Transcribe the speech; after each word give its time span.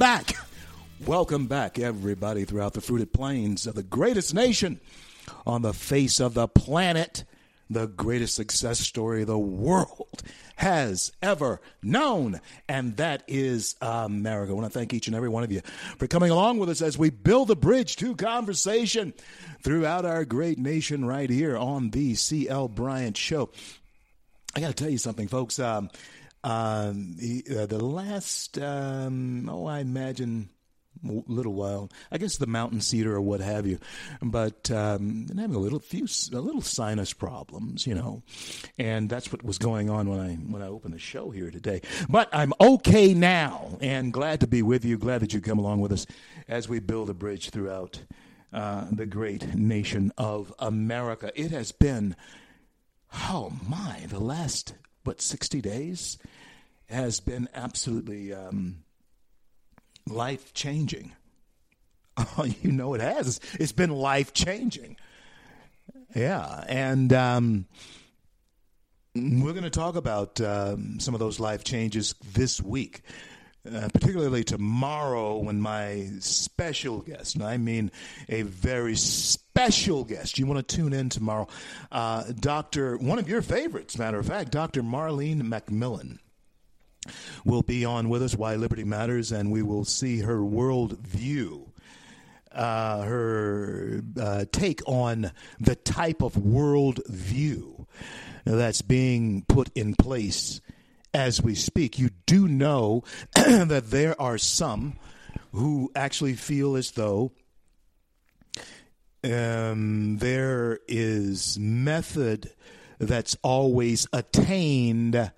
Back. 0.00 0.34
Welcome 1.06 1.46
back, 1.46 1.78
everybody, 1.78 2.46
throughout 2.46 2.72
the 2.72 2.80
fruited 2.80 3.12
plains 3.12 3.66
of 3.66 3.74
the 3.74 3.82
greatest 3.82 4.32
nation 4.32 4.80
on 5.46 5.60
the 5.60 5.74
face 5.74 6.20
of 6.20 6.32
the 6.32 6.48
planet, 6.48 7.24
the 7.68 7.86
greatest 7.86 8.34
success 8.34 8.80
story 8.80 9.24
the 9.24 9.36
world 9.36 10.22
has 10.56 11.12
ever 11.20 11.60
known, 11.82 12.40
and 12.66 12.96
that 12.96 13.24
is 13.28 13.76
America. 13.82 14.52
I 14.52 14.54
want 14.54 14.72
to 14.72 14.78
thank 14.78 14.94
each 14.94 15.06
and 15.06 15.14
every 15.14 15.28
one 15.28 15.44
of 15.44 15.52
you 15.52 15.60
for 15.98 16.06
coming 16.06 16.30
along 16.30 16.60
with 16.60 16.70
us 16.70 16.80
as 16.80 16.96
we 16.96 17.10
build 17.10 17.50
a 17.50 17.54
bridge 17.54 17.96
to 17.96 18.16
conversation 18.16 19.12
throughout 19.62 20.06
our 20.06 20.24
great 20.24 20.58
nation 20.58 21.04
right 21.04 21.28
here 21.28 21.58
on 21.58 21.90
the 21.90 22.14
CL 22.14 22.68
Bryant 22.68 23.18
Show. 23.18 23.50
I 24.56 24.60
got 24.60 24.68
to 24.68 24.74
tell 24.74 24.90
you 24.90 24.98
something, 24.98 25.28
folks. 25.28 25.58
Um, 25.58 25.90
um, 26.44 27.16
the, 27.16 27.44
uh, 27.60 27.66
the 27.66 27.84
last, 27.84 28.58
um, 28.58 29.48
oh, 29.48 29.66
I 29.66 29.80
imagine 29.80 30.50
a 31.08 31.22
little 31.26 31.54
while. 31.54 31.90
I 32.10 32.18
guess 32.18 32.36
the 32.36 32.46
mountain 32.46 32.80
cedar 32.80 33.14
or 33.14 33.20
what 33.20 33.40
have 33.40 33.66
you, 33.66 33.78
but 34.20 34.70
um, 34.70 35.26
having 35.28 35.56
a 35.56 35.58
little 35.58 35.78
few 35.78 36.06
a 36.32 36.40
little 36.40 36.60
sinus 36.60 37.12
problems, 37.12 37.86
you 37.86 37.94
know, 37.94 38.22
and 38.78 39.08
that's 39.08 39.32
what 39.32 39.42
was 39.42 39.58
going 39.58 39.88
on 39.88 40.08
when 40.08 40.20
I 40.20 40.34
when 40.34 40.62
I 40.62 40.66
opened 40.66 40.94
the 40.94 40.98
show 40.98 41.30
here 41.30 41.50
today. 41.50 41.80
But 42.08 42.28
I'm 42.32 42.52
okay 42.60 43.14
now, 43.14 43.78
and 43.80 44.12
glad 44.12 44.40
to 44.40 44.46
be 44.46 44.62
with 44.62 44.84
you. 44.84 44.98
Glad 44.98 45.22
that 45.22 45.32
you 45.32 45.40
come 45.40 45.58
along 45.58 45.80
with 45.80 45.92
us 45.92 46.06
as 46.48 46.68
we 46.68 46.80
build 46.80 47.08
a 47.08 47.14
bridge 47.14 47.50
throughout 47.50 48.02
uh, 48.52 48.86
the 48.90 49.06
great 49.06 49.54
nation 49.54 50.12
of 50.18 50.52
America. 50.58 51.32
It 51.34 51.50
has 51.50 51.72
been, 51.72 52.16
oh 53.28 53.52
my, 53.68 54.06
the 54.08 54.20
last 54.20 54.74
what, 55.04 55.20
60 55.20 55.60
days 55.60 56.18
has 56.88 57.20
been 57.20 57.48
absolutely 57.54 58.32
um, 58.32 58.84
life 60.06 60.52
changing. 60.54 61.12
Oh, 62.36 62.44
you 62.44 62.70
know 62.70 62.92
it 62.92 63.00
has. 63.00 63.40
It's 63.54 63.72
been 63.72 63.88
life 63.88 64.34
changing. 64.34 64.98
Yeah. 66.14 66.64
And 66.68 67.10
um, 67.14 67.66
we're 69.14 69.52
going 69.52 69.62
to 69.62 69.70
talk 69.70 69.96
about 69.96 70.38
um, 70.40 71.00
some 71.00 71.14
of 71.14 71.20
those 71.20 71.40
life 71.40 71.64
changes 71.64 72.14
this 72.34 72.60
week. 72.60 73.00
Uh, 73.68 73.90
particularly 73.92 74.42
tomorrow 74.42 75.36
when 75.36 75.60
my 75.60 76.08
special 76.20 77.00
guest, 77.00 77.34
and 77.34 77.44
I 77.44 77.58
mean 77.58 77.90
a 78.30 78.40
very 78.40 78.96
special 78.96 80.02
guest, 80.02 80.38
you 80.38 80.46
want 80.46 80.66
to 80.66 80.76
tune 80.76 80.94
in 80.94 81.10
tomorrow, 81.10 81.46
uh, 81.92 82.24
Dr. 82.40 82.96
one 82.96 83.18
of 83.18 83.28
your 83.28 83.42
favorites, 83.42 83.98
matter 83.98 84.18
of 84.18 84.24
fact, 84.24 84.50
Dr. 84.50 84.82
Marlene 84.82 85.42
McMillan 85.42 86.20
will 87.44 87.60
be 87.60 87.84
on 87.84 88.08
with 88.08 88.22
us, 88.22 88.34
Why 88.34 88.56
Liberty 88.56 88.84
Matters, 88.84 89.30
and 89.30 89.50
we 89.50 89.62
will 89.62 89.84
see 89.84 90.20
her 90.20 90.42
world 90.42 90.98
view. 90.98 91.66
Uh, 92.50 93.02
her 93.02 94.02
uh, 94.18 94.44
take 94.50 94.80
on 94.86 95.30
the 95.60 95.76
type 95.76 96.22
of 96.22 96.36
world 96.36 97.00
view 97.06 97.86
that's 98.44 98.82
being 98.82 99.44
put 99.46 99.70
in 99.76 99.94
place 99.94 100.60
as 101.12 101.42
we 101.42 101.54
speak. 101.54 101.98
You 101.98 102.10
do 102.26 102.48
know 102.48 103.04
that 103.34 103.90
there 103.90 104.20
are 104.20 104.38
some 104.38 104.98
who 105.52 105.90
actually 105.94 106.34
feel 106.34 106.76
as 106.76 106.92
though 106.92 107.32
um, 109.24 110.18
there 110.18 110.78
is 110.88 111.58
method 111.58 112.50
that's 112.98 113.36
always 113.42 114.06
attained 114.12 115.32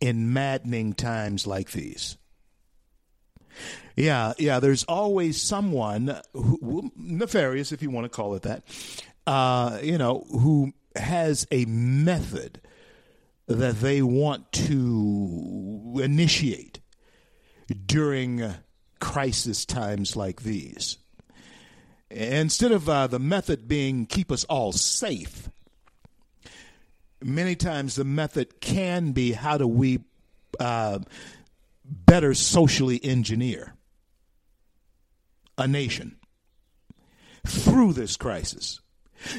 in 0.00 0.32
maddening 0.32 0.92
times 0.92 1.46
like 1.46 1.72
these. 1.72 2.16
Yeah, 3.96 4.34
yeah, 4.38 4.60
there's 4.60 4.84
always 4.84 5.42
someone 5.42 6.20
who, 6.32 6.92
nefarious, 6.96 7.72
if 7.72 7.82
you 7.82 7.90
want 7.90 8.04
to 8.04 8.08
call 8.08 8.34
it 8.36 8.42
that, 8.42 8.62
uh, 9.26 9.78
you 9.82 9.98
know, 9.98 10.24
who 10.30 10.72
has 10.94 11.46
a 11.50 11.64
method 11.64 12.60
that 13.48 13.80
they 13.80 14.02
want 14.02 14.52
to 14.52 16.00
initiate 16.02 16.80
during 17.86 18.54
crisis 19.00 19.64
times 19.64 20.16
like 20.16 20.42
these. 20.42 20.98
Instead 22.10 22.72
of 22.72 22.88
uh, 22.88 23.06
the 23.06 23.18
method 23.18 23.66
being 23.66 24.06
keep 24.06 24.30
us 24.30 24.44
all 24.44 24.72
safe, 24.72 25.48
many 27.22 27.56
times 27.56 27.94
the 27.94 28.04
method 28.04 28.60
can 28.60 29.12
be 29.12 29.32
how 29.32 29.58
do 29.58 29.66
we 29.66 30.00
uh, 30.60 30.98
better 31.84 32.34
socially 32.34 33.02
engineer 33.02 33.74
a 35.56 35.66
nation 35.66 36.16
through 37.46 37.94
this 37.94 38.16
crisis. 38.16 38.80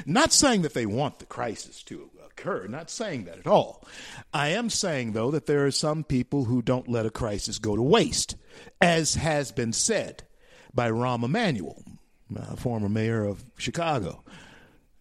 Not 0.06 0.34
saying 0.34 0.64
that 0.64 0.74
they 0.74 0.86
want 0.86 1.20
the 1.20 1.26
crisis 1.26 1.84
to 1.84 2.10
occur. 2.40 2.68
Not 2.68 2.90
saying 2.90 3.26
that 3.26 3.40
at 3.40 3.48
all. 3.48 3.86
I 4.34 4.50
am 4.50 4.70
saying, 4.70 5.14
though, 5.14 5.32
that 5.32 5.46
there 5.46 5.66
are 5.66 5.72
some 5.72 6.04
people 6.04 6.46
who 6.46 6.62
don't 6.62 6.88
let 6.88 7.06
a 7.06 7.12
crisis 7.12 7.60
go 7.60 7.76
to 7.76 7.82
waste, 7.82 8.36
as 8.82 9.16
has 9.16 9.52
been 9.52 9.74
said 9.74 10.24
by 10.74 10.90
Rahm 10.90 11.24
Emanuel, 11.24 11.84
uh, 12.36 12.56
former 12.56 12.90
mayor 12.90 13.26
of 13.26 13.44
Chicago. 13.58 14.24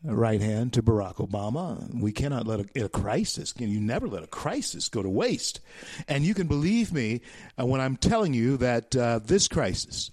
Right 0.04 0.40
hand 0.40 0.74
to 0.74 0.82
Barack 0.82 1.16
Obama. 1.16 1.92
We 1.92 2.12
cannot 2.12 2.46
let 2.46 2.60
a, 2.60 2.84
a, 2.84 2.88
crisis, 2.88 3.52
you 3.58 3.80
never 3.80 4.06
let 4.06 4.22
a 4.22 4.28
crisis 4.28 4.88
go 4.88 5.02
to 5.02 5.08
waste. 5.08 5.60
And 6.06 6.24
you 6.24 6.34
can 6.34 6.46
believe 6.46 6.92
me 6.92 7.20
uh, 7.60 7.66
when 7.66 7.80
I'm 7.80 7.96
telling 7.96 8.32
you 8.32 8.58
that 8.58 8.94
uh, 8.94 9.18
this 9.18 9.48
crisis, 9.48 10.12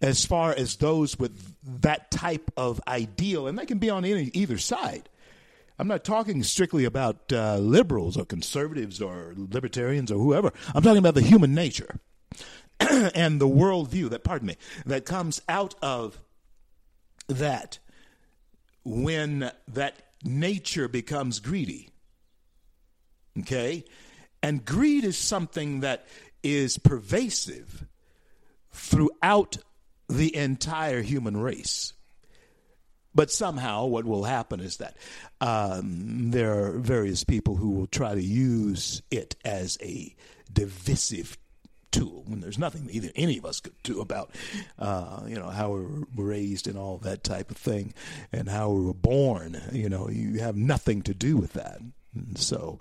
as 0.00 0.24
far 0.24 0.52
as 0.52 0.76
those 0.76 1.18
with 1.18 1.54
that 1.82 2.10
type 2.10 2.50
of 2.56 2.80
ideal, 2.88 3.46
and 3.46 3.58
they 3.58 3.66
can 3.66 3.78
be 3.78 3.90
on 3.90 4.06
any, 4.06 4.30
either 4.32 4.56
side, 4.56 5.10
I'm 5.82 5.88
not 5.88 6.04
talking 6.04 6.44
strictly 6.44 6.84
about 6.84 7.32
uh, 7.32 7.56
liberals 7.56 8.16
or 8.16 8.24
conservatives 8.24 9.02
or 9.02 9.34
libertarians 9.36 10.12
or 10.12 10.18
whoever. 10.20 10.52
I'm 10.72 10.82
talking 10.84 10.98
about 10.98 11.16
the 11.16 11.22
human 11.22 11.56
nature 11.56 11.98
and 12.78 13.40
the 13.40 13.48
worldview 13.48 14.10
that, 14.10 14.22
pardon 14.22 14.46
me, 14.46 14.56
that 14.86 15.04
comes 15.06 15.42
out 15.48 15.74
of 15.82 16.20
that 17.26 17.80
when 18.84 19.50
that 19.66 19.96
nature 20.22 20.86
becomes 20.86 21.40
greedy. 21.40 21.88
Okay? 23.40 23.84
And 24.40 24.64
greed 24.64 25.02
is 25.02 25.18
something 25.18 25.80
that 25.80 26.06
is 26.44 26.78
pervasive 26.78 27.86
throughout 28.70 29.56
the 30.08 30.36
entire 30.36 31.02
human 31.02 31.38
race. 31.38 31.92
But 33.14 33.30
somehow, 33.30 33.86
what 33.86 34.04
will 34.04 34.24
happen 34.24 34.60
is 34.60 34.78
that 34.78 34.96
um, 35.40 36.30
there 36.30 36.64
are 36.64 36.78
various 36.78 37.24
people 37.24 37.56
who 37.56 37.70
will 37.70 37.86
try 37.86 38.14
to 38.14 38.22
use 38.22 39.02
it 39.10 39.36
as 39.44 39.78
a 39.82 40.14
divisive 40.52 41.36
tool 41.90 42.24
when 42.26 42.40
there's 42.40 42.58
nothing 42.58 42.88
either 42.90 43.10
any 43.14 43.36
of 43.36 43.44
us 43.44 43.60
could 43.60 43.74
do 43.82 44.00
about 44.00 44.30
uh, 44.78 45.20
you 45.26 45.34
know 45.34 45.50
how 45.50 45.72
we 45.72 45.82
were 46.16 46.24
raised 46.24 46.66
and 46.66 46.78
all 46.78 46.96
that 46.96 47.22
type 47.22 47.50
of 47.50 47.56
thing 47.58 47.92
and 48.32 48.48
how 48.48 48.70
we 48.70 48.84
were 48.84 48.94
born. 48.94 49.60
You 49.72 49.88
know 49.88 50.08
you 50.08 50.40
have 50.40 50.56
nothing 50.56 51.02
to 51.02 51.14
do 51.14 51.36
with 51.36 51.52
that. 51.52 51.80
And 52.14 52.36
so 52.36 52.78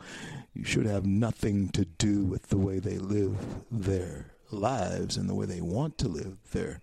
you 0.53 0.63
should 0.63 0.85
have 0.85 1.05
nothing 1.05 1.69
to 1.69 1.85
do 1.85 2.23
with 2.23 2.47
the 2.47 2.57
way 2.57 2.79
they 2.79 2.97
live 2.97 3.37
their 3.69 4.31
lives 4.49 5.15
and 5.15 5.29
the 5.29 5.35
way 5.35 5.45
they 5.45 5.61
want 5.61 5.97
to 5.99 6.07
live 6.07 6.37
their 6.51 6.81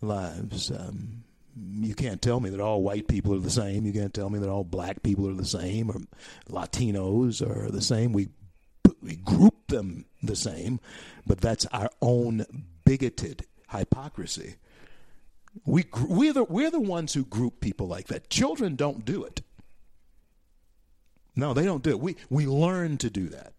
lives. 0.00 0.70
Um, 0.70 1.24
you 1.80 1.94
can't 1.94 2.20
tell 2.22 2.40
me 2.40 2.50
that 2.50 2.60
all 2.60 2.82
white 2.82 3.08
people 3.08 3.34
are 3.34 3.40
the 3.40 3.50
same. 3.50 3.86
You 3.86 3.92
can't 3.92 4.14
tell 4.14 4.30
me 4.30 4.38
that 4.38 4.48
all 4.48 4.64
black 4.64 5.02
people 5.02 5.28
are 5.28 5.34
the 5.34 5.44
same 5.44 5.90
or 5.90 6.00
Latinos 6.50 7.42
are 7.42 7.70
the 7.70 7.82
same. 7.82 8.12
We 8.12 8.28
we 9.00 9.16
group 9.16 9.68
them 9.68 10.06
the 10.22 10.36
same, 10.36 10.80
but 11.26 11.40
that's 11.40 11.66
our 11.66 11.90
own 12.00 12.46
bigoted 12.84 13.46
hypocrisy. 13.70 14.56
We 15.64 15.84
we're 16.08 16.32
the 16.32 16.44
we're 16.44 16.70
the 16.70 16.80
ones 16.80 17.14
who 17.14 17.24
group 17.24 17.60
people 17.60 17.86
like 17.86 18.08
that. 18.08 18.30
Children 18.30 18.76
don't 18.76 19.04
do 19.04 19.24
it. 19.24 19.42
No, 21.36 21.54
they 21.54 21.64
don't 21.64 21.82
do 21.82 21.90
it. 21.90 22.00
We 22.00 22.16
we 22.28 22.46
learn 22.46 22.98
to 22.98 23.10
do 23.10 23.28
that. 23.28 23.52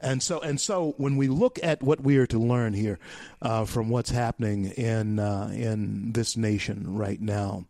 And 0.00 0.22
so, 0.22 0.40
and 0.40 0.60
so, 0.60 0.94
when 0.96 1.16
we 1.16 1.28
look 1.28 1.58
at 1.62 1.82
what 1.82 2.00
we 2.00 2.18
are 2.18 2.26
to 2.28 2.38
learn 2.38 2.72
here 2.72 2.98
uh, 3.42 3.64
from 3.64 3.88
what's 3.88 4.10
happening 4.10 4.66
in 4.66 5.18
uh, 5.18 5.50
in 5.52 6.12
this 6.12 6.36
nation 6.36 6.96
right 6.96 7.20
now, 7.20 7.66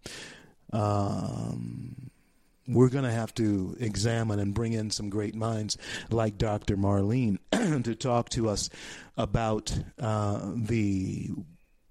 um, 0.73 2.11
we're 2.69 2.91
going 2.91 3.05
to 3.05 3.11
have 3.11 3.35
to 3.37 3.77
examine 3.81 4.39
and 4.39 4.53
bring 4.53 4.75
in 4.75 4.91
some 4.91 5.09
great 5.09 5.35
minds 5.35 5.79
like 6.11 6.37
Dr. 6.37 6.77
Marlene 6.77 7.39
to 7.85 7.95
talk 7.95 8.29
to 8.31 8.49
us 8.49 8.69
about 9.17 9.77
uh, 9.99 10.53
the 10.55 11.31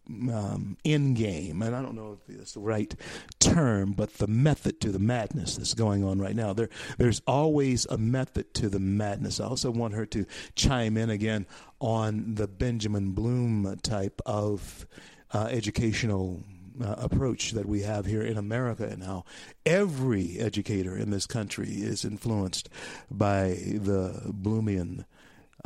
um, 0.09 0.77
end 0.86 1.15
game, 1.15 1.62
and 1.62 1.75
I 1.75 1.81
don't 1.81 1.95
know 1.95 2.18
if 2.27 2.36
it's 2.36 2.54
the 2.54 2.59
right 2.59 2.94
term, 3.39 3.94
but 3.94 4.13
the 4.13 4.27
method 4.27 4.80
to 4.81 4.92
the 4.92 5.00
madness 5.00 5.56
that's 5.57 5.74
going 5.74 6.04
on 6.04 6.19
right 6.19 6.36
now. 6.36 6.54
There, 6.54 6.69
there's 6.98 7.21
always 7.27 7.86
a 7.86 7.98
method 7.98 8.54
to 8.56 8.69
the 8.69 8.80
madness. 8.80 9.39
I 9.39 9.45
also 9.45 9.71
want 9.71 9.94
her 9.94 10.06
to 10.07 10.25
chime 10.56 10.98
in 10.98 11.09
again 11.09 11.45
on 11.80 12.36
the 12.36 12.48
Benjamin 12.48 13.12
Bloom 13.12 13.77
type 13.83 14.21
of 14.25 14.88
uh, 15.33 15.48
educational 15.51 16.44
uh, 16.83 16.95
approach 16.98 17.51
that 17.51 17.65
we 17.65 17.81
have 17.81 18.06
here 18.06 18.21
in 18.21 18.38
America 18.38 18.86
and 18.86 19.03
how 19.03 19.25
every 19.65 20.38
educator 20.39 20.98
in 20.98 21.10
this 21.10 21.25
country 21.25 21.69
is 21.69 22.06
influenced 22.06 22.69
by 23.10 23.57
the 23.63 24.31
Bloomian 24.31 25.06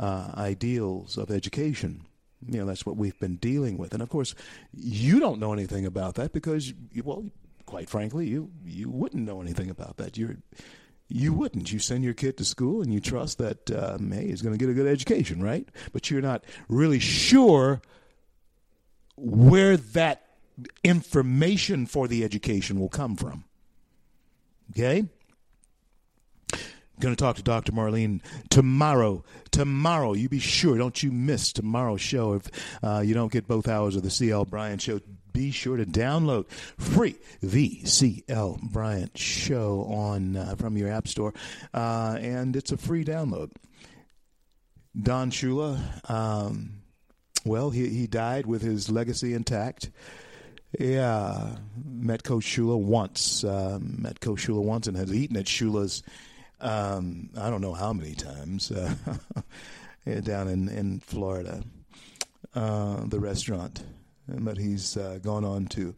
uh, 0.00 0.32
ideals 0.36 1.16
of 1.16 1.30
education. 1.30 2.06
You 2.46 2.60
know, 2.60 2.66
that's 2.66 2.84
what 2.84 2.96
we've 2.96 3.18
been 3.18 3.36
dealing 3.36 3.78
with. 3.78 3.92
And 3.92 4.02
of 4.02 4.08
course, 4.08 4.34
you 4.74 5.20
don't 5.20 5.38
know 5.38 5.52
anything 5.52 5.86
about 5.86 6.14
that 6.16 6.32
because, 6.32 6.72
well, 7.04 7.24
quite 7.66 7.88
frankly, 7.88 8.28
you, 8.28 8.50
you 8.64 8.90
wouldn't 8.90 9.24
know 9.24 9.40
anything 9.40 9.70
about 9.70 9.96
that. 9.98 10.16
You're, 10.16 10.36
you 11.08 11.32
wouldn't. 11.32 11.72
You 11.72 11.78
send 11.78 12.04
your 12.04 12.14
kid 12.14 12.36
to 12.38 12.44
school 12.44 12.82
and 12.82 12.92
you 12.92 13.00
trust 13.00 13.38
that, 13.38 13.70
um, 13.70 14.10
hey, 14.10 14.28
he's 14.28 14.42
going 14.42 14.56
to 14.56 14.58
get 14.58 14.70
a 14.70 14.74
good 14.74 14.86
education, 14.86 15.42
right? 15.42 15.68
But 15.92 16.10
you're 16.10 16.22
not 16.22 16.44
really 16.68 16.98
sure 16.98 17.80
where 19.16 19.76
that 19.76 20.24
information 20.82 21.86
for 21.86 22.08
the 22.08 22.24
education 22.24 22.80
will 22.80 22.88
come 22.88 23.16
from. 23.16 23.44
Okay? 24.70 25.04
Going 27.02 27.16
to 27.16 27.20
talk 27.20 27.34
to 27.34 27.42
Dr. 27.42 27.72
Marlene 27.72 28.20
tomorrow. 28.48 29.24
Tomorrow, 29.50 30.12
you 30.12 30.28
be 30.28 30.38
sure, 30.38 30.78
don't 30.78 31.02
you 31.02 31.10
miss 31.10 31.52
tomorrow's 31.52 32.00
show. 32.00 32.34
If 32.34 32.48
uh, 32.80 33.02
you 33.04 33.12
don't 33.12 33.32
get 33.32 33.48
both 33.48 33.66
hours 33.66 33.96
of 33.96 34.04
the 34.04 34.10
CL 34.10 34.44
Bryant 34.44 34.80
Show, 34.80 35.00
be 35.32 35.50
sure 35.50 35.76
to 35.76 35.84
download 35.84 36.48
free 36.48 37.16
the 37.40 37.80
CL 37.84 38.60
Bryant 38.62 39.18
Show 39.18 39.82
on 39.90 40.36
uh, 40.36 40.54
from 40.56 40.76
your 40.76 40.92
app 40.92 41.08
store, 41.08 41.34
uh, 41.74 42.18
and 42.20 42.54
it's 42.54 42.70
a 42.70 42.76
free 42.76 43.04
download. 43.04 43.50
Don 44.96 45.32
Shula, 45.32 46.08
um, 46.08 46.82
well, 47.44 47.70
he 47.70 47.88
he 47.88 48.06
died 48.06 48.46
with 48.46 48.62
his 48.62 48.88
legacy 48.88 49.34
intact. 49.34 49.90
Yeah, 50.78 51.56
met 51.84 52.22
Coach 52.22 52.44
Shula 52.44 52.78
once. 52.78 53.42
Um, 53.42 53.96
met 54.02 54.20
Coach 54.20 54.46
Shula 54.46 54.62
once 54.62 54.86
and 54.86 54.96
has 54.96 55.12
eaten 55.12 55.36
at 55.36 55.46
Shula's. 55.46 56.04
Um, 56.62 57.30
I 57.36 57.50
don't 57.50 57.60
know 57.60 57.74
how 57.74 57.92
many 57.92 58.14
times 58.14 58.70
uh, 58.70 58.94
down 60.22 60.48
in 60.48 60.68
in 60.68 61.00
Florida, 61.00 61.62
uh, 62.54 63.04
the 63.06 63.20
restaurant. 63.20 63.84
But 64.28 64.56
he's 64.56 64.96
uh, 64.96 65.18
gone 65.20 65.44
on 65.44 65.66
to 65.66 65.94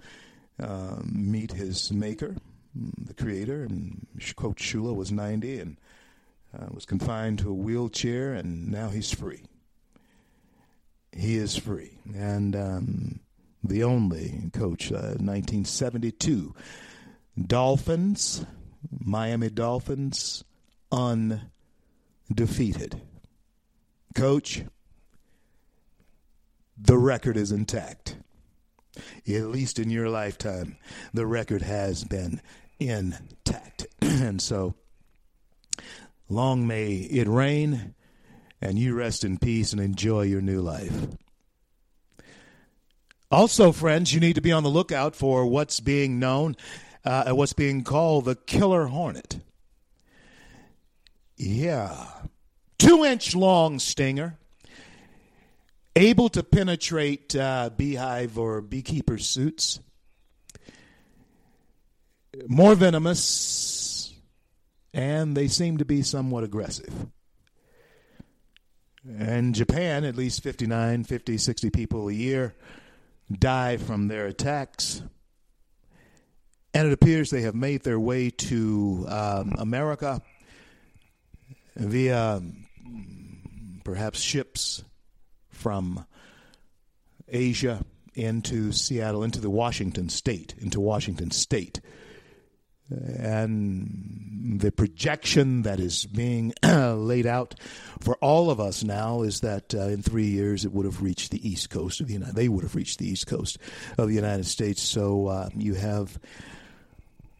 um, 0.58 1.12
meet 1.12 1.52
his 1.52 1.92
maker, 1.92 2.34
the 2.74 3.14
creator, 3.14 3.62
and 3.62 4.06
Coach 4.36 4.62
Shula 4.62 4.94
was 4.94 5.12
90 5.12 5.60
and 5.60 5.76
uh, 6.58 6.66
was 6.72 6.86
confined 6.86 7.40
to 7.40 7.50
a 7.50 7.54
wheelchair, 7.54 8.32
and 8.32 8.70
now 8.70 8.88
he's 8.88 9.12
free. 9.12 9.42
He 11.12 11.36
is 11.36 11.56
free, 11.56 11.98
and 12.14 12.56
um, 12.56 13.20
the 13.62 13.84
only 13.84 14.50
coach, 14.52 14.90
uh, 14.90 15.16
1972. 15.20 16.54
Dolphins, 17.46 18.44
Miami 18.90 19.50
Dolphins, 19.50 20.44
undefeated. 20.94 23.02
Coach, 24.14 24.62
the 26.78 26.96
record 26.96 27.36
is 27.36 27.50
intact. 27.50 28.16
At 29.26 29.46
least 29.46 29.80
in 29.80 29.90
your 29.90 30.08
lifetime, 30.08 30.76
the 31.12 31.26
record 31.26 31.62
has 31.62 32.04
been 32.04 32.40
intact. 32.78 33.86
and 34.00 34.40
so, 34.40 34.74
long 36.28 36.66
may 36.66 36.94
it 36.94 37.26
reign, 37.26 37.94
and 38.60 38.78
you 38.78 38.94
rest 38.94 39.24
in 39.24 39.38
peace 39.38 39.72
and 39.72 39.80
enjoy 39.80 40.22
your 40.22 40.40
new 40.40 40.60
life. 40.60 41.08
Also, 43.32 43.72
friends, 43.72 44.14
you 44.14 44.20
need 44.20 44.36
to 44.36 44.40
be 44.40 44.52
on 44.52 44.62
the 44.62 44.68
lookout 44.68 45.16
for 45.16 45.44
what's 45.44 45.80
being 45.80 46.20
known, 46.20 46.56
uh, 47.04 47.32
what's 47.32 47.52
being 47.52 47.82
called 47.82 48.26
the 48.26 48.36
killer 48.36 48.86
hornet. 48.86 49.40
Yeah. 51.36 52.06
Two 52.78 53.04
inch 53.04 53.34
long 53.34 53.78
stinger, 53.78 54.38
able 55.96 56.28
to 56.30 56.42
penetrate 56.42 57.34
uh, 57.34 57.70
beehive 57.76 58.38
or 58.38 58.60
beekeeper 58.60 59.18
suits, 59.18 59.80
more 62.46 62.74
venomous, 62.74 64.12
and 64.92 65.36
they 65.36 65.48
seem 65.48 65.78
to 65.78 65.84
be 65.84 66.02
somewhat 66.02 66.44
aggressive. 66.44 66.92
In 69.06 69.52
Japan, 69.52 70.04
at 70.04 70.16
least 70.16 70.42
59, 70.42 71.04
50, 71.04 71.38
60 71.38 71.70
people 71.70 72.08
a 72.08 72.12
year 72.12 72.54
die 73.30 73.76
from 73.76 74.08
their 74.08 74.26
attacks. 74.26 75.02
And 76.72 76.88
it 76.88 76.92
appears 76.92 77.30
they 77.30 77.42
have 77.42 77.54
made 77.54 77.82
their 77.82 78.00
way 78.00 78.30
to 78.30 79.04
um, 79.08 79.54
America 79.58 80.22
via 81.76 82.40
perhaps 83.84 84.20
ships 84.20 84.84
from 85.50 86.04
Asia 87.28 87.84
into 88.14 88.72
Seattle, 88.72 89.24
into 89.24 89.40
the 89.40 89.50
Washington 89.50 90.08
state, 90.08 90.54
into 90.58 90.80
Washington 90.80 91.30
state. 91.30 91.80
And 92.90 94.60
the 94.60 94.70
projection 94.70 95.62
that 95.62 95.80
is 95.80 96.04
being 96.06 96.52
laid 96.62 97.26
out 97.26 97.54
for 98.00 98.16
all 98.16 98.50
of 98.50 98.60
us 98.60 98.84
now 98.84 99.22
is 99.22 99.40
that 99.40 99.74
uh, 99.74 99.88
in 99.88 100.02
three 100.02 100.26
years 100.26 100.64
it 100.64 100.72
would 100.72 100.84
have 100.84 101.02
reached 101.02 101.30
the 101.30 101.48
east 101.48 101.70
coast 101.70 102.00
of 102.00 102.08
the 102.08 102.12
United. 102.12 102.36
They 102.36 102.48
would 102.48 102.62
have 102.62 102.74
reached 102.74 102.98
the 102.98 103.08
east 103.08 103.26
coast 103.26 103.58
of 103.96 104.08
the 104.08 104.14
United 104.14 104.44
States. 104.44 104.82
So 104.82 105.28
uh, 105.28 105.48
you 105.56 105.74
have 105.74 106.18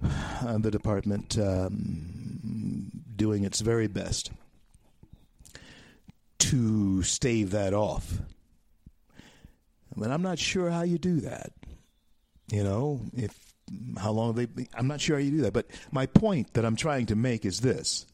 uh, 0.02 0.58
the 0.58 0.70
department 0.70 1.38
um, 1.38 3.03
doing 3.16 3.44
its 3.44 3.60
very 3.60 3.86
best 3.86 4.30
to 6.38 7.02
stave 7.02 7.50
that 7.50 7.72
off. 7.72 8.18
But 9.96 10.10
I'm 10.10 10.22
not 10.22 10.38
sure 10.38 10.70
how 10.70 10.82
you 10.82 10.98
do 10.98 11.20
that. 11.20 11.52
You 12.50 12.64
know, 12.64 13.00
if 13.14 13.32
how 13.98 14.10
long 14.10 14.34
they 14.34 14.48
I'm 14.74 14.86
not 14.86 15.00
sure 15.00 15.16
how 15.16 15.22
you 15.22 15.30
do 15.30 15.42
that. 15.42 15.52
But 15.52 15.66
my 15.90 16.06
point 16.06 16.54
that 16.54 16.64
I'm 16.64 16.76
trying 16.76 17.06
to 17.06 17.16
make 17.16 17.44
is 17.44 17.60
this. 17.60 18.06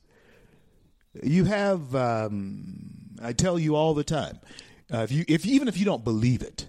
You 1.22 1.44
have 1.44 1.94
um, 1.94 3.16
I 3.22 3.32
tell 3.32 3.58
you 3.58 3.74
all 3.74 3.94
the 3.94 4.04
time, 4.04 4.38
uh, 4.92 4.98
if 4.98 5.12
you 5.12 5.24
if 5.26 5.44
even 5.46 5.68
if 5.68 5.76
you 5.76 5.84
don't 5.84 6.04
believe 6.04 6.42
it, 6.42 6.68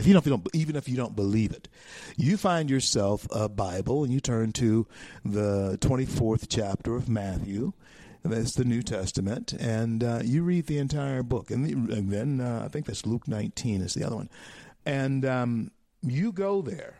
if 0.00 0.06
you 0.06 0.14
don't, 0.14 0.22
if 0.22 0.26
you 0.26 0.30
don't, 0.36 0.48
even 0.54 0.76
if 0.76 0.88
you 0.88 0.96
don't 0.96 1.14
believe 1.14 1.52
it, 1.52 1.68
you 2.16 2.36
find 2.36 2.68
yourself 2.68 3.26
a 3.30 3.48
Bible 3.48 4.02
and 4.02 4.12
you 4.12 4.20
turn 4.20 4.52
to 4.54 4.86
the 5.24 5.78
24th 5.80 6.46
chapter 6.48 6.96
of 6.96 7.08
Matthew. 7.08 7.72
That's 8.22 8.54
the 8.54 8.64
New 8.64 8.82
Testament, 8.82 9.54
and 9.54 10.04
uh, 10.04 10.20
you 10.22 10.42
read 10.42 10.66
the 10.66 10.76
entire 10.76 11.22
book. 11.22 11.50
And, 11.50 11.64
the, 11.64 11.72
and 11.94 12.10
then 12.10 12.40
uh, 12.40 12.62
I 12.66 12.68
think 12.68 12.84
that's 12.84 13.06
Luke 13.06 13.26
19 13.26 13.80
is 13.80 13.94
the 13.94 14.04
other 14.04 14.16
one. 14.16 14.28
And 14.84 15.24
um, 15.24 15.70
you 16.02 16.30
go 16.32 16.60
there 16.60 16.96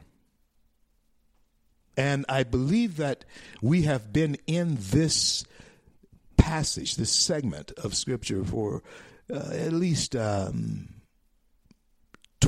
and 1.97 2.25
I 2.29 2.45
believe 2.45 2.97
that 2.97 3.27
we 3.61 3.83
have 3.83 4.13
been 4.13 4.39
in 4.47 4.79
this 4.81 5.45
passage, 6.39 6.97
this 6.97 7.13
segment 7.13 7.73
of 7.73 7.95
Scripture 7.95 8.43
for 8.45 8.83
uh, 9.31 9.51
at 9.53 9.73
least 9.75 10.17
um, 10.17 11.00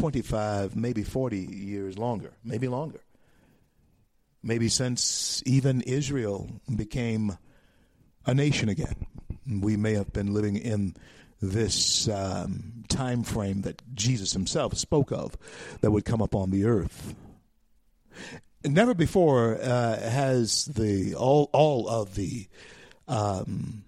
25, 0.03 0.75
maybe 0.75 1.05
40 1.05 1.39
years 1.39 1.97
longer, 1.97 2.33
maybe 2.43 2.67
longer. 2.67 2.99
Maybe 4.43 4.69
since 4.69 5.45
even 5.47 5.81
Israel 5.83 6.51
became 6.75 7.39
a 8.27 8.35
nation 8.35 8.69
again. 8.69 9.07
we 9.47 9.77
may 9.77 9.95
have 9.95 10.13
been 10.13 10.35
living 10.35 10.57
in 10.57 10.97
this 11.41 12.09
um, 12.09 12.83
time 12.89 13.23
frame 13.23 13.61
that 13.61 13.81
Jesus 13.95 14.33
himself 14.33 14.77
spoke 14.77 15.13
of 15.13 15.37
that 15.83 15.93
would 15.93 16.05
come 16.05 16.21
upon 16.21 16.51
the 16.51 16.65
earth. 16.65 17.15
Never 18.65 18.95
before 18.95 19.55
uh, 19.63 20.01
has 20.01 20.65
the 20.65 21.15
all 21.15 21.49
all 21.53 21.89
of 21.89 22.17
the 22.17 22.49
um, 23.07 23.85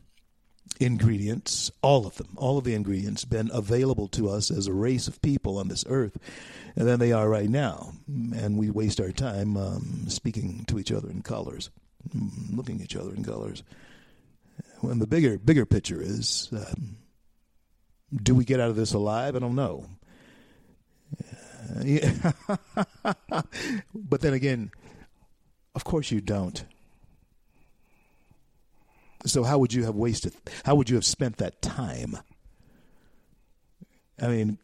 ingredients, 0.81 1.71
all 1.83 2.07
of 2.07 2.17
them, 2.17 2.29
all 2.37 2.59
of 2.59 2.65
the 2.65 2.75
ingredients, 2.75 3.25
been 3.25 3.51
available 3.53 4.09
to 4.09 4.29
us 4.29 4.51
as 4.51 4.67
a 4.67 4.73
race 4.73 5.09
of 5.09 5.23
people 5.23 5.59
on 5.59 5.69
this 5.69 5.85
earth 5.89 6.19
than 6.77 6.99
they 6.99 7.13
are 7.13 7.29
right 7.29 7.49
now, 7.49 7.93
and 8.07 8.59
we 8.59 8.71
waste 8.71 9.01
our 9.01 9.13
time 9.13 9.57
um, 9.57 10.05
speaking 10.09 10.65
to 10.67 10.79
each 10.79 10.93
other 10.93 11.09
in 11.09 11.23
colors, 11.23 11.71
looking 12.51 12.77
at 12.77 12.85
each 12.85 12.97
other 12.97 13.15
in 13.15 13.25
colors. 13.25 13.63
When 14.81 14.99
the 14.99 15.07
bigger 15.07 15.39
bigger 15.39 15.65
picture 15.65 16.01
is. 16.03 16.49
Um, 16.53 16.99
do 18.23 18.35
we 18.35 18.45
get 18.45 18.61
out 18.61 18.71
of 18.71 18.77
this 18.77 18.93
alive? 18.93 19.35
I 19.37 19.39
don't 19.39 19.55
know. 19.55 19.87
Yeah. 21.83 22.33
but 23.95 24.21
then 24.21 24.35
again, 24.35 24.71
of 25.75 25.85
course 25.85 26.11
you 26.11 26.21
don't. 26.21 26.65
So 29.27 29.43
how 29.43 29.59
would 29.59 29.73
you 29.73 29.85
have 29.85 29.95
wasted? 29.95 30.35
How 30.65 30.75
would 30.75 30.91
you 30.91 30.97
have 30.97 31.05
spent 31.05 31.39
that 31.39 31.63
time? 31.63 32.19
I 34.21 34.29
mean, 34.29 34.59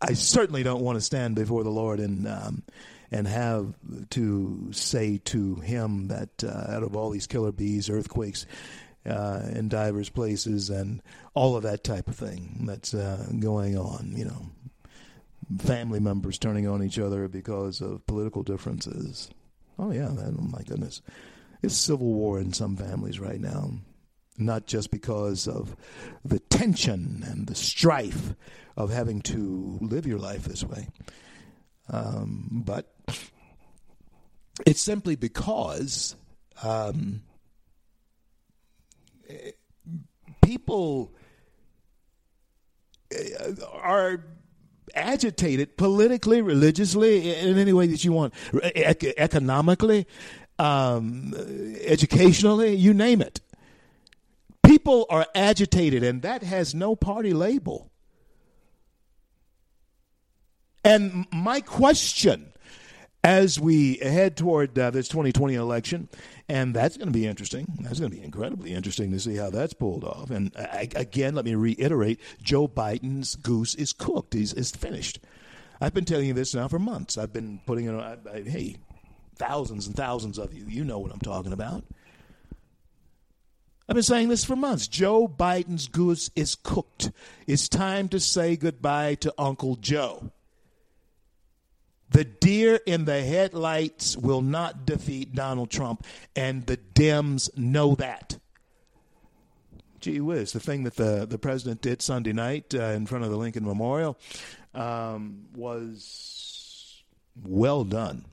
I 0.00 0.14
certainly 0.14 0.62
don't 0.62 0.82
want 0.82 0.96
to 0.96 1.00
stand 1.00 1.36
before 1.36 1.62
the 1.62 1.70
Lord 1.70 2.00
and 2.00 2.26
um, 2.26 2.62
and 3.10 3.28
have 3.28 3.74
to 4.10 4.72
say 4.72 5.18
to 5.18 5.56
Him 5.56 6.08
that 6.08 6.42
uh, 6.42 6.72
out 6.74 6.82
of 6.82 6.96
all 6.96 7.10
these 7.10 7.26
killer 7.26 7.52
bees, 7.52 7.88
earthquakes, 7.88 8.46
uh, 9.06 9.40
in 9.52 9.68
divers 9.68 10.08
places 10.08 10.70
and 10.70 11.02
all 11.34 11.56
of 11.56 11.62
that 11.62 11.84
type 11.84 12.08
of 12.08 12.16
thing 12.16 12.64
that's 12.66 12.94
uh, 12.94 13.26
going 13.38 13.76
on. 13.76 14.12
You 14.16 14.24
know, 14.26 14.46
family 15.58 16.00
members 16.00 16.38
turning 16.38 16.66
on 16.66 16.82
each 16.82 16.98
other 16.98 17.28
because 17.28 17.80
of 17.80 18.06
political 18.06 18.42
differences. 18.42 19.30
Oh 19.78 19.92
yeah, 19.92 20.08
that, 20.08 20.34
oh 20.38 20.48
my 20.50 20.62
goodness, 20.62 21.02
it's 21.62 21.76
civil 21.76 22.12
war 22.12 22.40
in 22.40 22.52
some 22.52 22.76
families 22.76 23.20
right 23.20 23.40
now. 23.40 23.70
Not 24.44 24.66
just 24.66 24.90
because 24.90 25.46
of 25.48 25.76
the 26.24 26.38
tension 26.38 27.24
and 27.26 27.46
the 27.46 27.54
strife 27.54 28.34
of 28.76 28.90
having 28.90 29.20
to 29.22 29.78
live 29.80 30.06
your 30.06 30.18
life 30.18 30.44
this 30.44 30.64
way, 30.64 30.88
um, 31.90 32.62
but 32.64 32.92
it's 34.66 34.80
simply 34.80 35.16
because 35.16 36.14
um, 36.62 37.22
people 40.42 41.12
uh, 43.14 43.52
are 43.72 44.24
agitated 44.94 45.76
politically, 45.76 46.42
religiously, 46.42 47.34
in 47.34 47.58
any 47.58 47.72
way 47.72 47.86
that 47.86 48.04
you 48.04 48.12
want, 48.12 48.34
economically, 49.16 50.06
um, 50.58 51.34
educationally, 51.82 52.74
you 52.74 52.92
name 52.92 53.20
it. 53.20 53.40
People 54.72 55.04
are 55.10 55.26
agitated, 55.34 56.02
and 56.02 56.22
that 56.22 56.42
has 56.42 56.74
no 56.74 56.96
party 56.96 57.34
label. 57.34 57.90
And 60.82 61.26
my 61.30 61.60
question 61.60 62.54
as 63.22 63.60
we 63.60 63.96
head 63.96 64.34
toward 64.34 64.78
uh, 64.78 64.90
this 64.90 65.08
2020 65.08 65.56
election, 65.56 66.08
and 66.48 66.74
that's 66.74 66.96
going 66.96 67.08
to 67.08 67.12
be 67.12 67.26
interesting. 67.26 67.66
That's 67.80 68.00
going 68.00 68.12
to 68.12 68.16
be 68.16 68.24
incredibly 68.24 68.72
interesting 68.72 69.10
to 69.10 69.20
see 69.20 69.36
how 69.36 69.50
that's 69.50 69.74
pulled 69.74 70.04
off. 70.04 70.30
And 70.30 70.56
uh, 70.56 70.66
again, 70.96 71.34
let 71.34 71.44
me 71.44 71.54
reiterate: 71.54 72.18
Joe 72.42 72.66
Biden's 72.66 73.36
goose 73.36 73.74
is 73.74 73.92
cooked. 73.92 74.32
He's 74.32 74.54
is 74.54 74.70
finished. 74.70 75.20
I've 75.82 75.92
been 75.92 76.06
telling 76.06 76.28
you 76.28 76.32
this 76.32 76.54
now 76.54 76.68
for 76.68 76.78
months. 76.78 77.18
I've 77.18 77.34
been 77.34 77.60
putting 77.66 77.84
it 77.84 77.94
on. 77.94 78.00
I, 78.00 78.36
I, 78.36 78.40
hey, 78.40 78.76
thousands 79.36 79.86
and 79.86 79.94
thousands 79.94 80.38
of 80.38 80.54
you, 80.54 80.64
you 80.66 80.82
know 80.82 80.98
what 80.98 81.12
I'm 81.12 81.20
talking 81.20 81.52
about. 81.52 81.84
I've 83.88 83.94
been 83.94 84.02
saying 84.02 84.28
this 84.28 84.44
for 84.44 84.56
months. 84.56 84.86
Joe 84.86 85.26
Biden's 85.26 85.88
goose 85.88 86.30
is 86.36 86.54
cooked. 86.54 87.10
It's 87.46 87.68
time 87.68 88.08
to 88.10 88.20
say 88.20 88.56
goodbye 88.56 89.16
to 89.16 89.34
Uncle 89.36 89.76
Joe. 89.76 90.30
The 92.10 92.24
deer 92.24 92.78
in 92.86 93.06
the 93.06 93.22
headlights 93.22 94.16
will 94.16 94.42
not 94.42 94.84
defeat 94.84 95.34
Donald 95.34 95.70
Trump, 95.70 96.04
and 96.36 96.66
the 96.66 96.76
Dems 96.76 97.56
know 97.56 97.94
that. 97.96 98.38
Gee 99.98 100.20
whiz, 100.20 100.52
the 100.52 100.60
thing 100.60 100.84
that 100.84 100.96
the, 100.96 101.26
the 101.26 101.38
president 101.38 101.80
did 101.80 102.02
Sunday 102.02 102.32
night 102.32 102.74
uh, 102.74 102.82
in 102.82 103.06
front 103.06 103.24
of 103.24 103.30
the 103.30 103.36
Lincoln 103.36 103.64
Memorial 103.64 104.18
um, 104.74 105.44
was 105.54 107.02
well 107.42 107.84
done. 107.84 108.26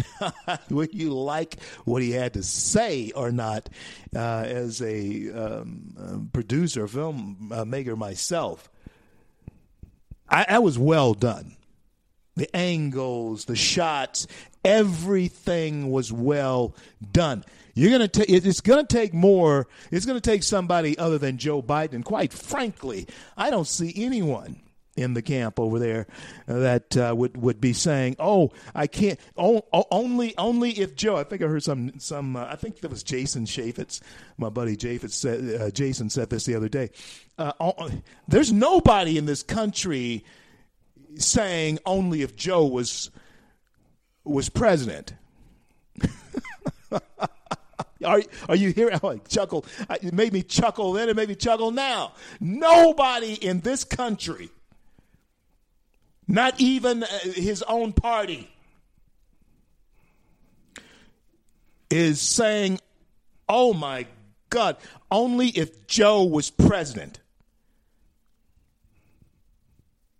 Would 0.70 0.94
you 0.94 1.12
like 1.12 1.60
what 1.84 2.02
he 2.02 2.12
had 2.12 2.34
to 2.34 2.42
say 2.42 3.12
or 3.14 3.30
not, 3.30 3.68
uh, 4.14 4.44
as 4.46 4.80
a 4.82 5.30
um, 5.30 6.30
producer, 6.32 6.86
film 6.88 7.50
uh, 7.52 7.64
maker 7.64 7.96
myself, 7.96 8.70
I, 10.28 10.46
I 10.48 10.58
was 10.60 10.78
well 10.78 11.14
done 11.14 11.56
the 12.34 12.54
angles, 12.56 13.44
the 13.44 13.56
shots, 13.56 14.26
everything 14.64 15.90
was 15.90 16.12
well 16.12 16.74
done. 17.12 17.44
You're 17.74 17.90
gonna 17.90 18.08
take. 18.08 18.28
It's 18.28 18.60
gonna 18.60 18.84
take 18.86 19.14
more. 19.14 19.66
It's 19.90 20.04
gonna 20.04 20.20
take 20.20 20.42
somebody 20.42 20.96
other 20.98 21.18
than 21.18 21.38
Joe 21.38 21.62
Biden. 21.62 22.04
Quite 22.04 22.32
frankly, 22.32 23.06
I 23.36 23.50
don't 23.50 23.66
see 23.66 23.92
anyone 23.96 24.60
in 24.96 25.14
the 25.14 25.22
camp 25.22 25.58
over 25.58 25.78
there 25.78 26.06
that 26.46 26.96
uh, 26.96 27.14
would 27.16 27.36
would 27.36 27.60
be 27.60 27.72
saying, 27.72 28.16
"Oh, 28.18 28.50
I 28.74 28.86
can't." 28.86 29.18
Oh, 29.36 29.62
only 29.90 30.36
only 30.36 30.70
if 30.72 30.94
Joe. 30.94 31.16
I 31.16 31.24
think 31.24 31.42
I 31.42 31.46
heard 31.46 31.62
some 31.62 31.98
some. 31.98 32.36
Uh, 32.36 32.46
I 32.46 32.56
think 32.56 32.80
that 32.80 32.90
was 32.90 33.02
Jason 33.02 33.46
Chaffetz, 33.46 34.00
my 34.36 34.48
buddy 34.48 34.76
Chaffetz 34.76 35.12
said. 35.12 35.60
Uh, 35.60 35.70
Jason 35.70 36.10
said 36.10 36.30
this 36.30 36.44
the 36.44 36.54
other 36.54 36.68
day. 36.68 36.90
Uh, 37.38 37.52
there's 38.28 38.52
nobody 38.52 39.16
in 39.18 39.26
this 39.26 39.42
country 39.42 40.24
saying 41.16 41.78
only 41.86 42.22
if 42.22 42.36
Joe 42.36 42.66
was 42.66 43.10
was 44.24 44.48
president. 44.48 45.14
are, 48.04 48.22
are 48.48 48.56
you 48.56 48.70
here? 48.72 48.90
Oh, 49.02 49.10
I 49.10 49.16
chuckle. 49.18 49.64
It 49.90 50.12
made 50.12 50.32
me 50.32 50.42
chuckle 50.42 50.92
then. 50.92 51.08
It 51.08 51.16
made 51.16 51.28
me 51.28 51.34
chuckle 51.34 51.70
now. 51.70 52.12
Nobody 52.40 53.34
in 53.34 53.60
this 53.60 53.84
country, 53.84 54.50
not 56.28 56.60
even 56.60 57.02
uh, 57.02 57.06
his 57.34 57.62
own 57.62 57.92
party, 57.92 58.48
is 61.90 62.20
saying, 62.20 62.78
"Oh 63.48 63.74
my 63.74 64.06
God, 64.50 64.76
only 65.10 65.48
if 65.48 65.86
Joe 65.86 66.24
was 66.24 66.50
president." 66.50 67.20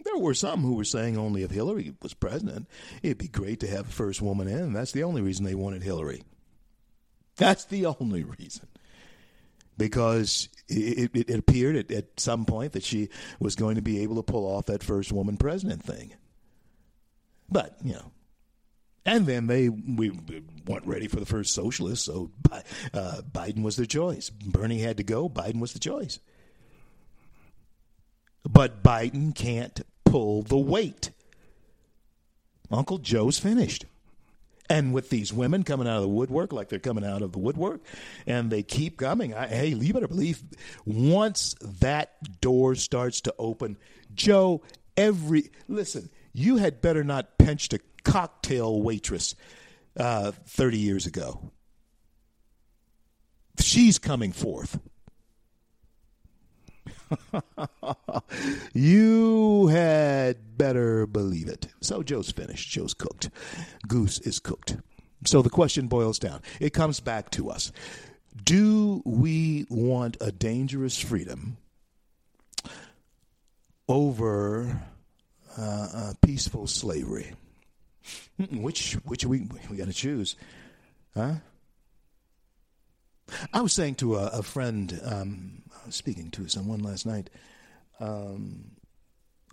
There 0.05 0.19
were 0.19 0.35
some 0.35 0.61
who 0.63 0.75
were 0.75 0.85
saying 0.85 1.17
only 1.17 1.43
if 1.43 1.51
Hillary 1.51 1.95
was 2.03 2.13
president, 2.13 2.69
it'd 3.03 3.19
be 3.19 3.29
great 3.29 3.61
to 3.61 3.69
have 3.69 3.89
a 3.89 3.93
first 3.93 4.21
woman 4.21 4.49
in. 4.49 4.73
That's 4.73 4.93
the 4.93 5.05
only 5.05 5.23
reason 5.23 5.45
they 5.45 5.55
wanted 5.55 5.83
Hillary. 5.83 6.25
That's 7.37 7.65
the 7.65 7.87
only 7.87 8.25
reason. 8.25 8.69
Because 9.79 10.49
it, 10.73 11.11
it, 11.15 11.31
it 11.31 11.39
appeared 11.39 11.77
at, 11.77 11.91
at 11.91 12.21
some 12.21 12.45
point 12.45 12.73
that 12.73 12.83
she 12.83 13.09
was 13.39 13.55
going 13.55 13.77
to 13.77 13.83
be 13.83 14.01
able 14.01 14.17
to 14.17 14.23
pull 14.23 14.47
off 14.47 14.67
that 14.67 14.83
first 14.83 15.13
woman 15.13 15.37
president 15.37 15.83
thing. 15.83 16.15
But, 17.49 17.77
you 17.83 17.93
know, 17.93 18.11
and 19.05 19.27
then 19.27 19.47
they 19.47 19.69
we, 19.69 20.11
we 20.11 20.43
weren't 20.67 20.87
ready 20.87 21.09
for 21.09 21.19
the 21.21 21.27
first 21.27 21.53
socialist, 21.55 22.05
so 22.05 22.31
uh, 22.95 23.23
Biden 23.31 23.63
was 23.63 23.77
the 23.77 23.87
choice. 23.87 24.31
Bernie 24.31 24.79
had 24.79 24.99
to 24.99 25.03
go. 25.03 25.29
Biden 25.29 25.61
was 25.61 25.73
the 25.73 25.81
choice. 25.81 26.21
But 28.45 28.83
Biden 28.83 29.35
can't 29.35 29.81
pull 30.05 30.43
the 30.43 30.57
weight. 30.59 31.11
Uncle 32.71 32.99
Joe's 32.99 33.39
finished. 33.39 33.87
And 34.73 34.95
with 34.95 35.11
these 35.11 35.35
women 35.35 35.65
coming 35.65 35.87
out 35.87 35.97
of 35.97 36.03
the 36.03 36.09
woodwork 36.09 36.51
like 36.51 36.71
they're 36.71 36.79
coming 36.79 37.05
out 37.05 37.21
of 37.21 37.33
the 37.33 37.39
woodwork, 37.39 37.83
and 38.27 38.51
they 38.51 38.63
keep 38.63 38.97
coming, 38.97 39.35
I, 39.35 39.47
hey, 39.47 39.67
you 39.69 39.93
better 39.93 40.09
believe 40.09 40.43
once 40.87 41.55
that 41.61 42.41
door 42.41 42.75
starts 42.75 43.21
to 43.23 43.35
open, 43.39 43.77
Joe, 44.15 44.63
every 44.97 45.51
listen, 45.69 46.09
you 46.33 46.57
had 46.57 46.81
better 46.81 47.05
not 47.05 47.37
pinched 47.37 47.75
a 47.75 47.81
cocktail 48.03 48.81
waitress 48.81 49.35
uh, 49.99 50.33
30 50.47 50.79
years 50.79 51.05
ago. 51.05 51.53
She's 53.61 53.99
coming 53.99 54.33
forth. 54.33 54.81
you 58.75 59.67
had 59.69 60.57
better 60.57 61.07
believe 61.07 61.49
it. 61.49 61.69
So 61.81 62.03
Joe's 62.03 62.31
finished. 62.31 62.71
Joe's 62.71 62.95
cooked. 62.95 63.31
Goose 63.87 64.19
is 64.21 64.39
cooked. 64.39 64.77
So 65.25 65.43
the 65.43 65.51
question 65.51 65.87
boils 65.89 66.19
down. 66.19 66.43
It 66.61 66.73
comes 66.73 67.01
back 67.01 67.31
to 67.31 67.51
us. 67.51 67.73
Do 68.45 69.03
we 69.05 69.67
want 69.69 70.17
a 70.21 70.33
dangerous 70.33 70.99
freedom 70.99 71.59
over 73.89 74.83
uh, 75.57 76.15
peaceful 76.23 76.67
slavery? 76.67 77.33
Which 78.51 78.95
which 79.05 79.25
we 79.25 79.47
we 79.71 79.77
got 79.77 79.87
to 79.87 79.93
choose, 79.93 80.35
huh? 81.15 81.35
I 83.53 83.61
was 83.61 83.73
saying 83.73 83.97
to 83.97 84.17
a, 84.17 84.27
a 84.29 84.43
friend, 84.43 85.01
um, 85.05 85.63
I 85.83 85.87
was 85.87 85.97
speaking 85.97 86.31
to 86.33 86.49
someone 86.49 86.81
last 86.81 87.07
night 87.07 87.31
um, 88.01 88.73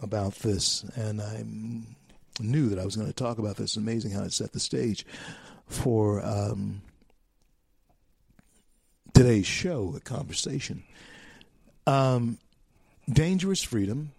about 0.01 0.35
this, 0.35 0.83
and 0.95 1.21
I 1.21 1.43
knew 2.41 2.69
that 2.69 2.79
I 2.79 2.85
was 2.85 2.95
going 2.95 3.07
to 3.07 3.13
talk 3.13 3.37
about 3.37 3.57
this. 3.57 3.75
Amazing 3.75 4.11
how 4.11 4.23
it 4.23 4.33
set 4.33 4.53
the 4.53 4.59
stage 4.59 5.05
for 5.67 6.25
um, 6.25 6.81
today's 9.13 9.47
show, 9.47 9.91
the 9.91 9.99
conversation. 9.99 10.83
Um, 11.85 12.37
dangerous 13.11 13.63
freedom 13.63 14.11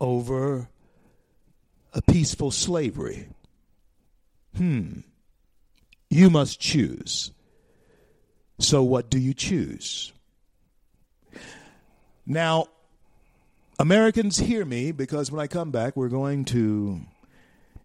over 0.00 0.68
a 1.92 2.02
peaceful 2.02 2.50
slavery. 2.50 3.28
Hmm. 4.56 5.00
You 6.10 6.28
must 6.28 6.60
choose. 6.60 7.30
So, 8.62 8.84
what 8.84 9.10
do 9.10 9.18
you 9.18 9.34
choose? 9.34 10.12
Now, 12.24 12.68
Americans, 13.78 14.38
hear 14.38 14.64
me 14.64 14.92
because 14.92 15.32
when 15.32 15.40
I 15.40 15.48
come 15.48 15.72
back, 15.72 15.96
we're 15.96 16.08
going 16.08 16.44
to 16.46 17.00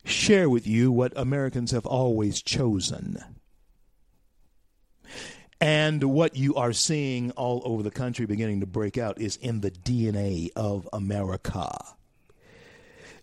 share 0.05 0.47
with 0.49 0.67
you 0.67 0.91
what 0.91 1.13
Americans 1.15 1.71
have 1.71 1.87
always 1.87 2.43
chosen. 2.43 3.17
And 5.59 6.03
what 6.03 6.35
you 6.35 6.53
are 6.53 6.73
seeing 6.73 7.31
all 7.31 7.63
over 7.65 7.81
the 7.81 7.89
country 7.89 8.27
beginning 8.27 8.59
to 8.59 8.67
break 8.67 8.99
out 8.99 9.19
is 9.19 9.37
in 9.37 9.61
the 9.61 9.71
DNA 9.71 10.49
of 10.55 10.87
America. 10.93 11.75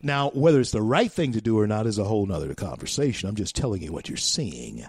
Now, 0.02 0.30
whether 0.30 0.58
it's 0.58 0.72
the 0.72 0.82
right 0.82 1.10
thing 1.10 1.32
to 1.32 1.40
do 1.40 1.56
or 1.60 1.68
not 1.68 1.86
is 1.86 1.98
a 1.98 2.04
whole 2.04 2.30
other 2.32 2.52
conversation. 2.54 3.28
I'm 3.28 3.36
just 3.36 3.54
telling 3.54 3.80
you 3.80 3.92
what 3.92 4.08
you're 4.08 4.18
seeing. 4.18 4.84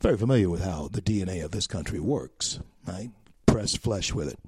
Very 0.00 0.16
familiar 0.16 0.50
with 0.50 0.62
how 0.62 0.88
the 0.90 1.02
DNA 1.02 1.44
of 1.44 1.50
this 1.52 1.66
country 1.66 2.00
works. 2.00 2.60
I 2.86 3.10
press 3.46 3.74
flesh 3.74 4.12
with 4.12 4.28
it. 4.28 4.38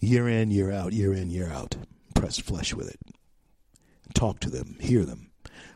Year 0.00 0.28
in, 0.28 0.50
year 0.50 0.70
out, 0.70 0.92
year 0.92 1.12
in, 1.12 1.30
year 1.30 1.50
out. 1.50 1.76
Press 2.14 2.38
flesh 2.38 2.74
with 2.74 2.88
it. 2.88 3.00
Talk 4.14 4.40
to 4.40 4.50
them, 4.50 4.76
hear 4.80 5.04
them, 5.04 5.30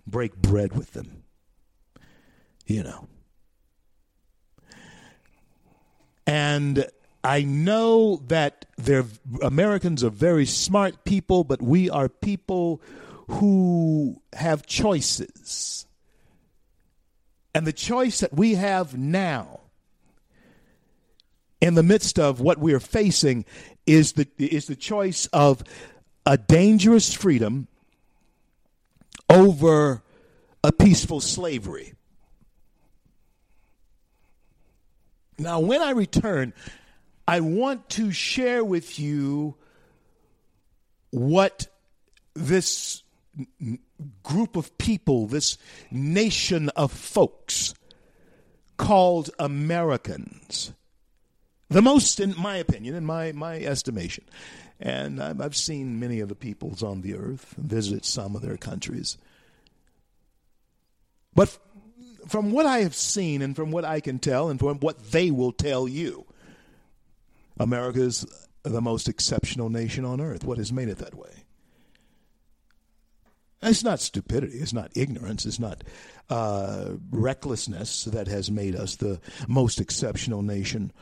break 0.07 0.37
bread 0.37 0.77
with 0.77 0.93
them. 0.93 1.25
You 2.67 2.85
know. 2.85 3.09
And 6.27 6.87
I 7.25 7.43
know 7.43 8.17
that 8.29 8.67
they're, 8.79 9.05
Americans 9.43 10.05
are 10.05 10.11
very 10.11 10.47
smart 10.47 11.05
people, 11.05 11.45
but 11.45 11.61
we 11.61 11.91
are 11.91 12.09
people 12.09 12.81
who 13.29 14.23
have 14.33 14.67
choices. 14.67 15.87
And 17.55 17.67
the 17.67 17.73
choice 17.73 18.21
that 18.21 18.33
we 18.33 18.55
have 18.55 18.97
now, 18.97 19.61
in 21.61 21.75
the 21.75 21.83
midst 21.83 22.19
of 22.19 22.41
what 22.41 22.59
we 22.59 22.73
are 22.73 22.81
facing, 22.81 23.45
is 23.87 24.13
the, 24.13 24.29
is 24.39 24.67
the 24.67 24.77
choice 24.77 25.27
of 25.33 25.65
a 26.25 26.39
dangerous 26.39 27.13
freedom 27.13 27.67
over 29.29 30.03
a 30.63 30.73
peaceful 30.73 31.21
slavery. 31.21 31.95
Now, 35.39 35.61
when 35.61 35.81
I 35.81 35.91
return, 35.91 36.53
I 37.27 37.41
want 37.41 37.89
to 37.91 38.13
share 38.13 38.63
with 38.63 38.99
you 38.99 39.57
what 41.11 41.67
this 42.35 43.03
group 44.23 44.57
of 44.57 44.77
people, 44.79 45.27
this 45.27 45.59
nation 45.91 46.69
of 46.71 46.93
folks 46.93 47.75
called 48.77 49.31
Americans, 49.39 50.73
the 51.69 51.83
most, 51.83 52.19
in 52.19 52.35
my 52.39 52.57
opinion, 52.57 52.95
in 52.95 53.05
my, 53.05 53.33
my 53.33 53.61
estimation, 53.61 54.25
and 54.81 55.23
I've 55.23 55.57
seen 55.57 56.01
many 56.01 56.21
of 56.21 56.29
the 56.29 56.35
peoples 56.35 56.83
on 56.83 57.03
the 57.03 57.15
earth, 57.15 57.55
visit 57.59 58.05
some 58.05 58.35
of 58.35 58.43
their 58.43 58.57
countries. 58.57 59.19
But 61.35 61.57
from 62.29 62.51
what 62.51 62.67
I 62.67 62.81
have 62.81 62.95
seen 62.95 63.43
and 63.43 63.55
from 63.55 63.71
what 63.71 63.85
I 63.85 64.01
can 64.01 64.19
tell 64.19 64.49
and 64.49 64.59
from 64.59 64.79
what 64.79 65.13
they 65.13 65.31
will 65.31 65.53
tell 65.53 65.87
you, 65.87 66.27
America 67.59 68.01
is 68.01 68.27
the 68.63 68.81
most 68.81 69.09
exceptional 69.09 69.69
nation 69.69 70.05
on 70.05 70.21
earth. 70.21 70.45
What 70.45 70.59
has 70.59 70.73
made 70.73 70.89
it 70.89 70.99
that 70.99 71.15
way? 71.15 71.40
It's 73.63 73.85
not 73.85 74.01
stupidity. 74.01 74.59
It's 74.59 74.73
not 74.73 74.91
ignorance. 74.97 75.45
It's 75.45 75.59
not 75.59 75.85
uh, 76.31 76.93
recklessness 77.11 78.05
that 78.05 78.27
has 78.29 78.51
made 78.51 78.75
us 78.75 78.97
the 78.97 79.21
most 79.49 79.81
exceptional 79.81 80.43
nation 80.43 80.93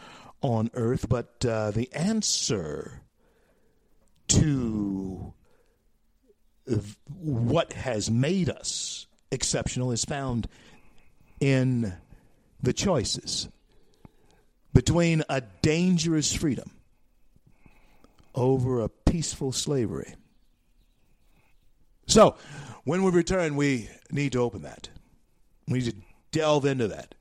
on 0.43 0.71
earth. 0.75 1.09
But 1.09 1.45
uh, 1.45 1.71
the 1.71 1.93
answer 1.93 3.03
to 4.29 5.33
what 7.07 7.73
has 7.73 8.11
made 8.11 8.51
us 8.51 9.07
exceptional 9.31 9.93
is 9.93 10.05
found 10.05 10.49
in 11.41 11.95
the 12.63 12.73
choices 12.73 13.49
between 14.75 15.23
a 15.29 15.41
dangerous 15.63 16.35
freedom 16.35 16.71
over 18.35 18.81
a 18.81 18.89
peaceful 18.89 19.53
slavery. 19.53 20.15
So, 22.09 22.37
when 22.85 23.05
we 23.05 23.11
return, 23.11 23.55
we 23.55 23.89
need 24.11 24.33
to 24.33 24.41
open 24.41 24.63
that. 24.63 24.89
We 25.69 25.79
need 25.79 25.93
to 25.93 25.97
delve 26.33 26.65
into 26.65 26.89
that. 26.89 27.15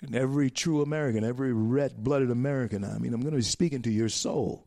And 0.00 0.14
every 0.14 0.50
true 0.50 0.82
American, 0.82 1.24
every 1.24 1.52
red 1.52 2.02
blooded 2.02 2.30
American, 2.30 2.84
I 2.84 2.98
mean, 2.98 3.14
I'm 3.14 3.20
going 3.20 3.32
to 3.32 3.38
be 3.38 3.42
speaking 3.42 3.82
to 3.82 3.90
your 3.90 4.08
soul. 4.08 4.66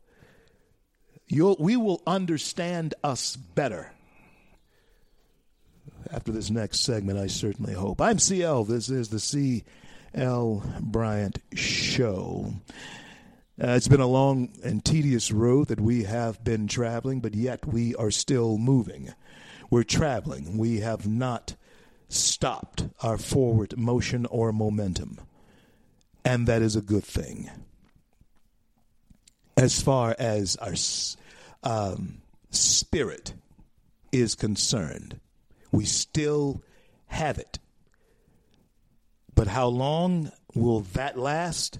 You'll, 1.26 1.56
we 1.58 1.76
will 1.76 2.02
understand 2.06 2.94
us 3.02 3.36
better 3.36 3.92
after 6.10 6.32
this 6.32 6.50
next 6.50 6.80
segment, 6.80 7.18
I 7.18 7.26
certainly 7.26 7.74
hope. 7.74 8.00
I'm 8.00 8.18
CL. 8.18 8.64
This 8.64 8.88
is 8.88 9.08
the 9.08 9.20
C.L. 9.20 10.62
Bryant 10.80 11.38
Show. 11.54 12.52
Uh, 13.60 13.68
it's 13.68 13.88
been 13.88 14.00
a 14.00 14.06
long 14.06 14.48
and 14.64 14.84
tedious 14.84 15.30
road 15.30 15.68
that 15.68 15.80
we 15.80 16.04
have 16.04 16.42
been 16.42 16.66
traveling, 16.66 17.20
but 17.20 17.34
yet 17.34 17.66
we 17.66 17.94
are 17.96 18.10
still 18.10 18.56
moving. 18.56 19.12
We're 19.70 19.82
traveling. 19.82 20.56
We 20.56 20.80
have 20.80 21.06
not 21.06 21.54
stopped 22.08 22.88
our 23.02 23.18
forward 23.18 23.76
motion 23.76 24.26
or 24.26 24.52
momentum. 24.52 25.18
And 26.24 26.46
that 26.46 26.62
is 26.62 26.76
a 26.76 26.82
good 26.82 27.04
thing. 27.04 27.50
As 29.56 29.82
far 29.82 30.16
as 30.18 30.56
our 30.56 30.74
um, 31.62 32.22
spirit 32.50 33.34
is 34.12 34.34
concerned, 34.34 35.20
we 35.70 35.84
still 35.84 36.62
have 37.06 37.38
it. 37.38 37.58
But 39.34 39.48
how 39.48 39.66
long 39.66 40.32
will 40.54 40.80
that 40.80 41.18
last? 41.18 41.78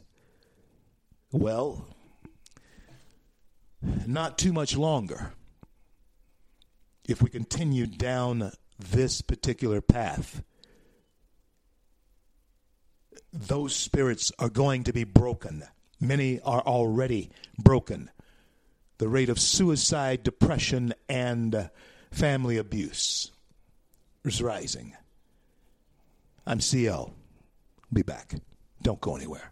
Well, 1.33 1.87
not 4.07 4.37
too 4.37 4.53
much 4.53 4.77
longer. 4.77 5.33
If 7.09 7.23
we 7.23 7.31
continue 7.31 7.87
down 7.87 8.53
this 8.79 9.23
particular 9.23 9.81
path, 9.81 10.43
those 13.33 13.75
spirits 13.75 14.31
are 14.39 14.51
going 14.51 14.85
to 14.85 14.93
be 14.93 15.05
broken. 15.05 15.65
Many 15.99 16.41
are 16.41 16.61
already 16.61 17.31
broken. 17.59 18.11
The 18.99 19.09
rate 19.09 19.31
of 19.31 19.41
suicide, 19.41 20.23
depression, 20.23 20.93
and 21.09 21.71
family 22.11 22.59
abuse 22.59 23.33
is 24.25 24.43
rising. 24.43 24.95
I'm 26.47 26.61
CL. 26.61 27.15
Be 27.91 28.03
back. 28.03 28.35
Don't 28.83 29.01
go 29.01 29.17
anywhere. 29.17 29.51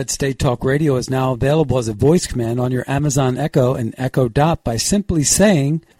Red 0.00 0.08
State 0.08 0.38
Talk 0.38 0.64
Radio 0.64 0.96
is 0.96 1.10
now 1.10 1.32
available 1.32 1.76
as 1.76 1.86
a 1.86 1.92
voice 1.92 2.26
command 2.26 2.58
on 2.58 2.72
your 2.72 2.84
Amazon 2.88 3.36
Echo 3.36 3.74
and 3.74 3.94
Echo 3.98 4.30
Dot 4.30 4.64
by 4.64 4.78
simply 4.78 5.22
saying 5.24 5.82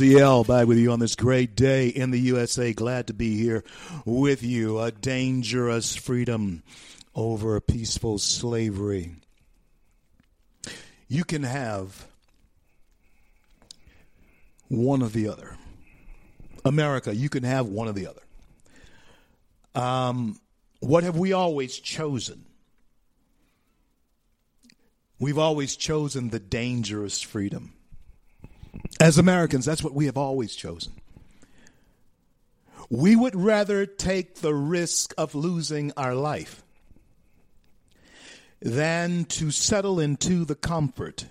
CL 0.00 0.44
back 0.44 0.66
with 0.66 0.78
you 0.78 0.92
on 0.92 0.98
this 0.98 1.14
great 1.14 1.54
day 1.54 1.88
in 1.88 2.10
the 2.10 2.18
USA. 2.18 2.72
Glad 2.72 3.08
to 3.08 3.12
be 3.12 3.36
here 3.36 3.62
with 4.06 4.42
you. 4.42 4.80
A 4.80 4.90
dangerous 4.90 5.94
freedom 5.94 6.62
over 7.14 7.60
peaceful 7.60 8.16
slavery. 8.16 9.16
You 11.06 11.22
can 11.22 11.42
have 11.42 12.06
one 14.68 15.02
or 15.02 15.10
the 15.10 15.28
other. 15.28 15.58
America, 16.64 17.14
you 17.14 17.28
can 17.28 17.42
have 17.42 17.66
one 17.66 17.86
or 17.86 17.92
the 17.92 18.06
other. 18.06 18.22
Um, 19.74 20.40
what 20.78 21.04
have 21.04 21.18
we 21.18 21.34
always 21.34 21.78
chosen? 21.78 22.46
We've 25.18 25.36
always 25.36 25.76
chosen 25.76 26.30
the 26.30 26.40
dangerous 26.40 27.20
freedom. 27.20 27.74
As 29.00 29.18
Americans, 29.18 29.64
that's 29.64 29.82
what 29.82 29.94
we 29.94 30.06
have 30.06 30.16
always 30.16 30.54
chosen. 30.54 30.92
We 32.90 33.14
would 33.14 33.36
rather 33.36 33.86
take 33.86 34.36
the 34.36 34.54
risk 34.54 35.14
of 35.16 35.34
losing 35.34 35.92
our 35.96 36.14
life 36.14 36.62
than 38.60 39.24
to 39.26 39.50
settle 39.50 40.00
into 40.00 40.44
the 40.44 40.54
comfort, 40.54 41.26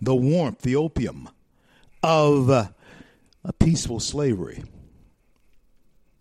the 0.00 0.14
warmth, 0.14 0.62
the 0.62 0.76
opium 0.76 1.28
of 2.02 2.50
a 2.50 2.74
peaceful 3.58 4.00
slavery. 4.00 4.64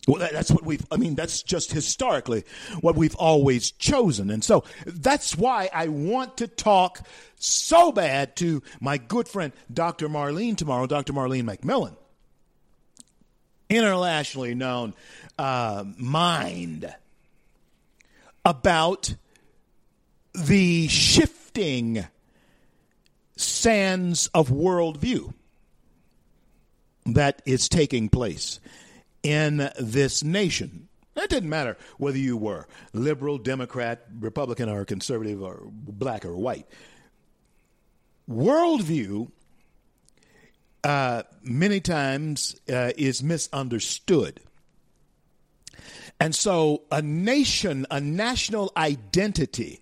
Well, 0.07 0.19
that's 0.31 0.51
what 0.51 0.63
we've, 0.63 0.85
I 0.91 0.97
mean, 0.97 1.15
that's 1.15 1.41
just 1.41 1.71
historically 1.71 2.43
what 2.81 2.95
we've 2.95 3.15
always 3.15 3.71
chosen. 3.71 4.29
And 4.29 4.43
so 4.43 4.63
that's 4.85 5.35
why 5.35 5.69
I 5.73 5.87
want 5.87 6.37
to 6.37 6.47
talk 6.47 6.99
so 7.37 7.91
bad 7.91 8.35
to 8.37 8.61
my 8.79 8.97
good 8.97 9.27
friend, 9.27 9.51
Dr. 9.73 10.07
Marlene, 10.07 10.57
tomorrow, 10.57 10.85
Dr. 10.85 11.13
Marlene 11.13 11.43
McMillan, 11.43 11.95
internationally 13.69 14.53
known 14.53 14.93
uh, 15.39 15.83
mind, 15.97 16.93
about 18.43 19.15
the 20.35 20.87
shifting 20.87 22.05
sands 23.37 24.27
of 24.35 24.49
worldview 24.49 25.33
that 27.07 27.41
is 27.45 27.67
taking 27.69 28.09
place 28.09 28.59
in 29.25 29.71
this 29.79 30.23
nation. 30.23 30.87
It 31.15 31.31
didn't 31.31 31.49
matter 31.49 31.77
whether 31.97 32.17
you 32.17 32.37
were 32.37 32.67
liberal, 32.93 33.39
Democrat, 33.39 34.05
Republican, 34.19 34.69
or 34.69 34.85
conservative, 34.85 35.41
or 35.41 35.63
black 35.71 36.25
or 36.25 36.37
white. 36.37 36.67
Worldview, 38.29 39.31
uh, 40.83 41.23
many 41.41 41.79
times, 41.79 42.55
uh, 42.69 42.91
is 42.97 43.23
misunderstood. 43.23 44.41
And 46.19 46.35
so, 46.35 46.83
a 46.91 47.01
nation, 47.01 47.87
a 47.89 47.99
national 47.99 48.71
identity, 48.77 49.81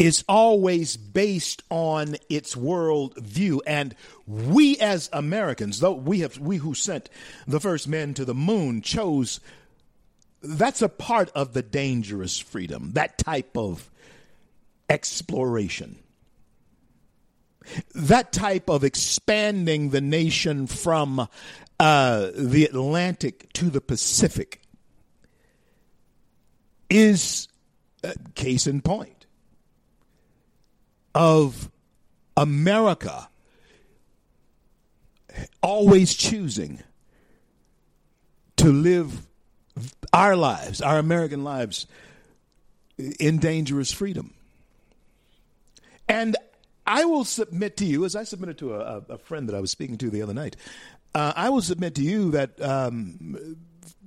is 0.00 0.24
always 0.28 0.96
based 0.96 1.62
on 1.70 2.16
its 2.28 2.56
world 2.56 3.16
view 3.18 3.62
and 3.66 3.94
we 4.26 4.76
as 4.78 5.08
americans 5.12 5.78
though 5.78 5.92
we 5.92 6.20
have 6.20 6.38
we 6.38 6.56
who 6.56 6.74
sent 6.74 7.08
the 7.46 7.60
first 7.60 7.86
men 7.86 8.14
to 8.14 8.24
the 8.24 8.34
moon 8.34 8.82
chose 8.82 9.38
that's 10.42 10.82
a 10.82 10.88
part 10.88 11.30
of 11.36 11.52
the 11.52 11.62
dangerous 11.62 12.38
freedom 12.38 12.90
that 12.94 13.16
type 13.18 13.56
of 13.56 13.90
exploration. 14.90 15.96
That 17.94 18.32
type 18.32 18.68
of 18.68 18.82
expanding 18.82 19.90
the 19.90 20.00
nation 20.00 20.66
from 20.66 21.28
uh, 21.78 22.30
the 22.34 22.64
atlantic 22.64 23.52
to 23.54 23.70
the 23.70 23.80
pacific 23.80 24.60
is 26.90 27.48
uh, 28.02 28.12
case 28.34 28.66
in 28.66 28.80
point 28.80 29.19
of 31.14 31.70
America 32.36 33.28
always 35.62 36.14
choosing 36.14 36.82
to 38.56 38.70
live 38.70 39.26
our 40.12 40.36
lives, 40.36 40.80
our 40.80 40.98
American 40.98 41.44
lives, 41.44 41.86
in 43.18 43.38
dangerous 43.38 43.92
freedom. 43.92 44.34
And 46.08 46.36
I 46.86 47.04
will 47.04 47.24
submit 47.24 47.76
to 47.78 47.86
you, 47.86 48.04
as 48.04 48.16
I 48.16 48.24
submitted 48.24 48.58
to 48.58 48.74
a, 48.74 49.02
a 49.10 49.18
friend 49.18 49.48
that 49.48 49.54
I 49.54 49.60
was 49.60 49.70
speaking 49.70 49.96
to 49.98 50.10
the 50.10 50.22
other 50.22 50.34
night, 50.34 50.56
uh, 51.14 51.32
I 51.36 51.48
will 51.50 51.62
submit 51.62 51.94
to 51.96 52.02
you 52.02 52.32
that 52.32 52.60
um, 52.60 53.56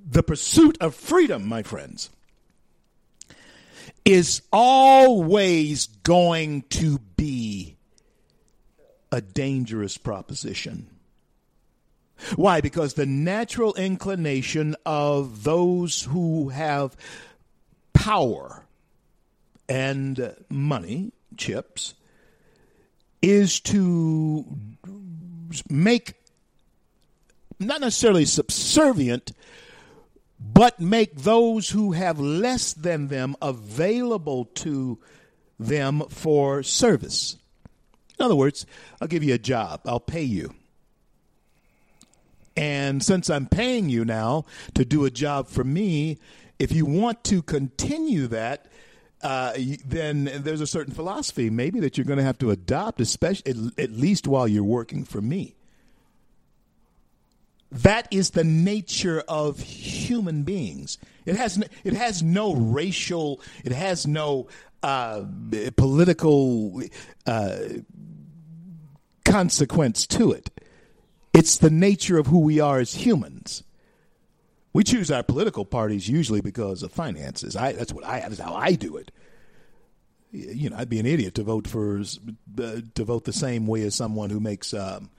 the 0.09 0.23
pursuit 0.23 0.77
of 0.81 0.95
freedom, 0.95 1.47
my 1.47 1.63
friends, 1.63 2.09
is 4.05 4.41
always 4.51 5.87
going 5.87 6.63
to 6.63 6.99
be 7.15 7.75
a 9.11 9.21
dangerous 9.21 9.97
proposition. 9.97 10.87
Why? 12.35 12.61
Because 12.61 12.93
the 12.93 13.05
natural 13.05 13.73
inclination 13.75 14.75
of 14.85 15.43
those 15.43 16.03
who 16.03 16.49
have 16.49 16.95
power 17.93 18.65
and 19.69 20.35
money, 20.49 21.11
chips, 21.37 21.93
is 23.21 23.59
to 23.61 24.45
make 25.69 26.15
not 27.59 27.81
necessarily 27.81 28.25
subservient, 28.25 29.31
but 30.43 30.79
make 30.79 31.15
those 31.15 31.69
who 31.69 31.93
have 31.93 32.19
less 32.19 32.73
than 32.73 33.07
them 33.07 33.35
available 33.41 34.45
to 34.45 34.99
them 35.57 36.03
for 36.09 36.61
service. 36.63 37.37
In 38.19 38.25
other 38.25 38.35
words, 38.35 38.65
I'll 38.99 39.07
give 39.07 39.23
you 39.23 39.33
a 39.33 39.39
job, 39.39 39.81
I'll 39.85 39.99
pay 39.99 40.23
you. 40.23 40.53
And 42.55 43.01
since 43.01 43.29
I'm 43.29 43.47
paying 43.47 43.89
you 43.89 44.05
now 44.05 44.45
to 44.75 44.85
do 44.85 45.05
a 45.05 45.09
job 45.09 45.47
for 45.47 45.63
me, 45.63 46.19
if 46.59 46.71
you 46.71 46.85
want 46.85 47.23
to 47.25 47.41
continue 47.41 48.27
that, 48.27 48.67
uh, 49.23 49.53
then 49.85 50.29
there's 50.43 50.61
a 50.61 50.67
certain 50.67 50.93
philosophy 50.93 51.49
maybe 51.49 51.79
that 51.79 51.97
you're 51.97 52.05
going 52.05 52.19
to 52.19 52.23
have 52.23 52.37
to 52.39 52.51
adopt, 52.51 52.99
especially 52.99 53.71
at 53.77 53.91
least 53.91 54.27
while 54.27 54.47
you're 54.47 54.63
working 54.63 55.05
for 55.05 55.21
me. 55.21 55.55
That 57.73 58.07
is 58.11 58.31
the 58.31 58.43
nature 58.43 59.23
of 59.27 59.59
human 59.59 60.43
beings. 60.43 60.99
It 61.25 61.35
has 61.35 61.57
no, 61.57 61.65
it 61.83 61.93
has 61.93 62.21
no 62.21 62.53
racial, 62.53 63.41
it 63.65 63.71
has 63.71 64.05
no 64.05 64.47
uh, 64.83 65.23
political 65.75 66.81
uh, 67.25 67.57
consequence 69.25 70.05
to 70.07 70.31
it. 70.31 70.51
It's 71.33 71.57
the 71.57 71.71
nature 71.71 72.19
of 72.19 72.27
who 72.27 72.39
we 72.39 72.59
are 72.59 72.79
as 72.79 72.93
humans. 72.93 73.63
We 74.71 74.83
choose 74.83 75.09
our 75.09 75.23
political 75.23 75.65
parties 75.65 76.07
usually 76.07 76.41
because 76.41 76.83
of 76.83 76.91
finances. 76.91 77.55
I, 77.55 77.73
that's 77.73 77.93
what 77.93 78.05
I. 78.05 78.19
That's 78.21 78.39
how 78.39 78.53
I 78.53 78.73
do 78.73 78.97
it. 78.97 79.11
You 80.31 80.69
know, 80.69 80.77
I'd 80.77 80.89
be 80.89 80.99
an 80.99 81.05
idiot 81.05 81.35
to 81.35 81.43
vote 81.43 81.67
for 81.67 81.99
uh, 81.99 82.81
to 82.95 83.03
vote 83.03 83.25
the 83.25 83.33
same 83.33 83.67
way 83.67 83.83
as 83.83 83.95
someone 83.95 84.29
who 84.31 84.39
makes 84.39 84.73
um, 84.73 85.09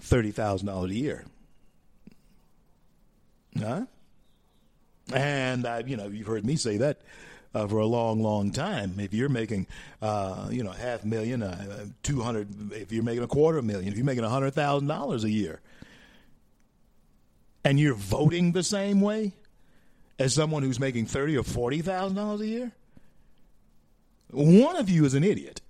thirty 0.00 0.32
thousand 0.32 0.66
dollars 0.66 0.90
a 0.90 0.94
year. 0.94 1.24
Huh? 3.58 3.86
And 5.12 5.66
uh, 5.66 5.82
you 5.86 5.96
know, 5.96 6.08
you've 6.08 6.26
heard 6.26 6.44
me 6.44 6.56
say 6.56 6.78
that 6.78 7.00
uh, 7.56 7.66
for 7.66 7.78
a 7.78 7.86
long, 7.86 8.22
long 8.22 8.50
time. 8.50 8.98
If 8.98 9.14
you're 9.14 9.30
making, 9.30 9.66
uh, 10.02 10.48
you 10.50 10.62
know, 10.62 10.72
half 10.72 11.04
million, 11.04 11.42
uh, 11.42 11.86
two 12.02 12.20
hundred, 12.20 12.72
if 12.72 12.92
you're 12.92 13.02
making 13.02 13.22
a 13.22 13.28
quarter 13.28 13.62
million, 13.62 13.90
if 13.90 13.96
you're 13.96 14.04
making 14.04 14.24
a 14.24 14.28
hundred 14.28 14.52
thousand 14.52 14.88
dollars 14.88 15.24
a 15.24 15.30
year, 15.30 15.60
and 17.64 17.80
you're 17.80 17.94
voting 17.94 18.52
the 18.52 18.62
same 18.62 19.00
way 19.00 19.32
as 20.18 20.34
someone 20.34 20.62
who's 20.62 20.78
making 20.78 21.06
thirty 21.06 21.36
or 21.36 21.42
forty 21.42 21.80
thousand 21.80 22.16
dollars 22.16 22.42
a 22.42 22.46
year, 22.46 22.72
one 24.30 24.76
of 24.76 24.90
you 24.90 25.04
is 25.04 25.14
an 25.14 25.24
idiot. 25.24 25.62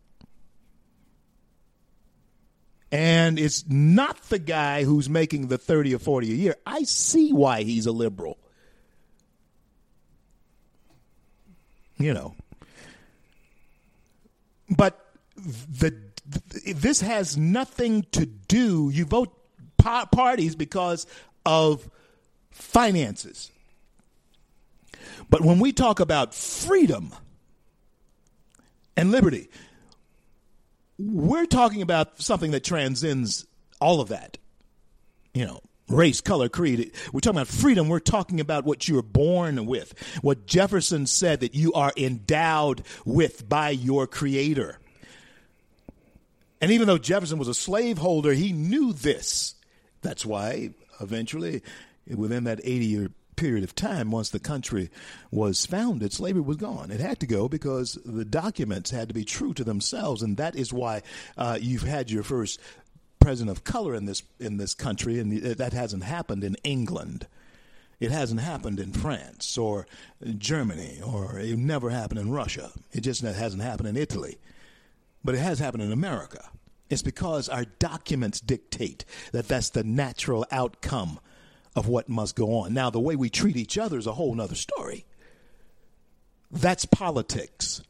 And 2.93 3.39
it's 3.39 3.65
not 3.69 4.23
the 4.25 4.39
guy 4.39 4.85
who's 4.85 5.09
making 5.09 5.49
the 5.49 5.59
30 5.59 5.95
or 5.95 5.99
40 5.99 6.33
a 6.33 6.35
year. 6.35 6.57
I 6.65 6.85
see 6.85 7.33
why 7.33 7.63
he's 7.63 7.87
a 7.87 7.93
liberal. 7.93 8.39
You 11.99 12.15
know. 12.15 12.35
But 14.69 15.01
the 15.37 15.95
this 16.75 17.01
has 17.01 17.37
nothing 17.37 18.05
to 18.13 18.27
do 18.27 18.91
you 18.93 19.05
vote 19.05 19.33
pa- 19.77 20.07
parties 20.07 20.57
because 20.57 21.07
of 21.45 21.89
finances. 22.51 23.51
But 25.31 25.43
when 25.43 25.61
we 25.61 25.73
talk 25.73 26.01
about 26.01 26.35
freedom 26.35 27.13
and 28.97 29.11
liberty, 29.11 29.49
we're 30.99 31.47
talking 31.47 31.83
about 31.83 32.21
something 32.21 32.53
that 32.53 32.65
transcends 32.65 33.47
all 33.81 34.01
of 34.01 34.09
that. 34.09 34.39
You 35.35 35.47
know, 35.47 35.61
race, 35.89 36.21
color, 36.21 36.49
creed. 36.49 36.93
We're 37.13 37.21
talking 37.21 37.39
about 37.39 37.49
freedom. 37.49 37.89
We're 37.89 38.01
talking 38.01 38.41
about 38.41 38.65
what 38.65 38.89
you're 38.89 39.03
born 39.03 39.67
with, 39.67 39.95
what 40.23 40.47
Jefferson 40.47 41.07
said 41.07 41.41
that 41.41 41.55
you 41.55 41.73
are 41.75 41.93
endowed 41.97 42.83
with 43.05 43.49
by 43.49 43.71
your 43.71 44.07
creator. 44.07 44.79
And 46.61 46.71
even 46.73 46.87
though 46.87 46.99
Jefferson 46.99 47.39
was 47.39 47.49
a 47.49 47.55
slaveholder, 47.55 48.33
he 48.33 48.53
knew 48.53 48.93
this. 48.93 49.55
That's 50.01 50.25
why 50.25 50.71
eventually, 51.01 51.63
within 52.09 52.45
that 52.45 52.61
80 52.65 52.87
year 52.87 53.11
period 53.37 53.65
of 53.65 53.75
time, 53.75 54.11
once 54.11 54.31
the 54.31 54.41
country 54.41 54.91
was 55.31 55.67
founded, 55.67 56.13
slavery 56.13 56.41
was 56.41 56.57
gone. 56.57 56.91
It 56.91 57.01
had 57.01 57.21
to 57.21 57.27
go 57.27 57.49
because 57.49 57.99
the 58.05 58.25
documents 58.25 58.91
had 58.91 59.09
to 59.09 59.15
be 59.15 59.25
true 59.25 59.55
to 59.55 59.65
themselves, 59.65 60.23
and 60.23 60.37
that 60.39 60.57
is 60.57 60.73
why 60.73 61.03
uh, 61.37 61.59
you've 61.61 61.83
had 61.83 62.11
your 62.11 62.23
first 62.23 62.61
president 63.21 63.57
of 63.57 63.65
color 63.65 63.95
in 63.95 64.07
this 64.07 64.23
in 64.41 64.57
this 64.57 64.75
country, 64.75 65.19
and 65.19 65.33
that 65.43 65.73
hasn't 65.73 66.05
happened 66.05 66.45
in 66.45 66.57
England. 66.65 67.27
It 67.99 68.11
hasn't 68.11 68.41
happened 68.41 68.79
in 68.79 68.93
France 68.93 69.57
or 69.57 69.87
Germany, 70.37 71.01
or 71.05 71.39
it 71.39 71.59
never 71.59 71.91
happened 71.91 72.21
in 72.21 72.31
Russia. 72.31 72.71
It 72.93 73.01
just 73.01 73.23
hasn't 73.23 73.63
happened 73.63 73.89
in 73.89 73.97
Italy, 73.97 74.39
but 75.25 75.35
it 75.35 75.39
has 75.39 75.59
happened 75.59 75.83
in 75.83 75.93
America. 75.93 76.51
It's 76.89 77.03
because 77.03 77.49
our 77.49 77.65
documents 77.65 78.41
dictate 78.41 79.05
that 79.33 79.49
that's 79.49 79.71
the 79.71 79.83
natural 79.83 80.47
outcome 80.53 81.19
of 81.77 81.87
what 81.87 82.09
must 82.09 82.35
go 82.35 82.59
on. 82.59 82.73
Now, 82.73 82.89
the 82.89 82.99
way 82.99 83.15
we 83.15 83.29
treat 83.29 83.57
each 83.57 83.77
other 83.77 83.99
is 83.99 84.07
a 84.07 84.13
whole 84.13 84.41
other 84.41 84.55
story. 84.55 85.05
That's 86.51 86.87
politics. 86.87 87.83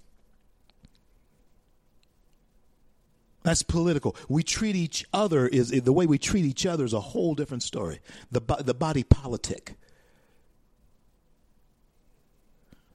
That's 3.45 3.63
political. 3.63 4.17
We 4.29 4.43
treat 4.43 4.75
each 4.75 5.05
other 5.13 5.47
is 5.47 5.71
the 5.71 5.93
way 5.93 6.07
we 6.07 6.19
treat 6.19 6.45
each 6.45 6.67
other 6.67 6.85
is 6.85 6.93
a 6.93 7.01
whole 7.01 7.37
different 7.37 7.63
story. 7.63 8.01
The 8.33 8.41
the 8.41 8.75
body 8.75 9.05
politic. 9.05 9.75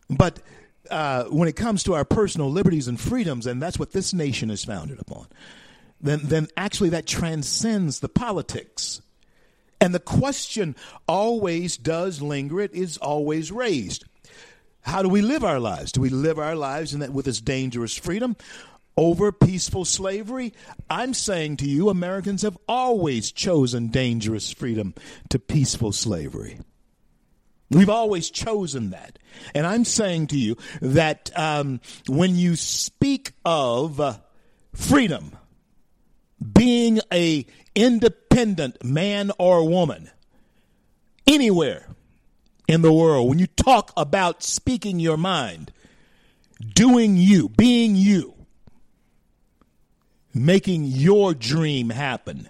But 0.10 0.42
uh, 0.90 1.24
when 1.26 1.48
it 1.48 1.56
comes 1.56 1.84
to 1.84 1.94
our 1.94 2.04
personal 2.04 2.52
liberties 2.52 2.90
and 2.90 3.00
freedoms, 3.00 3.48
and 3.48 3.62
that's 3.62 3.80
what 3.80 3.94
this 3.94 4.14
nation 4.14 4.50
is 4.50 4.66
founded 4.66 5.00
upon, 5.00 5.28
then 6.02 6.20
then 6.24 6.50
actually 6.58 6.90
that 6.90 7.06
transcends 7.06 8.02
the 8.02 8.10
politics. 8.10 9.02
And 9.82 9.96
the 9.96 10.00
question 10.00 10.76
always 11.08 11.76
does 11.76 12.22
linger, 12.22 12.62
it 12.62 12.74
is 12.74 12.98
always 12.98 13.52
raised. 13.52 14.06
How 14.82 15.02
do 15.02 15.10
we 15.10 15.22
live 15.22 15.44
our 15.44 15.60
lives? 15.60 15.92
Do 15.92 16.02
we 16.02 16.10
live 16.10 16.40
our 16.40 16.56
lives 16.56 16.94
in 16.94 17.02
that 17.02 17.12
with 17.12 17.26
this 17.26 17.42
dangerous 17.42 17.98
freedom 17.98 18.36
over 18.96 19.32
peaceful 19.32 19.86
slavery? 19.86 20.54
I'm 20.90 21.14
saying 21.16 21.58
to 21.58 21.66
you, 21.68 21.90
Americans 21.90 22.44
have 22.44 22.58
always 22.68 23.32
chosen 23.32 23.88
dangerous 23.88 24.52
freedom 24.52 24.94
to 25.30 25.40
peaceful 25.40 25.92
slavery. 25.92 26.60
We've 27.72 27.90
always 27.90 28.30
chosen 28.30 28.92
that. 28.92 29.18
And 29.56 29.66
I'm 29.66 29.86
saying 29.86 30.28
to 30.28 30.38
you 30.38 30.58
that 30.82 31.32
um, 31.36 31.80
when 32.08 32.36
you 32.36 32.56
speak 32.56 33.32
of 33.46 34.00
uh, 34.00 34.18
freedom, 34.74 35.38
being 36.42 37.00
a 37.14 37.46
independent 37.76 38.84
man 38.84 39.32
or 39.38 39.68
woman 39.68 40.10
anywhere 41.28 41.88
in 42.68 42.82
the 42.82 42.94
world, 42.94 43.30
when 43.30 43.40
you 43.40 43.48
talk 43.48 43.92
about 43.98 44.44
speaking 44.44 45.00
your 45.00 45.18
mind, 45.18 45.72
doing 46.74 47.18
you, 47.18 47.50
being 47.50 47.96
you, 47.96 48.34
making 50.34 50.86
your 50.86 51.34
dream 51.34 51.90
happen, 51.90 52.50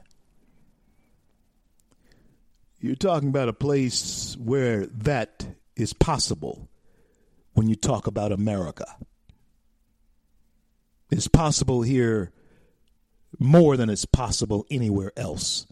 you're 2.79 2.95
talking 2.95 3.29
about 3.29 3.49
a 3.49 3.53
place 3.53 4.35
where 4.39 4.85
that 4.87 5.45
is 5.75 5.93
possible 5.93 6.67
when 7.53 7.67
you 7.67 7.75
talk 7.75 8.07
about 8.07 8.31
America. 8.31 8.85
It's 11.09 11.27
possible 11.27 11.81
here 11.81 12.31
more 13.41 13.75
than 13.75 13.89
is 13.89 14.05
possible 14.05 14.67
anywhere 14.69 15.11
else 15.17 15.65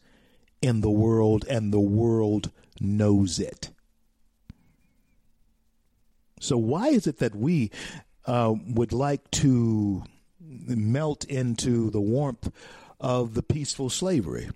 in 0.60 0.82
the 0.82 0.90
world, 0.90 1.46
and 1.48 1.72
the 1.72 1.80
world 1.80 2.52
knows 2.82 3.40
it. 3.40 3.70
So, 6.40 6.58
why 6.58 6.88
is 6.88 7.06
it 7.06 7.20
that 7.20 7.36
we 7.36 7.70
uh, 8.26 8.56
would 8.70 8.92
like 8.92 9.30
to 9.32 10.04
melt 10.40 11.26
into 11.26 11.92
the 11.92 12.02
warmth 12.02 12.52
of 13.00 13.36
the 13.36 13.44
peaceful 13.44 13.92
slavery? 13.92 14.50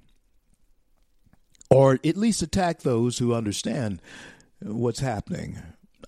Or 1.69 1.99
at 2.03 2.17
least 2.17 2.41
attack 2.41 2.79
those 2.79 3.19
who 3.19 3.33
understand 3.33 4.01
what's 4.59 4.99
happening 4.99 5.61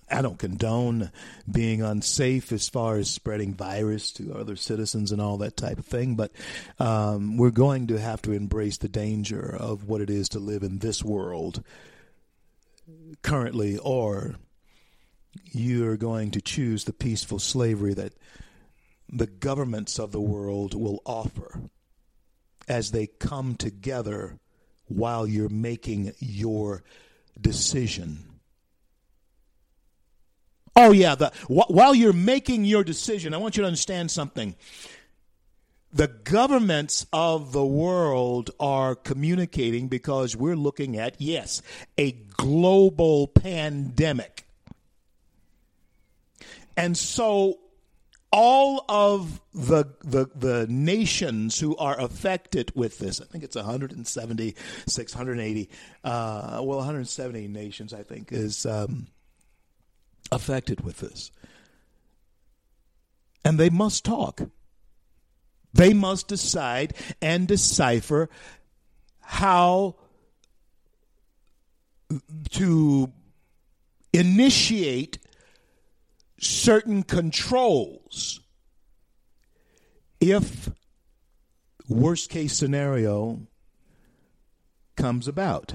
I 0.08 0.22
don't 0.22 0.38
condone 0.38 1.10
being 1.50 1.82
unsafe 1.82 2.52
as 2.52 2.68
far 2.68 2.96
as 2.96 3.10
spreading 3.10 3.54
virus 3.54 4.12
to 4.12 4.34
other 4.34 4.54
citizens 4.54 5.10
and 5.10 5.20
all 5.20 5.38
that 5.38 5.56
type 5.56 5.78
of 5.78 5.86
thing, 5.86 6.14
but 6.14 6.30
um, 6.78 7.36
we're 7.36 7.50
going 7.50 7.88
to 7.88 7.98
have 7.98 8.22
to 8.22 8.32
embrace 8.32 8.78
the 8.78 8.88
danger 8.88 9.56
of 9.58 9.88
what 9.88 10.00
it 10.00 10.10
is 10.10 10.28
to 10.30 10.38
live 10.38 10.62
in 10.62 10.78
this 10.78 11.02
world 11.02 11.64
currently, 13.22 13.78
or 13.78 14.36
you're 15.52 15.96
going 15.96 16.30
to 16.30 16.40
choose 16.40 16.84
the 16.84 16.92
peaceful 16.92 17.40
slavery 17.40 17.94
that 17.94 18.12
the 19.08 19.26
governments 19.26 19.98
of 19.98 20.12
the 20.12 20.20
world 20.20 20.74
will 20.74 21.02
offer 21.04 21.60
as 22.68 22.90
they 22.90 23.06
come 23.06 23.54
together 23.56 24.38
while 24.86 25.26
you're 25.26 25.48
making 25.48 26.12
your 26.20 26.82
decision 27.40 28.25
Oh, 30.76 30.92
yeah. 30.92 31.14
The, 31.14 31.32
wh- 31.48 31.70
while 31.70 31.94
you're 31.94 32.12
making 32.12 32.66
your 32.66 32.84
decision, 32.84 33.32
I 33.32 33.38
want 33.38 33.56
you 33.56 33.62
to 33.62 33.66
understand 33.66 34.10
something. 34.10 34.54
The 35.92 36.08
governments 36.08 37.06
of 37.12 37.52
the 37.52 37.64
world 37.64 38.50
are 38.60 38.94
communicating 38.94 39.88
because 39.88 40.36
we're 40.36 40.56
looking 40.56 40.98
at, 40.98 41.18
yes, 41.18 41.62
a 41.96 42.12
global 42.12 43.28
pandemic. 43.28 44.46
And 46.76 46.96
so 46.98 47.58
all 48.30 48.84
of 48.88 49.40
the, 49.54 49.86
the 50.04 50.28
the 50.34 50.66
nations 50.68 51.58
who 51.58 51.74
are 51.78 51.98
affected 51.98 52.70
with 52.74 52.98
this, 52.98 53.22
I 53.22 53.24
think 53.24 53.44
it's 53.44 53.56
170, 53.56 54.54
680, 54.86 55.70
uh, 56.04 56.60
well, 56.62 56.78
170 56.78 57.48
nations, 57.48 57.94
I 57.94 58.02
think, 58.02 58.32
is 58.32 58.66
um, 58.66 59.06
affected 60.32 60.82
with 60.82 60.98
this. 60.98 61.30
And 63.44 63.58
they 63.58 63.70
must 63.70 64.04
talk. 64.04 64.42
They 65.72 65.92
must 65.92 66.28
decide 66.28 66.94
and 67.20 67.46
decipher 67.46 68.28
how 69.20 69.96
to 72.50 73.12
initiate 74.12 75.18
certain 76.40 77.02
controls 77.02 78.40
if 80.20 80.70
worst 81.88 82.30
case 82.30 82.56
scenario 82.56 83.40
comes 84.96 85.28
about. 85.28 85.74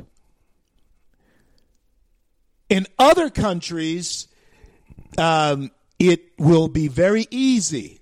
In 2.70 2.88
other 2.98 3.30
countries, 3.30 4.28
um, 5.18 5.72
it 6.00 6.32
will 6.38 6.68
be 6.68 6.88
very 6.88 7.28
easy 7.32 8.00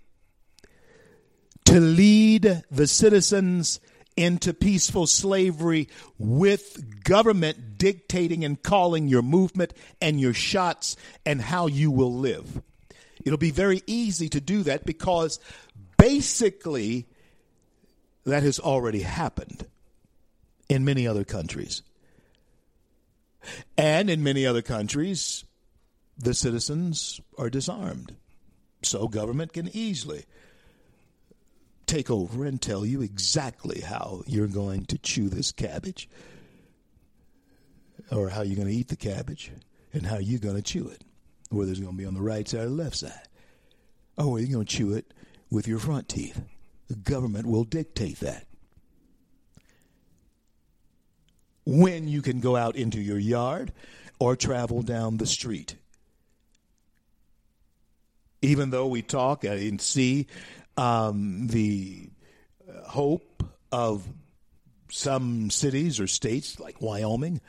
to 1.66 1.80
lead 1.80 2.64
the 2.72 2.88
citizens 2.88 3.80
into 4.16 4.54
peaceful 4.54 5.08
slavery 5.08 5.88
with 6.18 7.04
government 7.04 7.78
dictating 7.78 8.44
and 8.44 8.62
calling 8.62 9.08
your 9.08 9.22
movement 9.22 9.74
and 10.02 10.20
your 10.20 10.34
shots 10.34 10.98
and 11.26 11.42
how 11.42 11.68
you 11.68 11.92
will 11.92 12.14
live. 12.14 12.62
It'll 13.24 13.38
be 13.38 13.52
very 13.52 13.82
easy 13.86 14.28
to 14.30 14.42
do 14.42 14.64
that 14.64 14.86
because 14.86 15.40
basically 15.98 17.08
that 18.26 18.44
has 18.44 18.60
already 18.60 19.02
happened 19.02 19.66
in 20.68 20.86
many 20.86 21.08
other 21.08 21.24
countries. 21.24 21.82
And 23.78 24.10
in 24.10 24.24
many 24.24 24.46
other 24.46 24.62
countries, 24.62 25.46
the 26.20 26.34
citizens 26.34 27.22
are 27.38 27.50
disarmed. 27.50 28.16
So 28.84 29.08
government 29.08 29.54
can 29.54 29.70
easily 29.74 30.26
take 31.88 32.12
over 32.12 32.46
and 32.46 32.62
tell 32.62 32.86
you 32.86 33.02
exactly 33.02 33.82
how 33.82 34.22
you're 34.28 34.48
going 34.48 34.86
to 34.86 34.98
chew 34.98 35.30
this 35.30 35.52
cabbage 35.52 36.08
or 38.12 38.30
how 38.30 38.42
you're 38.42 38.56
going 38.56 38.68
to 38.68 38.74
eat 38.74 38.90
the 38.90 38.96
cabbage 38.96 39.52
and 39.92 40.06
how 40.06 40.18
you're 40.18 40.40
going 40.40 40.56
to 40.56 40.62
chew 40.62 40.88
it, 40.88 41.04
whether 41.50 41.72
it's 41.72 41.80
going 41.80 41.94
to 41.94 41.98
be 41.98 42.06
on 42.06 42.14
the 42.14 42.22
right 42.22 42.48
side 42.48 42.62
or 42.62 42.66
the 42.66 42.70
left 42.70 42.98
side, 42.98 43.28
oh, 44.18 44.28
or 44.28 44.34
whether 44.34 44.46
you're 44.46 44.54
going 44.54 44.66
to 44.66 44.78
chew 44.78 44.94
it 44.94 45.14
with 45.50 45.68
your 45.68 45.80
front 45.80 46.08
teeth. 46.10 46.42
The 46.90 46.96
government 46.96 47.48
will 47.48 47.64
dictate 47.64 48.20
that. 48.20 48.46
When 51.66 52.08
you 52.08 52.22
can 52.22 52.40
go 52.40 52.56
out 52.56 52.76
into 52.76 53.00
your 53.00 53.20
yard 53.20 53.72
or 54.20 54.36
travel 54.36 54.82
down 54.82 55.18
the 55.18 55.26
street. 55.26 55.76
Even 58.42 58.70
though 58.70 58.88
we 58.88 59.02
talk 59.02 59.44
and 59.44 59.82
see 59.82 60.28
um, 60.78 61.48
the 61.48 62.10
hope 62.86 63.44
of 63.72 64.08
some 64.92 65.50
cities 65.50 66.00
or 66.00 66.08
states 66.08 66.60
like 66.60 66.82
Wyoming, 66.82 67.42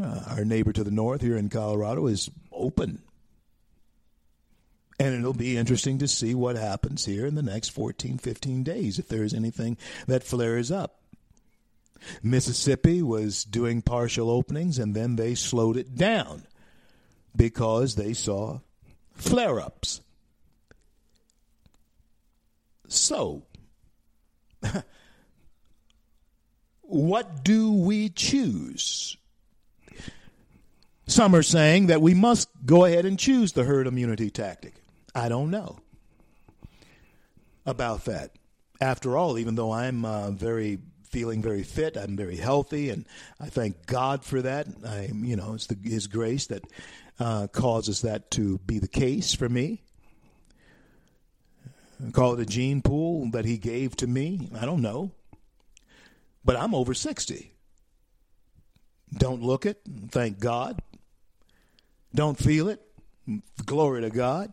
uh, 0.00 0.22
our 0.28 0.44
neighbor 0.44 0.72
to 0.72 0.84
the 0.84 0.90
north 0.90 1.20
here 1.20 1.36
in 1.36 1.48
Colorado, 1.48 2.06
is 2.06 2.30
open. 2.50 3.02
And 4.98 5.14
it'll 5.14 5.32
be 5.32 5.56
interesting 5.56 5.98
to 5.98 6.08
see 6.08 6.34
what 6.34 6.56
happens 6.56 7.04
here 7.04 7.26
in 7.26 7.34
the 7.34 7.42
next 7.42 7.70
14, 7.70 8.18
15 8.18 8.62
days 8.62 8.98
if 8.98 9.08
there 9.08 9.24
is 9.24 9.34
anything 9.34 9.76
that 10.06 10.22
flares 10.22 10.70
up. 10.70 11.00
Mississippi 12.22 13.02
was 13.02 13.44
doing 13.44 13.82
partial 13.82 14.30
openings 14.30 14.78
and 14.78 14.94
then 14.94 15.16
they 15.16 15.34
slowed 15.34 15.76
it 15.76 15.94
down 15.94 16.44
because 17.34 17.94
they 17.94 18.12
saw 18.12 18.60
flare 19.14 19.60
ups. 19.60 20.00
So, 22.92 23.44
what 26.82 27.42
do 27.42 27.72
we 27.72 28.10
choose? 28.10 29.16
Some 31.06 31.34
are 31.34 31.42
saying 31.42 31.86
that 31.86 32.00
we 32.00 32.14
must 32.14 32.48
go 32.64 32.84
ahead 32.84 33.04
and 33.04 33.18
choose 33.18 33.52
the 33.52 33.64
herd 33.64 33.86
immunity 33.86 34.30
tactic. 34.30 34.74
I 35.14 35.28
don't 35.28 35.50
know 35.50 35.78
about 37.66 38.04
that. 38.04 38.32
After 38.80 39.16
all, 39.16 39.38
even 39.38 39.54
though 39.54 39.72
I'm 39.72 40.04
uh, 40.04 40.30
very 40.30 40.78
feeling 41.04 41.42
very 41.42 41.62
fit, 41.62 41.96
I'm 41.96 42.16
very 42.16 42.36
healthy, 42.36 42.90
and 42.90 43.06
I 43.38 43.46
thank 43.46 43.86
God 43.86 44.24
for 44.24 44.42
that. 44.42 44.66
I, 44.86 45.10
you 45.12 45.36
know, 45.36 45.54
it's 45.54 45.66
the, 45.66 45.76
His 45.82 46.06
grace 46.06 46.46
that 46.46 46.64
uh, 47.20 47.46
causes 47.48 48.02
that 48.02 48.30
to 48.32 48.58
be 48.58 48.78
the 48.78 48.88
case 48.88 49.34
for 49.34 49.48
me. 49.48 49.82
Call 52.10 52.34
it 52.34 52.40
a 52.40 52.46
gene 52.46 52.82
pool 52.82 53.30
that 53.30 53.44
He 53.44 53.58
gave 53.58 53.94
to 53.96 54.06
me. 54.06 54.50
I 54.58 54.64
don't 54.64 54.82
know, 54.82 55.12
but 56.44 56.56
I'm 56.56 56.74
over 56.74 56.94
sixty. 56.94 57.52
Don't 59.16 59.42
look 59.42 59.66
it. 59.66 59.80
Thank 60.10 60.38
God. 60.38 60.80
Don't 62.14 62.38
feel 62.38 62.68
it. 62.68 62.80
Glory 63.64 64.02
to 64.02 64.10
God. 64.10 64.52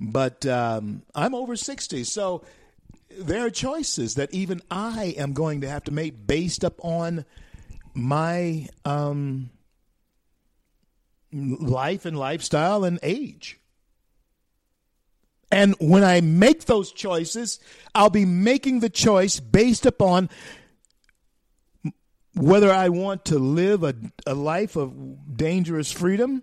But 0.00 0.46
um, 0.46 1.02
I'm 1.14 1.34
over 1.34 1.56
60. 1.56 2.04
So 2.04 2.44
there 3.10 3.44
are 3.44 3.50
choices 3.50 4.14
that 4.14 4.32
even 4.32 4.62
I 4.70 5.14
am 5.16 5.32
going 5.32 5.62
to 5.62 5.68
have 5.68 5.84
to 5.84 5.90
make 5.90 6.26
based 6.26 6.62
upon 6.62 7.24
my 7.94 8.68
um, 8.84 9.50
life 11.32 12.04
and 12.04 12.16
lifestyle 12.18 12.84
and 12.84 12.98
age. 13.02 13.58
And 15.50 15.74
when 15.80 16.04
I 16.04 16.20
make 16.20 16.66
those 16.66 16.92
choices, 16.92 17.58
I'll 17.94 18.10
be 18.10 18.26
making 18.26 18.80
the 18.80 18.90
choice 18.90 19.40
based 19.40 19.86
upon 19.86 20.28
whether 22.34 22.70
I 22.70 22.90
want 22.90 23.24
to 23.26 23.38
live 23.38 23.82
a, 23.82 23.94
a 24.26 24.34
life 24.34 24.76
of 24.76 25.36
dangerous 25.36 25.90
freedom 25.90 26.42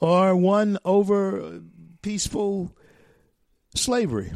or 0.00 0.34
one 0.34 0.78
over 0.84 1.60
peaceful 2.02 2.74
slavery. 3.74 4.32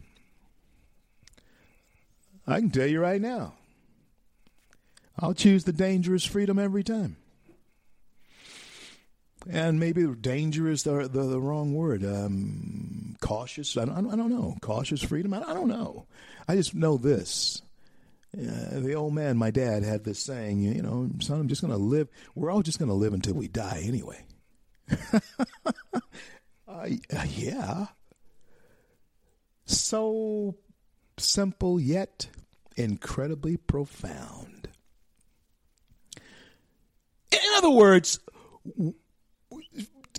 I 2.47 2.59
can 2.59 2.71
tell 2.71 2.87
you 2.87 3.01
right 3.01 3.21
now, 3.21 3.55
I'll 5.19 5.35
choose 5.35 5.65
the 5.65 5.73
dangerous 5.73 6.25
freedom 6.25 6.59
every 6.59 6.83
time. 6.83 7.17
And 9.51 9.81
maybe 9.81 10.07
dangerous 10.07 10.85
the, 10.85 11.09
the, 11.09 11.25
the 11.25 11.41
wrong 11.41 11.75
word. 11.75 12.05
Um, 12.05 13.17
cautious. 13.21 13.77
I 13.77 13.85
don't, 13.85 14.11
I 14.11 14.17
don't 14.17 14.31
know. 14.31 14.57
Cautious 14.61 15.03
freedom. 15.03 15.35
I, 15.35 15.43
I 15.43 15.55
don't 15.55 15.69
know. 15.69 16.07
I 16.47 16.55
just 16.55 16.75
know 16.75 16.97
this. 16.97 17.63
Uh, 18.37 18.81
the 18.81 18.95
old 18.95 19.15
man, 19.15 19.37
my 19.37 19.51
dad, 19.51 19.83
had 19.83 20.05
this 20.05 20.19
saying, 20.19 20.63
you 20.63 20.81
know, 20.81 21.11
son, 21.21 21.41
I'm 21.41 21.49
just 21.49 21.61
going 21.61 21.73
to 21.73 21.79
live. 21.79 22.09
We're 22.35 22.51
all 22.51 22.63
just 22.63 22.79
going 22.79 22.89
to 22.89 22.95
live 22.95 23.13
until 23.13 23.35
we 23.35 23.49
die 23.49 23.83
anyway. 23.85 24.25
uh, 26.69 26.89
yeah. 27.35 27.87
So 29.67 30.57
simple 31.19 31.79
yet 31.81 32.29
incredibly 32.77 33.57
profound. 33.57 34.69
In 37.33 37.39
other 37.57 37.71
words, 37.71 38.21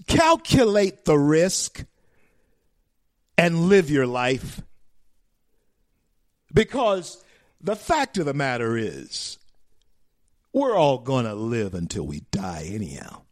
calculate 0.07 1.05
the 1.05 1.17
risk 1.17 1.85
and 3.37 3.67
live 3.69 3.89
your 3.89 4.07
life. 4.07 4.61
Because 6.53 7.23
the 7.61 7.75
fact 7.75 8.17
of 8.17 8.25
the 8.25 8.33
matter 8.33 8.77
is, 8.77 9.39
we're 10.51 10.75
all 10.75 10.99
going 10.99 11.25
to 11.25 11.33
live 11.33 11.73
until 11.73 12.05
we 12.05 12.21
die, 12.31 12.69
anyhow. 12.71 13.23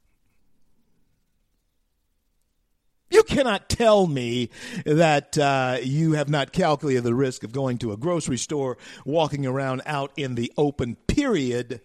You 3.11 3.23
cannot 3.23 3.67
tell 3.67 4.07
me 4.07 4.49
that 4.85 5.37
uh, 5.37 5.77
you 5.83 6.13
have 6.13 6.29
not 6.29 6.53
calculated 6.53 7.03
the 7.03 7.13
risk 7.13 7.43
of 7.43 7.51
going 7.51 7.77
to 7.79 7.91
a 7.91 7.97
grocery 7.97 8.37
store, 8.37 8.77
walking 9.05 9.45
around 9.45 9.81
out 9.85 10.13
in 10.15 10.35
the 10.35 10.51
open, 10.57 10.95
period, 11.07 11.81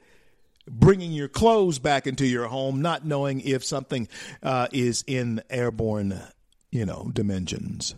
bringing 0.68 1.12
your 1.12 1.28
clothes 1.28 1.78
back 1.78 2.06
into 2.06 2.26
your 2.26 2.46
home, 2.46 2.82
not 2.82 3.04
knowing 3.04 3.40
if 3.40 3.64
something 3.64 4.08
uh, 4.42 4.68
is 4.72 5.04
in 5.06 5.42
airborne, 5.50 6.20
you 6.70 6.84
know, 6.84 7.10
dimensions. 7.12 7.94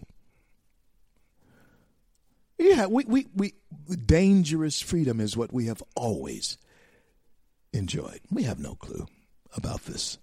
Yeah, 2.59 2.87
we, 2.87 3.04
we, 3.04 3.26
we, 3.35 3.54
dangerous 4.04 4.81
freedom 4.81 5.20
is 5.20 5.37
what 5.37 5.52
we 5.52 5.66
have 5.66 5.83
always 5.94 6.59
enjoyed. 7.72 8.20
We 8.30 8.42
have 8.45 8.59
no 8.59 8.74
clue 8.74 9.07
about 9.57 9.84
this. 9.84 10.18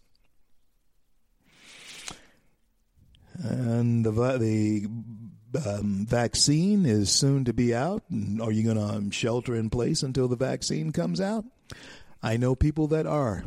and 3.44 4.06
the 4.06 4.12
the 4.38 4.86
um, 5.66 6.06
vaccine 6.08 6.86
is 6.86 7.12
soon 7.12 7.46
to 7.46 7.54
be 7.54 7.74
out. 7.74 8.04
Are 8.42 8.52
you 8.52 8.64
going 8.74 8.78
to 8.78 9.12
shelter 9.16 9.56
in 9.56 9.70
place 9.70 10.04
until 10.04 10.28
the 10.28 10.36
vaccine 10.36 10.92
comes 10.92 11.22
out? 11.22 11.46
I 12.22 12.38
know 12.38 12.56
people 12.56 12.88
that 12.88 13.06
are 13.06 13.46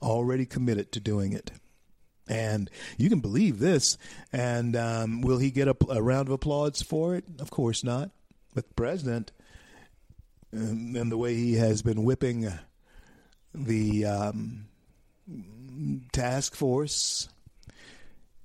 already 0.00 0.46
committed 0.46 0.92
to 0.92 1.00
doing 1.00 1.32
it. 1.32 1.50
And 2.28 2.70
you 2.96 3.08
can 3.08 3.20
believe 3.20 3.58
this. 3.58 3.96
And 4.32 4.76
um, 4.76 5.22
will 5.22 5.38
he 5.38 5.50
get 5.50 5.68
a, 5.68 5.76
a, 5.88 6.02
round 6.02 6.28
of 6.28 6.32
applause 6.32 6.82
for 6.82 7.16
it? 7.16 7.24
Of 7.40 7.50
course 7.50 7.82
not. 7.82 8.10
But 8.54 8.68
the 8.68 8.74
president, 8.74 9.32
and, 10.52 10.96
and 10.96 11.10
the 11.10 11.18
way 11.18 11.34
he 11.34 11.54
has 11.54 11.82
been 11.82 12.04
whipping 12.04 12.50
the 13.54 14.04
um, 14.04 14.66
task 16.12 16.54
force 16.54 17.28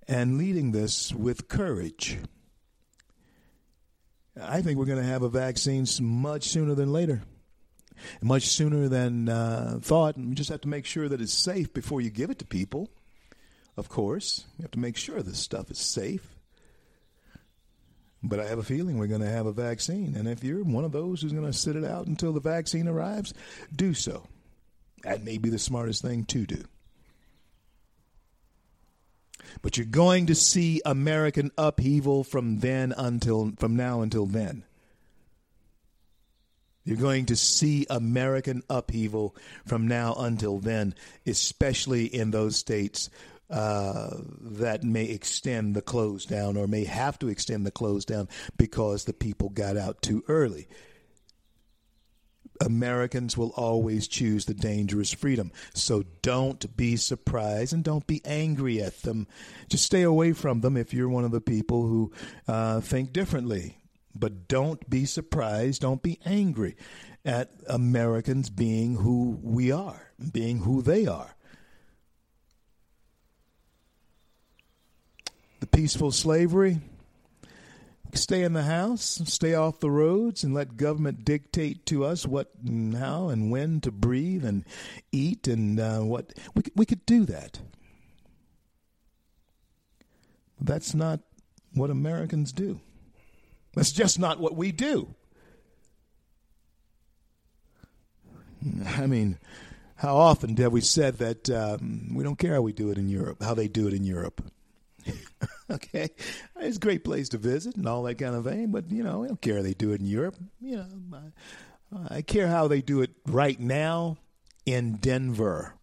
and 0.08 0.38
leading 0.38 0.72
this 0.72 1.14
with 1.14 1.48
courage. 1.48 2.18
I 4.42 4.62
think 4.62 4.78
we're 4.78 4.86
going 4.86 5.02
to 5.02 5.08
have 5.08 5.22
a 5.22 5.30
vaccine 5.30 5.86
much 6.02 6.46
sooner 6.46 6.74
than 6.74 6.92
later, 6.92 7.22
much 8.22 8.48
sooner 8.48 8.88
than 8.88 9.30
uh, 9.30 9.80
thought. 9.82 10.16
And 10.16 10.30
we 10.30 10.36
just 10.36 10.50
have 10.50 10.62
to 10.62 10.68
make 10.68 10.86
sure 10.86 11.08
that 11.10 11.22
it's 11.22 11.34
safe 11.34 11.74
before 11.74 12.02
you 12.02 12.10
give 12.10 12.30
it 12.30 12.40
to 12.40 12.46
people. 12.46 12.90
of 13.76 13.90
course. 13.90 14.46
We 14.58 14.64
have 14.64 14.72
to 14.72 14.80
make 14.80 14.98
sure 14.98 15.22
this 15.22 15.40
stuff 15.40 15.72
is 15.72 15.80
safe. 15.80 16.36
But 18.22 18.40
I 18.40 18.46
have 18.46 18.60
a 18.60 18.64
feeling 18.64 18.98
we're 18.98 19.08
going 19.08 19.22
to 19.22 19.30
have 19.30 19.48
a 19.48 19.52
vaccine. 19.52 20.16
And 20.16 20.28
if 20.30 20.44
you're 20.44 20.64
one 20.64 20.86
of 20.86 20.94
those 20.94 21.22
who's 21.22 21.34
going 21.34 21.52
to 21.52 21.58
sit 21.58 21.76
it 21.76 21.84
out 21.84 22.08
until 22.08 22.32
the 22.32 22.40
vaccine 22.40 22.88
arrives, 22.88 23.34
do 23.76 23.94
so. 23.94 24.28
That 25.04 25.24
may 25.24 25.38
be 25.38 25.50
the 25.50 25.60
smartest 25.60 26.02
thing 26.02 26.24
to 26.26 26.46
do. 26.46 26.64
But 29.62 29.78
you're 29.78 29.86
going 29.86 30.28
to 30.28 30.36
see 30.36 30.82
American 30.86 31.52
upheaval 31.58 32.24
from 32.24 32.60
then 32.60 32.94
until 32.98 33.52
from 33.58 33.76
now 33.76 34.02
until 34.02 34.26
then. 34.26 34.64
You're 36.84 36.98
going 36.98 37.28
to 37.28 37.36
see 37.36 37.86
American 37.90 38.62
upheaval 38.70 39.36
from 39.66 39.88
now 39.88 40.16
until 40.16 40.60
then, 40.60 40.96
especially 41.26 42.06
in 42.06 42.32
those 42.32 42.58
states 42.58 43.10
uh, 43.50 44.10
that 44.42 44.84
may 44.84 45.06
extend 45.06 45.76
the 45.76 45.82
close 45.82 46.26
down 46.26 46.58
or 46.58 46.68
may 46.68 46.84
have 46.86 47.20
to 47.20 47.30
extend 47.30 47.66
the 47.66 47.72
close 47.72 48.04
down 48.04 48.28
because 48.58 49.06
the 49.06 49.14
people 49.14 49.50
got 49.50 49.78
out 49.78 50.02
too 50.02 50.24
early. 50.28 50.68
Americans 52.62 53.38
will 53.38 53.52
always 53.56 54.08
choose 54.08 54.46
the 54.46 54.54
dangerous 54.54 55.12
freedom. 55.12 55.52
So 55.74 56.04
don't 56.22 56.76
be 56.76 56.96
surprised 56.96 57.74
and 57.74 57.84
don't 57.84 58.08
be 58.08 58.22
angry 58.26 58.82
at 58.82 59.02
them. 59.02 59.28
Just 59.70 59.86
stay 59.86 60.04
away 60.04 60.34
from 60.34 60.62
them 60.62 60.78
if 60.78 60.94
you're 60.94 61.10
one 61.10 61.26
of 61.26 61.32
the 61.32 61.42
people 61.42 61.86
who 61.88 62.12
uh, 62.48 62.80
think 62.82 63.12
differently. 63.14 63.78
But 64.16 64.48
don't 64.48 64.90
be 64.90 65.06
surprised, 65.06 65.82
don't 65.82 66.04
be 66.04 66.20
angry 66.26 66.76
at 67.26 67.52
Americans 67.68 68.50
being 68.50 68.96
who 68.96 69.40
we 69.42 69.72
are, 69.72 70.12
being 70.32 70.60
who 70.60 70.82
they 70.82 71.08
are. 71.08 71.36
The 75.60 75.68
peaceful 75.68 76.12
slavery, 76.12 76.82
stay 78.14 78.44
in 78.44 78.54
the 78.54 78.64
house, 78.64 79.22
stay 79.26 79.56
off 79.56 79.80
the 79.80 79.90
roads, 79.90 80.44
and 80.44 80.54
let 80.54 80.78
government 80.78 81.26
dictate 81.26 81.86
to 81.88 82.06
us 82.06 82.26
what 82.26 82.52
and 82.64 82.96
how 82.96 83.30
and 83.30 83.50
when 83.50 83.80
to 83.82 83.92
breathe 83.92 84.46
and 84.46 84.66
eat 85.12 85.48
and 85.48 85.80
uh, 85.80 86.00
what 86.00 86.34
we 86.54 86.64
we 86.76 86.86
could 86.86 87.06
do 87.06 87.26
that. 87.26 87.60
That's 90.60 90.94
not 90.94 91.22
what 91.74 91.90
Americans 91.90 92.52
do. 92.52 92.80
That's 93.74 93.92
just 93.92 94.20
not 94.20 94.40
what 94.40 94.56
we 94.56 94.72
do. 94.72 95.16
I 98.86 99.08
mean, 99.08 99.40
how 99.96 100.16
often 100.16 100.56
have 100.58 100.72
we 100.72 100.82
said 100.82 101.18
that 101.18 101.50
um, 101.50 102.14
we 102.14 102.24
don't 102.24 102.38
care 102.38 102.56
how 102.56 102.62
we 102.62 102.74
do 102.74 102.90
it 102.92 102.98
in 102.98 103.10
Europe, 103.10 103.42
how 103.42 103.54
they 103.54 103.68
do 103.68 103.88
it 103.88 103.94
in 103.94 104.04
Europe? 104.04 104.44
okay, 105.72 106.10
it's 106.60 106.78
a 106.78 106.80
great 106.80 107.04
place 107.04 107.30
to 107.30 107.38
visit 107.38 107.76
and 107.76 107.88
all 107.88 108.04
that 108.04 108.16
kind 108.16 108.36
of 108.36 108.46
thing, 108.46 108.72
but 108.72 108.90
you 108.92 109.04
know, 109.04 109.20
we 109.20 109.28
don't 109.28 109.42
care 109.42 109.58
how 109.58 109.64
they 109.64 109.74
do 109.74 109.92
it 109.92 110.00
in 110.00 110.06
Europe. 110.06 110.36
You 110.62 110.78
know, 110.78 110.88
I, 112.10 112.18
I 112.18 112.22
care 112.22 112.48
how 112.48 112.68
they 112.68 112.82
do 112.82 113.02
it 113.02 113.12
right 113.26 113.60
now 113.60 114.18
in 114.66 114.96
Denver 114.98 115.74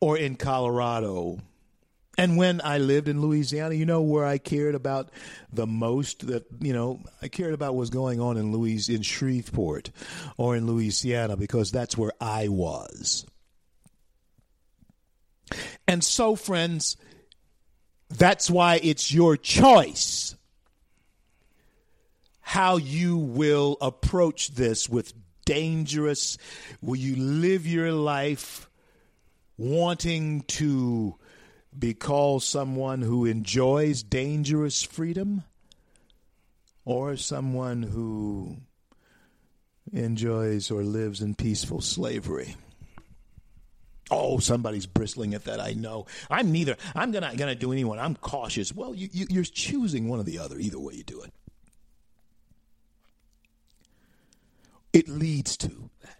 or 0.00 0.16
in 0.16 0.36
Colorado 0.36 1.38
and 2.18 2.36
when 2.36 2.60
I 2.62 2.78
lived 2.78 3.08
in 3.08 3.20
Louisiana, 3.20 3.74
you 3.74 3.86
know 3.86 4.02
where 4.02 4.24
I 4.24 4.38
cared 4.38 4.74
about 4.74 5.10
the 5.52 5.66
most 5.66 6.26
that 6.26 6.44
you 6.60 6.72
know 6.72 7.00
I 7.22 7.28
cared 7.28 7.54
about 7.54 7.74
was 7.76 7.90
going 7.90 8.20
on 8.20 8.36
in 8.36 8.52
Louis 8.52 8.88
in 8.88 9.02
Shreveport 9.02 9.90
or 10.36 10.56
in 10.56 10.66
Louisiana 10.66 11.36
because 11.36 11.70
that's 11.70 11.96
where 11.96 12.12
I 12.20 12.48
was. 12.48 13.26
And 15.88 16.04
so 16.04 16.36
friends, 16.36 16.96
that's 18.08 18.50
why 18.50 18.80
it's 18.82 19.12
your 19.12 19.36
choice 19.36 20.36
how 22.50 22.78
you 22.78 23.16
will 23.16 23.76
approach 23.80 24.48
this 24.48 24.88
with 24.88 25.12
dangerous 25.44 26.36
will 26.82 26.96
you 26.96 27.14
live 27.14 27.64
your 27.64 27.92
life 27.92 28.68
wanting 29.56 30.40
to 30.42 31.14
be 31.76 31.94
called 31.94 32.42
someone 32.42 33.02
who 33.02 33.24
enjoys 33.24 34.02
dangerous 34.02 34.82
freedom 34.82 35.44
or 36.84 37.16
someone 37.16 37.82
who 37.82 38.56
enjoys 39.92 40.70
or 40.70 40.82
lives 40.82 41.20
in 41.20 41.34
peaceful 41.34 41.80
slavery. 41.80 42.56
Oh, 44.10 44.38
somebody's 44.38 44.86
bristling 44.86 45.34
at 45.34 45.44
that. 45.44 45.60
I 45.60 45.72
know. 45.72 46.06
I'm 46.28 46.50
neither. 46.50 46.76
I'm 46.96 47.12
gonna 47.12 47.34
gonna 47.36 47.54
do 47.54 47.70
anyone. 47.70 48.00
I'm 48.00 48.16
cautious. 48.16 48.74
Well, 48.74 48.92
you, 48.94 49.08
you, 49.12 49.26
you're 49.30 49.44
choosing 49.44 50.08
one 50.08 50.18
or 50.18 50.24
the 50.24 50.38
other. 50.38 50.58
Either 50.58 50.80
way 50.80 50.94
you 50.94 51.04
do 51.04 51.22
it, 51.22 51.32
it 54.92 55.08
leads 55.08 55.56
to 55.58 55.90
that. 56.02 56.19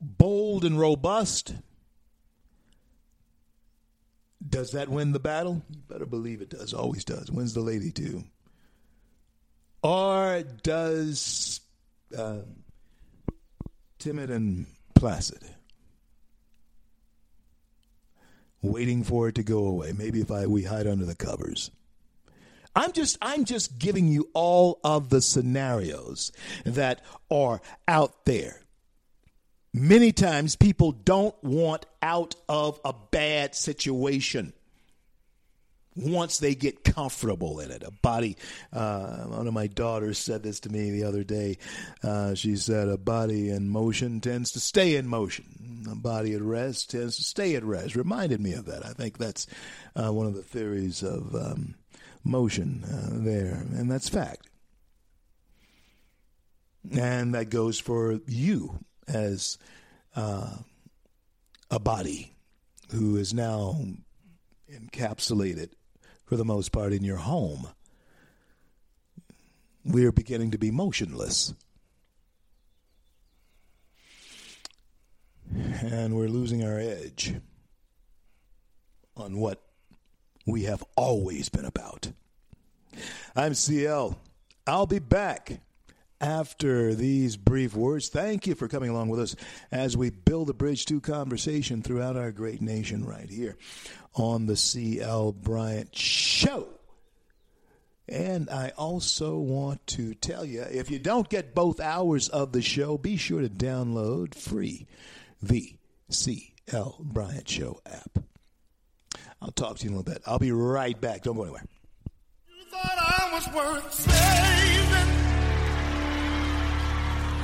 Bold 0.00 0.64
and 0.64 0.78
robust, 0.78 1.54
does 4.46 4.72
that 4.72 4.88
win 4.88 5.12
the 5.12 5.18
battle? 5.18 5.62
You 5.70 5.80
better 5.88 6.06
believe 6.06 6.40
it 6.40 6.50
does. 6.50 6.72
Always 6.72 7.04
does. 7.04 7.30
Wins 7.30 7.54
the 7.54 7.60
lady 7.60 7.90
too. 7.90 8.24
Or 9.82 10.42
does 10.62 11.60
uh, 12.16 12.40
timid 13.98 14.30
and 14.30 14.66
placid, 14.94 15.42
waiting 18.62 19.04
for 19.04 19.28
it 19.28 19.36
to 19.36 19.42
go 19.42 19.66
away? 19.66 19.92
Maybe 19.96 20.20
if 20.20 20.30
I 20.30 20.46
we 20.46 20.64
hide 20.64 20.86
under 20.86 21.04
the 21.04 21.14
covers. 21.14 21.70
I'm 22.76 22.92
just 22.92 23.18
I'm 23.20 23.44
just 23.44 23.78
giving 23.78 24.06
you 24.08 24.28
all 24.32 24.80
of 24.84 25.08
the 25.08 25.20
scenarios 25.20 26.30
that 26.64 27.02
are 27.30 27.60
out 27.88 28.24
there 28.26 28.59
Many 29.72 30.10
times 30.10 30.56
people 30.56 30.90
don't 30.92 31.36
want 31.44 31.86
out 32.02 32.34
of 32.48 32.80
a 32.84 32.92
bad 32.92 33.54
situation 33.54 34.52
once 35.94 36.38
they 36.38 36.54
get 36.54 36.82
comfortable 36.82 37.60
in 37.60 37.70
it. 37.70 37.82
A 37.84 37.90
body, 37.90 38.36
uh, 38.72 39.24
one 39.24 39.46
of 39.46 39.54
my 39.54 39.68
daughters 39.68 40.18
said 40.18 40.42
this 40.42 40.60
to 40.60 40.70
me 40.70 40.90
the 40.90 41.04
other 41.04 41.22
day. 41.22 41.58
Uh, 42.02 42.34
she 42.34 42.56
said, 42.56 42.88
A 42.88 42.96
body 42.96 43.50
in 43.50 43.68
motion 43.68 44.20
tends 44.20 44.52
to 44.52 44.60
stay 44.60 44.96
in 44.96 45.06
motion. 45.06 45.86
A 45.90 45.94
body 45.94 46.34
at 46.34 46.42
rest 46.42 46.90
tends 46.90 47.16
to 47.16 47.22
stay 47.22 47.54
at 47.54 47.64
rest. 47.64 47.94
Reminded 47.94 48.40
me 48.40 48.54
of 48.54 48.66
that. 48.66 48.84
I 48.84 48.92
think 48.92 49.18
that's 49.18 49.46
uh, 49.94 50.12
one 50.12 50.26
of 50.26 50.34
the 50.34 50.42
theories 50.42 51.02
of 51.02 51.34
um, 51.34 51.76
motion 52.24 52.82
uh, 52.84 53.22
there, 53.24 53.66
and 53.72 53.90
that's 53.90 54.08
fact. 54.08 54.48
And 56.92 57.34
that 57.34 57.50
goes 57.50 57.78
for 57.78 58.20
you 58.26 58.80
as 59.12 59.58
uh, 60.16 60.50
a 61.70 61.78
body 61.78 62.32
who 62.90 63.16
is 63.16 63.34
now 63.34 63.76
encapsulated 64.72 65.70
for 66.24 66.36
the 66.36 66.44
most 66.44 66.72
part 66.72 66.92
in 66.92 67.04
your 67.04 67.16
home. 67.16 67.68
We 69.84 70.06
are 70.06 70.12
beginning 70.12 70.52
to 70.52 70.58
be 70.58 70.70
motionless. 70.70 71.54
And 75.52 76.16
we're 76.16 76.28
losing 76.28 76.62
our 76.64 76.78
edge 76.78 77.34
on 79.16 79.38
what 79.38 79.60
we 80.46 80.64
have 80.64 80.84
always 80.96 81.48
been 81.48 81.64
about. 81.64 82.12
I'm 83.34 83.54
CL. 83.54 84.16
I'll 84.66 84.86
be 84.86 84.98
back 84.98 85.60
after 86.20 86.94
these 86.94 87.36
brief 87.36 87.74
words. 87.74 88.08
Thank 88.08 88.46
you 88.46 88.54
for 88.54 88.68
coming 88.68 88.90
along 88.90 89.08
with 89.08 89.20
us 89.20 89.36
as 89.72 89.96
we 89.96 90.10
build 90.10 90.50
a 90.50 90.54
bridge 90.54 90.84
to 90.86 91.00
conversation 91.00 91.82
throughout 91.82 92.16
our 92.16 92.30
great 92.30 92.60
nation 92.60 93.04
right 93.04 93.28
here 93.28 93.56
on 94.14 94.46
the 94.46 94.56
C.L. 94.56 95.32
Bryant 95.32 95.96
Show. 95.96 96.68
And 98.08 98.50
I 98.50 98.72
also 98.76 99.38
want 99.38 99.86
to 99.88 100.14
tell 100.14 100.44
you 100.44 100.62
if 100.62 100.90
you 100.90 100.98
don't 100.98 101.28
get 101.28 101.54
both 101.54 101.78
hours 101.78 102.28
of 102.28 102.52
the 102.52 102.60
show, 102.60 102.98
be 102.98 103.16
sure 103.16 103.40
to 103.40 103.48
download 103.48 104.34
free 104.34 104.88
the 105.40 105.76
C.L. 106.08 106.96
Bryant 107.00 107.48
Show 107.48 107.80
app. 107.86 108.18
I'll 109.40 109.52
talk 109.52 109.78
to 109.78 109.84
you 109.84 109.90
in 109.90 109.94
a 109.94 109.98
little 109.98 110.12
bit. 110.12 110.22
I'll 110.26 110.38
be 110.38 110.52
right 110.52 111.00
back. 111.00 111.22
Don't 111.22 111.36
go 111.36 111.44
anywhere. 111.44 111.64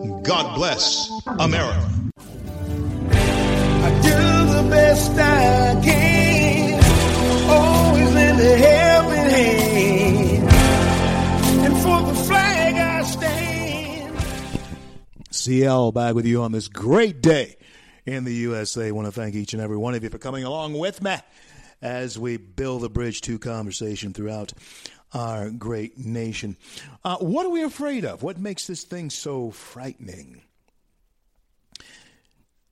God 0.00 0.54
bless 0.54 1.10
America. 1.26 1.90
I 3.10 4.00
do 4.02 4.54
the 4.54 4.68
best 4.70 5.10
I 5.12 5.78
can, 5.84 6.82
always 7.50 8.08
in 8.08 8.36
the 8.38 8.56
helping 8.56 9.30
hand. 9.30 10.50
And 11.66 11.76
for 11.78 12.00
the 12.10 12.14
flag 12.24 12.74
I 12.76 13.02
stand. 13.02 14.18
CL 15.30 15.92
back 15.92 16.14
with 16.14 16.24
you 16.24 16.40
on 16.42 16.52
this 16.52 16.68
great 16.68 17.20
day 17.20 17.56
in 18.06 18.24
the 18.24 18.32
USA. 18.32 18.88
I 18.88 18.92
want 18.92 19.06
to 19.06 19.12
thank 19.12 19.34
each 19.34 19.52
and 19.52 19.60
every 19.60 19.76
one 19.76 19.94
of 19.94 20.02
you 20.02 20.08
for 20.08 20.18
coming 20.18 20.44
along 20.44 20.78
with 20.78 21.02
me 21.02 21.16
as 21.82 22.18
we 22.18 22.38
build 22.38 22.82
the 22.82 22.90
bridge 22.90 23.20
to 23.22 23.38
conversation 23.38 24.14
throughout 24.14 24.54
our 25.12 25.50
great 25.50 25.98
nation. 25.98 26.56
Uh, 27.04 27.16
what 27.16 27.46
are 27.46 27.50
we 27.50 27.62
afraid 27.62 28.04
of? 28.04 28.22
What 28.22 28.38
makes 28.38 28.66
this 28.66 28.84
thing 28.84 29.10
so 29.10 29.50
frightening? 29.50 30.42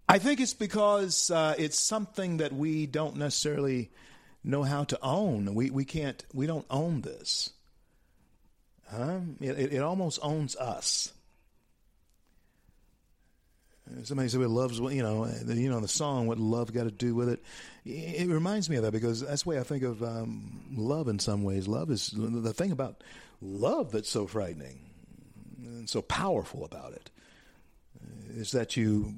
I 0.08 0.18
think 0.18 0.40
it's 0.40 0.54
because 0.54 1.30
uh, 1.30 1.54
it's 1.58 1.78
something 1.78 2.38
that 2.38 2.52
we 2.52 2.86
don't 2.86 3.16
necessarily 3.16 3.90
know 4.42 4.62
how 4.62 4.84
to 4.84 4.98
own. 5.02 5.54
We 5.54 5.70
we 5.70 5.84
can't. 5.84 6.24
We 6.32 6.46
don't 6.46 6.66
own 6.70 7.02
this. 7.02 7.50
Huh? 8.90 9.20
It, 9.40 9.58
it, 9.58 9.72
it 9.74 9.82
almost 9.82 10.18
owns 10.22 10.56
us. 10.56 11.12
Somebody 14.04 14.28
said, 14.28 14.40
"What 14.40 14.50
love's 14.50 14.78
you 14.78 15.02
know 15.02 15.26
you 15.46 15.70
know 15.70 15.80
the 15.80 15.88
song. 15.88 16.26
What 16.26 16.38
love 16.38 16.72
got 16.72 16.84
to 16.84 16.90
do 16.90 17.14
with 17.14 17.28
it?" 17.28 17.42
It 17.84 18.28
reminds 18.28 18.68
me 18.68 18.76
of 18.76 18.82
that 18.82 18.92
because 18.92 19.20
that's 19.20 19.44
the 19.44 19.48
way 19.48 19.58
I 19.58 19.62
think 19.62 19.82
of 19.82 20.02
um, 20.02 20.62
love. 20.76 21.08
In 21.08 21.18
some 21.18 21.42
ways, 21.42 21.66
love 21.66 21.90
is 21.90 22.10
the 22.14 22.52
thing 22.52 22.72
about 22.72 23.02
love 23.40 23.92
that's 23.92 24.10
so 24.10 24.26
frightening 24.26 24.80
and 25.62 25.88
so 25.88 26.02
powerful 26.02 26.64
about 26.64 26.92
it 26.92 27.10
is 28.30 28.52
that 28.52 28.76
you 28.76 29.14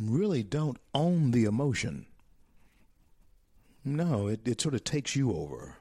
really 0.00 0.42
don't 0.42 0.78
own 0.94 1.32
the 1.32 1.44
emotion. 1.44 2.06
No, 3.84 4.28
it, 4.28 4.46
it 4.46 4.60
sort 4.60 4.74
of 4.74 4.84
takes 4.84 5.16
you 5.16 5.32
over. 5.32 5.78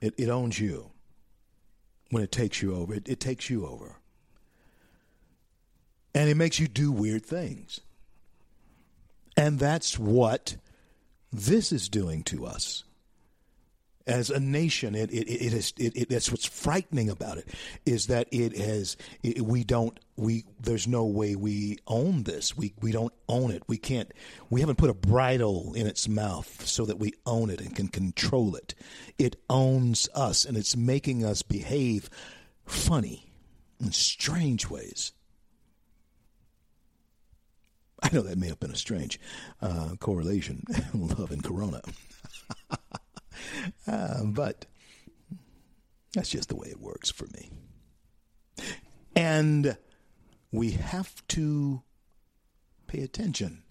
It, 0.00 0.14
it 0.18 0.28
owns 0.28 0.58
you. 0.58 0.90
When 2.10 2.22
it 2.22 2.32
takes 2.32 2.60
you 2.62 2.74
over, 2.74 2.94
it, 2.94 3.08
it 3.08 3.20
takes 3.20 3.48
you 3.48 3.66
over. 3.66 3.96
And 6.14 6.30
it 6.30 6.36
makes 6.36 6.60
you 6.60 6.68
do 6.68 6.92
weird 6.92 7.26
things. 7.26 7.80
And 9.36 9.58
that's 9.58 9.98
what 9.98 10.56
this 11.32 11.72
is 11.72 11.88
doing 11.88 12.22
to 12.24 12.46
us. 12.46 12.84
As 14.06 14.28
a 14.28 14.38
nation, 14.38 14.94
it 14.94 15.10
it 15.10 15.30
it 15.30 15.54
is 15.54 15.72
it, 15.78 15.96
it, 15.96 16.08
that's 16.10 16.30
what's 16.30 16.44
frightening 16.44 17.08
about 17.08 17.38
it 17.38 17.48
is 17.86 18.08
that 18.08 18.28
it 18.30 18.54
has 18.54 18.98
it, 19.22 19.40
we 19.40 19.64
don't 19.64 19.98
we 20.16 20.44
there's 20.60 20.86
no 20.86 21.06
way 21.06 21.34
we 21.34 21.78
own 21.86 22.24
this. 22.24 22.54
We 22.54 22.74
we 22.82 22.92
don't 22.92 23.14
own 23.30 23.50
it. 23.50 23.62
We 23.66 23.78
can't 23.78 24.12
we 24.50 24.60
haven't 24.60 24.76
put 24.76 24.90
a 24.90 24.94
bridle 24.94 25.72
in 25.74 25.86
its 25.86 26.06
mouth 26.06 26.66
so 26.66 26.84
that 26.84 26.98
we 26.98 27.14
own 27.24 27.48
it 27.48 27.62
and 27.62 27.74
can 27.74 27.88
control 27.88 28.56
it. 28.56 28.74
It 29.18 29.36
owns 29.48 30.10
us 30.14 30.44
and 30.44 30.58
it's 30.58 30.76
making 30.76 31.24
us 31.24 31.40
behave 31.40 32.10
funny 32.66 33.32
in 33.80 33.90
strange 33.92 34.68
ways 34.68 35.13
I 38.04 38.10
know 38.12 38.20
that 38.20 38.38
may 38.38 38.48
have 38.48 38.60
been 38.60 38.70
a 38.70 38.76
strange 38.76 39.18
uh, 39.62 39.96
correlation 39.98 40.62
love 40.94 41.30
and 41.30 41.42
corona 41.42 41.80
uh, 43.86 44.24
but 44.24 44.66
that's 46.12 46.30
just 46.30 46.48
the 46.48 46.56
way 46.56 46.68
it 46.68 46.80
works 46.80 47.10
for 47.10 47.26
me. 47.34 47.50
And 49.16 49.76
we 50.52 50.72
have 50.72 51.26
to 51.28 51.82
pay 52.86 53.02
attention 53.02 53.62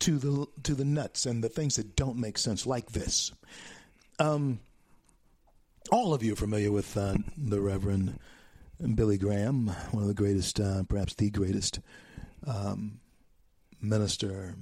to 0.00 0.18
the 0.18 0.46
to 0.62 0.74
the 0.74 0.84
nuts 0.84 1.26
and 1.26 1.44
the 1.44 1.48
things 1.48 1.76
that 1.76 1.96
don't 1.96 2.16
make 2.16 2.38
sense, 2.38 2.66
like 2.66 2.92
this. 2.92 3.32
Um, 4.18 4.60
all 5.90 6.12
of 6.12 6.22
you 6.22 6.34
are 6.34 6.36
familiar 6.36 6.72
with 6.72 6.96
uh, 6.96 7.14
the 7.36 7.60
Reverend 7.60 8.18
Billy 8.94 9.18
Graham, 9.18 9.68
one 9.90 10.02
of 10.02 10.08
the 10.08 10.14
greatest, 10.14 10.60
uh, 10.60 10.82
perhaps 10.84 11.14
the 11.14 11.30
greatest 11.30 11.80
um, 12.46 13.00
minister 13.80 14.54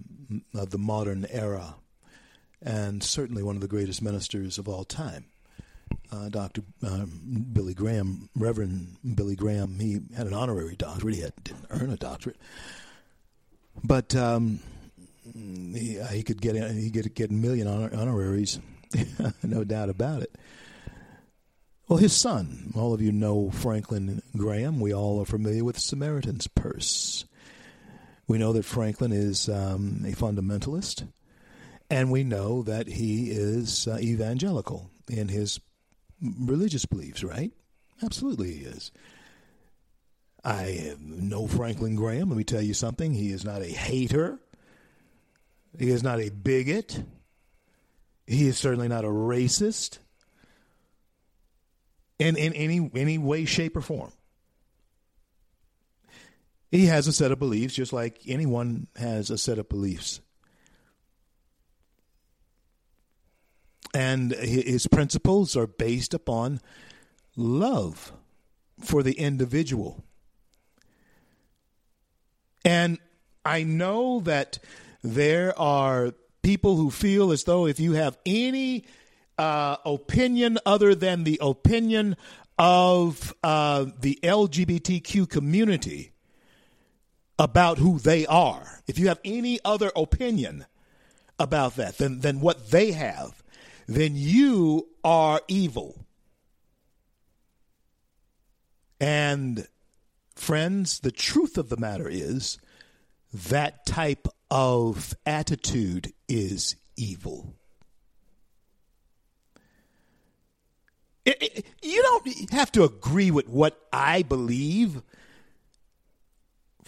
of 0.55 0.71
the 0.71 0.79
modern 0.79 1.27
era 1.31 1.75
and 2.63 3.03
certainly 3.03 3.43
one 3.43 3.55
of 3.55 3.63
the 3.63 3.69
greatest 3.69 4.03
ministers 4.03 4.59
of 4.59 4.69
all 4.69 4.85
time. 4.85 5.27
Uh, 6.13 6.29
Dr. 6.29 6.63
Um, 6.83 7.47
Billy 7.53 7.75
Graham, 7.75 8.29
Reverend 8.35 8.97
Billy 9.15 9.37
Graham, 9.37 9.79
he 9.79 10.01
had 10.17 10.27
an 10.27 10.35
honorary 10.35 10.77
doctorate. 10.77 11.15
He 11.15 11.21
had, 11.23 11.33
didn't 11.45 11.67
earn 11.71 11.91
a 11.91 11.97
doctorate, 11.97 12.37
but 13.83 14.15
um, 14.15 14.61
he, 15.35 15.99
uh, 15.99 16.09
he, 16.09 16.23
could 16.23 16.43
get 16.43 16.57
he 16.73 16.91
could 16.91 17.15
get 17.15 17.31
a 17.31 17.33
million 17.33 17.67
honor, 17.67 17.95
honoraries, 17.95 18.59
no 19.43 19.65
doubt 19.65 19.89
about 19.89 20.23
it. 20.23 20.35
Well, 21.89 21.99
his 21.99 22.15
son, 22.15 22.73
all 22.77 22.93
of 22.93 23.01
you 23.01 23.13
know 23.13 23.51
Franklin 23.51 24.23
Graham. 24.37 24.81
We 24.81 24.93
all 24.93 25.23
are 25.23 25.27
familiar 25.27 25.65
with 25.65 25.79
Samaritan's 25.79 26.47
Purse. 26.47 27.25
We 28.29 28.39
know 28.39 28.53
that 28.53 28.65
Franklin 28.65 29.11
is 29.13 29.49
um, 29.49 30.05
a 30.07 30.13
fundamentalist. 30.13 31.09
And 31.91 32.11
we 32.11 32.23
know 32.23 32.63
that 32.63 32.87
he 32.87 33.31
is 33.31 33.89
uh, 33.89 33.99
evangelical 33.99 34.91
in 35.09 35.29
his 35.29 35.59
religious 36.21 36.85
beliefs, 36.85 37.25
right? 37.25 37.51
Absolutely, 38.03 38.53
he 38.53 38.65
is. 38.65 38.93
I 40.45 40.95
know 41.01 41.47
Franklin 41.47 41.97
Graham. 41.97 42.29
Let 42.29 42.39
me 42.39 42.45
tell 42.45 42.61
you 42.61 42.75
something. 42.75 43.13
He 43.13 43.33
is 43.33 43.45
not 43.45 43.63
a 43.63 43.67
hater. 43.67 44.39
He 45.79 45.91
is 45.91 46.03
not 46.03 46.21
a 46.21 46.29
bigot. 46.29 47.03
He 48.27 48.47
is 48.47 48.59
certainly 48.59 48.89
not 48.89 49.05
a 49.05 49.09
racist 49.09 49.99
in, 52.19 52.37
in 52.37 52.53
any, 52.53 52.91
any 52.95 53.17
way, 53.17 53.47
shape, 53.47 53.77
or 53.77 53.81
form. 53.81 54.13
He 56.71 56.87
has 56.87 57.07
a 57.07 57.13
set 57.13 57.33
of 57.33 57.39
beliefs 57.39 57.75
just 57.75 57.93
like 57.93 58.21
anyone 58.27 58.89
has 58.97 59.31
a 59.31 59.39
set 59.39 59.59
of 59.59 59.69
beliefs. 59.69 60.21
And 63.95 64.33
his 64.33 64.87
principles 64.87 65.57
are 65.57 65.67
based 65.67 66.13
upon 66.13 66.61
love 67.37 68.13
for 68.81 69.03
the 69.03 69.13
individual. 69.13 70.05
And 72.65 72.99
I 73.47 73.63
know 73.63 74.21
that 74.21 74.59
there 75.03 75.59
are 75.59 76.13
people 76.43 76.77
who 76.77 76.91
feel 76.91 77.33
as 77.33 77.45
though 77.45 77.67
if 77.67 77.81
you 77.81 77.93
have 77.93 78.19
any 78.27 78.85
uh, 79.39 79.77
opinion 79.87 80.59
other 80.67 80.95
than 80.95 81.25
the 81.25 81.39
opinion 81.41 82.17
of 82.59 83.35
uh, 83.43 83.87
the 84.01 84.19
LGBTQ 84.23 85.29
community 85.31 86.13
about 87.39 87.79
who 87.79 87.99
they 87.99 88.27
are, 88.27 88.83
if 88.87 88.99
you 88.99 89.09
have 89.09 89.21
any 89.25 89.61
other 89.65 89.91
opinion 89.95 90.67
about 91.39 91.77
that 91.77 91.99
than, 91.99 92.21
than 92.21 92.41
what 92.41 92.71
they 92.71 92.93
have, 92.93 93.43
then 93.87 94.13
you 94.15 94.89
are 95.05 95.41
evil. 95.49 96.05
And 99.01 99.67
friends, 100.35 101.01
the 101.01 101.13
truth 101.13 101.57
of 101.57 101.69
the 101.69 101.77
matter 101.77 102.09
is 102.09 102.59
that 103.33 103.87
type 103.87 104.27
of 104.51 105.15
attitude 105.25 106.13
is 106.29 106.77
evil. 106.97 107.55
It, 111.25 111.43
it, 111.43 111.67
you 111.83 112.03
don't 112.03 112.51
have 112.53 112.73
to 112.73 112.85
agree 112.85 113.31
with 113.31 113.49
what 113.49 113.79
I 113.93 114.23
believe 114.23 115.03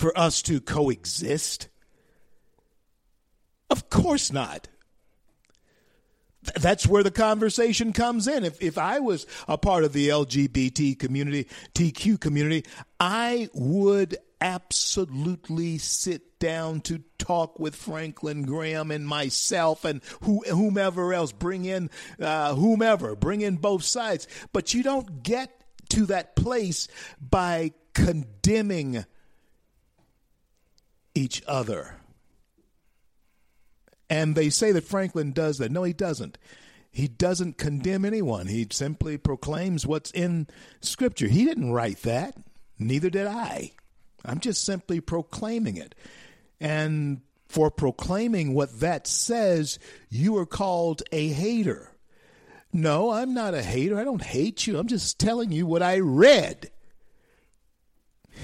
for 0.01 0.19
us 0.19 0.41
to 0.43 0.61
coexist. 0.61 1.69
Of 3.69 3.91
course 3.91 4.33
not. 4.33 4.69
Th- 6.45 6.55
That's 6.55 6.87
where 6.87 7.03
the 7.03 7.11
conversation 7.11 7.93
comes 7.93 8.27
in. 8.27 8.45
If 8.45 8.61
if 8.63 8.79
I 8.79 8.99
was 8.99 9.27
a 9.47 9.59
part 9.59 9.85
of 9.85 9.93
the 9.93 10.09
LGBT 10.09 10.99
community, 10.99 11.47
TQ 11.75 12.19
community, 12.19 12.65
I 12.99 13.51
would 13.53 14.17
absolutely 14.41 15.77
sit 15.77 16.39
down 16.39 16.81
to 16.81 17.03
talk 17.19 17.61
with 17.61 17.77
Franklin 17.77 18.43
Graham 18.45 18.91
and 18.91 19.07
myself 19.07 19.85
and 19.85 20.01
who, 20.23 20.43
whomever 20.49 21.13
else. 21.13 21.31
Bring 21.31 21.67
in 21.67 21.91
uh, 22.19 22.55
whomever. 22.55 23.15
Bring 23.15 23.43
in 23.43 23.57
both 23.57 23.85
sides. 23.85 24.27
But 24.55 24.73
you 24.73 24.83
don't 24.83 25.23
get 25.23 25.63
to 25.91 26.07
that 26.07 26.37
place 26.37 26.89
by 27.21 27.73
condemning 27.93 29.05
each 31.15 31.43
other. 31.47 31.97
And 34.09 34.35
they 34.35 34.51
say 34.51 34.73
that 34.73 34.85
Franklin 34.85 35.33
does 35.33 35.59
that. 35.59 35.71
No, 35.71 35.85
he 35.85 35.93
doesn't. 35.93 36.37
He 36.91 37.07
doesn't 37.07 37.59
condemn 37.59 38.05
anyone. 38.05 38.49
He 38.49 38.67
simply 38.71 39.17
proclaims 39.17 39.87
what's 39.87 40.11
in 40.11 40.49
Scripture. 40.81 41.29
He 41.29 41.45
didn't 41.45 41.73
write 41.73 42.03
that. 42.03 42.37
Neither 42.79 43.11
did 43.11 43.27
I. 43.27 43.71
I'm 44.25 44.41
just 44.41 44.65
simply 44.65 45.01
proclaiming 45.01 45.77
it. 45.77 45.95
And 46.61 47.21
for 47.49 47.71
proclaiming 47.71 48.55
what 48.55 48.81
that 48.81 49.07
says, 49.07 49.79
you 50.09 50.37
are 50.37 50.47
called 50.47 51.03
a 51.13 51.29
hater. 51.29 51.93
No, 52.73 53.11
I'm 53.11 53.35
not 53.35 53.55
a 53.55 53.63
hater. 53.63 53.99
I 53.99 54.05
don't 54.05 54.23
hate 54.23 54.67
you. 54.67 54.79
I'm 54.79 54.87
just 54.87 55.19
telling 55.19 55.53
you 55.53 55.67
what 55.67 55.83
I 55.83 55.99
read. 55.99 56.71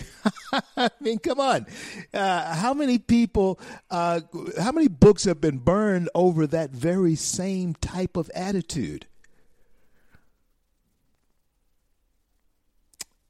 I 0.77 0.91
mean, 1.01 1.19
come 1.19 1.41
on. 1.41 1.67
Uh, 2.13 2.55
how 2.55 2.75
many 2.75 2.99
people, 2.99 3.61
uh, 3.91 4.21
how 4.59 4.73
many 4.73 4.89
books 4.89 5.25
have 5.25 5.41
been 5.41 5.59
burned 5.59 6.09
over 6.15 6.47
that 6.47 6.71
very 6.71 7.15
same 7.15 7.75
type 7.75 8.17
of 8.17 8.31
attitude? 8.35 9.07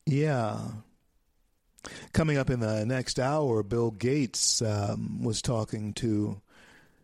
Yeah. 0.06 0.60
Coming 2.12 2.38
up 2.38 2.50
in 2.50 2.60
the 2.60 2.84
next 2.84 3.18
hour, 3.18 3.62
Bill 3.62 3.90
Gates 3.90 4.62
um, 4.62 5.22
was 5.22 5.42
talking 5.42 5.92
to 5.94 6.40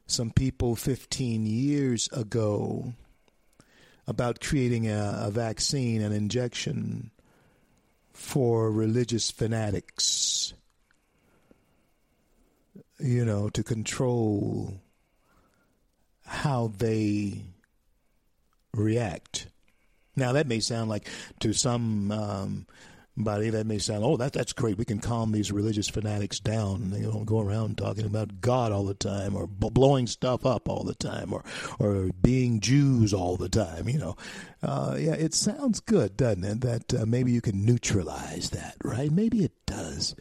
some 0.06 0.30
people 0.30 0.76
15 0.76 1.46
years 1.46 2.08
ago 2.12 2.92
about 4.06 4.40
creating 4.40 4.88
a, 4.88 5.22
a 5.24 5.30
vaccine, 5.30 6.02
an 6.02 6.12
injection 6.12 7.11
for 8.12 8.70
religious 8.70 9.30
fanatics, 9.30 10.54
you 12.98 13.24
know, 13.24 13.48
to 13.50 13.62
control 13.62 14.80
how 16.26 16.72
they 16.78 17.42
react. 18.74 19.46
Now, 20.14 20.32
that 20.32 20.46
may 20.46 20.60
sound 20.60 20.90
like 20.90 21.08
to 21.40 21.52
some 21.52 22.10
um, 22.10 22.66
body 23.16 23.50
that 23.50 23.66
may 23.66 23.78
sound, 23.78 24.04
oh, 24.04 24.16
that 24.16 24.32
that's 24.32 24.52
great. 24.52 24.78
We 24.78 24.84
can 24.84 24.98
calm 24.98 25.32
these 25.32 25.52
religious 25.52 25.88
fanatics 25.88 26.40
down. 26.40 26.90
They 26.90 27.02
don't 27.02 27.24
go 27.24 27.40
around 27.40 27.78
talking 27.78 28.06
about 28.06 28.40
God 28.40 28.72
all 28.72 28.84
the 28.84 28.94
time, 28.94 29.36
or 29.36 29.46
b- 29.46 29.70
blowing 29.70 30.06
stuff 30.06 30.46
up 30.46 30.68
all 30.68 30.84
the 30.84 30.94
time, 30.94 31.32
or 31.32 31.44
or 31.78 32.10
being 32.20 32.60
Jews 32.60 33.12
all 33.12 33.36
the 33.36 33.48
time. 33.48 33.88
You 33.88 33.98
know, 33.98 34.16
uh, 34.62 34.96
yeah, 34.98 35.14
it 35.14 35.34
sounds 35.34 35.80
good, 35.80 36.16
doesn't 36.16 36.44
it? 36.44 36.60
That 36.62 36.94
uh, 36.94 37.06
maybe 37.06 37.32
you 37.32 37.40
can 37.40 37.64
neutralize 37.64 38.50
that, 38.50 38.76
right? 38.82 39.10
Maybe 39.10 39.44
it 39.44 39.52
does, 39.66 40.14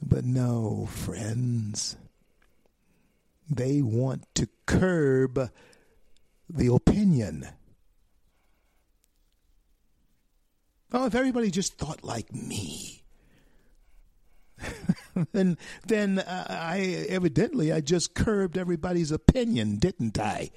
but 0.00 0.24
no, 0.24 0.86
friends. 0.86 1.96
They 3.50 3.82
want 3.82 4.24
to 4.36 4.48
curb 4.64 5.50
the 6.48 6.72
opinion. 6.72 7.48
Oh, 10.92 11.06
if 11.06 11.14
everybody 11.14 11.50
just 11.50 11.78
thought 11.78 12.04
like 12.04 12.32
me, 12.34 13.02
then 15.32 15.56
then 15.86 16.18
uh, 16.18 16.46
I 16.48 17.06
evidently 17.08 17.72
I 17.72 17.80
just 17.80 18.14
curbed 18.14 18.58
everybody's 18.58 19.10
opinion, 19.10 19.78
didn't 19.78 20.18
I? 20.18 20.50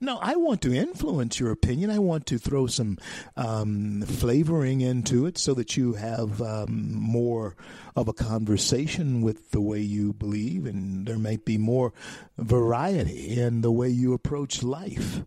No, 0.00 0.18
I 0.18 0.36
want 0.36 0.62
to 0.62 0.74
influence 0.74 1.40
your 1.40 1.50
opinion. 1.50 1.90
I 1.90 1.98
want 1.98 2.26
to 2.26 2.38
throw 2.38 2.66
some 2.66 2.98
um, 3.36 4.02
flavoring 4.02 4.80
into 4.80 5.26
it 5.26 5.38
so 5.38 5.54
that 5.54 5.76
you 5.76 5.94
have 5.94 6.40
um, 6.42 6.92
more 6.92 7.56
of 7.96 8.08
a 8.08 8.12
conversation 8.12 9.22
with 9.22 9.50
the 9.50 9.60
way 9.60 9.80
you 9.80 10.12
believe, 10.12 10.66
and 10.66 11.06
there 11.06 11.18
might 11.18 11.44
be 11.44 11.58
more 11.58 11.92
variety 12.36 13.38
in 13.40 13.60
the 13.60 13.72
way 13.72 13.88
you 13.88 14.12
approach 14.12 14.62
life. 14.62 15.22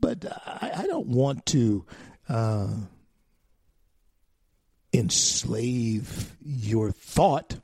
But 0.00 0.24
I, 0.46 0.72
I 0.78 0.86
don't 0.86 1.08
want 1.08 1.46
to. 1.46 1.84
Uh, 2.28 2.68
enslave 4.94 6.36
your 6.40 6.92
thought 6.92 7.56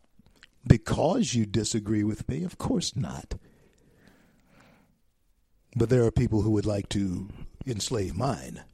because 0.66 1.32
you 1.32 1.46
disagree 1.46 2.02
with 2.02 2.28
me? 2.28 2.42
Of 2.42 2.58
course 2.58 2.96
not. 2.96 3.34
But 5.76 5.88
there 5.88 6.04
are 6.04 6.10
people 6.10 6.42
who 6.42 6.50
would 6.50 6.66
like 6.66 6.88
to 6.90 7.28
enslave 7.64 8.16
mine. 8.16 8.64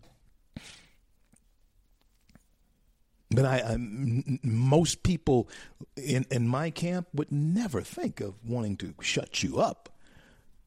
But 3.31 3.45
I, 3.45 3.77
most 3.79 5.03
people 5.03 5.51
in 5.97 6.25
in 6.31 6.49
my 6.49 6.71
camp 6.71 7.09
would 7.13 7.31
never 7.31 7.83
think 7.83 8.21
of 8.21 8.35
wanting 8.43 8.77
to 8.79 8.95
shut 9.01 9.43
you 9.43 9.59
up 9.59 9.91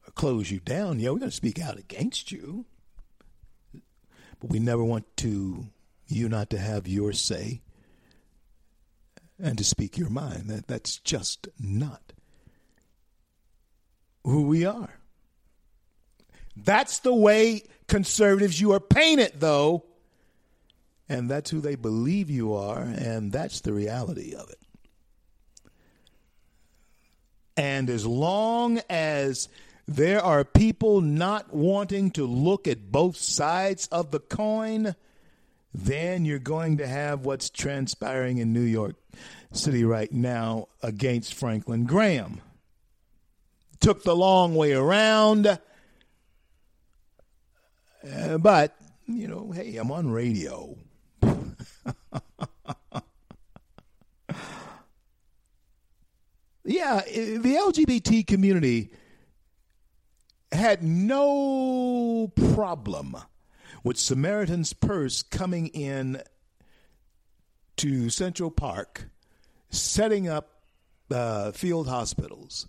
or 0.06 0.12
close 0.12 0.50
you 0.50 0.60
down. 0.60 1.00
Yeah, 1.00 1.10
we're 1.10 1.18
going 1.18 1.30
to 1.30 1.36
speak 1.36 1.58
out 1.58 1.78
against 1.78 2.30
you, 2.30 2.66
but 4.38 4.50
we 4.50 4.60
never 4.60 4.84
want 4.84 5.16
to 5.18 5.66
you 6.06 6.28
not 6.28 6.50
to 6.50 6.58
have 6.58 6.86
your 6.86 7.12
say 7.12 7.62
and 9.42 9.58
to 9.58 9.64
speak 9.64 9.98
your 9.98 10.10
mind. 10.10 10.48
That 10.48 10.66
that's 10.66 10.98
just 10.98 11.48
not 11.58 12.12
who 14.24 14.42
we 14.42 14.64
are. 14.64 14.98
That's 16.56 16.98
the 16.98 17.14
way 17.14 17.62
conservatives 17.88 18.60
you 18.60 18.72
are 18.72 18.80
painted 18.80 19.34
though. 19.38 19.84
And 21.08 21.28
that's 21.28 21.50
who 21.50 21.60
they 21.60 21.74
believe 21.74 22.30
you 22.30 22.54
are, 22.54 22.82
and 22.82 23.32
that's 23.32 23.62
the 23.62 23.72
reality 23.72 24.32
of 24.32 24.48
it. 24.48 24.58
And 27.56 27.90
as 27.90 28.06
long 28.06 28.80
as 28.88 29.48
there 29.88 30.22
are 30.22 30.44
people 30.44 31.00
not 31.00 31.52
wanting 31.52 32.12
to 32.12 32.24
look 32.24 32.68
at 32.68 32.92
both 32.92 33.16
sides 33.16 33.88
of 33.88 34.12
the 34.12 34.20
coin, 34.20 34.94
then 35.74 36.24
you're 36.24 36.38
going 36.38 36.78
to 36.78 36.86
have 36.86 37.24
what's 37.24 37.50
transpiring 37.50 38.38
in 38.38 38.52
New 38.52 38.60
York 38.60 38.94
City 39.52 39.84
right 39.84 40.12
now 40.12 40.68
against 40.82 41.34
Franklin 41.34 41.84
Graham. 41.84 42.40
Took 43.80 44.02
the 44.04 44.14
long 44.14 44.54
way 44.54 44.72
around, 44.72 45.58
uh, 48.08 48.38
but, 48.38 48.76
you 49.06 49.26
know, 49.28 49.52
hey, 49.52 49.76
I'm 49.76 49.90
on 49.90 50.10
radio. 50.10 50.76
yeah, 56.64 57.02
the 57.04 57.58
LGBT 57.58 58.26
community 58.26 58.90
had 60.52 60.82
no 60.82 62.32
problem 62.54 63.16
with 63.84 63.98
Samaritan's 63.98 64.72
Purse 64.72 65.22
coming 65.22 65.68
in 65.68 66.22
to 67.76 68.10
Central 68.10 68.50
Park, 68.50 69.08
setting 69.70 70.28
up 70.28 70.50
uh, 71.10 71.52
field 71.52 71.88
hospitals, 71.88 72.66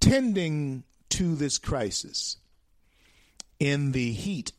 tending 0.00 0.84
to 1.10 1.34
this 1.34 1.58
crisis 1.58 2.36
in 3.58 3.92
the 3.92 4.12
heat 4.12 4.52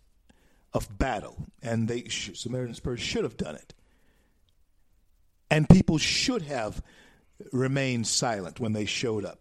of 0.74 0.97
battle. 0.97 1.47
And 1.61 1.88
they 1.88 2.07
Samaritan's 2.07 2.80
Purse 2.80 2.99
should 2.99 3.24
have 3.24 3.38
done 3.38 3.55
it. 3.55 3.74
And 5.51 5.67
people 5.67 5.97
should 5.97 6.43
have 6.43 6.82
remained 7.51 8.05
silent 8.07 8.59
when 8.59 8.74
they 8.74 8.86
showed 8.86 9.26
up 9.26 9.39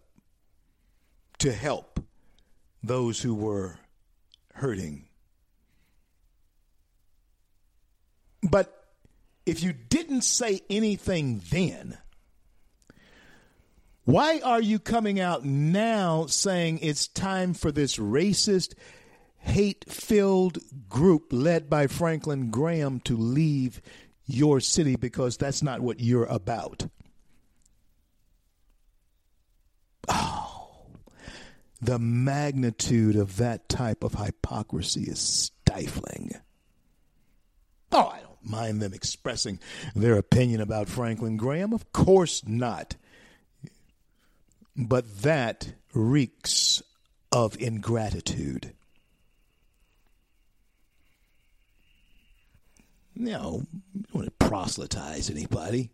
to 1.39 1.51
help 1.51 1.99
those 2.81 3.21
who 3.21 3.35
were 3.35 3.77
hurting. 4.55 5.05
But 8.41 8.87
if 9.45 9.61
you 9.63 9.73
didn't 9.73 10.21
say 10.21 10.61
anything 10.69 11.41
then, 11.49 11.97
why 14.09 14.39
are 14.43 14.59
you 14.59 14.79
coming 14.79 15.19
out 15.19 15.45
now 15.45 16.25
saying 16.25 16.79
it's 16.81 17.07
time 17.07 17.53
for 17.53 17.71
this 17.71 17.97
racist, 17.97 18.73
hate 19.37 19.85
filled 19.87 20.57
group 20.89 21.27
led 21.31 21.69
by 21.69 21.85
Franklin 21.85 22.49
Graham 22.49 23.01
to 23.01 23.15
leave 23.15 23.83
your 24.25 24.59
city 24.61 24.95
because 24.95 25.37
that's 25.37 25.61
not 25.61 25.81
what 25.81 25.99
you're 25.99 26.25
about? 26.25 26.87
Oh, 30.07 30.87
the 31.79 31.99
magnitude 31.99 33.15
of 33.15 33.37
that 33.37 33.69
type 33.69 34.03
of 34.03 34.15
hypocrisy 34.15 35.03
is 35.03 35.19
stifling. 35.19 36.31
Oh, 37.91 38.07
I 38.07 38.21
don't 38.21 38.43
mind 38.43 38.81
them 38.81 38.95
expressing 38.95 39.59
their 39.93 40.17
opinion 40.17 40.61
about 40.61 40.89
Franklin 40.89 41.37
Graham. 41.37 41.73
Of 41.73 41.93
course 41.93 42.43
not. 42.47 42.95
But 44.81 45.23
that 45.23 45.73
reeks 45.93 46.81
of 47.33 47.59
ingratitude. 47.59 48.71
You 53.13 53.25
know, 53.25 53.63
you 53.93 54.03
don't 54.03 54.13
want 54.13 54.25
to 54.27 54.47
proselytize 54.47 55.29
anybody. 55.29 55.91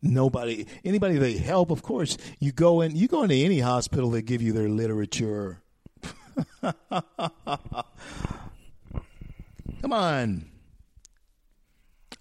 Nobody 0.00 0.66
anybody 0.84 1.18
they 1.18 1.36
help 1.36 1.72
of 1.72 1.82
course 1.82 2.16
you 2.38 2.52
go 2.52 2.82
in 2.82 2.94
you 2.94 3.08
go 3.08 3.24
into 3.24 3.34
any 3.34 3.58
hospital 3.58 4.12
they 4.12 4.22
give 4.22 4.40
you 4.40 4.52
their 4.52 4.68
literature. 4.68 5.60
Come 6.62 6.72
on. 9.90 10.44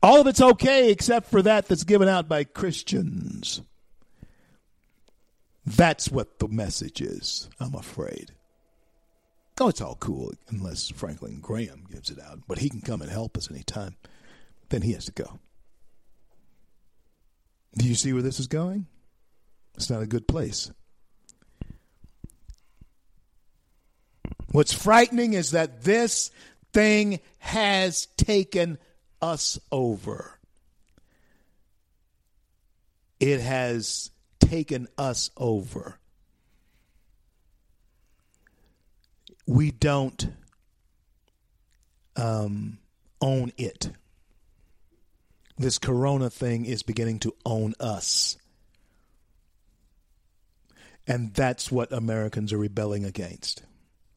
All 0.01 0.19
of 0.19 0.25
it's 0.25 0.41
okay 0.41 0.89
except 0.89 1.29
for 1.29 1.43
that 1.43 1.67
that's 1.67 1.83
given 1.83 2.07
out 2.07 2.27
by 2.27 2.43
christians 2.45 3.61
that's 5.75 6.09
what 6.09 6.39
the 6.39 6.47
message 6.47 7.01
is 7.01 7.49
i'm 7.59 7.75
afraid 7.75 8.31
oh 9.59 9.67
it's 9.67 9.81
all 9.81 9.95
cool 9.99 10.33
unless 10.49 10.89
franklin 10.89 11.39
graham 11.39 11.83
gives 11.91 12.09
it 12.09 12.19
out 12.19 12.39
but 12.47 12.59
he 12.59 12.69
can 12.69 12.81
come 12.81 13.01
and 13.01 13.11
help 13.11 13.37
us 13.37 13.51
anytime 13.51 13.95
then 14.69 14.81
he 14.81 14.93
has 14.93 15.05
to 15.05 15.11
go 15.11 15.39
do 17.77 17.87
you 17.87 17.95
see 17.95 18.11
where 18.13 18.23
this 18.23 18.39
is 18.39 18.47
going? 18.47 18.87
It's 19.75 19.89
not 19.89 20.01
a 20.01 20.07
good 20.07 20.27
place. 20.27 20.71
What's 24.51 24.73
frightening 24.73 25.33
is 25.33 25.51
that 25.51 25.83
this 25.83 26.31
thing 26.73 27.19
has 27.37 28.07
taken 28.17 28.79
us 29.21 29.59
over. 29.71 30.39
It 33.19 33.41
has 33.41 34.09
taken 34.47 34.87
us 34.97 35.29
over. 35.37 35.99
We 39.45 39.71
don't 39.71 40.29
um, 42.15 42.79
own 43.21 43.51
it 43.57 43.89
this 45.57 45.79
corona 45.79 46.29
thing 46.29 46.65
is 46.65 46.83
beginning 46.83 47.19
to 47.19 47.33
own 47.45 47.73
us. 47.79 48.37
And 51.07 51.33
that's 51.33 51.71
what 51.71 51.91
Americans 51.91 52.53
are 52.53 52.57
rebelling 52.57 53.05
against. 53.05 53.63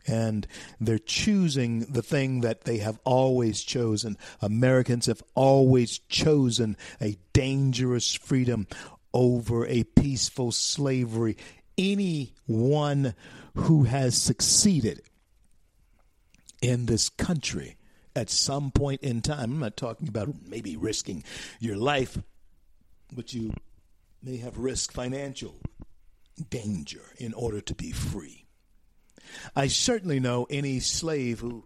And 0.07 0.47
they're 0.81 0.99
choosing 0.99 1.81
the 1.81 2.03
thing 2.03 2.41
that 2.41 2.63
they 2.63 2.79
have 2.79 2.99
always 3.05 3.63
chosen. 3.63 4.19
Americans 4.41 5.07
have 5.07 5.23
always 5.35 5.99
chosen 5.99 6.77
a 7.01 7.17
dangerous 7.33 8.13
freedom 8.13 8.67
over 9.13 9.67
a 9.67 9.85
peaceful 9.85 10.53
slavery. 10.53 11.37
Anyone 11.77 13.15
who 13.55 13.85
has 13.85 14.21
succeeded 14.21 15.03
in 16.63 16.87
this 16.87 17.09
country 17.09 17.77
at 18.15 18.31
some 18.31 18.71
point 18.71 19.01
in 19.03 19.23
time. 19.23 19.53
I'm 19.53 19.59
not 19.61 19.77
talking 19.77 20.09
about 20.09 20.35
maybe 20.47 20.77
risking 20.77 21.25
your 21.59 21.77
life, 21.77 22.19
but 23.13 23.33
you 23.33 23.55
may 24.23 24.37
have 24.39 24.59
risked 24.59 24.95
financial 24.95 25.57
danger 26.49 27.03
in 27.19 27.33
order 27.35 27.61
to 27.61 27.75
be 27.75 27.93
free. 27.93 28.47
I 29.55 29.69
certainly 29.69 30.21
know 30.21 30.47
any 30.51 30.81
slave 30.81 31.41
who 31.41 31.65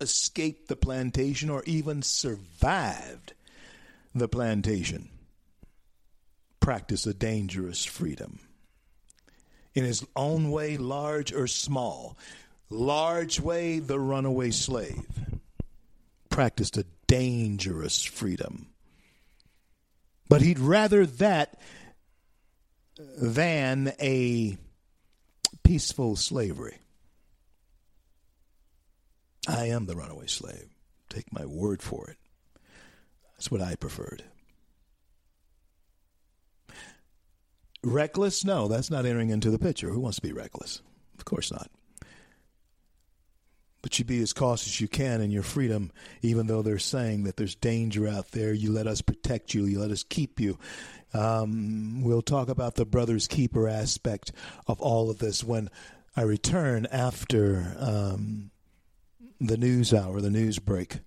escaped 0.00 0.68
the 0.68 0.76
plantation 0.76 1.48
or 1.48 1.62
even 1.64 2.02
survived 2.02 3.32
the 4.14 4.28
plantation 4.28 5.08
practice 6.66 7.06
a 7.06 7.14
dangerous 7.14 7.84
freedom. 7.84 8.40
In 9.72 9.84
his 9.84 10.04
own 10.16 10.50
way, 10.50 10.76
large 10.76 11.32
or 11.32 11.46
small, 11.46 12.18
large 12.70 13.38
way, 13.38 13.78
the 13.78 14.00
runaway 14.00 14.50
slave 14.50 15.06
practiced 16.28 16.76
a 16.76 16.84
dangerous 17.06 18.02
freedom. 18.02 18.66
But 20.28 20.42
he'd 20.42 20.58
rather 20.58 21.06
that 21.06 21.56
than 23.16 23.92
a 24.00 24.58
peaceful 25.62 26.16
slavery. 26.16 26.78
I 29.46 29.66
am 29.66 29.86
the 29.86 29.94
runaway 29.94 30.26
slave. 30.26 30.66
Take 31.10 31.32
my 31.32 31.46
word 31.46 31.80
for 31.80 32.10
it. 32.10 32.16
That's 33.34 33.52
what 33.52 33.62
I 33.62 33.76
preferred. 33.76 34.24
Reckless? 37.86 38.44
No, 38.44 38.68
that's 38.68 38.90
not 38.90 39.06
entering 39.06 39.30
into 39.30 39.50
the 39.50 39.58
picture. 39.58 39.90
Who 39.90 40.00
wants 40.00 40.16
to 40.16 40.22
be 40.22 40.32
reckless? 40.32 40.82
Of 41.18 41.24
course 41.24 41.50
not 41.50 41.70
but 43.86 44.00
you 44.00 44.04
be 44.04 44.20
as 44.20 44.32
cautious 44.32 44.66
as 44.66 44.80
you 44.80 44.88
can 44.88 45.20
in 45.20 45.30
your 45.30 45.44
freedom, 45.44 45.92
even 46.20 46.48
though 46.48 46.60
they're 46.60 46.76
saying 46.76 47.22
that 47.22 47.36
there's 47.36 47.54
danger 47.54 48.08
out 48.08 48.32
there. 48.32 48.52
You 48.52 48.72
let 48.72 48.88
us 48.88 49.00
protect 49.00 49.54
you, 49.54 49.64
you 49.64 49.78
let 49.78 49.92
us 49.92 50.02
keep 50.02 50.40
you. 50.40 50.58
Um, 51.14 52.02
we'll 52.02 52.20
talk 52.20 52.48
about 52.48 52.74
the 52.74 52.84
brother's 52.84 53.28
keeper 53.28 53.68
aspect 53.68 54.32
of 54.66 54.80
all 54.80 55.08
of 55.08 55.20
this 55.20 55.44
when 55.44 55.70
I 56.16 56.22
return 56.22 56.88
after 56.90 57.76
um, 57.78 58.50
the 59.40 59.56
news 59.56 59.94
hour, 59.94 60.20
the 60.20 60.30
news 60.30 60.58
break. 60.58 60.98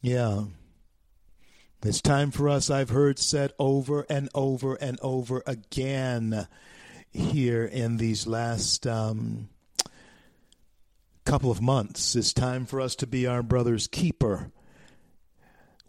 Yeah. 0.00 0.44
It's 1.84 2.00
time 2.00 2.30
for 2.30 2.48
us, 2.48 2.70
I've 2.70 2.90
heard 2.90 3.18
said 3.18 3.52
over 3.58 4.04
and 4.10 4.28
over 4.34 4.74
and 4.74 4.98
over 5.00 5.42
again 5.46 6.48
here 7.10 7.64
in 7.64 7.96
these 7.98 8.26
last. 8.26 8.86
Um, 8.86 9.48
couple 11.28 11.50
of 11.50 11.60
months. 11.60 12.16
It's 12.16 12.32
time 12.32 12.64
for 12.64 12.80
us 12.80 12.96
to 12.96 13.06
be 13.06 13.26
our 13.26 13.42
brother's 13.42 13.86
keeper. 13.86 14.50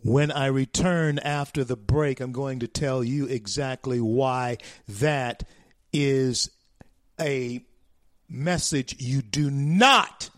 When 0.03 0.33
I 0.33 0.47
return 0.47 1.17
after 1.17 1.63
the 1.63 1.77
break, 1.77 2.19
I'm 2.19 2.33
going 2.33 2.59
to 2.59 2.67
tell 2.67 3.05
you 3.05 3.25
exactly 3.25 4.01
why 4.01 4.57
that 4.89 5.43
is 5.93 6.51
a 7.21 7.63
message 8.27 8.97
you 8.99 9.21
do 9.21 9.49
not 9.49 10.29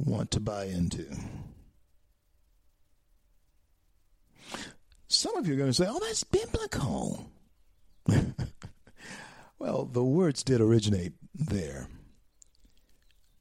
want 0.00 0.32
to 0.32 0.40
buy 0.40 0.64
into. 0.64 1.06
Some 5.12 5.36
of 5.36 5.46
you 5.46 5.54
are 5.54 5.58
going 5.58 5.70
to 5.70 5.74
say, 5.74 5.86
oh, 5.88 5.98
that's 6.00 6.24
biblical. 6.24 7.30
well, 9.58 9.84
the 9.84 10.04
words 10.04 10.42
did 10.42 10.60
originate 10.60 11.12
there 11.34 11.88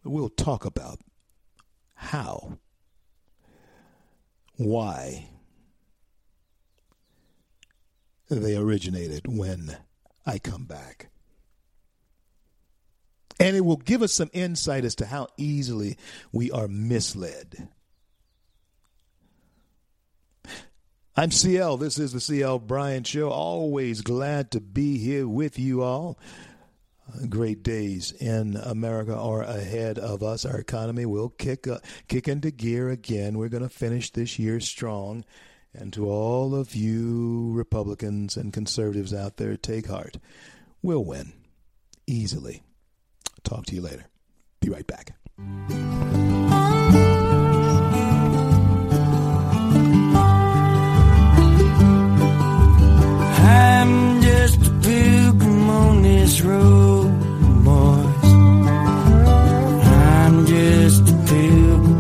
we'll 0.04 0.30
talk 0.30 0.66
about 0.66 1.00
how, 1.96 2.58
why 4.58 5.30
they 8.30 8.56
originated 8.56 9.28
when 9.28 9.78
I 10.26 10.40
come 10.40 10.66
back. 10.66 11.10
And 13.40 13.56
it 13.56 13.66
will 13.66 13.78
give 13.78 14.02
us 14.02 14.14
some 14.14 14.30
insight 14.34 14.86
as 14.86 14.96
to 14.96 15.06
how 15.08 15.28
easily 15.36 15.98
we 16.32 16.52
are 16.52 16.68
misled. 16.68 17.70
I'm 21.16 21.32
CL. 21.32 21.78
This 21.78 22.00
is 22.00 22.14
the 22.14 22.22
CL 22.22 22.60
Bryant 22.60 23.06
Show. 23.06 23.30
Always 23.30 24.02
glad 24.02 24.52
to 24.52 24.62
be 24.62 24.98
here 24.98 25.28
with 25.28 25.60
you 25.60 25.84
all 25.84 26.18
great 27.30 27.64
days 27.64 28.12
in 28.12 28.56
America 28.56 29.16
are 29.16 29.42
ahead 29.42 30.00
of 30.00 30.24
us. 30.24 30.46
Our 30.46 30.60
economy 30.60 31.06
will 31.06 31.30
kick 31.30 31.68
kick 32.08 32.28
into 32.28 32.52
gear 32.52 32.90
again. 32.90 33.38
We're 33.38 33.50
going 33.50 33.64
to 33.64 33.70
finish 33.70 34.12
this 34.12 34.40
year 34.40 34.60
strong. 34.60 35.26
And 35.74 35.94
to 35.94 36.10
all 36.10 36.54
of 36.54 36.76
you 36.76 37.54
Republicans 37.54 38.36
and 38.36 38.52
conservatives 38.52 39.14
out 39.14 39.38
there, 39.38 39.56
take 39.56 39.88
heart. 39.88 40.18
We'll 40.82 41.06
win 41.06 41.34
easily. 42.08 42.64
Talk 43.44 43.66
to 43.68 43.76
you 43.76 43.82
later. 43.82 44.06
Be 44.60 44.70
right 44.70 44.88
back. 44.88 45.16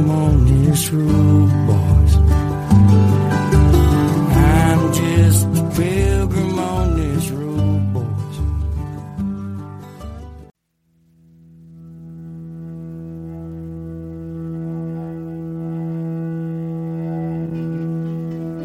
On 0.09 0.45
this 0.45 0.91
road. 0.91 1.30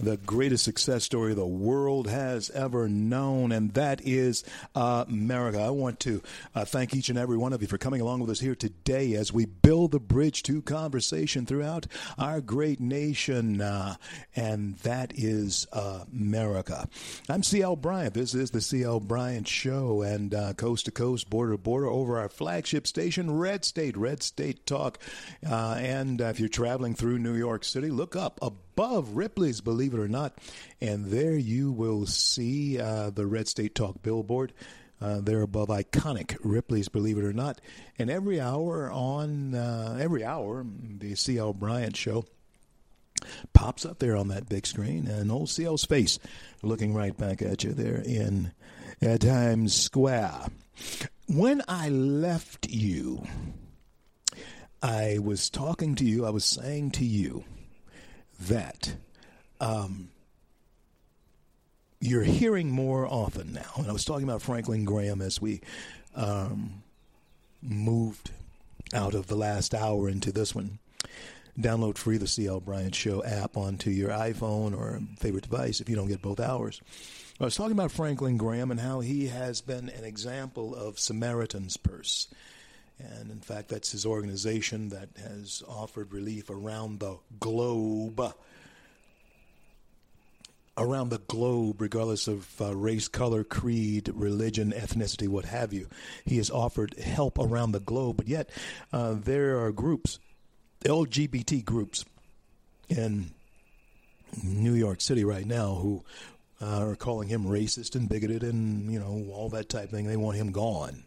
the 0.00 0.16
greatest 0.16 0.64
success 0.64 1.04
story 1.04 1.34
the 1.34 1.46
world 1.46 2.08
has 2.08 2.50
ever 2.50 2.88
known, 2.88 3.52
and 3.52 3.72
that 3.74 4.00
is 4.04 4.44
America. 4.74 5.60
I 5.60 5.70
want 5.70 6.00
to 6.00 6.22
uh, 6.54 6.64
thank 6.64 6.94
each 6.94 7.08
and 7.08 7.18
every 7.18 7.36
one 7.36 7.52
of 7.52 7.62
you 7.62 7.68
for 7.68 7.78
coming 7.78 8.00
along 8.00 8.20
with 8.20 8.30
us 8.30 8.40
here 8.40 8.54
today 8.54 9.14
as 9.14 9.32
we 9.32 9.46
build 9.46 9.92
the 9.92 10.00
bridge 10.00 10.42
to 10.44 10.62
conversation 10.62 11.46
throughout 11.46 11.86
our 12.18 12.40
great 12.40 12.80
nation, 12.80 13.60
uh, 13.60 13.96
and 14.36 14.76
that 14.78 15.12
is 15.14 15.66
America. 15.72 16.88
I'm 17.28 17.42
C.L. 17.42 17.76
Bryant. 17.76 18.14
This 18.14 18.34
is 18.34 18.50
the 18.50 18.60
C.L. 18.60 19.00
Bryant 19.00 19.48
Show, 19.48 20.02
and 20.02 20.34
uh, 20.34 20.52
coast 20.54 20.84
to 20.86 20.90
coast, 20.90 21.28
border 21.28 21.52
to 21.52 21.58
border, 21.58 21.88
over 21.88 22.18
our 22.18 22.28
flagship 22.28 22.86
station, 22.86 23.36
Red 23.36 23.64
State, 23.64 23.96
Red 23.96 24.22
State 24.22 24.66
Talk. 24.66 24.98
Uh, 25.48 25.76
and 25.78 26.20
if 26.20 26.40
you're 26.40 26.48
traveling 26.48 26.94
through 26.94 27.18
New 27.18 27.34
York 27.34 27.64
City, 27.64 27.90
look 27.90 28.16
up 28.16 28.38
above 28.42 28.67
Ripley's, 28.78 29.60
believe 29.60 29.92
it 29.92 30.00
or 30.00 30.08
not, 30.08 30.38
and 30.80 31.06
there 31.06 31.34
you 31.34 31.72
will 31.72 32.06
see 32.06 32.80
uh, 32.80 33.10
the 33.10 33.26
Red 33.26 33.48
State 33.48 33.74
Talk 33.74 34.02
billboard. 34.02 34.52
Uh, 35.00 35.20
they're 35.20 35.42
above 35.42 35.68
iconic 35.68 36.36
Ripley's, 36.44 36.88
believe 36.88 37.18
it 37.18 37.24
or 37.24 37.32
not. 37.32 37.60
And 37.98 38.08
every 38.08 38.40
hour 38.40 38.90
on 38.90 39.54
uh, 39.54 39.98
every 40.00 40.24
hour, 40.24 40.64
the 40.98 41.14
C.L. 41.16 41.54
Bryant 41.54 41.96
show 41.96 42.24
pops 43.52 43.84
up 43.84 43.98
there 43.98 44.16
on 44.16 44.28
that 44.28 44.48
big 44.48 44.64
screen, 44.66 45.08
and 45.08 45.30
old 45.30 45.50
CL's 45.50 45.84
face 45.84 46.18
looking 46.62 46.94
right 46.94 47.16
back 47.16 47.42
at 47.42 47.64
you 47.64 47.72
there 47.72 48.00
in 48.04 48.52
uh, 49.04 49.18
Times 49.18 49.74
Square. 49.74 50.46
When 51.26 51.62
I 51.66 51.88
left 51.88 52.68
you, 52.70 53.26
I 54.80 55.18
was 55.20 55.50
talking 55.50 55.96
to 55.96 56.04
you, 56.04 56.24
I 56.24 56.30
was 56.30 56.44
saying 56.44 56.92
to 56.92 57.04
you 57.04 57.44
that 58.40 58.94
um, 59.60 60.10
you're 62.00 62.22
hearing 62.22 62.70
more 62.70 63.06
often 63.06 63.52
now. 63.52 63.72
And 63.76 63.88
I 63.88 63.92
was 63.92 64.04
talking 64.04 64.24
about 64.24 64.42
Franklin 64.42 64.84
Graham 64.84 65.20
as 65.20 65.40
we 65.40 65.60
um, 66.14 66.82
moved 67.62 68.30
out 68.94 69.14
of 69.14 69.26
the 69.26 69.36
last 69.36 69.74
hour 69.74 70.08
into 70.08 70.32
this 70.32 70.54
one. 70.54 70.78
Download 71.58 71.98
free 71.98 72.18
the 72.18 72.28
CL 72.28 72.60
Bryant 72.60 72.94
Show 72.94 73.24
app 73.24 73.56
onto 73.56 73.90
your 73.90 74.10
iPhone 74.10 74.78
or 74.78 75.00
favorite 75.18 75.42
device 75.42 75.80
if 75.80 75.88
you 75.88 75.96
don't 75.96 76.06
get 76.06 76.22
both 76.22 76.38
hours. 76.38 76.80
I 77.40 77.44
was 77.44 77.56
talking 77.56 77.72
about 77.72 77.90
Franklin 77.90 78.36
Graham 78.36 78.70
and 78.70 78.80
how 78.80 79.00
he 79.00 79.26
has 79.28 79.60
been 79.60 79.88
an 79.88 80.04
example 80.04 80.74
of 80.74 80.98
Samaritan's 80.98 81.76
Purse. 81.76 82.28
And 82.98 83.30
in 83.30 83.40
fact, 83.40 83.68
that's 83.68 83.92
his 83.92 84.04
organization 84.04 84.88
that 84.88 85.08
has 85.18 85.62
offered 85.68 86.12
relief 86.12 86.50
around 86.50 87.00
the 87.00 87.18
globe. 87.38 88.20
Around 90.76 91.08
the 91.08 91.18
globe, 91.18 91.80
regardless 91.80 92.28
of 92.28 92.60
uh, 92.60 92.74
race, 92.74 93.08
color, 93.08 93.42
creed, 93.42 94.10
religion, 94.14 94.72
ethnicity, 94.72 95.26
what 95.26 95.44
have 95.44 95.72
you. 95.72 95.88
He 96.24 96.36
has 96.36 96.50
offered 96.50 96.96
help 96.98 97.36
around 97.38 97.72
the 97.72 97.80
globe, 97.80 98.16
but 98.18 98.28
yet 98.28 98.48
uh, 98.92 99.14
there 99.18 99.58
are 99.58 99.72
groups, 99.72 100.20
LGBT 100.84 101.64
groups 101.64 102.04
in 102.88 103.32
New 104.44 104.74
York 104.74 105.00
City 105.00 105.24
right 105.24 105.46
now 105.46 105.74
who 105.74 106.04
uh, 106.60 106.88
are 106.88 106.96
calling 106.96 107.28
him 107.28 107.44
racist 107.44 107.94
and 107.96 108.08
bigoted 108.08 108.42
and, 108.42 108.92
you 108.92 108.98
know, 108.98 109.26
all 109.32 109.48
that 109.50 109.68
type 109.68 109.84
of 109.84 109.90
thing. 109.90 110.06
They 110.06 110.16
want 110.16 110.36
him 110.36 110.52
gone. 110.52 111.04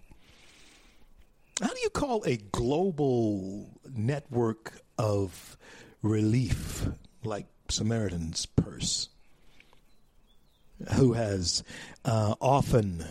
How 1.61 1.67
do 1.67 1.79
you 1.81 1.91
call 1.91 2.23
a 2.25 2.37
global 2.37 3.69
network 3.87 4.81
of 4.97 5.57
relief 6.01 6.87
like 7.23 7.45
Samaritan's 7.69 8.47
Purse, 8.47 9.09
who 10.95 11.13
has 11.13 11.63
uh, 12.03 12.33
often 12.41 13.05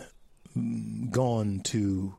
gone 1.11 1.61
to 1.63 2.15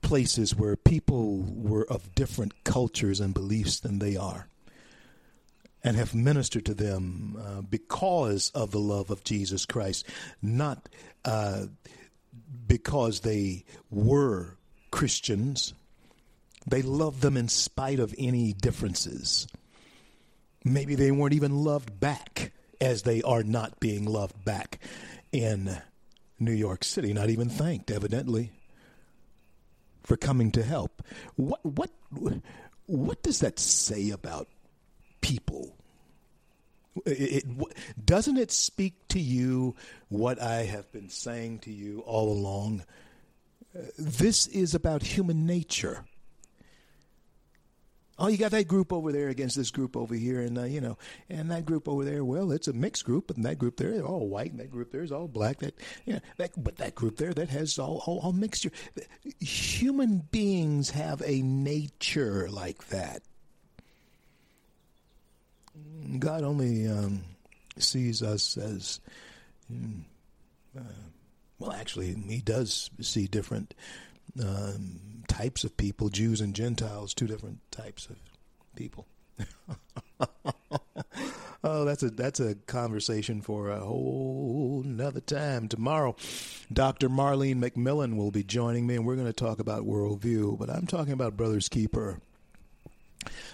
places 0.00 0.54
where 0.54 0.74
people 0.74 1.42
were 1.42 1.86
of 1.90 2.14
different 2.14 2.64
cultures 2.64 3.20
and 3.20 3.34
beliefs 3.34 3.80
than 3.80 3.98
they 3.98 4.16
are? 4.16 4.48
and 5.86 5.98
have 5.98 6.14
ministered 6.14 6.64
to 6.64 6.72
them 6.72 7.36
uh, 7.38 7.60
because 7.60 8.50
of 8.54 8.70
the 8.70 8.80
love 8.80 9.10
of 9.10 9.22
Jesus 9.22 9.66
Christ, 9.66 10.06
not 10.40 10.88
uh, 11.26 11.66
because 12.66 13.20
they 13.20 13.66
were 13.90 14.56
Christians. 14.94 15.74
They 16.68 16.80
loved 16.80 17.20
them 17.20 17.36
in 17.36 17.48
spite 17.48 17.98
of 17.98 18.14
any 18.16 18.52
differences. 18.52 19.48
Maybe 20.64 20.94
they 20.94 21.10
weren't 21.10 21.34
even 21.34 21.64
loved 21.64 21.98
back 21.98 22.52
as 22.80 23.02
they 23.02 23.20
are 23.22 23.42
not 23.42 23.80
being 23.80 24.04
loved 24.04 24.44
back 24.44 24.78
in 25.32 25.78
New 26.38 26.52
York 26.52 26.84
City, 26.84 27.12
not 27.12 27.28
even 27.28 27.48
thanked, 27.48 27.90
evidently, 27.90 28.52
for 30.04 30.16
coming 30.16 30.52
to 30.52 30.62
help. 30.62 31.02
What 31.34 31.66
what 31.66 31.90
what 32.86 33.20
does 33.20 33.40
that 33.40 33.58
say 33.58 34.10
about 34.10 34.46
people? 35.20 35.76
It, 37.04 37.44
it, 37.48 38.06
doesn't 38.06 38.36
it 38.36 38.52
speak 38.52 39.08
to 39.08 39.18
you 39.18 39.74
what 40.08 40.40
I 40.40 40.62
have 40.62 40.92
been 40.92 41.10
saying 41.10 41.58
to 41.60 41.72
you 41.72 41.98
all 42.06 42.30
along? 42.32 42.84
This 43.98 44.46
is 44.46 44.74
about 44.74 45.02
human 45.02 45.46
nature. 45.46 46.04
Oh, 48.16 48.28
you 48.28 48.38
got 48.38 48.52
that 48.52 48.68
group 48.68 48.92
over 48.92 49.10
there 49.10 49.28
against 49.28 49.56
this 49.56 49.72
group 49.72 49.96
over 49.96 50.14
here, 50.14 50.40
and 50.40 50.56
uh, 50.56 50.64
you 50.64 50.80
know, 50.80 50.96
and 51.28 51.50
that 51.50 51.66
group 51.66 51.88
over 51.88 52.04
there. 52.04 52.24
Well, 52.24 52.52
it's 52.52 52.68
a 52.68 52.72
mixed 52.72 53.04
group, 53.04 53.30
and 53.30 53.44
that 53.44 53.58
group 53.58 53.76
there 53.76 53.90
is 53.90 54.02
all 54.02 54.28
white, 54.28 54.52
and 54.52 54.60
that 54.60 54.70
group 54.70 54.92
there 54.92 55.02
is 55.02 55.10
all 55.10 55.26
black. 55.26 55.58
That, 55.58 55.74
yeah, 56.04 56.20
that, 56.36 56.52
but 56.62 56.76
that 56.76 56.94
group 56.94 57.16
there 57.16 57.34
that 57.34 57.48
has 57.48 57.76
all, 57.76 58.04
all 58.06 58.20
all 58.20 58.32
mixture. 58.32 58.70
Human 59.40 60.18
beings 60.30 60.90
have 60.90 61.22
a 61.26 61.42
nature 61.42 62.48
like 62.48 62.86
that. 62.88 63.22
God 66.20 66.44
only 66.44 66.86
um, 66.86 67.24
sees 67.78 68.22
us 68.22 68.56
as, 68.56 69.00
mm, 69.72 70.02
uh, 70.78 70.82
well, 71.64 71.76
actually, 71.76 72.14
He 72.14 72.40
does 72.40 72.90
see 73.00 73.26
different 73.26 73.74
um, 74.42 75.22
types 75.28 75.64
of 75.64 75.76
people, 75.76 76.08
Jews 76.08 76.40
and 76.40 76.54
Gentiles, 76.54 77.14
two 77.14 77.26
different 77.26 77.58
types 77.70 78.06
of 78.08 78.16
people. 78.76 79.06
oh, 81.64 81.84
that's 81.84 82.02
a 82.02 82.10
that's 82.10 82.38
a 82.38 82.54
conversation 82.54 83.40
for 83.40 83.70
a 83.70 83.80
whole 83.80 84.82
another 84.84 85.20
time. 85.20 85.68
Tomorrow, 85.68 86.16
Dr. 86.72 87.08
Marlene 87.08 87.58
McMillan 87.60 88.16
will 88.16 88.30
be 88.30 88.44
joining 88.44 88.86
me, 88.86 88.94
and 88.96 89.06
we're 89.06 89.16
going 89.16 89.26
to 89.26 89.32
talk 89.32 89.58
about 89.58 89.86
worldview. 89.86 90.58
But 90.58 90.70
I'm 90.70 90.86
talking 90.86 91.12
about 91.14 91.36
Brother's 91.36 91.68
Keeper. 91.68 92.20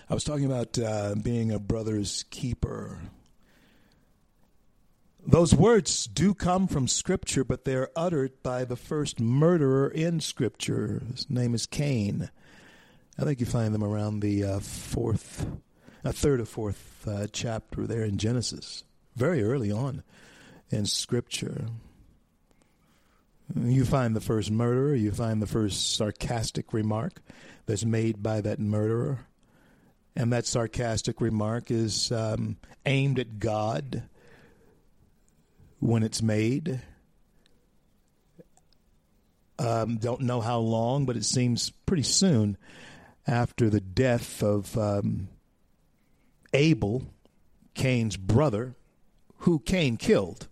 I 0.08 0.14
was 0.14 0.24
talking 0.24 0.46
about 0.46 0.78
uh, 0.78 1.14
being 1.14 1.52
a 1.52 1.58
brother's 1.60 2.24
keeper. 2.30 2.98
Those 5.30 5.54
words 5.54 6.06
do 6.08 6.34
come 6.34 6.66
from 6.66 6.88
Scripture, 6.88 7.44
but 7.44 7.64
they're 7.64 7.90
uttered 7.94 8.42
by 8.42 8.64
the 8.64 8.74
first 8.74 9.20
murderer 9.20 9.86
in 9.86 10.18
Scripture. 10.18 11.02
His 11.12 11.30
name 11.30 11.54
is 11.54 11.66
Cain. 11.66 12.30
I 13.16 13.22
think 13.22 13.38
you 13.38 13.46
find 13.46 13.72
them 13.72 13.84
around 13.84 14.20
the 14.20 14.42
uh, 14.42 14.58
fourth, 14.58 15.46
a 16.02 16.12
third 16.12 16.40
or 16.40 16.46
fourth 16.46 17.06
uh, 17.06 17.28
chapter 17.30 17.86
there 17.86 18.02
in 18.02 18.18
Genesis, 18.18 18.82
very 19.14 19.40
early 19.40 19.70
on 19.70 20.02
in 20.68 20.84
Scripture. 20.84 21.66
You 23.54 23.84
find 23.84 24.16
the 24.16 24.20
first 24.20 24.50
murderer, 24.50 24.96
you 24.96 25.12
find 25.12 25.40
the 25.40 25.46
first 25.46 25.94
sarcastic 25.94 26.72
remark 26.72 27.22
that's 27.66 27.84
made 27.84 28.20
by 28.20 28.40
that 28.40 28.58
murderer 28.58 29.26
and 30.16 30.32
that 30.32 30.44
sarcastic 30.44 31.20
remark 31.20 31.70
is 31.70 32.10
um, 32.10 32.56
aimed 32.84 33.20
at 33.20 33.38
God 33.38 34.02
when 35.80 36.02
it's 36.02 36.22
made. 36.22 36.80
Um, 39.58 39.96
don't 39.96 40.22
know 40.22 40.40
how 40.40 40.58
long, 40.58 41.04
but 41.04 41.16
it 41.16 41.24
seems 41.24 41.70
pretty 41.84 42.02
soon 42.02 42.56
after 43.26 43.68
the 43.68 43.80
death 43.80 44.42
of 44.42 44.76
um, 44.78 45.28
Abel, 46.54 47.02
Cain's 47.74 48.16
brother, 48.16 48.74
who 49.38 49.58
Cain 49.58 49.96
killed. 49.96 50.48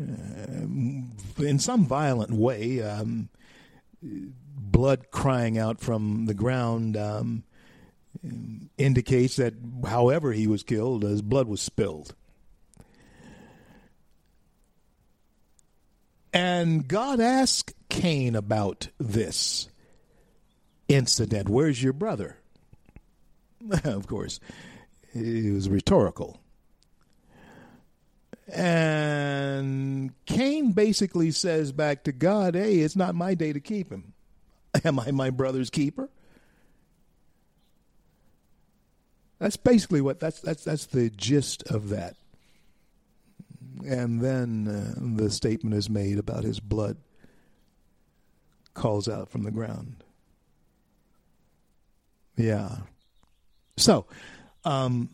Uh, 0.00 0.66
in 1.38 1.58
some 1.58 1.84
violent 1.84 2.32
way, 2.32 2.82
um, 2.82 3.28
blood 4.02 5.10
crying 5.10 5.58
out 5.58 5.80
from 5.80 6.26
the 6.26 6.34
ground 6.34 6.96
um, 6.96 7.44
indicates 8.78 9.36
that 9.36 9.54
however 9.86 10.32
he 10.32 10.46
was 10.46 10.62
killed, 10.62 11.02
his 11.02 11.22
blood 11.22 11.48
was 11.48 11.60
spilled. 11.60 12.14
And 16.32 16.86
God 16.86 17.20
asked 17.20 17.74
Cain 17.88 18.36
about 18.36 18.88
this 18.98 19.68
incident. 20.88 21.48
Where's 21.48 21.82
your 21.82 21.92
brother? 21.92 22.36
of 23.84 24.06
course, 24.06 24.40
it 25.12 25.52
was 25.52 25.68
rhetorical. 25.68 26.40
And 28.52 30.12
Cain 30.26 30.72
basically 30.72 31.30
says 31.30 31.72
back 31.72 32.04
to 32.04 32.12
God, 32.12 32.54
Hey, 32.54 32.80
it's 32.80 32.96
not 32.96 33.14
my 33.14 33.34
day 33.34 33.52
to 33.52 33.60
keep 33.60 33.90
him. 33.90 34.12
Am 34.84 34.98
I 34.98 35.10
my 35.10 35.30
brother's 35.30 35.70
keeper? 35.70 36.08
That's 39.38 39.56
basically 39.56 40.00
what 40.00 40.20
that's 40.20 40.40
that's 40.40 40.64
that's 40.64 40.86
the 40.86 41.10
gist 41.10 41.62
of 41.70 41.88
that. 41.88 42.16
And 43.86 44.20
then 44.20 44.68
uh, 44.68 45.22
the 45.22 45.30
statement 45.30 45.74
is 45.74 45.88
made 45.90 46.18
about 46.18 46.44
his 46.44 46.60
blood 46.60 46.96
calls 48.74 49.08
out 49.08 49.28
from 49.28 49.42
the 49.42 49.50
ground. 49.50 50.04
Yeah. 52.36 52.78
So, 53.76 54.06
um, 54.64 55.08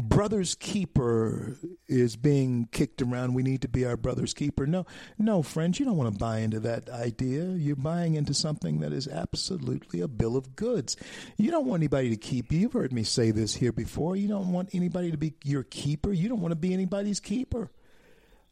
brother's 0.00 0.54
keeper 0.54 1.56
is 1.88 2.16
being 2.16 2.68
kicked 2.72 3.02
around. 3.02 3.34
We 3.34 3.42
need 3.42 3.62
to 3.62 3.68
be 3.68 3.84
our 3.84 3.96
brother's 3.96 4.34
keeper. 4.34 4.66
No, 4.66 4.86
no, 5.18 5.42
friends, 5.42 5.78
you 5.78 5.86
don't 5.86 5.96
want 5.96 6.12
to 6.12 6.18
buy 6.18 6.38
into 6.38 6.60
that 6.60 6.88
idea. 6.88 7.44
You're 7.44 7.76
buying 7.76 8.14
into 8.14 8.34
something 8.34 8.80
that 8.80 8.92
is 8.92 9.08
absolutely 9.08 10.00
a 10.00 10.08
bill 10.08 10.36
of 10.36 10.56
goods. 10.56 10.96
You 11.36 11.50
don't 11.50 11.66
want 11.66 11.80
anybody 11.80 12.10
to 12.10 12.16
keep 12.16 12.52
you. 12.52 12.58
You've 12.60 12.72
heard 12.72 12.92
me 12.92 13.02
say 13.04 13.30
this 13.30 13.54
here 13.54 13.72
before. 13.72 14.16
You 14.16 14.28
don't 14.28 14.52
want 14.52 14.70
anybody 14.74 15.10
to 15.10 15.16
be 15.16 15.34
your 15.44 15.62
keeper. 15.62 16.12
You 16.12 16.28
don't 16.28 16.40
want 16.40 16.52
to 16.52 16.56
be 16.56 16.72
anybody's 16.72 17.20
keeper. 17.20 17.70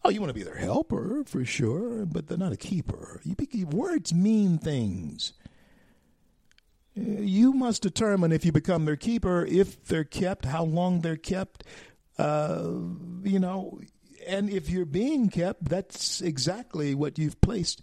Oh, 0.04 0.10
you 0.10 0.20
want 0.20 0.30
to 0.30 0.34
be 0.34 0.44
their 0.44 0.56
helper 0.56 1.24
for 1.26 1.44
sure, 1.44 2.06
but 2.06 2.28
they're 2.28 2.38
not 2.38 2.52
a 2.52 2.56
keeper. 2.56 3.20
You 3.24 3.34
be, 3.34 3.64
words 3.64 4.14
mean 4.14 4.58
things. 4.58 5.32
You 6.98 7.52
must 7.52 7.82
determine 7.82 8.32
if 8.32 8.44
you 8.44 8.52
become 8.52 8.84
their 8.84 8.96
keeper, 8.96 9.44
if 9.44 9.84
they're 9.84 10.04
kept, 10.04 10.44
how 10.44 10.64
long 10.64 11.00
they're 11.00 11.16
kept, 11.16 11.64
uh, 12.18 12.70
you 13.22 13.38
know, 13.38 13.80
and 14.26 14.50
if 14.50 14.68
you're 14.68 14.84
being 14.84 15.28
kept, 15.28 15.64
that's 15.64 16.20
exactly 16.20 16.94
what 16.94 17.18
you've 17.18 17.40
placed 17.40 17.82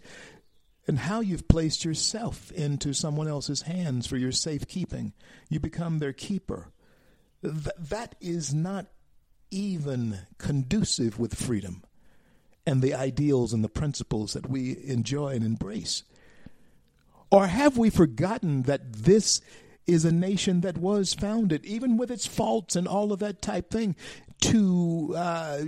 and 0.86 0.98
how 1.00 1.20
you've 1.20 1.48
placed 1.48 1.84
yourself 1.84 2.52
into 2.52 2.92
someone 2.92 3.26
else's 3.26 3.62
hands 3.62 4.06
for 4.06 4.16
your 4.16 4.32
safekeeping. 4.32 5.12
You 5.48 5.58
become 5.58 5.98
their 5.98 6.12
keeper. 6.12 6.68
Th- 7.42 7.74
that 7.76 8.14
is 8.20 8.54
not 8.54 8.86
even 9.50 10.20
conducive 10.38 11.18
with 11.18 11.34
freedom 11.34 11.82
and 12.66 12.82
the 12.82 12.94
ideals 12.94 13.52
and 13.52 13.64
the 13.64 13.68
principles 13.68 14.32
that 14.34 14.48
we 14.48 14.76
enjoy 14.84 15.28
and 15.30 15.44
embrace. 15.44 16.04
Or 17.30 17.46
have 17.46 17.76
we 17.76 17.90
forgotten 17.90 18.62
that 18.62 18.92
this 18.92 19.40
is 19.86 20.04
a 20.04 20.12
nation 20.12 20.62
that 20.62 20.78
was 20.78 21.14
founded, 21.14 21.64
even 21.64 21.96
with 21.96 22.10
its 22.10 22.26
faults 22.26 22.76
and 22.76 22.88
all 22.88 23.12
of 23.12 23.20
that 23.20 23.42
type 23.42 23.70
thing, 23.70 23.96
to 24.40 25.14
uh, 25.16 25.60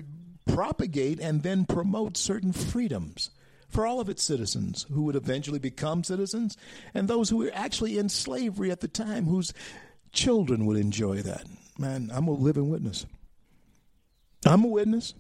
propagate 0.47 1.21
and 1.21 1.43
then 1.43 1.65
promote 1.65 2.17
certain 2.17 2.53
freedoms 2.53 3.31
for 3.69 3.87
all 3.87 4.01
of 4.01 4.09
its 4.09 4.23
citizens 4.23 4.87
who 4.93 5.03
would 5.03 5.17
eventually 5.17 5.59
become 5.59 6.03
citizens 6.03 6.57
and 6.95 7.07
those 7.07 7.29
who 7.29 7.39
were 7.39 7.51
actually 7.55 7.99
in 7.99 8.09
slavery 8.09 8.71
at 8.71 8.81
the 8.81 8.89
time 8.89 9.27
whose 9.27 9.53
children 10.13 10.65
would 10.67 10.79
enjoy 10.79 11.17
that. 11.23 11.45
Man, 11.79 12.11
I'm 12.13 12.29
a 12.29 12.33
living 12.33 12.71
witness. 12.71 13.07
I'm 14.47 14.65
a 14.65 14.69
witness. 14.69 15.15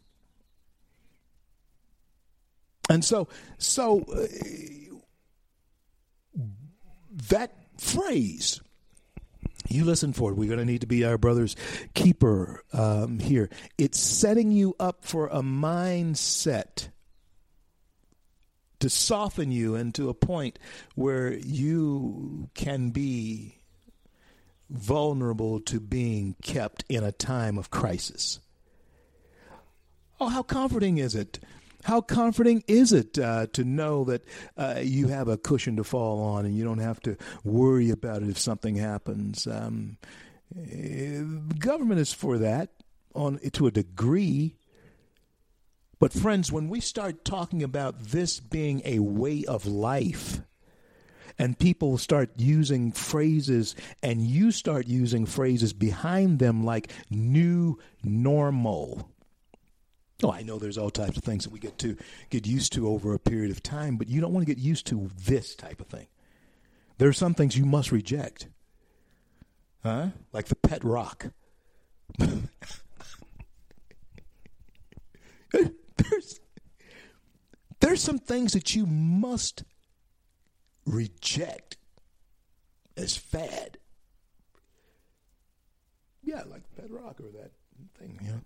And 2.90 3.04
so, 3.04 3.28
so 3.58 4.00
uh, 4.00 4.26
that 7.28 7.52
phrase, 7.78 8.60
you 9.68 9.84
listen 9.84 10.12
for 10.12 10.30
it. 10.30 10.34
We're 10.34 10.48
going 10.48 10.58
to 10.58 10.64
need 10.64 10.80
to 10.80 10.86
be 10.86 11.04
our 11.04 11.18
brother's 11.18 11.56
keeper 11.94 12.62
um, 12.72 13.18
here. 13.18 13.50
It's 13.76 13.98
setting 13.98 14.50
you 14.50 14.74
up 14.80 15.04
for 15.04 15.26
a 15.28 15.42
mindset 15.42 16.88
to 18.80 18.88
soften 18.88 19.50
you 19.50 19.74
into 19.74 20.08
a 20.08 20.14
point 20.14 20.58
where 20.94 21.34
you 21.34 22.48
can 22.54 22.90
be 22.90 23.56
vulnerable 24.70 25.60
to 25.60 25.80
being 25.80 26.36
kept 26.42 26.84
in 26.88 27.02
a 27.02 27.12
time 27.12 27.58
of 27.58 27.70
crisis. 27.70 28.38
Oh, 30.20 30.28
how 30.28 30.42
comforting 30.42 30.98
is 30.98 31.14
it 31.14 31.40
how 31.84 32.00
comforting 32.00 32.64
is 32.66 32.92
it 32.92 33.18
uh, 33.18 33.46
to 33.52 33.64
know 33.64 34.04
that 34.04 34.24
uh, 34.56 34.80
you 34.82 35.08
have 35.08 35.28
a 35.28 35.36
cushion 35.36 35.76
to 35.76 35.84
fall 35.84 36.20
on 36.20 36.44
and 36.44 36.56
you 36.56 36.64
don't 36.64 36.78
have 36.78 37.00
to 37.00 37.16
worry 37.44 37.90
about 37.90 38.22
it 38.22 38.28
if 38.28 38.38
something 38.38 38.76
happens? 38.76 39.46
Um, 39.46 39.96
eh, 40.56 41.22
government 41.58 42.00
is 42.00 42.12
for 42.12 42.38
that 42.38 42.70
on 43.14 43.38
to 43.52 43.66
a 43.66 43.70
degree. 43.70 44.56
But 45.98 46.12
friends, 46.12 46.52
when 46.52 46.68
we 46.68 46.80
start 46.80 47.24
talking 47.24 47.62
about 47.62 47.98
this 47.98 48.38
being 48.38 48.82
a 48.84 49.00
way 49.00 49.44
of 49.44 49.66
life, 49.66 50.40
and 51.40 51.58
people 51.58 51.98
start 51.98 52.30
using 52.36 52.90
phrases, 52.90 53.76
and 54.02 54.20
you 54.20 54.50
start 54.50 54.88
using 54.88 55.24
phrases 55.26 55.72
behind 55.72 56.40
them 56.40 56.64
like 56.64 56.90
new 57.10 57.78
normal 58.02 59.08
Oh, 60.22 60.32
I 60.32 60.42
know 60.42 60.58
there's 60.58 60.78
all 60.78 60.90
types 60.90 61.16
of 61.16 61.22
things 61.22 61.44
that 61.44 61.52
we 61.52 61.60
get 61.60 61.78
to 61.78 61.96
get 62.30 62.46
used 62.46 62.72
to 62.72 62.88
over 62.88 63.14
a 63.14 63.20
period 63.20 63.52
of 63.52 63.62
time, 63.62 63.96
but 63.96 64.08
you 64.08 64.20
don't 64.20 64.32
want 64.32 64.46
to 64.46 64.52
get 64.52 64.60
used 64.60 64.86
to 64.88 65.10
this 65.26 65.54
type 65.54 65.80
of 65.80 65.86
thing. 65.86 66.08
There 66.98 67.08
are 67.08 67.12
some 67.12 67.34
things 67.34 67.56
you 67.56 67.64
must 67.64 67.92
reject. 67.92 68.48
Huh? 69.84 70.08
Like 70.32 70.46
the 70.46 70.56
pet 70.56 70.82
rock. 70.82 71.26
there's 75.50 76.40
there's 77.80 78.02
some 78.02 78.18
things 78.18 78.52
that 78.54 78.74
you 78.74 78.86
must 78.86 79.62
reject 80.84 81.76
as 82.96 83.16
fad. 83.16 83.78
Yeah, 86.24 86.42
like 86.46 86.62
pet 86.76 86.90
rock 86.90 87.20
or 87.20 87.30
that 87.38 87.52
thing, 87.98 88.18
yeah. 88.22 88.38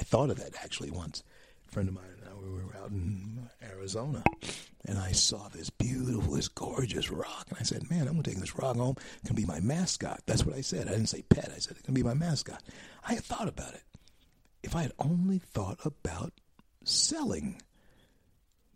I 0.00 0.02
thought 0.02 0.30
of 0.30 0.38
that 0.38 0.54
actually 0.64 0.90
once. 0.90 1.22
A 1.68 1.72
friend 1.72 1.86
of 1.86 1.94
mine 1.94 2.04
and 2.18 2.30
I, 2.30 2.32
we 2.42 2.48
were 2.50 2.74
out 2.82 2.90
in 2.90 3.50
Arizona, 3.62 4.24
and 4.86 4.98
I 4.98 5.12
saw 5.12 5.48
this 5.48 5.68
beautiful, 5.68 6.34
this 6.34 6.48
gorgeous 6.48 7.10
rock. 7.10 7.46
And 7.50 7.58
I 7.60 7.64
said, 7.64 7.90
Man, 7.90 8.08
I'm 8.08 8.16
to 8.16 8.22
take 8.22 8.40
this 8.40 8.56
rock 8.56 8.76
home. 8.76 8.96
It 9.22 9.26
can 9.26 9.36
be 9.36 9.44
my 9.44 9.60
mascot. 9.60 10.22
That's 10.24 10.46
what 10.46 10.56
I 10.56 10.62
said. 10.62 10.88
I 10.88 10.92
didn't 10.92 11.10
say 11.10 11.20
pet. 11.20 11.52
I 11.54 11.58
said, 11.58 11.76
It 11.76 11.84
can 11.84 11.92
be 11.92 12.02
my 12.02 12.14
mascot. 12.14 12.62
I 13.06 13.12
had 13.12 13.24
thought 13.24 13.46
about 13.46 13.74
it. 13.74 13.82
If 14.62 14.74
I 14.74 14.82
had 14.82 14.92
only 14.98 15.36
thought 15.36 15.78
about 15.84 16.32
selling 16.82 17.60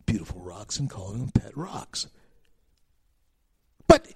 beautiful 0.04 0.42
rocks 0.42 0.78
and 0.78 0.90
calling 0.90 1.20
them 1.20 1.30
pet 1.30 1.56
rocks. 1.56 2.06
But 3.86 4.08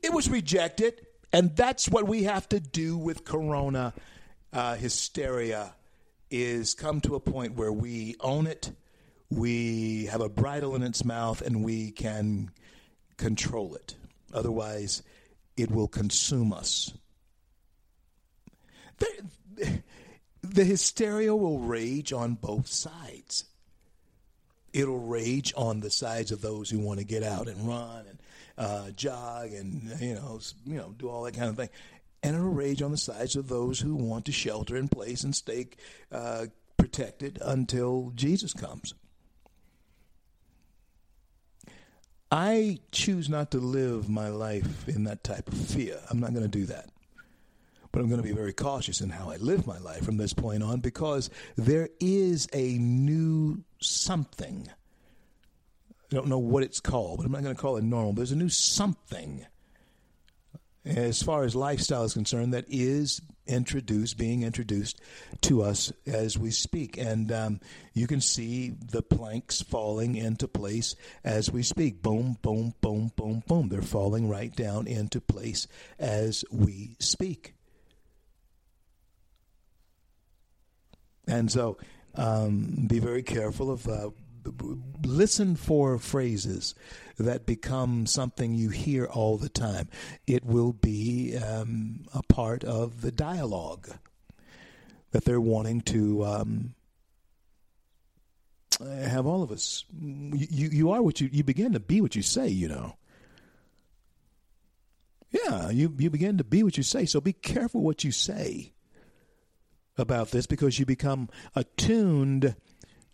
it 0.00 0.12
was 0.12 0.30
rejected, 0.30 1.04
and 1.32 1.56
that's 1.56 1.88
what 1.88 2.06
we 2.06 2.22
have 2.22 2.48
to 2.50 2.60
do 2.60 2.96
with 2.96 3.24
corona 3.24 3.94
uh, 4.52 4.76
hysteria 4.76 5.74
is 6.30 6.74
come 6.74 7.00
to 7.02 7.14
a 7.14 7.20
point 7.20 7.56
where 7.56 7.72
we 7.72 8.16
own 8.20 8.46
it, 8.46 8.72
we 9.30 10.06
have 10.06 10.20
a 10.20 10.28
bridle 10.28 10.74
in 10.74 10.82
its 10.82 11.04
mouth, 11.04 11.40
and 11.42 11.64
we 11.64 11.90
can 11.90 12.50
control 13.16 13.74
it. 13.74 13.94
Otherwise, 14.32 15.02
it 15.56 15.70
will 15.70 15.88
consume 15.88 16.52
us. 16.52 16.92
The, 18.98 19.82
the 20.42 20.64
hysteria 20.64 21.34
will 21.34 21.58
rage 21.58 22.12
on 22.12 22.34
both 22.34 22.66
sides. 22.66 23.44
It'll 24.72 25.00
rage 25.00 25.52
on 25.56 25.80
the 25.80 25.90
sides 25.90 26.30
of 26.30 26.40
those 26.40 26.70
who 26.70 26.78
want 26.78 27.00
to 27.00 27.04
get 27.04 27.22
out 27.22 27.48
and 27.48 27.66
run 27.66 28.06
and 28.08 28.18
uh, 28.56 28.90
jog 28.90 29.52
and 29.52 29.96
you 30.00 30.14
know 30.14 30.38
you 30.66 30.76
know 30.76 30.94
do 30.98 31.08
all 31.08 31.22
that 31.24 31.34
kind 31.34 31.48
of 31.48 31.56
thing, 31.56 31.70
and 32.22 32.36
it'll 32.36 32.48
rage 32.48 32.82
on 32.82 32.90
the 32.90 32.96
sides 32.96 33.36
of 33.36 33.48
those 33.48 33.80
who 33.80 33.94
want 33.94 34.26
to 34.26 34.32
shelter 34.32 34.76
in 34.76 34.88
place 34.88 35.24
and 35.24 35.34
stay 35.34 35.68
uh, 36.12 36.46
protected 36.76 37.38
until 37.42 38.12
Jesus 38.14 38.52
comes. 38.52 38.94
I 42.30 42.78
choose 42.92 43.28
not 43.28 43.50
to 43.52 43.58
live 43.58 44.08
my 44.08 44.28
life 44.28 44.88
in 44.88 45.04
that 45.04 45.24
type 45.24 45.48
of 45.48 45.58
fear. 45.58 46.00
I'm 46.10 46.20
not 46.20 46.32
going 46.32 46.48
to 46.48 46.58
do 46.58 46.66
that. 46.66 46.90
But 47.92 48.02
I'm 48.02 48.08
going 48.08 48.22
to 48.22 48.28
be 48.28 48.34
very 48.34 48.52
cautious 48.52 49.00
in 49.00 49.10
how 49.10 49.30
I 49.30 49.36
live 49.36 49.66
my 49.66 49.78
life 49.78 50.04
from 50.04 50.16
this 50.16 50.32
point 50.32 50.62
on 50.62 50.78
because 50.78 51.28
there 51.56 51.88
is 51.98 52.46
a 52.52 52.78
new 52.78 53.64
something. 53.80 54.68
I 56.12 56.14
don't 56.14 56.28
know 56.28 56.38
what 56.38 56.62
it's 56.62 56.78
called, 56.78 57.18
but 57.18 57.26
I'm 57.26 57.32
not 57.32 57.42
going 57.42 57.56
to 57.56 57.60
call 57.60 57.78
it 57.78 57.84
normal. 57.84 58.12
There's 58.12 58.30
a 58.30 58.36
new 58.36 58.48
something 58.48 59.44
as 60.84 61.22
far 61.22 61.44
as 61.44 61.54
lifestyle 61.54 62.04
is 62.04 62.14
concerned 62.14 62.54
that 62.54 62.64
is 62.68 63.20
introduced, 63.46 64.16
being 64.16 64.42
introduced 64.42 65.00
to 65.42 65.62
us 65.62 65.92
as 66.06 66.38
we 66.38 66.50
speak. 66.50 66.96
And 66.96 67.30
um, 67.32 67.60
you 67.92 68.06
can 68.06 68.20
see 68.20 68.70
the 68.70 69.02
planks 69.02 69.60
falling 69.60 70.14
into 70.14 70.48
place 70.48 70.94
as 71.24 71.50
we 71.50 71.62
speak. 71.62 72.02
Boom, 72.02 72.38
boom, 72.40 72.74
boom, 72.80 73.12
boom, 73.16 73.42
boom. 73.46 73.68
They're 73.68 73.82
falling 73.82 74.28
right 74.28 74.54
down 74.54 74.86
into 74.86 75.20
place 75.20 75.66
as 75.98 76.44
we 76.50 76.96
speak. 76.98 77.54
And 81.26 81.50
so 81.50 81.76
um, 82.14 82.86
be 82.88 82.98
very 82.98 83.22
careful 83.22 83.70
of. 83.70 83.86
Uh, 83.86 84.10
listen 85.04 85.54
for 85.54 85.98
phrases 85.98 86.74
that 87.22 87.46
become 87.46 88.06
something 88.06 88.54
you 88.54 88.70
hear 88.70 89.04
all 89.04 89.36
the 89.36 89.48
time. 89.48 89.88
It 90.26 90.44
will 90.44 90.72
be 90.72 91.36
um, 91.36 92.06
a 92.14 92.22
part 92.22 92.64
of 92.64 93.02
the 93.02 93.12
dialogue 93.12 93.88
that 95.10 95.24
they're 95.24 95.40
wanting 95.40 95.80
to 95.82 96.24
um, 96.24 96.74
have 98.80 99.26
all 99.26 99.42
of 99.42 99.50
us. 99.50 99.84
You, 100.00 100.68
you 100.68 100.90
are 100.90 101.02
what 101.02 101.20
you 101.20 101.28
you 101.32 101.44
begin 101.44 101.72
to 101.72 101.80
be 101.80 102.00
what 102.00 102.16
you 102.16 102.22
say. 102.22 102.48
You 102.48 102.68
know. 102.68 102.96
Yeah, 105.30 105.70
you 105.70 105.94
you 105.98 106.10
begin 106.10 106.38
to 106.38 106.44
be 106.44 106.62
what 106.62 106.76
you 106.76 106.82
say. 106.82 107.04
So 107.04 107.20
be 107.20 107.32
careful 107.32 107.82
what 107.82 108.04
you 108.04 108.12
say 108.12 108.72
about 109.96 110.30
this 110.30 110.46
because 110.46 110.78
you 110.78 110.86
become 110.86 111.28
attuned 111.54 112.56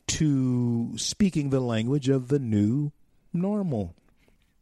to 0.07 0.93
speaking 0.97 1.51
the 1.51 1.61
language 1.61 2.09
of 2.09 2.29
the 2.29 2.39
new 2.39 2.93
normal. 3.37 3.95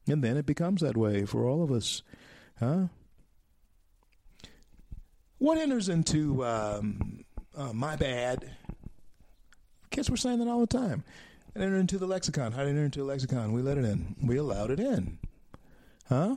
And 0.06 0.22
then 0.22 0.36
it 0.36 0.46
becomes 0.46 0.82
that 0.82 0.96
way 0.96 1.24
for 1.24 1.46
all 1.46 1.62
of 1.62 1.70
us. 1.70 2.02
Huh? 2.58 2.88
What 5.38 5.58
enters 5.58 5.88
into 5.88 6.44
um, 6.44 7.24
uh, 7.56 7.72
my 7.72 7.96
bad? 7.96 8.50
Kids 9.90 10.10
were 10.10 10.16
saying 10.16 10.38
that 10.40 10.48
all 10.48 10.60
the 10.60 10.66
time. 10.66 11.04
It 11.54 11.62
entered 11.62 11.78
into 11.78 11.98
the 11.98 12.06
lexicon. 12.06 12.52
How 12.52 12.64
did 12.64 12.68
it 12.68 12.70
enter 12.70 12.84
into 12.84 13.00
the 13.00 13.06
lexicon? 13.06 13.52
We 13.52 13.62
let 13.62 13.78
it 13.78 13.84
in. 13.84 14.16
We 14.22 14.36
allowed 14.36 14.70
it 14.70 14.80
in. 14.80 15.18
Huh? 16.08 16.36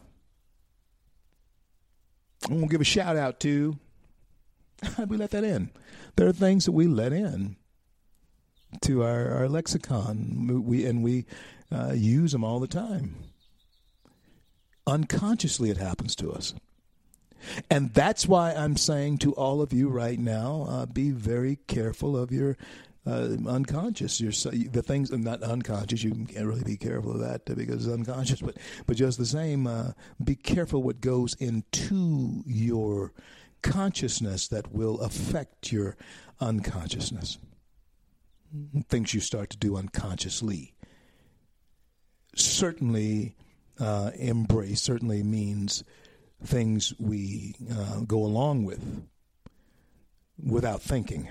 I'm 2.46 2.50
going 2.50 2.62
to 2.62 2.68
give 2.68 2.82
a 2.82 2.86
shout 2.86 3.18
out 3.18 3.40
to 3.42 3.78
we 5.08 5.18
let 5.18 5.32
that 5.32 5.44
in. 5.44 5.70
There 6.16 6.28
are 6.28 6.34
things 6.34 6.66
that 6.66 6.72
we 6.72 6.88
let 6.88 7.14
in 7.14 7.56
to 8.82 9.04
our, 9.04 9.32
our 9.32 9.50
lexicon. 9.50 10.64
We 10.66 10.86
and 10.86 11.04
we 11.04 11.26
uh, 11.72 11.94
use 11.94 12.32
them 12.32 12.44
all 12.44 12.60
the 12.60 12.68
time. 12.68 13.16
Unconsciously, 14.86 15.70
it 15.70 15.78
happens 15.78 16.16
to 16.16 16.32
us, 16.32 16.54
and 17.70 17.94
that's 17.94 18.28
why 18.28 18.54
I'm 18.54 18.78
saying 18.78 19.18
to 19.20 19.34
all 19.34 19.62
of 19.62 19.74
you 19.74 19.90
right 19.90 20.20
now: 20.20 20.66
uh, 20.70 20.86
be 20.86 21.12
very 21.12 21.58
careful 21.68 22.18
of 22.18 22.32
your. 22.32 22.58
Uh, 23.06 23.38
unconscious, 23.48 24.20
your 24.20 24.34
the 24.34 24.84
things 24.86 25.12
not 25.14 25.42
unconscious. 25.42 26.04
You 26.04 26.12
can't 26.26 26.46
really 26.46 26.66
be 26.66 26.76
careful 26.76 27.14
of 27.14 27.20
that 27.22 27.46
because 27.46 27.88
it's 27.88 27.94
unconscious. 27.94 28.42
But 28.42 28.58
but 28.86 28.98
just 28.98 29.18
the 29.18 29.26
same, 29.26 29.66
uh, 29.66 29.94
be 30.22 30.36
careful 30.36 30.84
what 30.84 31.00
goes 31.00 31.34
into 31.36 32.44
your 32.46 33.14
consciousness 33.62 34.48
that 34.50 34.74
will 34.74 35.00
affect 35.02 35.72
your 35.72 35.96
unconsciousness. 36.40 37.38
Things 38.88 39.14
you 39.14 39.20
start 39.20 39.50
to 39.52 39.58
do 39.58 39.76
unconsciously. 39.78 40.74
Certainly, 42.40 43.36
uh, 43.80 44.12
embrace 44.16 44.82
certainly 44.82 45.24
means 45.24 45.84
things 46.44 46.94
we 47.00 47.56
uh, 47.72 48.02
go 48.02 48.24
along 48.24 48.66
with 48.66 49.04
without 50.44 50.82
thinking. 50.82 51.30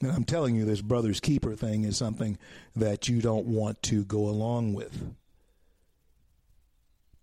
And 0.00 0.10
I'm 0.10 0.24
telling 0.24 0.56
you, 0.56 0.64
this 0.64 0.80
brother's 0.80 1.20
keeper 1.20 1.54
thing 1.54 1.84
is 1.84 1.98
something 1.98 2.38
that 2.74 3.08
you 3.08 3.20
don't 3.20 3.46
want 3.46 3.82
to 3.84 4.04
go 4.04 4.28
along 4.28 4.72
with 4.72 5.14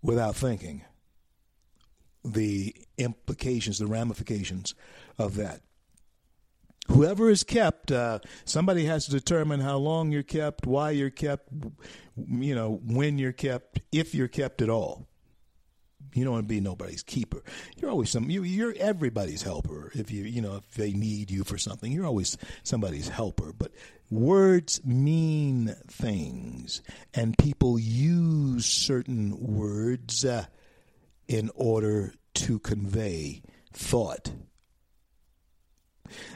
without 0.04 0.36
thinking 0.36 0.84
the 2.24 2.76
implications, 2.98 3.80
the 3.80 3.88
ramifications 3.88 4.76
of 5.18 5.36
that. 5.36 5.62
Whoever 6.90 7.30
is 7.30 7.44
kept, 7.44 7.92
uh, 7.92 8.20
somebody 8.46 8.86
has 8.86 9.06
to 9.06 9.12
determine 9.12 9.60
how 9.60 9.78
long 9.78 10.12
you're 10.12 10.24
kept, 10.24 10.66
why 10.66 10.92
you're 10.92 11.10
kept, 11.10 11.50
you 12.16 12.56
know, 12.56 12.80
when 12.84 13.18
you're 13.18 13.34
kept, 13.34 13.82
if 13.92 14.16
you're 14.16 14.28
kept 14.28 14.62
at 14.62 14.70
all. 14.70 15.08
You 16.14 16.24
don't 16.24 16.34
want 16.34 16.46
to 16.46 16.54
be 16.54 16.62
nobody's 16.62 17.04
keeper. 17.04 17.44
You're 17.76 17.92
always 17.92 18.10
some. 18.10 18.30
You, 18.30 18.42
you're 18.44 18.74
everybody's 18.80 19.44
helper. 19.44 19.92
If 19.94 20.10
you, 20.10 20.24
you 20.24 20.42
know, 20.42 20.56
if 20.56 20.72
they 20.72 20.94
need 20.94 21.30
you 21.30 21.44
for 21.44 21.58
something, 21.58 21.92
you're 21.92 22.08
always 22.08 22.38
somebody's 22.64 23.10
helper. 23.10 23.54
But 23.56 23.74
words 24.10 24.84
mean 24.84 25.76
things, 25.88 26.82
and 27.14 27.38
people 27.38 27.78
use 27.78 28.66
certain 28.66 29.38
words. 29.38 30.26
Uh, 30.26 30.46
in 31.28 31.52
order 31.56 32.14
to 32.34 32.60
convey 32.60 33.42
thought. 33.74 34.32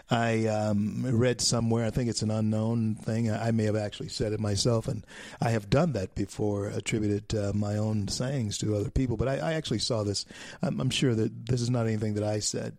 I 0.09 0.47
um, 0.47 1.05
read 1.05 1.41
somewhere, 1.41 1.85
I 1.85 1.89
think 1.89 2.09
it's 2.09 2.21
an 2.21 2.31
unknown 2.31 2.95
thing. 2.95 3.31
I 3.31 3.51
may 3.51 3.65
have 3.65 3.75
actually 3.75 4.09
said 4.09 4.33
it 4.33 4.39
myself, 4.39 4.87
and 4.87 5.05
I 5.41 5.51
have 5.51 5.69
done 5.69 5.93
that 5.93 6.15
before, 6.15 6.67
attributed 6.67 7.35
uh, 7.35 7.51
my 7.53 7.77
own 7.77 8.07
sayings 8.07 8.57
to 8.59 8.75
other 8.75 8.89
people. 8.89 9.17
But 9.17 9.27
I, 9.27 9.37
I 9.37 9.53
actually 9.53 9.79
saw 9.79 10.03
this. 10.03 10.25
I'm, 10.61 10.79
I'm, 10.79 10.89
sure 10.89 11.15
that 11.15 11.45
this 11.45 11.61
is 11.61 11.69
not 11.69 11.87
anything 11.87 12.15
that 12.15 12.23
I 12.23 12.39
said 12.39 12.77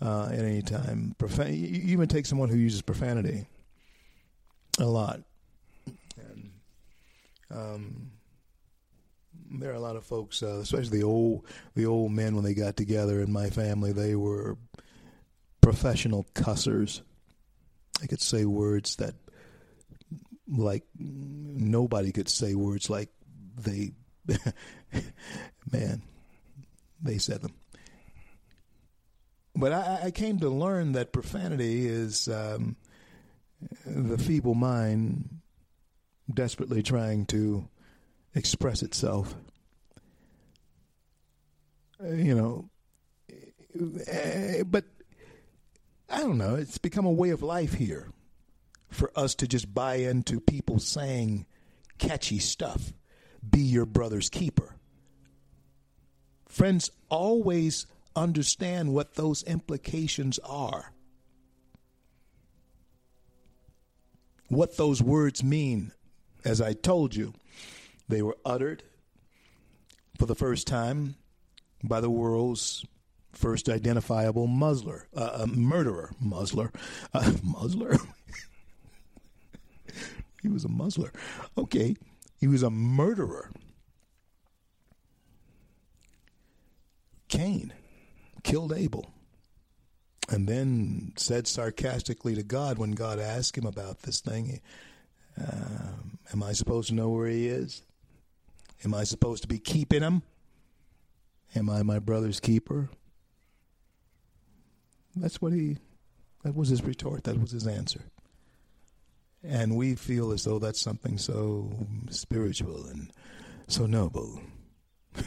uh, 0.00 0.30
at 0.32 0.38
any 0.38 0.62
time. 0.62 1.14
Profan- 1.18 1.56
you 1.56 1.92
even 1.92 2.08
take 2.08 2.26
someone 2.26 2.48
who 2.48 2.56
uses 2.56 2.82
profanity 2.82 3.46
a 4.78 4.86
lot. 4.86 5.20
And, 6.16 6.50
um, 7.50 8.10
there 9.52 9.70
are 9.72 9.74
a 9.74 9.80
lot 9.80 9.96
of 9.96 10.04
folks, 10.04 10.42
uh, 10.42 10.58
especially 10.62 10.98
the 10.98 11.04
old 11.04 11.44
the 11.74 11.86
old 11.86 12.12
men 12.12 12.34
when 12.34 12.44
they 12.44 12.54
got 12.54 12.76
together 12.76 13.20
in 13.20 13.32
my 13.32 13.50
family. 13.50 13.92
They 13.92 14.14
were 14.14 14.56
professional 15.70 16.26
cussers. 16.34 17.00
They 18.00 18.08
could 18.08 18.20
say 18.20 18.44
words 18.44 18.96
that, 18.96 19.14
like, 20.48 20.82
nobody 20.98 22.10
could 22.10 22.28
say 22.28 22.54
words 22.56 22.90
like 22.90 23.08
they. 23.56 23.92
man, 25.72 26.02
they 27.00 27.18
said 27.18 27.42
them. 27.42 27.54
But 29.54 29.72
I, 29.72 30.00
I, 30.06 30.10
came 30.10 30.40
to 30.40 30.48
learn 30.48 30.92
that 30.92 31.12
profanity 31.12 31.86
is 31.86 32.28
um, 32.28 32.76
the 33.86 34.18
feeble 34.18 34.54
mind 34.54 35.40
desperately 36.32 36.82
trying 36.82 37.26
to 37.26 37.68
express 38.34 38.82
itself. 38.82 39.34
You 42.02 42.34
know, 42.34 42.70
but 44.66 44.84
I 46.10 46.18
don't 46.20 46.38
know. 46.38 46.56
It's 46.56 46.78
become 46.78 47.06
a 47.06 47.12
way 47.12 47.30
of 47.30 47.42
life 47.42 47.74
here 47.74 48.08
for 48.90 49.12
us 49.14 49.36
to 49.36 49.46
just 49.46 49.72
buy 49.72 49.96
into 49.96 50.40
people 50.40 50.80
saying 50.80 51.46
catchy 51.98 52.40
stuff. 52.40 52.92
Be 53.48 53.60
your 53.60 53.86
brother's 53.86 54.28
keeper. 54.28 54.74
Friends 56.48 56.90
always 57.08 57.86
understand 58.16 58.92
what 58.92 59.14
those 59.14 59.44
implications 59.44 60.40
are. 60.40 60.92
What 64.48 64.76
those 64.76 65.00
words 65.00 65.44
mean, 65.44 65.92
as 66.44 66.60
I 66.60 66.72
told 66.72 67.14
you. 67.14 67.34
They 68.08 68.20
were 68.20 68.36
uttered 68.44 68.82
for 70.18 70.26
the 70.26 70.34
first 70.34 70.66
time 70.66 71.14
by 71.84 72.00
the 72.00 72.10
world's 72.10 72.84
first 73.32 73.68
identifiable 73.68 74.46
muzzler, 74.46 75.08
uh, 75.14 75.46
murderer, 75.48 76.10
muzzler, 76.20 76.72
uh, 77.14 77.32
muzzler. 77.42 77.96
He 80.42 80.48
was 80.48 80.64
a 80.64 80.68
muzzler. 80.68 81.12
Okay. 81.56 81.96
He 82.38 82.46
was 82.46 82.62
a 82.62 82.70
murderer. 82.70 83.50
Cain 87.28 87.72
killed 88.42 88.72
Abel 88.72 89.10
and 90.28 90.48
then 90.48 91.12
said 91.16 91.46
sarcastically 91.46 92.34
to 92.34 92.42
God 92.42 92.78
when 92.78 92.92
God 92.92 93.18
asked 93.18 93.58
him 93.58 93.66
about 93.66 94.02
this 94.02 94.20
thing, 94.20 94.60
uh, 95.40 95.92
Am 96.32 96.42
I 96.42 96.52
supposed 96.52 96.88
to 96.88 96.94
know 96.94 97.08
where 97.08 97.26
he 97.26 97.48
is? 97.48 97.82
Am 98.84 98.94
I 98.94 99.04
supposed 99.04 99.42
to 99.42 99.48
be 99.48 99.58
keeping 99.58 100.02
him? 100.02 100.22
Am 101.56 101.68
I 101.68 101.82
my 101.82 101.98
brother's 101.98 102.38
keeper? 102.38 102.88
That's 105.16 105.40
what 105.40 105.52
he, 105.52 105.78
that 106.44 106.54
was 106.54 106.68
his 106.68 106.82
retort. 106.82 107.24
That 107.24 107.40
was 107.40 107.50
his 107.50 107.66
answer. 107.66 108.02
And 109.42 109.76
we 109.76 109.94
feel 109.94 110.32
as 110.32 110.44
though 110.44 110.58
that's 110.58 110.80
something 110.80 111.18
so 111.18 111.70
spiritual 112.10 112.86
and 112.86 113.10
so 113.66 113.86
noble. 113.86 114.40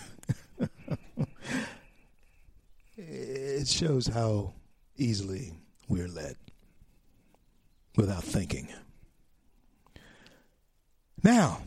it 2.97 3.67
shows 3.67 4.07
how 4.07 4.53
easily 4.97 5.53
we're 5.87 6.07
led 6.07 6.35
without 7.95 8.23
thinking. 8.23 8.67
Now, 11.23 11.61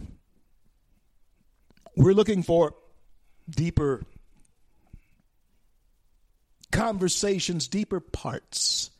we're 1.96 2.12
looking 2.12 2.42
for 2.42 2.74
deeper 3.48 4.04
conversations, 6.70 7.68
deeper 7.68 8.00
parts 8.00 8.90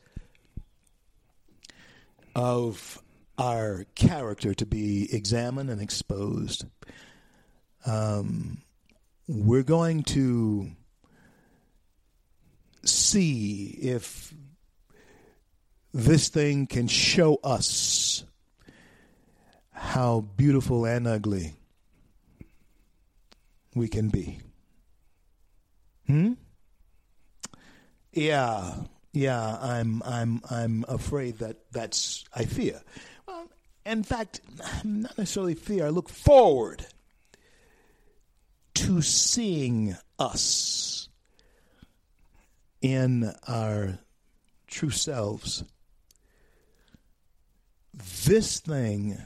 of 2.35 3.03
our 3.39 3.87
character 3.95 4.55
to 4.55 4.67
be 4.67 5.09
examined 5.13 5.71
and 5.71 5.81
exposed. 5.81 6.65
Um, 7.85 8.63
we're 9.29 9.63
going 9.63 10.03
to 10.05 10.71
see 12.85 13.79
if 13.83 14.33
this 15.93 16.29
thing 16.29 16.67
can 16.67 16.89
show 16.89 17.41
us 17.43 18.25
how 19.73 20.21
beautiful 20.37 20.85
and 20.85 21.07
ugly 21.07 21.55
we 23.75 23.89
can 23.89 24.09
be. 24.09 24.41
Hmm? 26.07 26.35
Yeah, 28.17 28.73
yeah, 29.13 29.59
I'm 29.61 30.03
I'm 30.03 30.41
I'm 30.51 30.87
afraid 30.89 31.41
that 31.41 31.59
that's 31.71 32.25
I 32.35 32.47
fear. 32.47 32.81
Well, 33.29 33.51
in 33.85 34.05
fact, 34.05 34.41
not 34.85 35.19
necessarily 35.19 35.55
fear. 35.55 35.85
I 35.85 35.91
look 35.91 36.09
forward 36.09 36.87
to 38.77 39.03
seeing 39.03 39.99
us 40.19 41.11
in 42.81 43.35
our 43.47 43.99
true 44.67 44.89
selves. 44.89 45.63
This 48.25 48.61
thing 48.61 49.19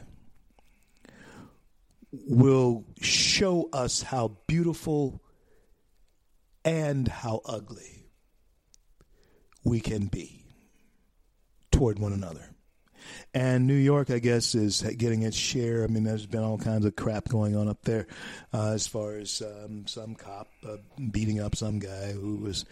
will 2.11 2.85
show 3.01 3.69
us 3.73 4.03
how 4.03 4.33
beautiful 4.49 5.23
and 6.65 7.07
how 7.07 7.41
ugly 7.45 8.00
we 9.65 9.81
can 9.81 10.07
be 10.07 10.45
toward 11.71 11.99
one 11.99 12.13
another. 12.13 12.51
And 13.33 13.67
New 13.67 13.75
York, 13.75 14.11
I 14.11 14.19
guess, 14.19 14.55
is 14.55 14.83
getting 14.83 15.23
its 15.23 15.37
share. 15.37 15.85
I 15.85 15.87
mean, 15.87 16.05
there's 16.05 16.27
been 16.27 16.43
all 16.43 16.59
kinds 16.59 16.85
of 16.85 16.97
crap 16.97 17.29
going 17.29 17.57
on 17.57 17.69
up 17.69 17.83
there 17.83 18.07
uh, 18.53 18.73
as 18.73 18.87
far 18.87 19.15
as 19.15 19.43
um, 19.43 19.87
some 19.87 20.15
cop 20.15 20.49
uh, 20.69 20.77
beating 21.11 21.41
up 21.41 21.57
some 21.57 21.79
guy 21.79 22.13
who 22.13 22.37
was 22.37 22.65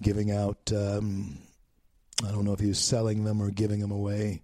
giving 0.00 0.30
out, 0.30 0.70
um, 0.74 1.38
I 2.26 2.30
don't 2.30 2.44
know 2.44 2.52
if 2.52 2.60
he 2.60 2.68
was 2.68 2.78
selling 2.78 3.24
them 3.24 3.42
or 3.42 3.50
giving 3.50 3.80
them 3.80 3.90
away, 3.90 4.42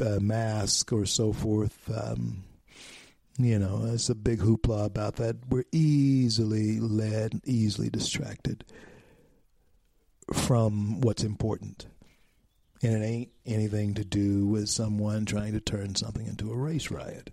uh, 0.00 0.20
masks 0.20 0.92
or 0.92 1.04
so 1.04 1.32
forth. 1.32 1.90
Um, 1.94 2.44
you 3.38 3.58
know, 3.58 3.88
it's 3.92 4.08
a 4.08 4.14
big 4.14 4.38
hoopla 4.38 4.84
about 4.84 5.16
that. 5.16 5.36
We're 5.48 5.64
easily 5.72 6.78
led, 6.78 7.40
easily 7.44 7.88
distracted 7.88 8.64
from 10.32 11.00
what's 11.00 11.24
important. 11.24 11.86
And 12.82 13.02
it 13.02 13.06
ain't 13.06 13.30
anything 13.44 13.94
to 13.94 14.04
do 14.04 14.46
with 14.46 14.68
someone 14.68 15.26
trying 15.26 15.52
to 15.52 15.60
turn 15.60 15.94
something 15.94 16.26
into 16.26 16.50
a 16.50 16.56
race 16.56 16.90
riot. 16.90 17.30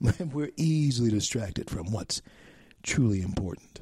We're 0.32 0.50
easily 0.56 1.10
distracted 1.10 1.70
from 1.70 1.92
what's 1.92 2.22
truly 2.82 3.20
important. 3.20 3.80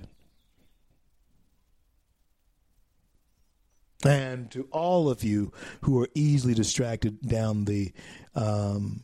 And 4.04 4.50
to 4.52 4.68
all 4.70 5.10
of 5.10 5.24
you 5.24 5.52
who 5.82 6.00
are 6.02 6.08
easily 6.14 6.54
distracted 6.54 7.20
down 7.20 7.64
the 7.64 7.92
um, 8.34 9.02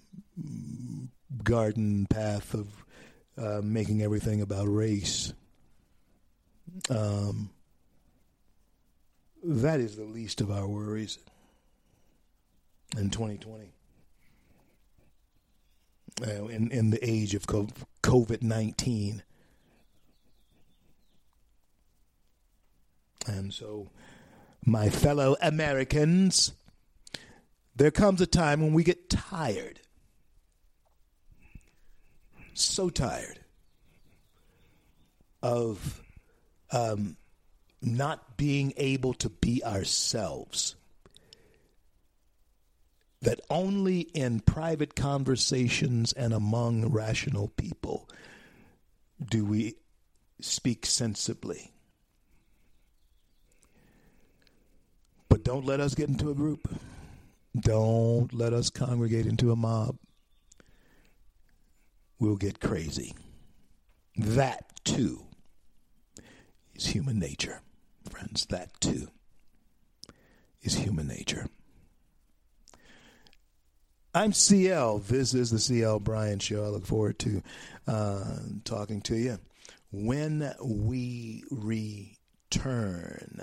garden 1.42 2.06
path 2.08 2.54
of 2.54 2.68
uh, 3.36 3.60
making 3.62 4.02
everything 4.02 4.40
about 4.40 4.66
race, 4.66 5.32
um, 6.90 7.50
that 9.44 9.78
is 9.78 9.96
the 9.96 10.04
least 10.04 10.40
of 10.40 10.50
our 10.50 10.66
worries 10.66 11.18
in 12.96 13.10
2020. 13.10 13.72
Uh, 16.22 16.46
in, 16.46 16.70
in 16.70 16.90
the 16.90 17.08
age 17.08 17.34
of 17.34 17.44
COVID 17.46 18.40
19. 18.40 19.22
And 23.26 23.52
so, 23.52 23.90
my 24.64 24.88
fellow 24.88 25.36
Americans, 25.42 26.52
there 27.74 27.90
comes 27.90 28.20
a 28.20 28.26
time 28.26 28.60
when 28.60 28.72
we 28.72 28.84
get 28.84 29.10
tired. 29.10 29.80
So 32.52 32.90
tired 32.90 33.40
of 35.42 36.00
um, 36.70 37.16
not 37.84 38.36
being 38.36 38.72
able 38.76 39.14
to 39.14 39.28
be 39.28 39.62
ourselves. 39.64 40.76
That 43.22 43.40
only 43.48 44.00
in 44.00 44.40
private 44.40 44.94
conversations 44.94 46.12
and 46.12 46.34
among 46.34 46.90
rational 46.90 47.48
people 47.48 48.08
do 49.24 49.44
we 49.44 49.76
speak 50.40 50.84
sensibly. 50.84 51.72
But 55.28 55.42
don't 55.42 55.64
let 55.64 55.80
us 55.80 55.94
get 55.94 56.08
into 56.08 56.30
a 56.30 56.34
group. 56.34 56.68
Don't 57.58 58.32
let 58.32 58.52
us 58.52 58.68
congregate 58.68 59.26
into 59.26 59.52
a 59.52 59.56
mob. 59.56 59.96
We'll 62.18 62.36
get 62.36 62.60
crazy. 62.60 63.14
That 64.16 64.84
too 64.84 65.24
is 66.74 66.86
human 66.86 67.18
nature 67.18 67.60
friends, 68.14 68.46
that 68.46 68.80
too 68.80 69.08
is 70.62 70.74
human 70.74 71.08
nature. 71.08 71.48
I'm 74.14 74.32
CL. 74.32 74.98
This 75.00 75.34
is 75.34 75.50
the 75.50 75.58
CL 75.58 75.98
Bryant 75.98 76.40
Show. 76.40 76.64
I 76.64 76.68
look 76.68 76.86
forward 76.86 77.18
to 77.20 77.42
uh, 77.88 78.36
talking 78.64 79.00
to 79.02 79.16
you 79.16 79.38
when 79.90 80.54
we 80.62 81.42
return 81.50 83.42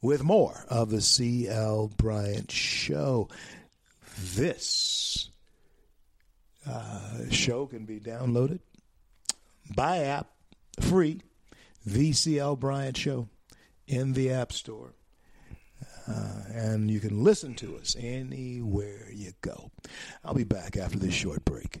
with 0.00 0.22
more 0.22 0.64
of 0.68 0.90
the 0.90 1.00
CL 1.00 1.88
Bryant 1.96 2.52
Show. 2.52 3.28
This 4.16 5.30
uh, 6.64 7.28
show 7.30 7.66
can 7.66 7.84
be 7.86 7.98
downloaded 7.98 8.60
by 9.74 9.98
app, 9.98 10.28
free, 10.80 11.22
the 11.84 12.12
CL 12.12 12.54
Bryant 12.54 12.96
Show 12.96 13.28
in 13.86 14.12
the 14.12 14.30
App 14.30 14.52
Store. 14.52 14.94
Uh, 16.08 16.42
and 16.52 16.90
you 16.90 17.00
can 17.00 17.24
listen 17.24 17.54
to 17.54 17.76
us 17.76 17.96
anywhere 17.98 19.08
you 19.12 19.32
go. 19.40 19.70
I'll 20.24 20.34
be 20.34 20.44
back 20.44 20.76
after 20.76 20.98
this 20.98 21.14
short 21.14 21.44
break. 21.44 21.80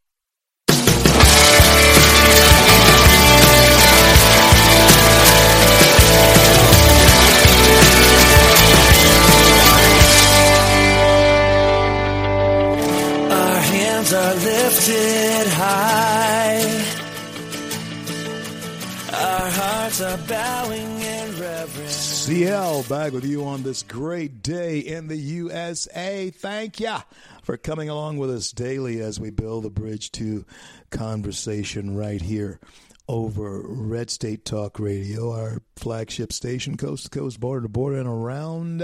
CL 22.21 22.83
back 22.83 23.13
with 23.13 23.25
you 23.25 23.45
on 23.45 23.63
this 23.63 23.81
great 23.81 24.43
day 24.43 24.77
in 24.77 25.07
the 25.07 25.17
USA. 25.17 26.29
Thank 26.29 26.79
you 26.79 26.97
for 27.41 27.57
coming 27.57 27.89
along 27.89 28.19
with 28.19 28.29
us 28.29 28.51
daily 28.51 29.01
as 29.01 29.19
we 29.19 29.31
build 29.31 29.63
the 29.63 29.71
bridge 29.71 30.11
to 30.11 30.45
conversation 30.91 31.97
right 31.97 32.21
here 32.21 32.59
over 33.07 33.63
Red 33.65 34.11
State 34.11 34.45
Talk 34.45 34.79
Radio, 34.79 35.31
our 35.31 35.63
flagship 35.75 36.31
station, 36.31 36.77
coast 36.77 37.05
to 37.05 37.09
coast, 37.09 37.39
border 37.39 37.63
to 37.63 37.69
border, 37.69 37.97
and 37.97 38.07
around 38.07 38.81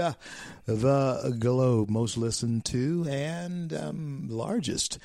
the 0.66 1.36
globe. 1.38 1.90
Most 1.90 2.18
listened 2.18 2.64
to 2.66 3.06
and 3.08 3.72
um, 3.72 4.26
largest 4.28 4.98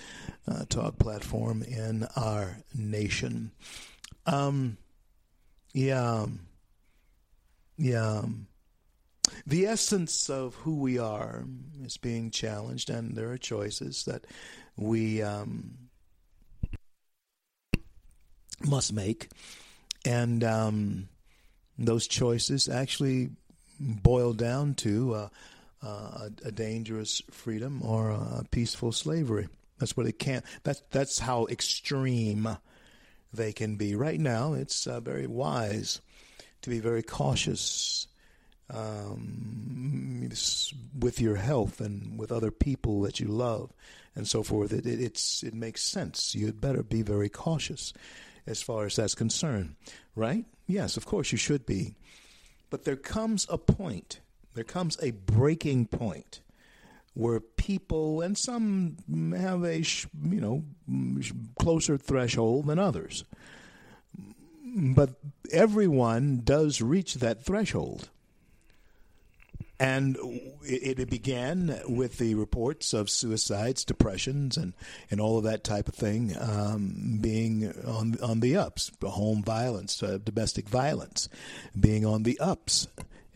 uh, 0.48 0.66
talk 0.68 0.98
platform 0.98 1.62
in 1.62 2.08
our 2.16 2.58
nation. 2.74 3.52
Um, 4.26 4.78
yeah. 5.72 6.26
Yeah. 7.78 8.20
um, 8.20 8.48
The 9.48 9.66
essence 9.66 10.30
of 10.30 10.56
who 10.56 10.78
we 10.78 11.00
are 11.00 11.46
is 11.84 11.98
being 11.98 12.32
challenged, 12.32 12.90
and 12.90 13.16
there 13.16 13.32
are 13.32 13.38
choices 13.38 14.06
that 14.06 14.26
we 14.78 15.22
um, 15.22 15.78
must 18.66 18.94
make. 18.94 19.30
And 20.06 20.44
um, 20.44 21.08
those 21.78 22.08
choices 22.08 22.70
actually 22.70 23.30
boil 23.80 24.34
down 24.34 24.76
to 24.76 25.14
uh, 25.14 25.30
uh, 25.82 26.30
a, 26.46 26.52
dangerous 26.52 27.22
freedom 27.32 27.82
or 27.84 28.12
a 28.12 28.44
peaceful 28.52 28.92
slavery. 28.92 29.48
That's 29.80 29.98
what 29.98 30.06
it 30.06 30.20
can. 30.20 30.44
That's 30.64 30.82
that's 30.92 31.20
how 31.20 31.48
extreme 31.48 32.58
they 33.34 33.52
can 33.52 33.76
be. 33.76 33.96
Right 33.96 34.20
now, 34.20 34.54
it's 34.54 34.88
uh, 34.88 35.00
very 35.00 35.28
wise 35.28 36.00
to 36.64 36.70
be 36.70 36.80
very 36.80 37.04
cautious 37.04 38.08
um, 38.74 40.30
with 40.98 41.22
your 41.22 41.36
health 41.36 41.80
and 41.80 42.18
with 42.18 42.32
other 42.32 42.52
people 42.52 43.02
that 43.02 43.20
you 43.20 43.28
love 43.28 43.72
and 44.16 44.28
so 44.28 44.44
forth. 44.44 44.72
It, 44.74 44.86
it, 44.86 45.00
it's 45.00 45.44
it 45.44 45.54
makes 45.54 45.84
sense. 45.84 46.36
You'd 46.36 46.62
better 46.62 46.84
be 46.84 47.02
very 47.02 47.30
cautious 47.30 47.94
as 48.48 48.62
far 48.62 48.86
as 48.86 48.96
that's 48.96 49.16
concerned, 49.16 49.76
right? 50.16 50.46
Yes, 50.68 50.98
of 50.98 51.06
course 51.06 51.32
you 51.32 51.38
should 51.38 51.66
be. 51.66 51.96
But 52.70 52.86
there 52.86 52.96
comes 52.96 53.46
a 53.50 53.58
point. 53.58 54.20
There 54.56 54.64
comes 54.64 54.98
a 55.02 55.12
breaking 55.12 55.88
point 55.88 56.42
where 57.14 57.40
people 57.40 58.22
and 58.22 58.38
some 58.38 58.98
have 59.38 59.64
a 59.64 59.78
you 59.78 60.42
know 60.42 60.64
closer 61.60 61.98
threshold 61.98 62.66
than 62.66 62.80
others 62.80 63.24
but 64.76 65.12
everyone 65.52 66.42
does 66.44 66.82
reach 66.82 67.16
that 67.16 67.44
threshold 67.44 68.10
and 69.80 70.18
it, 70.64 71.00
it 71.00 71.10
began 71.10 71.80
with 71.88 72.18
the 72.18 72.36
reports 72.36 72.94
of 72.94 73.10
suicides, 73.10 73.84
depressions, 73.84 74.56
and, 74.56 74.74
and 75.12 75.20
all 75.20 75.38
of 75.38 75.44
that 75.44 75.64
type 75.64 75.90
of 75.90 75.94
thing 75.94 76.36
um, 76.40 77.18
being 77.20 77.74
on 77.86 78.16
on 78.22 78.40
the 78.40 78.56
ups. 78.56 78.92
Home 79.04 79.44
violence, 79.44 80.02
uh, 80.02 80.20
domestic 80.24 80.70
violence, 80.70 81.28
being 81.78 82.06
on 82.06 82.24
the 82.24 82.40
ups, 82.40 82.88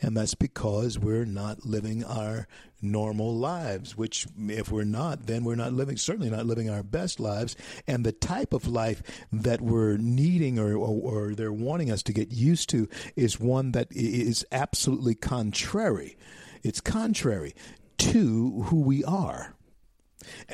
and 0.02 0.16
that's 0.16 0.36
because 0.36 1.00
we're 1.00 1.26
not 1.26 1.66
living 1.66 2.04
our 2.04 2.48
normal 2.82 3.36
lives. 3.36 3.98
Which, 3.98 4.28
if 4.48 4.72
we're 4.72 4.84
not, 4.84 5.26
then 5.26 5.44
we're 5.44 5.56
not 5.56 5.74
living. 5.74 5.98
Certainly 5.98 6.30
not 6.30 6.46
living 6.46 6.70
our 6.70 6.84
best 6.84 7.20
lives. 7.20 7.56
And 7.88 8.06
the 8.06 8.12
type 8.12 8.54
of 8.54 8.68
life 8.68 9.02
that 9.32 9.62
we're 9.62 9.98
needing 9.98 10.60
or 10.60 10.76
or, 10.76 11.28
or 11.28 11.36
they're 11.36 11.52
wanting 11.52 11.92
us 11.92 12.04
to 12.04 12.14
get 12.14 12.32
used 12.32 12.70
to 12.70 12.88
is 13.16 13.40
one 13.40 13.72
that 13.72 13.88
is 13.92 14.46
absolutely 14.52 15.16
contrary 15.16 16.18
it's 16.64 16.82
contrary 16.82 17.54
to 17.98 18.64
who 18.64 18.82
we 18.82 19.04
are. 19.04 19.56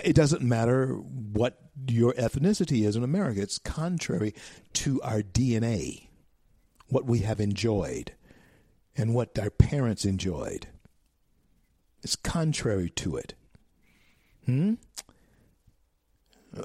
It 0.04 0.14
doesn't 0.14 0.42
matter 0.42 0.94
what 0.96 1.60
your 1.88 2.14
ethnicity 2.14 2.86
is 2.86 2.96
in 2.96 3.04
America, 3.04 3.42
it's 3.42 3.58
contrary 3.58 4.36
to 4.74 5.02
our 5.02 5.22
DNA, 5.22 6.08
what 6.90 7.06
we 7.06 7.20
have 7.20 7.40
enjoyed, 7.40 8.14
and 8.96 9.14
what 9.14 9.38
our 9.40 9.50
parents 9.50 10.06
enjoyed. 10.06 10.68
It's 12.02 12.16
contrary 12.16 12.90
to 12.92 13.16
it. 13.16 13.34
Hmm? 14.46 14.74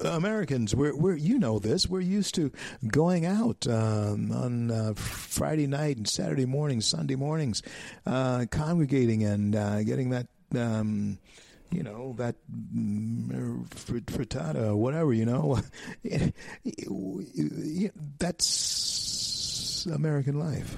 Americans, 0.03 0.75
we're, 0.75 0.95
we're 0.95 1.15
you 1.15 1.39
know 1.39 1.57
this. 1.57 1.89
We're 1.89 2.01
used 2.01 2.35
to 2.35 2.51
going 2.87 3.25
out 3.25 3.65
um, 3.67 4.31
on 4.31 4.69
uh, 4.69 4.93
Friday 4.95 5.65
night 5.65 5.97
and 5.97 6.07
Saturday 6.07 6.45
mornings, 6.45 6.85
Sunday 6.85 7.15
mornings, 7.15 7.63
uh, 8.05 8.45
congregating 8.51 9.23
and 9.23 9.55
uh, 9.55 9.81
getting 9.83 10.11
that. 10.11 10.27
Um, 10.55 11.17
you 11.71 11.83
know 11.83 12.15
that 12.17 12.35
mm, 12.51 13.67
frittata 13.69 14.75
whatever 14.75 15.13
you 15.13 15.23
know 15.23 15.59
that's 18.17 19.85
american 19.85 20.39
life 20.39 20.77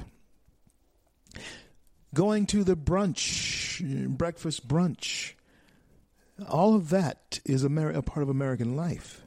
going 2.13 2.45
to 2.45 2.63
the 2.63 2.75
brunch 2.75 4.17
breakfast 4.17 4.67
brunch 4.67 5.33
all 6.49 6.75
of 6.75 6.89
that 6.89 7.39
is 7.45 7.63
a 7.63 7.69
part 7.69 8.23
of 8.23 8.29
American 8.29 8.75
life. 8.75 9.21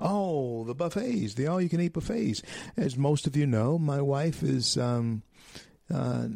Oh, 0.00 0.64
the 0.64 0.74
buffets, 0.74 1.34
the 1.34 1.48
all 1.48 1.60
you 1.60 1.68
can 1.68 1.80
eat 1.80 1.92
buffets. 1.92 2.42
As 2.76 2.96
most 2.96 3.26
of 3.26 3.36
you 3.36 3.46
know, 3.46 3.78
my 3.78 4.00
wife 4.00 4.42
is 4.42 4.76
um, 4.76 5.22
uh, 5.92 6.28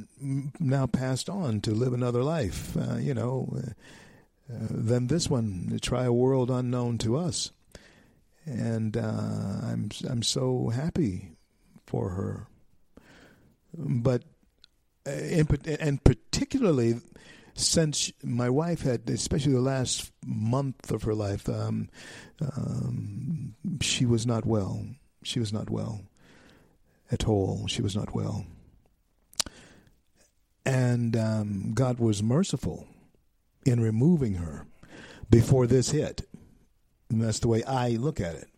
now 0.59 0.87
passed 0.87 1.29
on 1.29 1.61
to 1.61 1.73
live 1.73 1.93
another 1.93 2.25
life, 2.25 2.77
uh, 2.77 2.97
you 2.97 3.15
know, 3.15 3.55
uh, 3.57 3.71
than 4.49 5.07
this 5.07 5.31
one, 5.31 5.69
to 5.71 5.79
try 5.79 6.05
a 6.05 6.13
world 6.13 6.51
unknown 6.51 6.99
to 6.99 7.17
us. 7.17 7.53
And 8.45 8.97
uh, 8.97 9.61
I'm, 9.63 9.91
I'm 10.09 10.23
so 10.25 10.71
happy 10.71 11.37
for 11.87 12.11
her. 12.11 12.49
But, 13.79 14.25
uh, 15.07 15.11
in, 15.11 15.47
and 15.81 16.03
particularly, 16.05 17.01
since 17.55 18.13
my 18.23 18.49
wife 18.49 18.83
had, 18.83 19.09
especially 19.11 19.53
the 19.53 19.61
last 19.61 20.11
month 20.25 20.91
of 20.91 21.03
her 21.03 21.15
life, 21.15 21.49
um, 21.49 21.89
um, 22.41 23.55
she 23.81 24.07
was 24.07 24.27
not 24.27 24.47
well. 24.47 24.87
She 25.23 25.39
was 25.39 25.53
not 25.53 25.71
well 25.71 26.03
at 27.11 27.29
all. 27.29 27.67
She 27.67 27.83
was 27.83 27.95
not 27.95 28.15
well. 28.15 28.47
And 30.65 31.17
um, 31.17 31.73
God 31.75 31.99
was 31.99 32.23
merciful 32.23 32.87
in 33.67 33.81
removing 33.81 34.35
her 34.35 34.67
before 35.29 35.67
this 35.67 35.91
hit. 35.91 36.29
And 37.11 37.23
that's 37.23 37.41
the 37.41 37.49
way 37.49 37.63
I 37.65 37.91
look 37.91 38.21
at 38.21 38.35
it. 38.35 38.49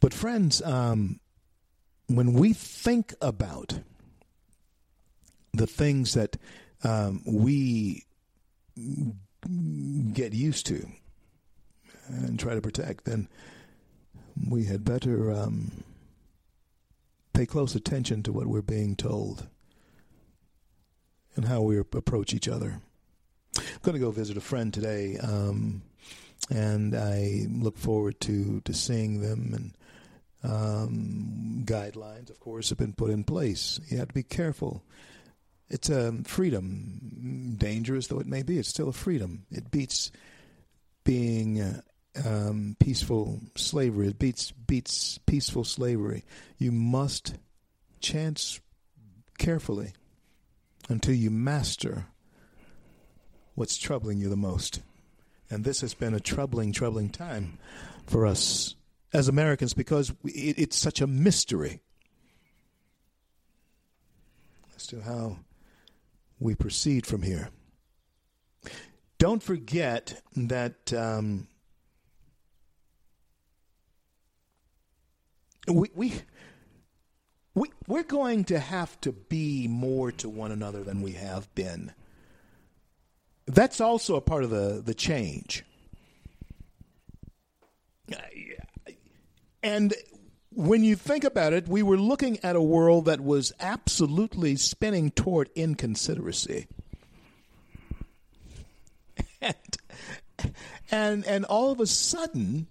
But, 0.00 0.12
friends, 0.12 0.60
um, 0.62 1.20
when 2.06 2.34
we 2.34 2.52
think 2.52 3.14
about 3.20 3.80
the 5.56 5.66
things 5.66 6.14
that 6.14 6.36
um, 6.84 7.22
we 7.26 8.04
get 10.12 10.32
used 10.32 10.66
to 10.66 10.86
and 12.08 12.38
try 12.38 12.54
to 12.54 12.60
protect, 12.60 13.04
then 13.04 13.28
we 14.48 14.64
had 14.64 14.84
better 14.84 15.32
um, 15.32 15.84
pay 17.32 17.46
close 17.46 17.74
attention 17.74 18.22
to 18.22 18.32
what 18.32 18.46
we're 18.46 18.62
being 18.62 18.96
told 18.96 19.46
and 21.34 21.44
how 21.46 21.62
we 21.62 21.78
approach 21.78 22.32
each 22.32 22.48
other. 22.48 22.80
I'm 23.56 23.64
going 23.82 23.94
to 23.94 24.00
go 24.00 24.10
visit 24.10 24.36
a 24.36 24.40
friend 24.40 24.72
today. 24.72 25.18
Um, 25.18 25.82
and 26.50 26.94
I 26.94 27.46
look 27.50 27.76
forward 27.78 28.20
to 28.22 28.60
to 28.62 28.72
seeing 28.74 29.20
them 29.20 29.52
and. 29.54 29.72
Um, 30.44 31.64
guidelines, 31.64 32.30
of 32.30 32.38
course, 32.38 32.68
have 32.68 32.78
been 32.78 32.92
put 32.92 33.10
in 33.10 33.24
place. 33.24 33.80
You 33.88 33.98
have 33.98 34.08
to 34.08 34.14
be 34.14 34.22
careful. 34.22 34.84
It's 35.68 35.88
a 35.88 36.12
freedom, 36.24 37.56
dangerous 37.58 38.06
though 38.06 38.20
it 38.20 38.26
may 38.26 38.42
be. 38.42 38.58
It's 38.58 38.68
still 38.68 38.88
a 38.88 38.92
freedom. 38.92 39.46
It 39.50 39.70
beats 39.70 40.12
being 41.04 41.82
um, 42.24 42.76
peaceful 42.78 43.40
slavery. 43.56 44.08
It 44.08 44.18
beats 44.18 44.52
beats 44.52 45.18
peaceful 45.26 45.64
slavery. 45.64 46.24
You 46.58 46.72
must 46.72 47.34
chance 48.00 48.60
carefully 49.38 49.92
until 50.88 51.14
you 51.14 51.30
master 51.30 52.06
what's 53.54 53.76
troubling 53.76 54.18
you 54.18 54.28
the 54.28 54.36
most. 54.36 54.82
And 55.50 55.64
this 55.64 55.80
has 55.80 55.94
been 55.94 56.14
a 56.14 56.20
troubling, 56.20 56.72
troubling 56.72 57.10
time 57.10 57.58
for 58.06 58.26
us 58.26 58.74
as 59.12 59.28
Americans 59.28 59.74
because 59.74 60.10
it, 60.24 60.58
it's 60.58 60.76
such 60.76 61.00
a 61.00 61.06
mystery 61.06 61.80
as 64.76 64.86
to 64.88 65.00
how 65.00 65.38
we 66.38 66.54
proceed 66.54 67.06
from 67.06 67.22
here. 67.22 67.50
Don't 69.18 69.42
forget 69.42 70.20
that 70.36 70.92
um, 70.92 71.48
we, 75.66 75.90
we 75.94 76.12
we 77.54 77.70
we're 77.88 78.02
going 78.02 78.44
to 78.44 78.58
have 78.58 79.00
to 79.00 79.12
be 79.12 79.66
more 79.68 80.12
to 80.12 80.28
one 80.28 80.52
another 80.52 80.82
than 80.82 81.00
we 81.00 81.12
have 81.12 81.52
been. 81.54 81.92
That's 83.46 83.80
also 83.80 84.16
a 84.16 84.20
part 84.20 84.44
of 84.44 84.50
the 84.50 84.82
the 84.84 84.94
change. 84.94 85.64
And 89.62 89.94
when 90.56 90.82
you 90.82 90.96
think 90.96 91.22
about 91.22 91.52
it, 91.52 91.68
we 91.68 91.82
were 91.82 91.98
looking 91.98 92.38
at 92.42 92.56
a 92.56 92.62
world 92.62 93.04
that 93.04 93.20
was 93.20 93.52
absolutely 93.60 94.56
spinning 94.56 95.10
toward 95.10 95.54
inconsideracy. 95.54 96.66
And, 99.40 99.54
and 100.90 101.24
and 101.26 101.44
all 101.44 101.70
of 101.72 101.80
a 101.80 101.86
sudden 101.86 102.66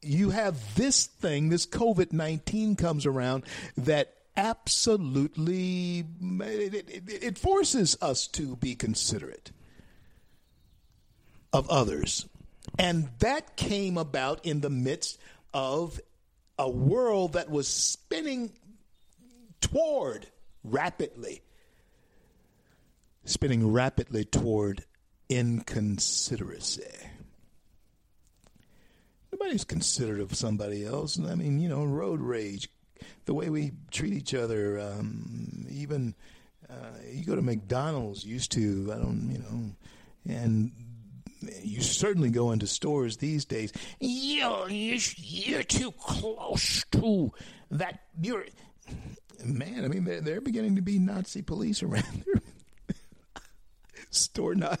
you 0.00 0.30
have 0.30 0.76
this 0.76 1.06
thing, 1.06 1.48
this 1.48 1.66
COVID 1.66 2.12
19 2.12 2.76
comes 2.76 3.04
around 3.04 3.44
that 3.76 4.14
absolutely 4.36 6.04
it, 6.20 6.74
it, 6.74 7.02
it, 7.22 7.38
forces 7.38 7.98
us 8.00 8.28
to 8.28 8.56
be 8.56 8.74
considerate 8.76 9.50
of 11.52 11.68
others 11.68 12.26
and 12.78 13.08
that 13.20 13.56
came 13.56 13.96
about 13.96 14.44
in 14.44 14.60
the 14.60 14.70
midst 14.70 15.18
of 15.54 16.00
a 16.58 16.68
world 16.68 17.34
that 17.34 17.50
was 17.50 17.68
spinning 17.68 18.50
toward 19.60 20.26
rapidly, 20.64 21.42
spinning 23.24 23.72
rapidly 23.72 24.24
toward 24.24 24.84
inconsideracy. 25.30 27.06
Nobody's 29.30 29.64
considerate 29.64 30.20
of 30.20 30.34
somebody 30.34 30.84
else. 30.84 31.18
I 31.18 31.34
mean, 31.34 31.60
you 31.60 31.68
know, 31.68 31.84
road 31.84 32.20
rage, 32.20 32.68
the 33.26 33.34
way 33.34 33.50
we 33.50 33.72
treat 33.90 34.14
each 34.14 34.34
other, 34.34 34.80
um, 34.80 35.66
even 35.70 36.14
uh, 36.68 36.98
you 37.12 37.24
go 37.24 37.36
to 37.36 37.42
McDonald's, 37.42 38.24
used 38.24 38.52
to, 38.52 38.90
I 38.92 38.96
don't, 38.96 39.30
you 39.30 39.38
know, 39.38 40.34
and 40.34 40.72
you 41.62 41.80
certainly 41.80 42.30
go 42.30 42.52
into 42.52 42.66
stores 42.66 43.18
these 43.18 43.44
days. 43.44 43.72
You're, 44.00 44.68
you're 44.68 45.62
too 45.62 45.92
close 45.92 46.84
to 46.92 47.32
that. 47.70 48.00
You're 48.20 48.44
man. 49.44 49.84
I 49.84 49.88
mean, 49.88 50.04
they're, 50.04 50.20
they're 50.20 50.40
beginning 50.40 50.76
to 50.76 50.82
be 50.82 50.98
Nazi 50.98 51.42
police 51.42 51.82
around 51.82 52.24
there. 52.26 52.42
Store 54.10 54.54
not 54.54 54.80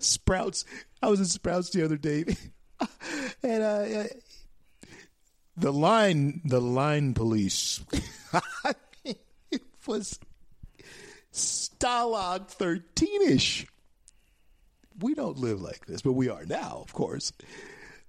Sprouts. 0.00 0.64
I 1.02 1.08
was 1.08 1.20
at 1.20 1.28
Sprouts 1.28 1.70
the 1.70 1.84
other 1.84 1.96
day, 1.96 2.24
and 3.42 3.62
uh, 3.62 4.04
the 5.56 5.72
line, 5.72 6.40
the 6.44 6.60
line 6.60 7.14
police. 7.14 7.80
it 9.04 9.62
was 9.86 10.18
Stalag 11.32 12.48
thirteen-ish 12.48 13.66
we 15.00 15.14
don't 15.14 15.38
live 15.38 15.60
like 15.60 15.86
this, 15.86 16.02
but 16.02 16.12
we 16.12 16.28
are 16.28 16.44
now, 16.44 16.80
of 16.82 16.92
course. 16.92 17.32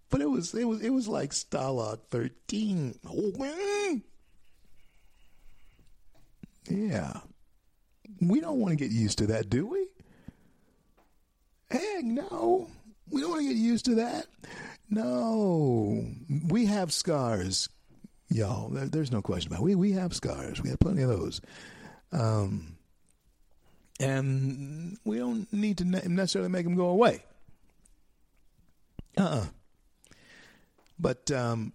But 0.10 0.22
it 0.22 0.30
was 0.30 0.54
it 0.54 0.66
was 0.66 0.82
it 0.82 0.90
was 0.90 1.08
like 1.08 1.32
Stalag 1.32 2.00
thirteen. 2.10 2.96
Yeah. 6.68 7.14
We 8.22 8.42
don't 8.42 8.60
want 8.60 8.78
to 8.78 8.84
get 8.84 8.92
used 8.92 9.20
to 9.20 9.28
that, 9.28 9.50
do 9.50 9.66
we? 9.68 9.88
Heck 11.72 12.04
no. 12.04 12.68
We 13.10 13.22
don't 13.22 13.32
want 13.32 13.42
to 13.44 13.48
get 13.48 13.58
used 13.58 13.86
to 13.86 13.96
that. 13.96 14.26
No. 14.90 16.04
We 16.48 16.66
have 16.66 16.92
scars, 16.92 17.70
y'all. 18.30 18.70
There's 18.70 19.12
no 19.12 19.22
question 19.22 19.52
about 19.52 19.62
it. 19.62 19.66
We 19.66 19.76
we 19.76 19.92
have 19.92 20.16
scars. 20.16 20.62
We 20.62 20.70
have 20.70 20.80
plenty 20.80 21.04
of 21.04 21.10
those. 21.10 21.42
Um 22.12 22.79
and 24.00 24.98
we 25.04 25.18
don't 25.18 25.52
need 25.52 25.78
to 25.80 25.86
necessarily 25.86 26.50
make 26.50 26.64
them 26.64 26.76
go 26.76 26.88
away. 26.88 27.24
Uh 29.18 29.24
uh-uh. 29.24 29.36
uh 29.36 29.46
But 31.00 31.32
um, 31.32 31.74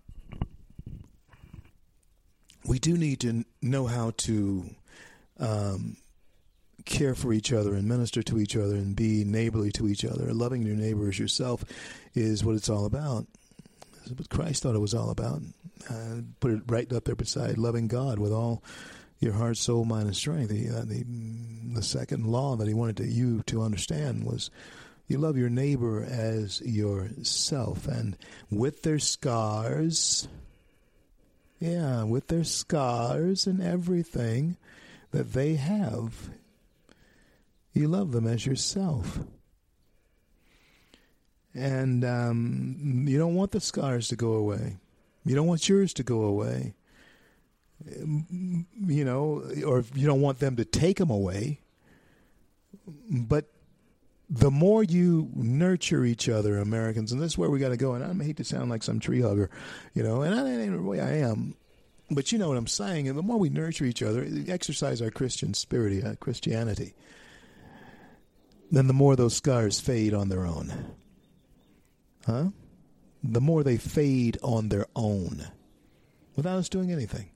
we 2.67 2.79
do 2.79 2.97
need 2.97 3.21
to 3.21 3.45
know 3.61 3.87
how 3.87 4.13
to 4.19 4.71
um, 5.39 5.97
care 6.85 7.15
for 7.15 7.33
each 7.33 7.53
other 7.53 7.75
and 7.75 7.89
minister 7.89 8.23
to 8.23 8.39
each 8.39 8.57
other 8.57 8.75
and 8.75 8.97
be 8.97 9.25
neighborly 9.25 9.71
to 9.73 9.89
each 9.89 10.05
other. 10.05 10.33
Loving 10.33 10.63
your 10.63 10.77
neighbor 10.77 11.09
as 11.09 11.19
yourself 11.19 11.65
is 12.15 12.45
what 12.45 12.57
it's 12.57 12.69
all 12.69 12.87
about. 12.87 13.27
What 14.09 14.29
Christ 14.29 14.63
thought 14.63 14.75
it 14.75 14.81
was 14.81 14.95
all 14.95 15.11
about. 15.11 15.43
Uh, 15.89 16.23
put 16.41 16.53
it 16.53 16.63
right 16.67 16.91
up 16.93 17.05
there 17.05 17.15
beside 17.15 17.59
loving 17.59 17.89
God 17.89 18.19
with 18.19 18.33
all 18.33 18.63
your 19.25 19.33
heart, 19.33 19.57
soul, 19.57 19.85
mind, 19.85 20.07
and 20.07 20.17
strength. 20.17 20.51
The, 20.51 20.69
uh, 20.71 20.85
the, 20.85 21.05
the 21.75 21.83
second 21.83 22.27
law 22.27 22.57
that 22.57 22.69
he 22.69 22.75
wanted 22.75 22.99
to, 22.99 23.07
you 23.07 23.43
to 23.47 23.63
understand 23.63 24.25
was 24.25 24.51
you 25.07 25.19
love 25.19 25.37
your 25.37 25.51
neighbor 25.51 26.05
as 26.05 26.61
yourself. 26.61 27.89
And 27.89 28.17
with 28.51 28.83
their 28.83 28.99
scars, 28.99 30.29
yeah, 31.59 32.05
with 32.05 32.29
their 32.29 32.45
scars 32.45 33.47
and 33.47 33.63
everything 33.63 34.57
that 35.11 35.33
they 35.33 35.55
have, 35.55 36.31
you 37.73 37.89
love 37.89 38.13
them 38.13 38.27
as 38.27 38.47
yourself. 38.47 39.19
And 41.55 42.05
um, 42.05 43.05
you 43.09 43.19
don't 43.19 43.35
want 43.35 43.53
the 43.53 43.61
scars 43.61 44.09
to 44.09 44.17
go 44.17 44.33
away. 44.33 44.77
You 45.25 45.35
don't 45.35 45.47
want 45.47 45.69
yours 45.69 45.95
to 45.95 46.03
go 46.03 46.23
away 46.23 46.75
you 47.87 49.05
know, 49.05 49.43
or 49.67 49.79
if 49.79 49.97
you 49.97 50.07
don't 50.07 50.21
want 50.21 50.39
them 50.39 50.57
to 50.57 50.65
take 50.65 50.99
them 50.99 51.11
away. 51.11 51.61
But 53.11 53.47
the 54.29 54.51
more 54.51 54.83
you 54.83 55.31
nurture 55.35 56.05
each 56.05 56.29
other, 56.29 56.59
Americans, 56.59 57.13
and 57.13 57.21
this 57.21 57.33
is 57.33 57.39
where 57.39 57.51
we 57.51 57.59
got 57.59 57.69
to 57.71 57.77
go. 57.77 57.95
And 57.95 58.23
I 58.23 58.25
hate 58.25 58.39
to 58.39 58.45
sound 58.45 58.71
like 58.71 58.83
some 58.83 59.01
tree 59.01 59.21
hugger, 59.21 59.51
you 59.95 60.03
know, 60.03 60.23
and 60.23 60.35
I, 60.35 60.49
in 60.49 60.77
the 60.77 60.83
way 60.83 61.01
I 61.01 61.19
am, 61.19 61.55
but 62.11 62.33
you 62.33 62.39
know 62.39 62.49
what 62.49 62.57
I'm 62.57 62.67
saying. 62.67 63.09
And 63.09 63.19
the 63.19 63.23
more 63.23 63.39
we 63.39 63.49
nurture 63.49 63.85
each 63.85 64.03
other, 64.03 64.27
exercise 64.49 65.01
our 65.03 65.11
Christian 65.11 65.55
spirit, 65.55 66.05
uh, 66.05 66.15
Christianity, 66.17 66.95
then 68.71 68.87
the 68.87 68.93
more 68.93 69.17
those 69.17 69.37
scars 69.37 69.81
fade 69.81 70.15
on 70.15 70.29
their 70.29 70.47
own. 70.47 70.95
Huh? 72.27 72.47
The 73.23 73.41
more 73.41 73.63
they 73.63 73.77
fade 73.77 74.39
on 74.43 74.69
their 74.69 74.87
own 74.97 75.47
without 76.37 76.59
us 76.59 76.69
doing 76.69 76.91
anything. 76.91 77.31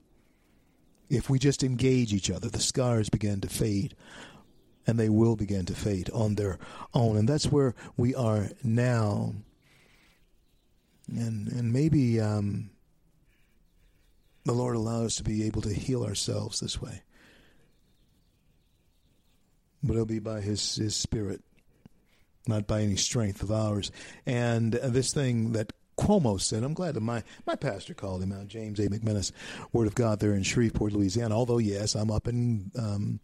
If 1.09 1.31
we 1.31 1.39
just 1.39 1.63
engage 1.63 2.13
each 2.13 2.31
other, 2.31 2.49
the 2.49 2.61
scars 2.61 3.09
begin 3.09 3.41
to 3.41 3.49
fade 3.49 3.95
and 4.89 4.99
they 4.99 5.11
will 5.11 5.37
begin 5.37 5.67
to 5.67 5.75
fade 5.75 6.09
on 6.11 6.35
their 6.35 6.59
own. 6.95 7.19
And 7.19 7.29
that's 7.29 7.53
where 7.53 7.75
we 7.99 8.15
are 8.15 8.49
now. 8.65 9.35
And 11.09 11.49
and 11.49 11.73
maybe 11.73 12.19
um, 12.21 12.71
the 14.45 14.55
Lord 14.55 14.77
allow 14.77 15.05
us 15.05 15.17
to 15.17 15.25
be 15.25 15.45
able 15.45 15.61
to 15.63 15.75
heal 15.75 16.05
ourselves 16.05 16.61
this 16.61 16.81
way. 16.81 17.03
But 19.83 19.93
it'll 19.93 20.07
be 20.07 20.21
by 20.21 20.41
His 20.41 20.77
His 20.77 20.97
Spirit, 20.97 21.43
not 22.47 22.67
by 22.67 22.81
any 22.81 22.97
strength 22.97 23.43
of 23.43 23.53
ours. 23.53 23.93
And 24.25 24.73
this 24.73 25.13
thing 25.13 25.53
that 25.53 25.75
Cuomo 25.99 26.41
said, 26.41 26.63
I'm 26.63 26.75
glad 26.75 26.95
that 26.95 27.01
my, 27.01 27.23
my 27.47 27.57
pastor 27.57 27.93
called 27.93 28.23
him 28.23 28.33
out, 28.33 28.49
James 28.49 28.79
A. 28.79 28.89
McManus, 28.89 29.33
Word 29.73 29.87
of 29.87 29.95
God 29.95 30.21
there 30.21 30.33
in 30.33 30.43
Shreveport, 30.43 30.93
Louisiana. 30.93 31.37
Although, 31.37 31.59
yes, 31.59 31.95
I'm 31.95 32.11
up 32.11 32.29
in 32.29 32.71
um, 32.79 33.21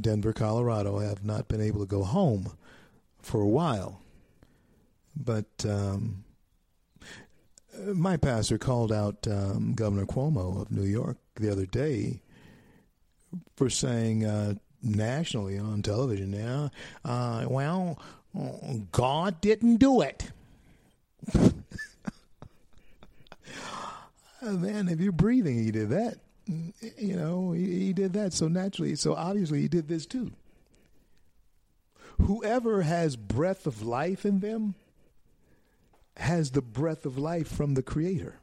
Denver, 0.00 0.32
Colorado. 0.32 0.98
I 0.98 1.04
have 1.04 1.24
not 1.24 1.48
been 1.48 1.60
able 1.60 1.80
to 1.80 1.86
go 1.86 2.02
home 2.02 2.52
for 3.20 3.40
a 3.40 3.48
while. 3.48 4.00
But 5.14 5.46
um, 5.66 6.24
my 7.94 8.16
pastor 8.16 8.58
called 8.58 8.92
out 8.92 9.26
um, 9.28 9.74
Governor 9.74 10.06
Cuomo 10.06 10.62
of 10.62 10.70
New 10.70 10.84
York 10.84 11.18
the 11.36 11.50
other 11.50 11.66
day 11.66 12.20
for 13.56 13.70
saying 13.70 14.24
uh, 14.24 14.54
nationally 14.82 15.58
on 15.58 15.82
television 15.82 16.34
uh, 17.04 17.46
well, 17.48 17.98
God 18.90 19.40
didn't 19.40 19.76
do 19.76 20.00
it. 20.00 20.30
Oh, 24.42 24.56
man, 24.56 24.88
if 24.88 25.00
you're 25.00 25.12
breathing, 25.12 25.62
he 25.62 25.70
did 25.70 25.90
that. 25.90 26.18
Mm, 26.50 26.72
you 26.98 27.16
know, 27.16 27.52
he, 27.52 27.86
he 27.86 27.92
did 27.92 28.12
that 28.14 28.32
so 28.32 28.48
naturally. 28.48 28.96
So 28.96 29.14
obviously, 29.14 29.60
he 29.60 29.68
did 29.68 29.88
this 29.88 30.06
too. 30.06 30.32
Whoever 32.20 32.82
has 32.82 33.16
breath 33.16 33.66
of 33.66 33.82
life 33.82 34.26
in 34.26 34.40
them 34.40 34.74
has 36.16 36.50
the 36.50 36.62
breath 36.62 37.06
of 37.06 37.16
life 37.16 37.48
from 37.48 37.74
the 37.74 37.82
Creator. 37.82 38.38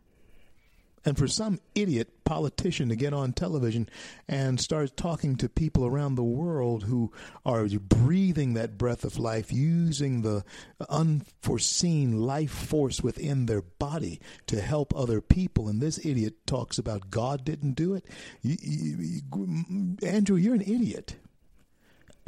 And 1.05 1.17
for 1.17 1.27
some 1.27 1.59
idiot 1.76 2.23
politician 2.26 2.89
to 2.89 2.95
get 2.95 3.13
on 3.13 3.34
television 3.34 3.89
and 4.27 4.59
start 4.59 4.95
talking 4.95 5.35
to 5.38 5.49
people 5.49 5.85
around 5.85 6.15
the 6.15 6.23
world 6.23 6.84
who 6.84 7.11
are 7.45 7.67
breathing 7.67 8.53
that 8.53 8.77
breath 8.77 9.03
of 9.03 9.17
life, 9.17 9.51
using 9.51 10.21
the 10.21 10.43
unforeseen 10.89 12.19
life 12.21 12.51
force 12.51 13.01
within 13.01 13.45
their 13.45 13.61
body 13.61 14.19
to 14.47 14.61
help 14.61 14.95
other 14.95 15.21
people, 15.21 15.67
and 15.67 15.81
this 15.81 16.03
idiot 16.05 16.45
talks 16.45 16.77
about 16.77 17.09
God 17.09 17.43
didn't 17.43 17.73
do 17.73 17.93
it, 17.93 18.05
you, 18.41 18.57
you, 18.61 18.97
you, 18.99 19.97
Andrew, 20.03 20.38
you're 20.38 20.55
an 20.55 20.61
idiot. 20.61 21.15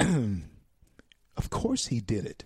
of 0.00 1.50
course 1.50 1.86
he 1.86 2.00
did 2.00 2.26
it. 2.26 2.44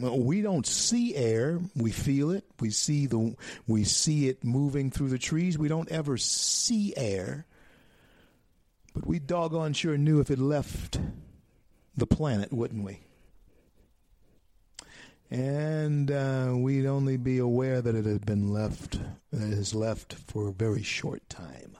We 0.00 0.42
don't 0.42 0.66
see 0.66 1.14
air. 1.14 1.60
We 1.74 1.90
feel 1.90 2.30
it. 2.30 2.44
We 2.60 2.70
see 2.70 3.06
the 3.06 3.36
we 3.66 3.84
see 3.84 4.28
it 4.28 4.44
moving 4.44 4.90
through 4.90 5.08
the 5.08 5.18
trees. 5.18 5.58
We 5.58 5.68
don't 5.68 5.90
ever 5.90 6.16
see 6.16 6.94
air. 6.96 7.46
But 8.94 9.06
we 9.06 9.18
doggone 9.18 9.74
sure 9.74 9.98
knew 9.98 10.20
if 10.20 10.30
it 10.30 10.38
left 10.38 10.98
the 11.96 12.06
planet, 12.06 12.52
wouldn't 12.52 12.84
we? 12.84 13.00
And 15.30 16.10
uh, 16.10 16.52
we'd 16.54 16.86
only 16.86 17.16
be 17.16 17.38
aware 17.38 17.82
that 17.82 17.94
it 17.94 18.04
had 18.06 18.24
been 18.24 18.52
left, 18.52 18.98
that 19.32 19.52
it 19.52 19.56
has 19.56 19.74
left 19.74 20.14
for 20.14 20.48
a 20.48 20.52
very 20.52 20.82
short 20.82 21.28
time. 21.28 21.76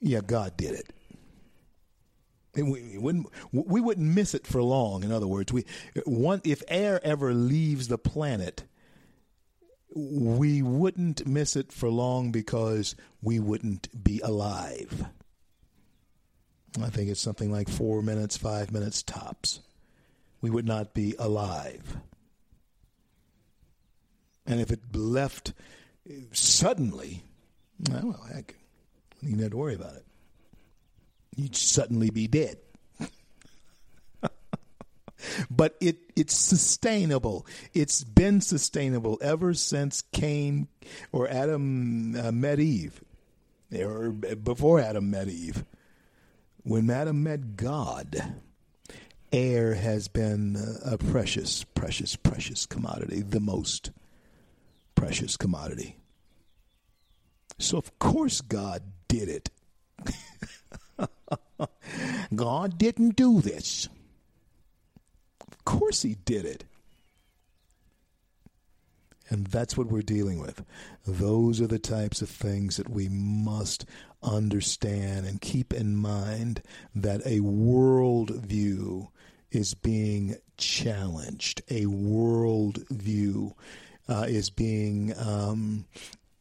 Yeah, 0.00 0.20
God 0.26 0.56
did 0.56 0.72
it. 0.72 0.92
We 2.54 2.98
wouldn't 2.98 3.26
we 3.50 3.80
wouldn't 3.80 4.14
miss 4.14 4.34
it 4.34 4.46
for 4.46 4.62
long. 4.62 5.04
In 5.04 5.12
other 5.12 5.26
words, 5.26 5.52
we 5.52 5.64
one 6.04 6.42
if 6.44 6.62
air 6.68 7.00
ever 7.02 7.32
leaves 7.32 7.88
the 7.88 7.98
planet, 7.98 8.64
we 9.94 10.60
wouldn't 10.60 11.26
miss 11.26 11.56
it 11.56 11.72
for 11.72 11.88
long 11.88 12.30
because 12.30 12.94
we 13.22 13.38
wouldn't 13.40 14.04
be 14.04 14.20
alive. 14.20 15.06
I 16.82 16.88
think 16.88 17.10
it's 17.10 17.20
something 17.20 17.50
like 17.50 17.68
four 17.68 18.02
minutes, 18.02 18.36
five 18.36 18.70
minutes 18.70 19.02
tops. 19.02 19.60
We 20.40 20.50
would 20.50 20.66
not 20.66 20.94
be 20.94 21.14
alive. 21.18 21.98
And 24.46 24.60
if 24.60 24.70
it 24.70 24.94
left 24.94 25.52
suddenly, 26.32 27.24
well, 27.90 28.26
heck, 28.32 28.56
you 29.20 29.30
didn't 29.30 29.42
have 29.42 29.50
to 29.52 29.56
worry 29.56 29.74
about 29.74 29.94
it 29.94 30.04
you'd 31.36 31.56
suddenly 31.56 32.10
be 32.10 32.26
dead. 32.26 32.58
but 35.50 35.76
it 35.80 35.98
it's 36.16 36.36
sustainable. 36.36 37.46
It's 37.74 38.04
been 38.04 38.40
sustainable 38.40 39.18
ever 39.22 39.54
since 39.54 40.02
Cain 40.12 40.68
or 41.10 41.28
Adam 41.28 42.16
uh, 42.16 42.32
met 42.32 42.60
Eve, 42.60 43.02
or 43.76 44.10
before 44.10 44.80
Adam 44.80 45.10
met 45.10 45.28
Eve. 45.28 45.64
When 46.64 46.88
Adam 46.90 47.22
met 47.24 47.56
God, 47.56 48.36
air 49.32 49.74
has 49.74 50.08
been 50.08 50.56
a 50.84 50.96
precious, 50.96 51.64
precious, 51.64 52.14
precious 52.14 52.66
commodity, 52.66 53.22
the 53.22 53.40
most 53.40 53.90
precious 54.94 55.36
commodity. 55.36 55.96
So 57.58 57.78
of 57.78 57.98
course 57.98 58.40
God 58.40 58.82
did 59.08 59.28
it. 59.28 59.50
God 62.34 62.78
didn't 62.78 63.16
do 63.16 63.40
this. 63.40 63.88
Of 65.40 65.64
course, 65.64 66.02
He 66.02 66.16
did 66.24 66.44
it. 66.44 66.64
And 69.28 69.46
that's 69.46 69.78
what 69.78 69.86
we're 69.86 70.02
dealing 70.02 70.40
with. 70.40 70.62
Those 71.06 71.60
are 71.60 71.66
the 71.66 71.78
types 71.78 72.20
of 72.20 72.28
things 72.28 72.76
that 72.76 72.90
we 72.90 73.08
must 73.08 73.86
understand 74.22 75.26
and 75.26 75.40
keep 75.40 75.72
in 75.72 75.96
mind 75.96 76.62
that 76.94 77.22
a 77.24 77.40
worldview 77.40 79.08
is 79.50 79.74
being 79.74 80.36
challenged. 80.58 81.62
A 81.70 81.84
worldview 81.86 83.52
uh, 84.08 84.26
is 84.28 84.50
being 84.50 85.14
um, 85.18 85.86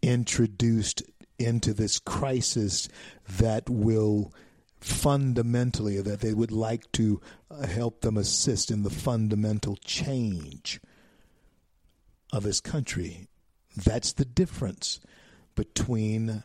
introduced 0.01 1.03
into 1.39 1.73
this 1.73 1.99
crisis 1.99 2.89
that 3.27 3.69
will 3.69 4.33
fundamentally 4.81 6.01
that 6.01 6.21
they 6.21 6.33
would 6.33 6.51
like 6.51 6.91
to 6.93 7.21
uh, 7.49 7.67
help 7.67 8.01
them 8.01 8.17
assist 8.17 8.71
in 8.71 8.83
the 8.83 8.89
fundamental 8.89 9.75
change 9.77 10.81
of 12.33 12.43
his 12.43 12.59
country. 12.59 13.27
That's 13.75 14.13
the 14.13 14.25
difference 14.25 14.99
between 15.55 16.43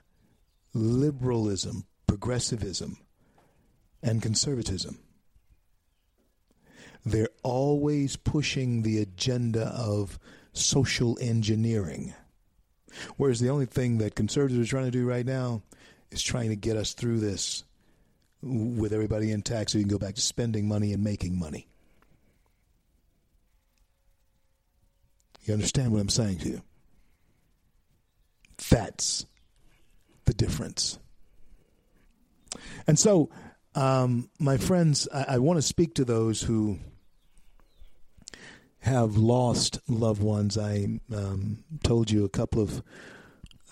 liberalism, 0.75 1.87
progressivism, 2.07 2.99
and 4.03 4.21
conservatism. 4.21 4.99
They're 7.05 7.31
always 7.43 8.17
pushing 8.17 8.83
the 8.83 8.99
agenda 8.99 9.69
of 9.69 10.19
social 10.53 11.17
engineering. 11.21 12.15
Whereas 13.17 13.41
the 13.41 13.51
only 13.51 13.67
thing 13.67 13.99
that 13.99 14.15
conservatives 14.15 14.69
are 14.69 14.71
trying 14.71 14.87
to 14.87 14.91
do 14.91 15.07
right 15.07 15.25
now 15.25 15.63
is 16.11 16.23
trying 16.23 16.51
to 16.51 16.57
get 16.57 16.77
us 16.77 16.95
through 16.95 17.21
this 17.21 17.65
with 18.43 18.93
everybody 18.93 19.31
intact 19.31 19.71
so 19.71 19.79
you 19.79 19.85
can 19.85 19.91
go 19.91 19.99
back 19.99 20.15
to 20.15 20.21
spending 20.21 20.69
money 20.69 20.93
and 20.93 21.03
making 21.03 21.39
money. 21.39 21.67
You 25.45 25.55
understand 25.55 25.93
what 25.93 26.01
I'm 26.01 26.09
saying 26.09 26.39
to 26.39 26.49
you? 26.49 26.63
That's 28.69 29.27
the 30.25 30.35
difference. 30.35 30.99
And 32.87 32.99
so, 32.99 33.31
um, 33.75 34.29
my 34.39 34.57
friends, 34.57 35.07
I, 35.13 35.25
I 35.35 35.39
want 35.39 35.59
to 35.59 35.63
speak 35.63 35.95
to 35.95 36.05
those 36.05 36.43
who 36.43 36.79
have 38.81 39.17
lost 39.17 39.79
loved 39.89 40.23
ones. 40.23 40.57
I 40.57 41.01
um, 41.15 41.65
told 41.83 42.11
you 42.11 42.25
a 42.25 42.29
couple 42.29 42.63
of 42.63 42.83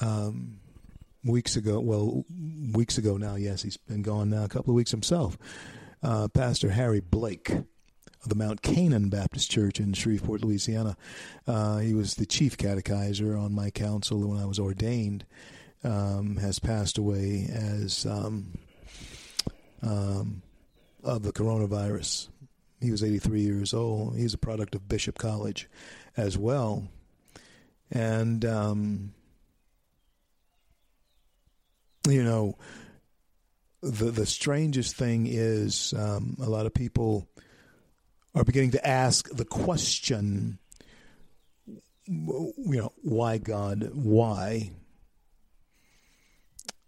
um, 0.01 0.59
weeks 1.25 1.57
ago. 1.57 1.81
Well, 1.81 2.25
weeks 2.73 2.99
ago 2.99 3.17
now. 3.17 3.35
Yes, 3.37 3.63
he's 3.63 3.77
been 3.77 4.03
gone 4.03 4.31
now 4.31 4.45
a 4.45 4.49
couple 4.49 4.71
of 4.71 4.77
weeks 4.77 4.91
himself. 4.91 5.39
Uh, 6.03 6.29
Pastor 6.29 6.71
Harry 6.71 7.01
Blake 7.01 7.51
of 7.51 8.29
the 8.29 8.35
Mount 8.35 8.63
Canaan 8.63 9.09
Baptist 9.09 9.51
Church 9.51 9.81
in 9.81 9.93
Shreveport, 9.93 10.43
Louisiana. 10.43 10.97
Uh, 11.47 11.79
he 11.79 11.95
was 11.95 12.15
the 12.15 12.27
chief 12.27 12.57
catechizer 12.57 13.41
on 13.41 13.55
my 13.55 13.71
council 13.71 14.29
when 14.29 14.41
I 14.41 14.47
was 14.47 14.59
ordained. 14.59 15.25
Um, 15.83 16.39
has 16.39 16.59
passed 16.59 16.97
away 16.97 17.47
as 17.53 18.07
um, 18.07 18.57
um, 19.83 20.41
of 21.03 21.23
the 21.23 21.33
coronavirus. 21.33 22.29
He 22.81 22.91
was 22.91 23.05
83 23.05 23.43
years 23.43 23.75
old. 23.75 24.17
He's 24.17 24.33
a 24.33 24.39
product 24.39 24.75
of 24.75 24.89
Bishop 24.89 25.19
College 25.19 25.69
as 26.17 26.39
well. 26.39 26.89
And 27.91 28.47
um, 28.47 29.13
you 32.09 32.23
know, 32.23 32.57
the 33.83 34.11
the 34.11 34.27
strangest 34.27 34.97
thing 34.97 35.27
is 35.29 35.95
um, 35.97 36.37
a 36.41 36.49
lot 36.49 36.67
of 36.67 36.75
people 36.75 37.29
are 38.35 38.45
beginning 38.45 38.73
to 38.73 38.87
ask 38.87 39.29
the 39.31 39.45
question, 39.45 40.59
you 42.07 42.53
know, 42.57 42.93
why 43.03 43.39
God? 43.39 43.91
Why 43.95 44.73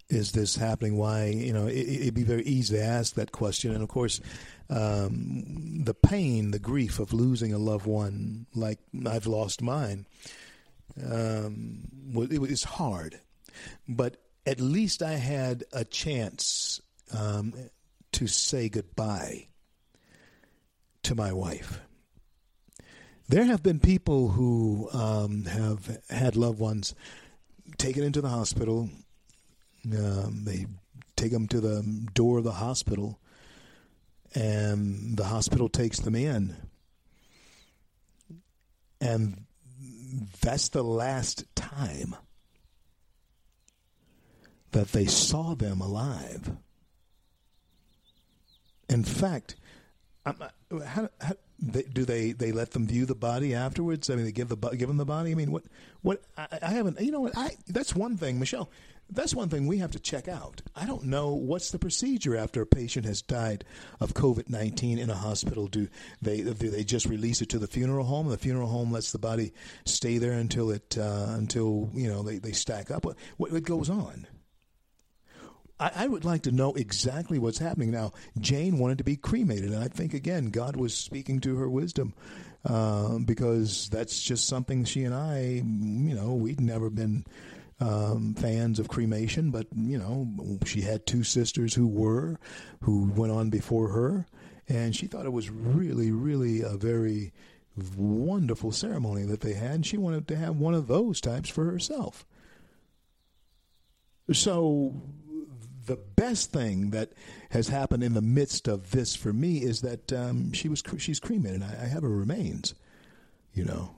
is 0.09 0.33
this 0.33 0.57
happening? 0.57 0.97
Why, 0.97 1.27
you 1.27 1.53
know, 1.53 1.67
it, 1.67 2.05
would 2.05 2.15
be 2.15 2.25
very 2.25 2.43
easy 2.45 2.77
to 2.77 2.83
ask 2.83 3.15
that 3.15 3.33
question. 3.33 3.73
And 3.73 3.83
of 3.83 3.89
course, 3.89 4.21
um, 4.69 5.85
the 5.85 5.95
pain, 5.95 6.51
the 6.51 6.59
grief 6.59 6.99
of 6.99 7.13
losing 7.13 7.53
a 7.53 7.59
loved 7.59 7.87
one, 7.87 8.47
like 8.55 8.79
I've 9.07 9.27
lost 9.27 9.63
mine, 9.63 10.07
um, 11.05 11.83
it 12.31 12.41
was 12.41 12.65
hard. 12.65 13.21
But 13.89 14.17
at 14.47 14.61
least 14.61 15.03
I 15.03 15.15
had 15.15 15.65
a 15.73 15.85
chance 15.85 16.81
um, 17.13 17.53
to 18.13 18.27
say 18.29 18.69
goodbye 18.69 19.49
to 21.03 21.15
my 21.15 21.33
wife. 21.33 21.81
There 23.29 23.45
have 23.45 23.63
been 23.63 23.81
people 23.81 24.29
who 24.29 24.89
um, 24.93 25.45
have 25.47 26.01
had 26.09 26.37
loved 26.37 26.61
ones 26.61 26.95
taken 27.77 28.05
into 28.05 28.21
the 28.21 28.29
hospital. 28.29 28.89
Um, 29.85 30.43
they 30.45 30.67
take 31.17 31.33
them 31.33 31.49
to 31.49 31.61
the 31.61 31.83
door 32.15 32.39
of 32.39 32.45
the 32.45 32.53
hospital, 32.53 33.19
and 34.35 35.17
the 35.17 35.25
hospital 35.25 35.69
takes 35.69 35.99
them 35.99 36.15
in. 36.15 36.57
And 39.01 39.45
that's 40.41 40.69
the 40.69 40.85
last 40.85 41.45
time 41.57 42.15
that 44.73 44.89
they 44.89 45.07
saw 45.07 45.55
them 45.55 45.81
alive. 45.81 46.57
In 48.89 49.05
fact, 49.05 49.57
how, 50.25 51.09
how, 51.21 51.35
they, 51.59 51.83
do 51.83 52.05
they 52.05 52.33
they 52.33 52.53
let 52.53 52.73
them 52.73 52.87
view 52.87 53.07
the 53.07 53.15
body 53.15 53.55
afterwards? 53.55 54.11
I 54.11 54.17
mean, 54.17 54.25
they 54.25 54.33
give 54.33 54.49
the 54.49 54.57
give 54.57 54.89
them 54.89 54.97
the 54.97 55.05
body. 55.05 55.31
I 55.31 55.35
mean, 55.35 55.51
what 55.51 55.65
what 56.03 56.23
I, 56.37 56.47
I 56.63 56.71
haven't. 56.71 57.01
You 57.01 57.13
know 57.13 57.21
what? 57.21 57.37
I 57.37 57.57
that's 57.67 57.95
one 57.95 58.17
thing, 58.17 58.39
Michelle. 58.39 58.71
That's 59.09 59.37
one 59.37 59.49
thing 59.49 59.69
we 59.69 59.79
have 59.79 59.93
to 59.93 60.01
check 60.01 60.27
out. 60.27 60.63
I 60.75 60.85
don't 60.85 61.05
know 61.05 61.33
what's 61.33 61.71
the 61.71 61.79
procedure 61.79 62.37
after 62.37 62.61
a 62.61 62.67
patient 62.67 63.07
has 63.07 63.23
died 63.23 63.65
of 64.01 64.15
COVID 64.15 64.51
nineteen 64.51 64.99
in 64.99 65.11
a 65.11 65.15
hospital. 65.15 65.69
Do 65.69 65.89
they 66.21 66.43
do 66.43 66.53
they 66.53 66.85
just 66.85 67.07
release 67.07 67.41
it 67.41 67.49
to 67.51 67.59
the 67.59 67.69
funeral 67.69 68.05
home? 68.05 68.29
The 68.29 68.37
funeral 68.37 68.69
home 68.69 68.91
lets 68.93 69.13
the 69.13 69.19
body 69.19 69.53
stay 69.85 70.19
there 70.19 70.33
until 70.33 70.71
it 70.71 70.99
uh, 70.99 71.27
until 71.31 71.91
you 71.95 72.09
know 72.09 72.23
they, 72.23 72.39
they 72.39 72.53
stack 72.53 72.91
up. 72.91 73.05
What 73.05 73.17
what 73.37 73.63
goes 73.63 73.89
on? 73.89 74.27
I, 75.79 75.91
I 75.95 76.07
would 76.07 76.25
like 76.25 76.43
to 76.43 76.53
know 76.53 76.75
exactly 76.75 77.39
what's 77.39 77.59
happening 77.59 77.91
now. 77.91 78.13
Jane 78.39 78.79
wanted 78.79 78.99
to 78.99 79.05
be 79.05 79.17
cremated, 79.17 79.71
and 79.71 79.83
I 79.83 79.89
think 79.89 80.15
again 80.15 80.51
God 80.51 80.77
was 80.77 80.95
speaking 80.95 81.41
to 81.41 81.57
her 81.57 81.69
wisdom 81.69 82.15
uh, 82.65 83.19
because 83.19 83.89
that's 83.91 84.23
just 84.23 84.47
something 84.47 84.85
she 84.85 85.05
and 85.05 85.15
I, 85.15 85.63
you 85.65 86.15
know, 86.15 86.35
we'd 86.35 86.61
never 86.61 86.91
been 86.91 87.25
um, 87.79 88.35
fans 88.35 88.79
of 88.79 88.89
cremation, 88.89 89.51
but 89.51 89.67
you 89.77 89.99
know, 89.99 90.59
she 90.65 90.81
had 90.81 91.07
two 91.07 91.23
sisters 91.23 91.75
who 91.75 91.87
were, 91.87 92.39
who 92.83 93.13
went 93.15 93.33
on 93.33 93.51
before 93.51 93.89
her, 93.89 94.27
and 94.69 94.97
she 94.97 95.07
thought 95.07 95.27
it 95.27 95.33
was 95.33 95.51
really, 95.51 96.11
really 96.11 96.63
a 96.63 96.77
very 96.77 97.33
wonderful 97.97 98.73
ceremony 98.73 99.25
that 99.25 99.43
they 99.43 99.53
had. 99.53 99.73
And 99.73 99.87
she 99.87 99.99
wanted 99.99 100.27
to 100.29 100.37
have 100.37 100.57
one 100.57 100.75
of 100.75 100.87
those 100.87 101.21
types 101.21 101.51
for 101.51 101.65
herself. 101.65 102.27
So 104.33 105.03
the 105.87 105.97
best 105.97 106.53
thing 106.53 106.91
that 106.91 107.13
has 107.51 107.69
happened 107.69 108.03
in 108.03 108.15
the 108.15 108.23
midst 108.23 108.69
of 108.69 108.91
this 108.91 109.17
for 109.17 109.33
me 109.33 109.59
is 109.59 109.81
that 109.83 110.13
um, 110.13 110.53
she 110.53 110.69
was 110.69 110.83
she's 110.99 111.21
cremated. 111.21 111.63
I, 111.63 111.85
I 111.85 111.87
have 111.87 112.03
her 112.03 112.09
remains, 112.09 112.75
you 113.53 113.65
know, 113.65 113.97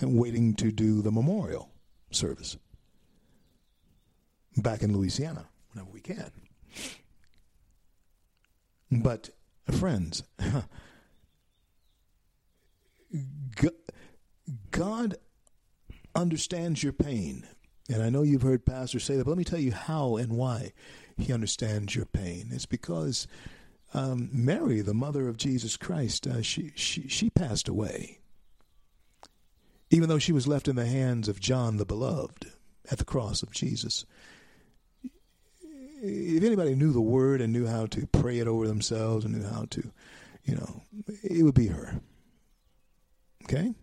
and 0.00 0.18
waiting 0.18 0.54
to 0.54 0.72
do 0.72 1.02
the 1.02 1.12
memorial 1.12 1.70
service 2.10 2.56
back 4.56 4.82
in 4.82 4.96
Louisiana 4.96 5.46
whenever 5.72 5.90
we 5.90 6.00
can. 6.00 6.30
But 8.90 9.30
friends, 9.70 10.24
God 14.70 15.16
understands 16.14 16.82
your 16.82 16.92
pain. 16.92 17.46
And 17.88 18.02
I 18.02 18.10
know 18.10 18.22
you've 18.22 18.42
heard 18.42 18.66
pastors 18.66 19.04
say 19.04 19.16
that, 19.16 19.24
but 19.24 19.30
let 19.30 19.38
me 19.38 19.44
tell 19.44 19.58
you 19.58 19.72
how 19.72 20.16
and 20.16 20.32
why 20.32 20.72
he 21.16 21.32
understands 21.32 21.94
your 21.94 22.06
pain. 22.06 22.48
It's 22.52 22.66
because 22.66 23.26
um, 23.92 24.28
Mary, 24.32 24.80
the 24.80 24.94
mother 24.94 25.28
of 25.28 25.36
Jesus 25.36 25.76
Christ, 25.76 26.26
uh, 26.26 26.42
she, 26.42 26.72
she, 26.74 27.08
she 27.08 27.30
passed 27.30 27.68
away. 27.68 28.18
Even 29.90 30.08
though 30.08 30.18
she 30.18 30.32
was 30.32 30.46
left 30.46 30.68
in 30.68 30.76
the 30.76 30.86
hands 30.86 31.28
of 31.28 31.40
John 31.40 31.76
the 31.76 31.84
Beloved 31.84 32.46
at 32.90 32.98
the 32.98 33.04
cross 33.04 33.42
of 33.42 33.52
Jesus. 33.52 34.04
If 36.02 36.44
anybody 36.44 36.74
knew 36.74 36.92
the 36.92 37.00
word 37.00 37.40
and 37.40 37.52
knew 37.52 37.66
how 37.66 37.86
to 37.86 38.06
pray 38.06 38.38
it 38.38 38.46
over 38.46 38.66
themselves 38.66 39.24
and 39.24 39.34
knew 39.34 39.46
how 39.46 39.66
to, 39.70 39.90
you 40.44 40.54
know, 40.54 40.82
it 41.22 41.42
would 41.42 41.54
be 41.54 41.66
her. 41.66 42.00
Okay? 43.44 43.74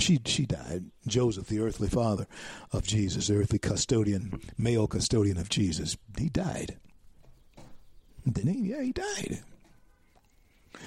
She 0.00 0.20
she 0.24 0.46
died. 0.46 0.86
Joseph, 1.06 1.46
the 1.46 1.60
earthly 1.60 1.88
father 1.88 2.26
of 2.72 2.86
Jesus, 2.86 3.28
the 3.28 3.36
earthly 3.36 3.58
custodian, 3.58 4.40
male 4.58 4.86
custodian 4.86 5.38
of 5.38 5.48
Jesus, 5.48 5.96
he 6.18 6.28
died. 6.28 6.78
Didn't 8.30 8.54
he? 8.54 8.70
Yeah, 8.70 8.82
he 8.82 8.92
died. 8.92 9.42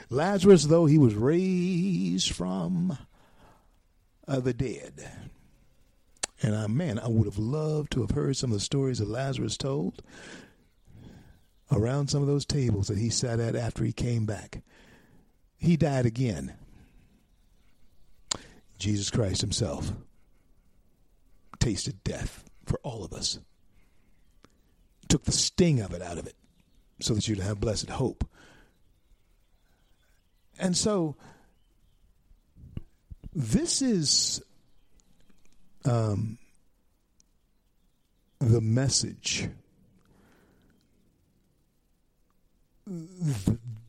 Lazarus, 0.09 0.65
though 0.65 0.85
he 0.85 0.97
was 0.97 1.15
raised 1.15 2.31
from 2.31 2.97
uh, 4.27 4.39
the 4.39 4.53
dead. 4.53 5.11
And 6.41 6.55
uh, 6.55 6.67
man, 6.67 6.99
I 6.99 7.07
would 7.07 7.25
have 7.25 7.37
loved 7.37 7.91
to 7.93 8.01
have 8.01 8.11
heard 8.11 8.37
some 8.37 8.51
of 8.51 8.57
the 8.57 8.63
stories 8.63 8.99
that 8.99 9.07
Lazarus 9.07 9.57
told 9.57 10.03
around 11.71 12.09
some 12.09 12.21
of 12.21 12.27
those 12.27 12.45
tables 12.45 12.87
that 12.87 12.97
he 12.97 13.09
sat 13.09 13.39
at 13.39 13.55
after 13.55 13.83
he 13.83 13.93
came 13.93 14.25
back. 14.25 14.61
He 15.57 15.77
died 15.77 16.05
again. 16.05 16.53
Jesus 18.83 19.09
Christ 19.09 19.39
himself 19.39 19.93
tasted 21.57 22.03
death 22.03 22.43
for 22.65 22.77
all 22.83 23.05
of 23.05 23.13
us. 23.13 23.39
Took 25.07 25.23
the 25.23 25.31
sting 25.31 25.79
of 25.79 25.93
it 25.93 26.01
out 26.01 26.17
of 26.17 26.27
it 26.27 26.35
so 26.99 27.13
that 27.13 27.25
you'd 27.25 27.39
have 27.39 27.61
blessed 27.61 27.89
hope. 27.89 28.27
And 30.59 30.75
so 30.75 31.15
this 33.33 33.81
is 33.81 34.43
um, 35.85 36.37
the 38.41 38.59
message 38.59 39.47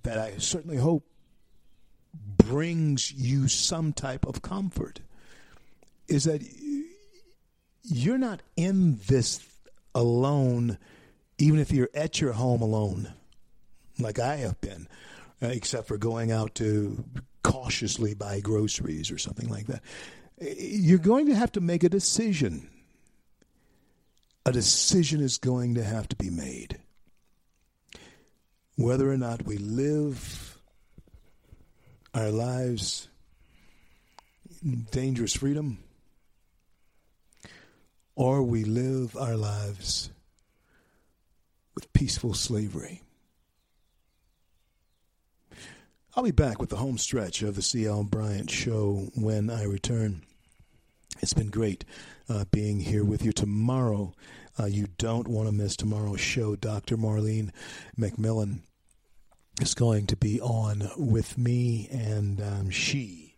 that 0.05 0.19
I 0.19 0.39
certainly 0.39 0.77
hope 0.77 1.05
brings 2.47 3.13
you 3.13 3.49
some 3.49 3.93
type 3.93 4.27
of 4.27 4.43
comfort 4.43 5.01
is 6.09 6.25
that 6.25 6.43
you're 7.83 8.19
not 8.19 8.43
in 8.57 8.99
this 9.07 9.41
alone, 9.95 10.79
even 11.39 11.61
if 11.61 11.73
you're 11.73 11.91
at 11.95 12.21
your 12.21 12.33
home 12.33 12.63
alone, 12.63 13.13
like 13.99 14.19
I 14.19 14.37
have 14.37 14.61
been, 14.61 14.89
uh, 15.43 15.47
except 15.47 15.89
for 15.89 15.97
going 15.97 16.33
out 16.33 16.55
to 16.57 17.05
cautiously 17.43 18.15
buy 18.15 18.41
groceries 18.41 19.11
or 19.11 19.19
something 19.19 19.49
like 19.49 19.67
that. 19.67 19.83
You're 20.41 20.99
going 20.99 21.27
to 21.27 21.35
have 21.35 21.53
to 21.53 21.61
make 21.61 21.85
a 21.85 21.89
decision. 21.89 22.69
A 24.47 24.53
decision 24.53 25.21
is 25.21 25.39
going 25.39 25.75
to 25.75 25.85
have 25.85 26.09
to 26.09 26.17
be 26.17 26.31
made. 26.31 26.79
Whether 28.77 29.11
or 29.11 29.17
not 29.17 29.45
we 29.45 29.57
live 29.59 30.54
our 32.15 32.31
lives 32.31 33.09
in 34.65 34.87
dangerous 34.93 35.35
freedom, 35.35 35.79
or 38.15 38.43
we 38.43 38.65
live 38.65 39.17
our 39.17 39.37
lives 39.37 40.11
with 41.75 41.93
peaceful 41.93 42.33
slavery. 42.33 43.03
I'll 46.17 46.23
be 46.23 46.31
back 46.31 46.61
with 46.61 46.71
the 46.71 46.77
home 46.77 46.97
stretch 46.97 47.43
of 47.43 47.57
the 47.57 47.63
C.L. 47.63 48.05
Bryant 48.05 48.49
Show 48.49 49.09
when 49.17 49.51
I 49.51 49.65
return. 49.65 50.23
It's 51.21 51.35
been 51.35 51.51
great 51.51 51.85
uh, 52.29 52.45
being 52.53 52.79
here 52.79 53.05
with 53.05 53.25
you 53.25 53.33
tomorrow. 53.33 54.13
Uh, 54.59 54.67
you 54.67 54.87
don't 54.99 55.27
want 55.27 55.49
to 55.49 55.53
miss 55.53 55.77
tomorrow's 55.77 56.21
show. 56.21 56.55
Dr. 56.55 56.97
Marlene 56.97 57.51
McMillan 57.99 58.61
is 59.61 59.75
going 59.75 60.07
to 60.07 60.17
be 60.17 60.41
on 60.41 60.91
with 60.97 61.39
me, 61.39 61.89
and 61.91 62.41
um, 62.41 62.71
she 62.71 63.37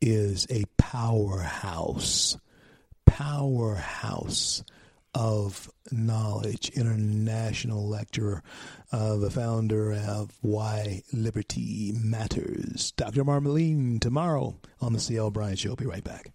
is 0.00 0.46
a 0.50 0.64
powerhouse, 0.76 2.36
powerhouse 3.06 4.62
of 5.14 5.70
knowledge, 5.90 6.70
international 6.70 7.86
lecturer, 7.86 8.42
uh, 8.92 9.16
the 9.16 9.30
founder 9.30 9.92
of 9.92 10.30
Why 10.40 11.02
Liberty 11.12 11.92
Matters. 11.94 12.92
Dr. 12.92 13.24
Marlene 13.24 14.00
tomorrow 14.00 14.56
on 14.80 14.92
the 14.92 15.00
CL 15.00 15.30
Bryant 15.30 15.58
Show. 15.58 15.76
Be 15.76 15.86
right 15.86 16.04
back. 16.04 16.32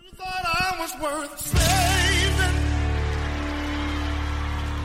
You 0.00 0.10
thought 0.12 0.44
I 0.44 0.76
was 0.78 0.94
worth 1.02 1.40
saving, 1.40 2.83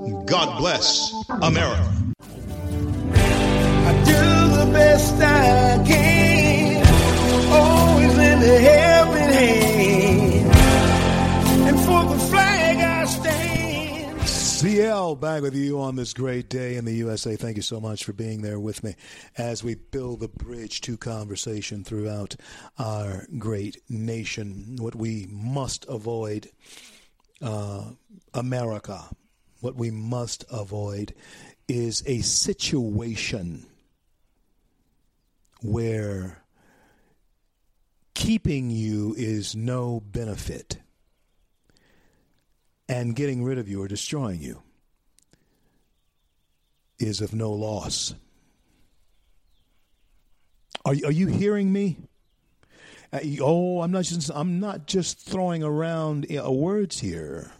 God 0.00 0.58
bless 0.58 1.12
America. 1.42 1.94
I 3.12 3.92
do 4.06 4.56
the 4.56 4.70
best 4.72 5.14
I 5.20 5.84
can, 5.86 6.86
always 7.52 8.16
in 8.16 8.40
the 8.40 8.60
helping 8.60 9.32
hand. 9.34 10.54
And 11.68 11.78
for 11.80 12.04
the 12.14 12.18
flag 12.30 12.76
I 12.78 13.04
stand. 13.04 14.26
CL 14.26 15.16
back 15.16 15.42
with 15.42 15.54
you 15.54 15.78
on 15.80 15.96
this 15.96 16.14
great 16.14 16.48
day 16.48 16.76
in 16.76 16.86
the 16.86 16.94
USA. 16.94 17.36
Thank 17.36 17.56
you 17.56 17.62
so 17.62 17.78
much 17.78 18.04
for 18.04 18.14
being 18.14 18.40
there 18.40 18.58
with 18.58 18.82
me 18.82 18.94
as 19.36 19.62
we 19.62 19.74
build 19.74 20.20
the 20.20 20.28
bridge 20.28 20.80
to 20.82 20.96
conversation 20.96 21.84
throughout 21.84 22.36
our 22.78 23.26
great 23.38 23.82
nation. 23.90 24.76
What 24.78 24.94
we 24.94 25.26
must 25.30 25.84
avoid, 25.88 26.48
uh, 27.42 27.90
America, 28.32 29.04
what 29.60 29.76
we 29.76 29.90
must 29.90 30.44
avoid 30.50 31.14
is 31.68 32.02
a 32.06 32.20
situation 32.20 33.66
where 35.62 36.42
keeping 38.14 38.70
you 38.70 39.14
is 39.16 39.54
no 39.54 40.00
benefit 40.00 40.78
and 42.88 43.14
getting 43.14 43.44
rid 43.44 43.58
of 43.58 43.68
you 43.68 43.82
or 43.82 43.88
destroying 43.88 44.40
you 44.40 44.62
is 46.98 47.20
of 47.20 47.32
no 47.32 47.52
loss. 47.52 48.14
Are, 50.84 50.92
are 50.92 51.12
you 51.12 51.26
hearing 51.28 51.72
me? 51.72 51.98
Uh, 53.12 53.20
oh, 53.40 53.82
I'm 53.82 53.90
not 53.90 54.04
just 54.04 54.30
I'm 54.34 54.60
not 54.60 54.86
just 54.86 55.18
throwing 55.18 55.62
around 55.62 56.26
uh, 56.36 56.50
words 56.50 57.00
here. 57.00 57.52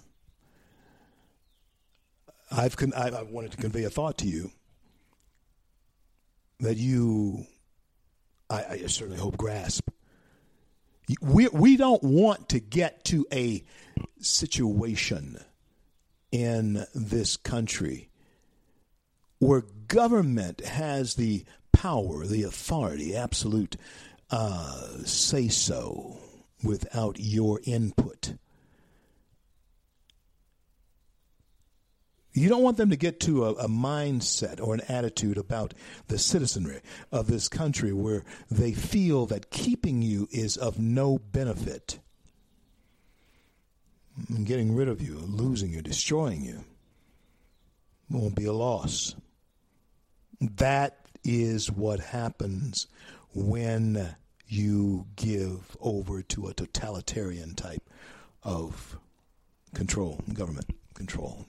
I've 2.50 2.76
con- 2.76 2.92
I, 2.94 3.08
I 3.08 3.22
wanted 3.22 3.52
to 3.52 3.56
convey 3.56 3.84
a 3.84 3.90
thought 3.90 4.18
to 4.18 4.26
you 4.26 4.50
that 6.58 6.76
you, 6.76 7.46
I, 8.48 8.64
I 8.70 8.76
certainly 8.86 9.20
hope 9.20 9.36
grasp. 9.36 9.88
We 11.20 11.48
we 11.48 11.76
don't 11.76 12.02
want 12.04 12.50
to 12.50 12.60
get 12.60 13.04
to 13.06 13.26
a 13.32 13.64
situation 14.20 15.38
in 16.30 16.86
this 16.94 17.36
country 17.36 18.10
where 19.40 19.64
government 19.88 20.64
has 20.64 21.14
the 21.14 21.44
power, 21.72 22.26
the 22.26 22.44
authority, 22.44 23.16
absolute 23.16 23.76
uh, 24.30 25.02
say 25.04 25.48
so 25.48 26.18
without 26.62 27.16
your 27.18 27.60
input. 27.64 28.34
You 32.40 32.48
don't 32.48 32.62
want 32.62 32.78
them 32.78 32.88
to 32.88 32.96
get 32.96 33.20
to 33.20 33.44
a, 33.44 33.50
a, 33.50 33.68
mindset 33.68 34.66
or 34.66 34.72
an 34.72 34.80
attitude 34.88 35.36
about 35.36 35.74
the 36.08 36.16
citizenry 36.16 36.80
of 37.12 37.26
this 37.26 37.48
country 37.48 37.92
where 37.92 38.24
they 38.50 38.72
feel 38.72 39.26
that 39.26 39.50
keeping 39.50 40.00
you 40.00 40.26
is 40.30 40.56
of 40.56 40.78
no 40.78 41.18
benefit. 41.18 41.98
Getting 44.42 44.74
rid 44.74 44.88
of 44.88 45.02
you, 45.02 45.18
losing 45.18 45.70
you, 45.70 45.82
destroying 45.82 46.40
you 46.40 46.64
won't 48.08 48.36
be 48.36 48.46
a 48.46 48.54
loss. 48.54 49.14
That 50.40 50.96
is 51.22 51.70
what 51.70 52.00
happens 52.00 52.86
when 53.34 54.16
you 54.48 55.04
give 55.14 55.76
over 55.78 56.22
to 56.22 56.46
a 56.46 56.54
totalitarian 56.54 57.54
type 57.54 57.86
of 58.42 58.98
control, 59.74 60.22
government 60.32 60.70
control 60.94 61.44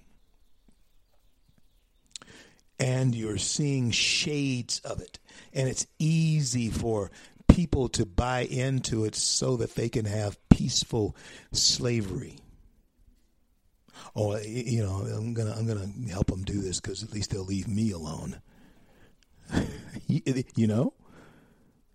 and 2.81 3.13
you're 3.13 3.37
seeing 3.37 3.91
shades 3.91 4.79
of 4.79 4.99
it. 5.01 5.19
And 5.53 5.69
it's 5.69 5.85
easy 5.99 6.69
for 6.69 7.11
people 7.47 7.89
to 7.89 8.07
buy 8.07 8.41
into 8.41 9.05
it 9.05 9.13
so 9.15 9.55
that 9.57 9.75
they 9.75 9.87
can 9.87 10.05
have 10.05 10.37
peaceful 10.49 11.15
slavery. 11.51 12.39
Oh, 14.15 14.33
or 14.33 14.41
you 14.41 14.81
know, 14.81 15.05
I'm 15.15 15.35
gonna 15.35 15.53
I'm 15.55 15.67
gonna 15.67 15.87
help 16.09 16.27
them 16.27 16.43
do 16.43 16.59
this 16.59 16.81
because 16.81 17.03
at 17.03 17.13
least 17.13 17.29
they'll 17.29 17.45
leave 17.45 17.67
me 17.67 17.91
alone. 17.91 18.41
you 20.07 20.67
know, 20.67 20.93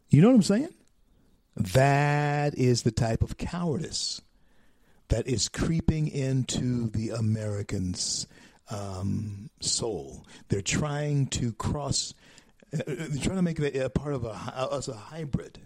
you 0.08 0.22
know 0.22 0.28
what 0.28 0.36
I'm 0.36 0.42
saying? 0.42 0.74
That 1.56 2.54
is 2.56 2.82
the 2.82 2.92
type 2.92 3.22
of 3.22 3.36
cowardice 3.36 4.22
that 5.08 5.26
is 5.26 5.48
creeping 5.48 6.06
into 6.06 6.88
the 6.90 7.10
Americans' 7.10 8.28
um, 8.70 9.50
soul. 9.60 10.26
They're 10.48 10.62
trying 10.62 11.26
to 11.28 11.52
cross. 11.52 12.14
Uh, 12.72 12.82
they're 12.86 13.22
trying 13.22 13.36
to 13.36 13.42
make 13.42 13.58
it 13.58 13.76
a, 13.76 13.86
a 13.86 13.90
part 13.90 14.14
of 14.14 14.24
a 14.24 14.68
as 14.72 14.88
a 14.88 14.94
hybrid. 14.94 15.60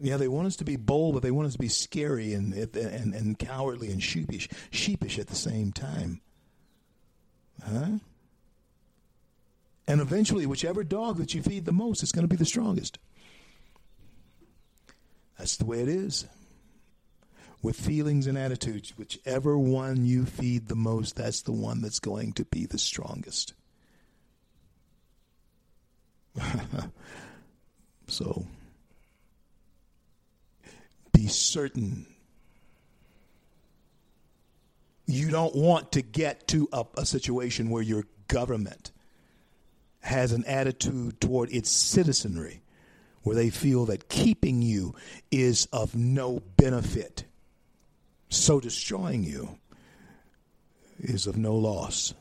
Yeah, 0.00 0.16
they 0.16 0.28
want 0.28 0.46
us 0.46 0.56
to 0.56 0.64
be 0.64 0.76
bold, 0.76 1.14
but 1.14 1.22
they 1.22 1.30
want 1.30 1.46
us 1.46 1.54
to 1.54 1.58
be 1.58 1.68
scary 1.68 2.34
and 2.34 2.54
and, 2.54 3.14
and 3.14 3.38
cowardly 3.38 3.90
and 3.90 4.02
sheepish, 4.02 4.48
sheepish 4.70 5.18
at 5.18 5.26
the 5.26 5.34
same 5.34 5.72
time. 5.72 6.20
Huh? 7.64 7.98
And 9.88 10.00
eventually, 10.02 10.44
whichever 10.44 10.84
dog 10.84 11.16
that 11.16 11.34
you 11.34 11.42
feed 11.42 11.64
the 11.64 11.72
most 11.72 12.02
is 12.02 12.12
going 12.12 12.22
to 12.24 12.28
be 12.28 12.36
the 12.36 12.44
strongest. 12.44 12.98
That's 15.38 15.56
the 15.56 15.64
way 15.64 15.80
it 15.80 15.88
is 15.88 16.26
with 17.62 17.76
feelings 17.76 18.26
and 18.26 18.38
attitudes. 18.38 18.96
Whichever 18.96 19.58
one 19.58 20.04
you 20.04 20.24
feed 20.24 20.68
the 20.68 20.76
most, 20.76 21.16
that's 21.16 21.42
the 21.42 21.52
one 21.52 21.80
that's 21.80 22.00
going 22.00 22.32
to 22.34 22.44
be 22.44 22.66
the 22.66 22.78
strongest. 22.78 23.54
so 28.06 28.46
be 31.12 31.26
certain. 31.26 32.06
You 35.06 35.30
don't 35.30 35.54
want 35.56 35.92
to 35.92 36.02
get 36.02 36.46
to 36.48 36.68
a, 36.72 36.84
a 36.98 37.06
situation 37.06 37.70
where 37.70 37.82
your 37.82 38.04
government 38.28 38.92
has 40.00 40.32
an 40.32 40.44
attitude 40.44 41.20
toward 41.20 41.50
its 41.50 41.70
citizenry 41.70 42.62
where 43.22 43.34
they 43.34 43.50
feel 43.50 43.84
that 43.86 44.08
keeping 44.08 44.62
you 44.62 44.94
is 45.30 45.66
of 45.72 45.96
no 45.96 46.40
benefit 46.56 47.24
so 48.28 48.60
destroying 48.60 49.24
you 49.24 49.58
is 51.00 51.26
of 51.26 51.36
no 51.36 51.54
loss. 51.54 52.14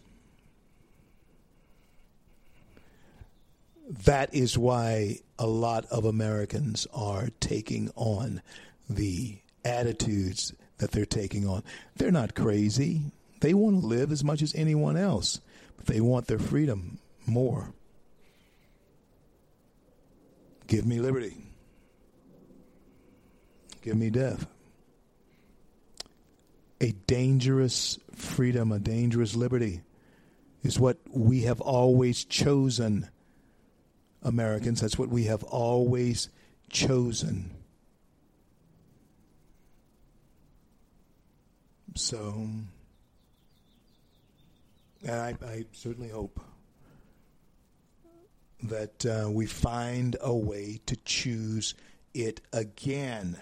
That 4.05 4.34
is 4.34 4.57
why 4.57 5.19
a 5.39 5.47
lot 5.47 5.85
of 5.85 6.05
Americans 6.05 6.88
are 6.93 7.29
taking 7.39 7.89
on 7.95 8.41
the 8.89 9.38
attitudes 9.63 10.53
that 10.77 10.91
they're 10.91 11.05
taking 11.05 11.47
on. 11.47 11.63
They're 11.95 12.11
not 12.11 12.35
crazy. 12.35 13.01
They 13.39 13.53
want 13.53 13.81
to 13.81 13.88
live 13.88 14.11
as 14.11 14.23
much 14.23 14.41
as 14.41 14.53
anyone 14.55 14.97
else, 14.97 15.39
but 15.77 15.85
they 15.85 16.01
want 16.01 16.27
their 16.27 16.39
freedom 16.39 16.99
more. 17.25 17.73
Give 20.67 20.85
me 20.85 20.99
liberty. 20.99 21.38
Give 23.81 23.95
me 23.95 24.09
death 24.09 24.45
a 26.79 26.91
dangerous 26.91 27.99
freedom, 28.13 28.71
a 28.71 28.79
dangerous 28.79 29.35
liberty, 29.35 29.81
is 30.63 30.79
what 30.79 30.97
we 31.09 31.41
have 31.41 31.61
always 31.61 32.23
chosen, 32.23 33.09
Americans. 34.21 34.81
That's 34.81 34.97
what 34.97 35.09
we 35.09 35.25
have 35.25 35.43
always 35.43 36.29
chosen. 36.69 37.51
So, 41.95 42.47
and 45.03 45.11
I, 45.11 45.35
I 45.43 45.65
certainly 45.71 46.09
hope 46.09 46.39
that 48.63 49.05
uh, 49.05 49.29
we 49.29 49.45
find 49.45 50.15
a 50.21 50.35
way 50.35 50.79
to 50.85 50.95
choose 50.97 51.73
it 52.13 52.41
again. 52.53 53.37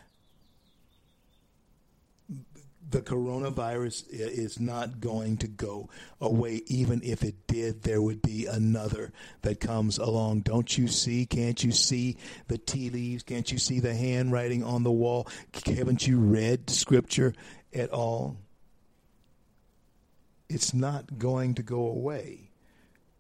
The 2.88 3.02
coronavirus 3.02 4.06
is 4.10 4.60
not 4.60 5.00
going 5.00 5.38
to 5.38 5.48
go 5.48 5.90
away. 6.22 6.62
Even 6.68 7.02
if 7.04 7.24
it 7.24 7.48
did, 7.48 7.82
there 7.82 8.02
would 8.02 8.22
be 8.22 8.46
another 8.46 9.12
that 9.42 9.60
comes 9.60 9.98
along. 9.98 10.42
Don't 10.42 10.78
you 10.78 10.88
see? 10.88 11.26
Can't 11.26 11.64
you 11.64 11.72
see 11.72 12.18
the 12.48 12.60
tea 12.60 12.92
leaves? 12.92 13.24
Can't 13.24 13.52
you 13.52 13.58
see 13.58 13.80
the 13.80 13.96
handwriting 13.96 14.64
on 14.64 14.84
the 14.84 14.92
wall? 14.92 15.28
Haven't 15.66 16.06
you 16.08 16.20
read 16.20 16.70
scripture 16.70 17.34
at 17.74 17.90
all? 17.90 18.38
It's 20.48 20.74
not 20.74 21.18
going 21.18 21.56
to 21.56 21.64
go 21.64 21.88
away. 21.88 22.52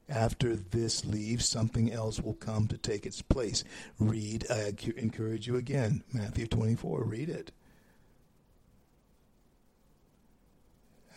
After 0.07 0.55
this 0.55 1.03
leaves, 1.05 1.49
something 1.49 1.91
else 1.91 2.19
will 2.19 2.35
come 2.35 2.67
to 2.67 2.77
take 2.77 3.07
its 3.07 3.23
place. 3.23 3.63
Read, 3.97 4.45
I 4.51 4.71
encourage 4.95 5.47
you 5.47 5.55
again, 5.55 6.03
Matthew 6.13 6.45
24, 6.45 7.03
read 7.03 7.29
it. 7.29 7.51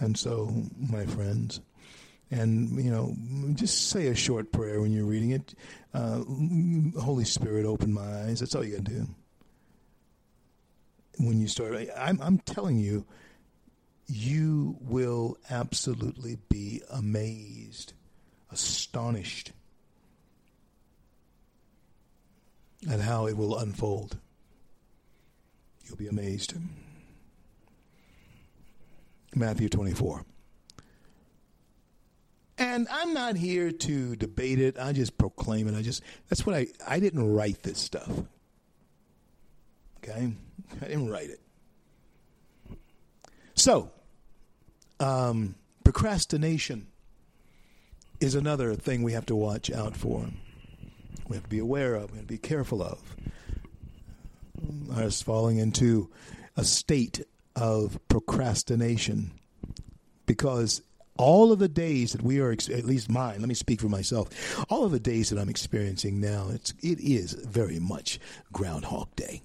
And 0.00 0.16
so, 0.16 0.52
my 0.76 1.06
friends, 1.06 1.60
and 2.30 2.82
you 2.82 2.90
know, 2.90 3.14
just 3.54 3.88
say 3.88 4.08
a 4.08 4.14
short 4.14 4.52
prayer 4.52 4.80
when 4.80 4.92
you're 4.92 5.06
reading 5.06 5.30
it. 5.30 5.54
Uh, 5.94 6.22
Holy 7.00 7.24
Spirit, 7.24 7.64
open 7.66 7.92
my 7.92 8.24
eyes. 8.24 8.40
That's 8.40 8.54
all 8.54 8.64
you 8.64 8.76
got 8.76 8.84
to 8.84 8.92
do. 8.92 9.06
When 11.18 11.40
you 11.40 11.48
start, 11.48 11.74
I'm, 11.96 12.20
I'm 12.22 12.38
telling 12.38 12.78
you, 12.78 13.04
you 14.06 14.76
will 14.80 15.36
absolutely 15.50 16.38
be 16.48 16.82
amazed, 16.90 17.92
astonished 18.52 19.52
at 22.88 23.00
how 23.00 23.26
it 23.26 23.36
will 23.36 23.58
unfold. 23.58 24.16
You'll 25.84 25.96
be 25.96 26.08
amazed. 26.08 26.54
Matthew 29.38 29.68
24. 29.68 30.24
And 32.58 32.88
I'm 32.90 33.14
not 33.14 33.36
here 33.36 33.70
to 33.70 34.16
debate 34.16 34.58
it. 34.58 34.78
I 34.78 34.92
just 34.92 35.16
proclaim 35.16 35.68
it. 35.68 35.76
I 35.76 35.82
just 35.82 36.02
that's 36.28 36.44
what 36.44 36.56
I 36.56 36.66
I 36.86 36.98
didn't 36.98 37.32
write 37.32 37.62
this 37.62 37.78
stuff. 37.78 38.10
Okay? 39.98 40.32
I 40.82 40.84
didn't 40.84 41.08
write 41.08 41.30
it. 41.30 41.40
So, 43.54 43.90
um, 45.00 45.54
procrastination 45.84 46.88
is 48.20 48.34
another 48.34 48.74
thing 48.74 49.02
we 49.02 49.12
have 49.12 49.26
to 49.26 49.36
watch 49.36 49.70
out 49.70 49.96
for. 49.96 50.26
We 51.28 51.36
have 51.36 51.44
to 51.44 51.48
be 51.48 51.58
aware 51.58 51.94
of, 51.94 52.16
to 52.16 52.22
be 52.24 52.38
careful 52.38 52.82
of. 52.82 53.16
Us 54.92 55.22
falling 55.22 55.58
into 55.58 56.10
a 56.56 56.64
state 56.64 57.22
of 57.58 57.98
procrastination 58.08 59.32
because 60.26 60.82
all 61.16 61.50
of 61.50 61.58
the 61.58 61.68
days 61.68 62.12
that 62.12 62.22
we 62.22 62.38
are 62.40 62.52
at 62.52 62.84
least 62.84 63.10
mine 63.10 63.40
let 63.40 63.48
me 63.48 63.54
speak 63.54 63.80
for 63.80 63.88
myself 63.88 64.28
all 64.70 64.84
of 64.84 64.92
the 64.92 65.00
days 65.00 65.30
that 65.30 65.38
i'm 65.38 65.48
experiencing 65.48 66.20
now 66.20 66.48
it's 66.52 66.72
it 66.82 67.00
is 67.00 67.32
very 67.32 67.80
much 67.80 68.20
groundhog 68.52 69.08
day 69.16 69.42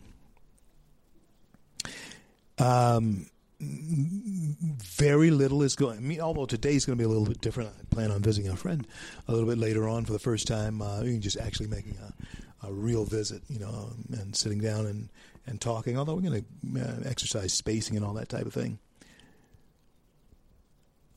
um 2.59 3.25
very 3.63 5.31
little 5.31 5.63
is 5.63 5.75
going. 5.75 5.97
I 5.97 6.01
mean, 6.01 6.19
although 6.19 6.45
today's 6.45 6.85
going 6.85 6.97
to 6.97 7.01
be 7.01 7.05
a 7.05 7.07
little 7.07 7.25
bit 7.25 7.39
different. 7.39 7.69
I 7.69 7.95
plan 7.95 8.11
on 8.11 8.21
visiting 8.21 8.51
a 8.51 8.57
friend 8.57 8.85
a 9.27 9.31
little 9.31 9.47
bit 9.47 9.57
later 9.57 9.87
on 9.87 10.03
for 10.03 10.11
the 10.11 10.19
first 10.19 10.47
time. 10.47 10.81
Uh, 10.81 11.03
just 11.19 11.37
actually 11.37 11.67
making 11.67 11.97
a, 11.97 12.67
a 12.67 12.73
real 12.73 13.05
visit, 13.05 13.41
you 13.47 13.59
know, 13.59 13.91
and 14.11 14.35
sitting 14.35 14.59
down 14.59 14.85
and, 14.85 15.09
and 15.45 15.59
talking. 15.59 15.97
Although 15.97 16.15
we're 16.15 16.29
going 16.29 16.45
to 16.73 16.81
uh, 16.81 17.09
exercise 17.09 17.53
spacing 17.53 17.95
and 17.95 18.05
all 18.05 18.13
that 18.13 18.29
type 18.29 18.45
of 18.45 18.53
thing. 18.53 18.79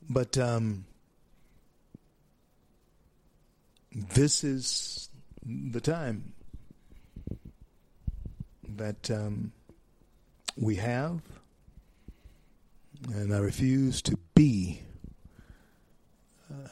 But 0.09 0.39
um, 0.39 0.85
this 3.93 4.45
is 4.45 5.09
the 5.45 5.81
time 5.81 6.33
that 8.69 9.11
um, 9.11 9.53
we 10.57 10.77
have 10.77 11.21
and 13.15 13.35
I 13.35 13.39
refuse 13.39 14.03
to 14.03 14.19
be 14.35 14.81
uh, 16.51 16.69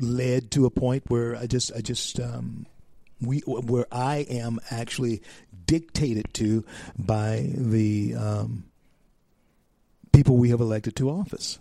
led 0.00 0.50
to 0.52 0.66
a 0.66 0.70
point 0.70 1.04
where 1.08 1.36
I 1.36 1.46
just, 1.46 1.72
I 1.74 1.80
just, 1.80 2.20
um, 2.20 2.66
we, 3.20 3.40
where 3.40 3.86
I 3.92 4.18
am 4.28 4.58
actually 4.70 5.22
dictated 5.66 6.32
to 6.34 6.64
by 6.98 7.50
the 7.54 8.14
um, 8.14 8.64
people 10.12 10.36
we 10.36 10.50
have 10.50 10.60
elected 10.60 10.96
to 10.96 11.10
office, 11.10 11.58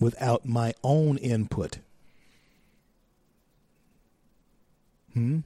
without 0.00 0.46
my 0.46 0.74
own 0.82 1.18
input. 1.18 1.78
Hmm. 5.14 5.40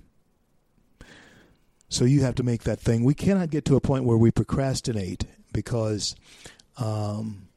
So 1.89 2.05
you 2.05 2.23
have 2.23 2.37
to 2.37 2.43
make 2.43 2.63
that 2.63 2.81
thing. 2.81 3.05
We 3.05 3.15
cannot 3.15 3.51
get 3.51 3.67
to 3.67 3.77
a 3.77 3.81
point 3.81 4.05
where 4.05 4.17
we 4.17 4.31
procrastinate 4.31 5.27
because 5.53 6.17
um, 6.79 7.49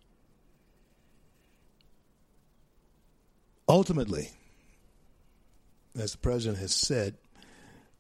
ultimately, 3.68 4.32
as 5.98 6.12
the 6.12 6.18
president 6.18 6.60
has 6.60 6.74
said, 6.74 7.16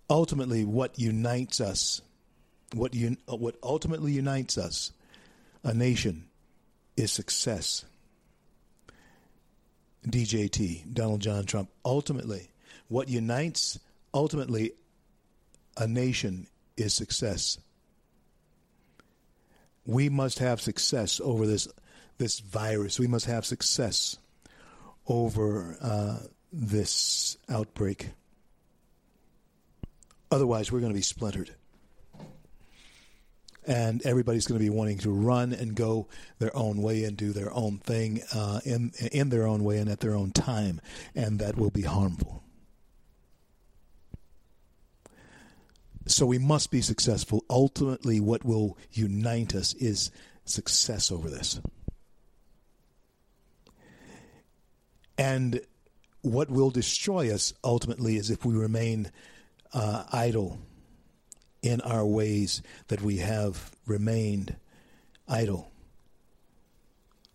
ultimately 0.10 0.66
what 0.66 0.98
unites 1.00 1.62
us, 1.62 2.02
what 2.74 2.94
un- 2.94 3.18
what 3.28 3.56
ultimately 3.64 4.12
unites 4.12 4.58
us, 4.58 4.92
a 5.64 5.74
nation, 5.74 6.26
is 6.98 7.12
success. 7.12 7.86
DJT, 10.08 10.94
Donald 10.94 11.22
John 11.22 11.46
Trump. 11.46 11.70
Ultimately, 11.84 12.50
what 12.88 13.10
unites 13.10 13.80
ultimately 14.14 14.72
a 15.78 15.88
nation 15.88 16.48
is 16.78 16.94
success 16.94 17.58
we 19.86 20.10
must 20.10 20.40
have 20.40 20.62
success 20.62 21.22
over 21.24 21.46
this 21.46 21.68
this 22.18 22.40
virus. 22.40 23.00
We 23.00 23.08
must 23.08 23.26
have 23.26 23.46
success 23.46 24.18
over 25.08 25.78
uh, 25.82 26.20
this 26.52 27.38
outbreak. 27.50 28.10
Otherwise, 30.36 30.70
we're 30.70 30.82
going 30.82 30.92
to 30.92 30.98
be 30.98 31.02
splintered. 31.02 31.50
And 33.66 34.06
everybody's 34.06 34.46
going 34.46 34.60
to 34.60 34.66
be 34.66 34.70
wanting 34.70 34.98
to 34.98 35.10
run 35.10 35.54
and 35.54 35.74
go 35.74 36.10
their 36.40 36.54
own 36.54 36.82
way 36.82 37.06
and 37.06 37.16
do 37.16 37.32
their 37.32 37.54
own 37.54 37.78
thing 37.78 38.22
uh, 38.34 38.60
in 38.66 38.92
in 39.14 39.30
their 39.30 39.48
own 39.48 39.64
way 39.64 39.78
and 39.78 39.90
at 39.90 40.02
their 40.02 40.14
own 40.14 40.32
time, 40.32 40.82
and 41.16 41.40
that 41.40 41.56
will 41.56 41.70
be 41.70 41.84
harmful. 41.84 42.44
So 46.06 46.26
we 46.26 46.38
must 46.38 46.70
be 46.70 46.82
successful. 46.82 47.46
Ultimately, 47.50 48.20
what 48.20 48.44
will 48.44 48.78
unite 48.92 49.56
us 49.56 49.74
is 49.76 50.12
success 50.44 51.14
over 51.14 51.30
this. 51.30 51.62
And 55.18 55.62
what 56.24 56.50
will 56.50 56.72
destroy 56.72 57.34
us 57.34 57.54
ultimately 57.64 58.18
is 58.18 58.30
if 58.30 58.44
we 58.44 58.54
remain 58.54 59.12
uh, 59.76 60.06
idle 60.12 60.58
in 61.62 61.82
our 61.82 62.06
ways 62.06 62.64
that 62.88 63.04
we 63.04 63.18
have 63.18 63.76
remained 63.86 64.56
idle. 65.28 65.72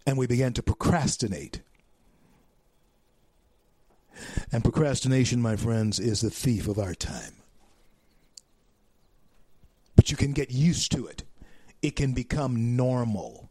And 0.05 0.19
we 0.19 0.27
began 0.27 0.53
to 0.55 0.63
procrastinate. 0.63 1.61
And 4.51 4.65
procrastination, 4.65 5.41
my 5.41 5.55
friends, 5.55 6.01
is 6.01 6.21
the 6.23 6.31
thief 6.31 6.67
of 6.67 6.79
our 6.79 6.95
time 6.95 7.41
but 10.01 10.11
you 10.11 10.17
can 10.17 10.33
get 10.33 10.51
used 10.51 10.91
to 10.93 11.07
it. 11.07 11.25
It 11.83 11.95
can 11.95 12.15
become 12.15 12.75
normal. 12.75 13.51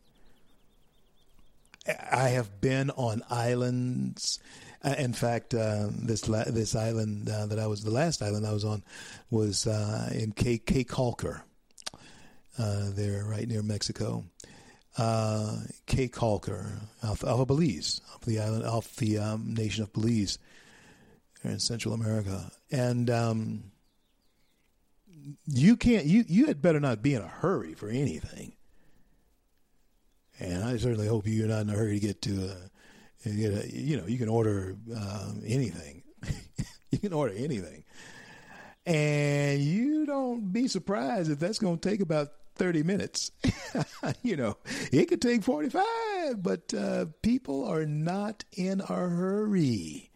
I 2.11 2.29
have 2.29 2.59
been 2.59 2.89
on 2.89 3.21
islands. 3.29 4.39
Uh, 4.83 4.95
in 4.97 5.11
fact, 5.13 5.53
uh, 5.53 5.87
this 5.91 6.29
la- 6.29 6.45
this 6.45 6.75
island 6.75 7.29
uh, 7.29 7.45
that 7.47 7.59
I 7.59 7.67
was 7.67 7.83
the 7.83 7.91
last 7.91 8.21
island 8.21 8.45
I 8.45 8.53
was 8.53 8.63
on 8.63 8.83
was 9.29 9.67
uh, 9.67 10.09
in 10.13 10.31
Cape 10.31 10.65
Cape 10.65 10.89
uh, 12.57 12.89
there 12.91 13.25
right 13.25 13.47
near 13.47 13.61
Mexico. 13.61 14.23
Cape 15.85 16.13
Caulker, 16.13 16.79
off, 17.03 17.23
off 17.23 17.39
of 17.39 17.47
Belize, 17.47 18.01
off 18.13 18.21
the 18.21 18.39
island, 18.39 18.65
off 18.65 18.95
the 18.97 19.17
um, 19.17 19.53
nation 19.53 19.83
of 19.83 19.93
Belize, 19.93 20.37
in 21.43 21.59
Central 21.59 21.93
America, 21.93 22.51
and. 22.71 23.09
Um, 23.09 23.63
you 25.47 25.75
can't 25.75 26.05
you 26.05 26.23
you 26.27 26.45
had 26.47 26.61
better 26.61 26.79
not 26.79 27.01
be 27.01 27.13
in 27.13 27.21
a 27.21 27.27
hurry 27.27 27.73
for 27.73 27.89
anything 27.89 28.53
and 30.39 30.63
i 30.63 30.77
certainly 30.77 31.07
hope 31.07 31.27
you're 31.27 31.47
not 31.47 31.61
in 31.61 31.69
a 31.69 31.73
hurry 31.73 31.99
to 31.99 32.07
get 32.07 32.21
to 32.21 32.51
you 33.23 33.97
know 33.97 34.05
you 34.07 34.17
can 34.17 34.29
order 34.29 34.75
uh, 34.95 35.31
anything 35.45 36.03
You 36.91 36.97
can 36.97 37.13
order 37.13 37.33
anything. 37.35 37.83
And 38.85 39.61
you 39.61 40.05
don't 40.05 40.51
be 40.51 40.67
surprised 40.67 41.29
if 41.29 41.39
that's 41.39 41.59
going 41.59 41.77
to 41.77 41.89
take 41.89 42.01
about 42.01 42.29
30 42.55 42.83
minutes. 42.83 43.31
you 44.23 44.35
know, 44.35 44.57
it 44.91 45.05
could 45.05 45.21
take 45.21 45.43
45, 45.43 45.83
but 46.41 46.73
uh, 46.73 47.05
people 47.21 47.65
are 47.65 47.85
not 47.85 48.43
in 48.53 48.81
a 48.81 48.85
hurry 48.85 50.09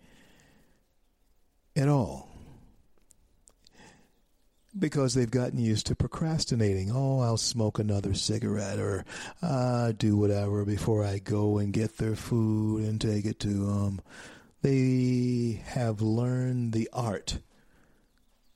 at 1.76 1.88
all 1.88 2.33
because 4.78 5.14
they've 5.14 5.30
gotten 5.30 5.60
used 5.60 5.88
to 5.88 5.96
procrastinating. 5.96 6.92
Oh, 6.92 7.20
I'll 7.20 7.38
smoke 7.38 7.80
another 7.80 8.14
cigarette 8.14 8.80
or 8.80 9.06
uh, 9.42 9.92
do 9.92 10.18
whatever 10.18 10.66
before 10.66 11.04
I 11.04 11.20
go 11.20 11.58
and 11.58 11.74
get 11.74 11.98
their 11.98 12.16
food 12.16 12.84
and 12.84 13.00
take 13.00 13.26
it 13.26 13.40
to 13.42 13.50
them. 13.50 14.02
They 14.62 15.62
have 15.66 16.02
learned 16.02 16.74
the 16.74 16.90
art 16.94 17.40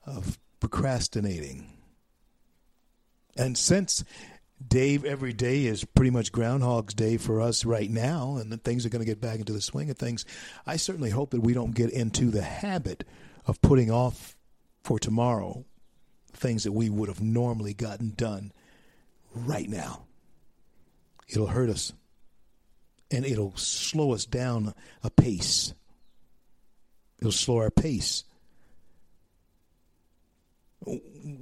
of 0.06 0.38
procrastinating. 0.60 1.72
And 3.36 3.56
since 3.56 4.04
Dave, 4.66 5.04
every 5.04 5.32
day 5.32 5.66
is 5.66 5.84
pretty 5.84 6.10
much 6.10 6.32
Groundhog's 6.32 6.94
Day 6.94 7.16
for 7.16 7.40
us 7.40 7.64
right 7.64 7.88
now, 7.88 8.38
and 8.38 8.62
things 8.64 8.84
are 8.84 8.88
going 8.88 9.04
to 9.04 9.06
get 9.06 9.20
back 9.20 9.38
into 9.38 9.52
the 9.52 9.60
swing 9.60 9.90
of 9.90 9.96
things. 9.96 10.24
I 10.66 10.76
certainly 10.76 11.10
hope 11.10 11.30
that 11.30 11.42
we 11.42 11.52
don't 11.52 11.74
get 11.74 11.90
into 11.90 12.30
the 12.30 12.42
habit 12.42 13.04
of 13.46 13.60
putting 13.62 13.90
off 13.90 14.36
for 14.82 14.98
tomorrow 14.98 15.64
things 16.38 16.64
that 16.64 16.72
we 16.72 16.88
would 16.88 17.08
have 17.08 17.20
normally 17.20 17.74
gotten 17.74 18.10
done 18.16 18.52
right 19.34 19.68
now. 19.68 20.04
It'll 21.28 21.48
hurt 21.48 21.68
us, 21.68 21.92
and 23.10 23.26
it'll 23.26 23.56
slow 23.56 24.12
us 24.12 24.24
down 24.24 24.74
a 25.02 25.10
pace. 25.10 25.74
It'll 27.18 27.32
slow 27.32 27.58
our 27.58 27.70
pace. 27.70 28.24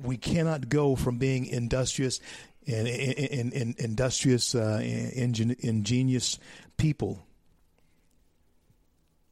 We 0.02 0.16
cannot 0.16 0.68
go 0.68 0.96
from 0.96 1.18
being 1.18 1.46
industrious 1.46 2.20
and, 2.66 2.88
and, 2.88 3.52
and 3.52 3.78
industrious, 3.78 4.54
uh, 4.54 4.80
ingenious 4.82 6.38
people 6.76 7.25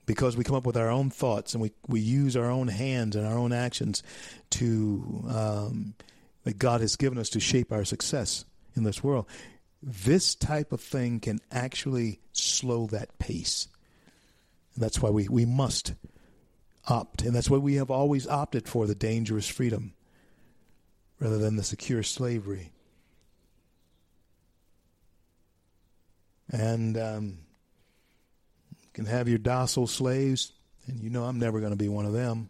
because 0.06 0.36
we 0.36 0.44
come 0.44 0.56
up 0.56 0.66
with 0.66 0.76
our 0.76 0.90
own 0.90 1.10
thoughts 1.10 1.54
and 1.54 1.62
we, 1.62 1.72
we 1.88 2.00
use 2.00 2.36
our 2.36 2.50
own 2.50 2.68
hands 2.68 3.16
and 3.16 3.26
our 3.26 3.38
own 3.38 3.52
actions 3.52 4.02
to 4.50 5.24
um, 5.28 5.94
that 6.44 6.58
God 6.58 6.80
has 6.80 6.96
given 6.96 7.18
us 7.18 7.30
to 7.30 7.40
shape 7.40 7.72
our 7.72 7.84
success 7.84 8.44
in 8.76 8.84
this 8.84 9.02
world. 9.02 9.26
This 9.82 10.34
type 10.34 10.72
of 10.72 10.80
thing 10.80 11.20
can 11.20 11.40
actually 11.50 12.20
slow 12.32 12.86
that 12.86 13.18
pace. 13.18 13.68
And 14.74 14.82
that's 14.82 15.00
why 15.00 15.10
we, 15.10 15.28
we 15.28 15.44
must 15.44 15.94
opt, 16.86 17.22
and 17.22 17.34
that's 17.34 17.48
why 17.48 17.58
we 17.58 17.76
have 17.76 17.90
always 17.90 18.26
opted 18.26 18.68
for 18.68 18.86
the 18.86 18.94
dangerous 18.94 19.48
freedom 19.48 19.94
rather 21.18 21.38
than 21.38 21.56
the 21.56 21.62
secure 21.62 22.02
slavery. 22.02 22.72
And 26.50 26.98
um, 26.98 27.38
can 28.94 29.06
have 29.06 29.28
your 29.28 29.38
docile 29.38 29.86
slaves, 29.86 30.52
and 30.86 31.00
you 31.00 31.10
know 31.10 31.24
I'm 31.24 31.38
never 31.38 31.60
going 31.60 31.72
to 31.72 31.76
be 31.76 31.88
one 31.88 32.06
of 32.06 32.12
them. 32.12 32.48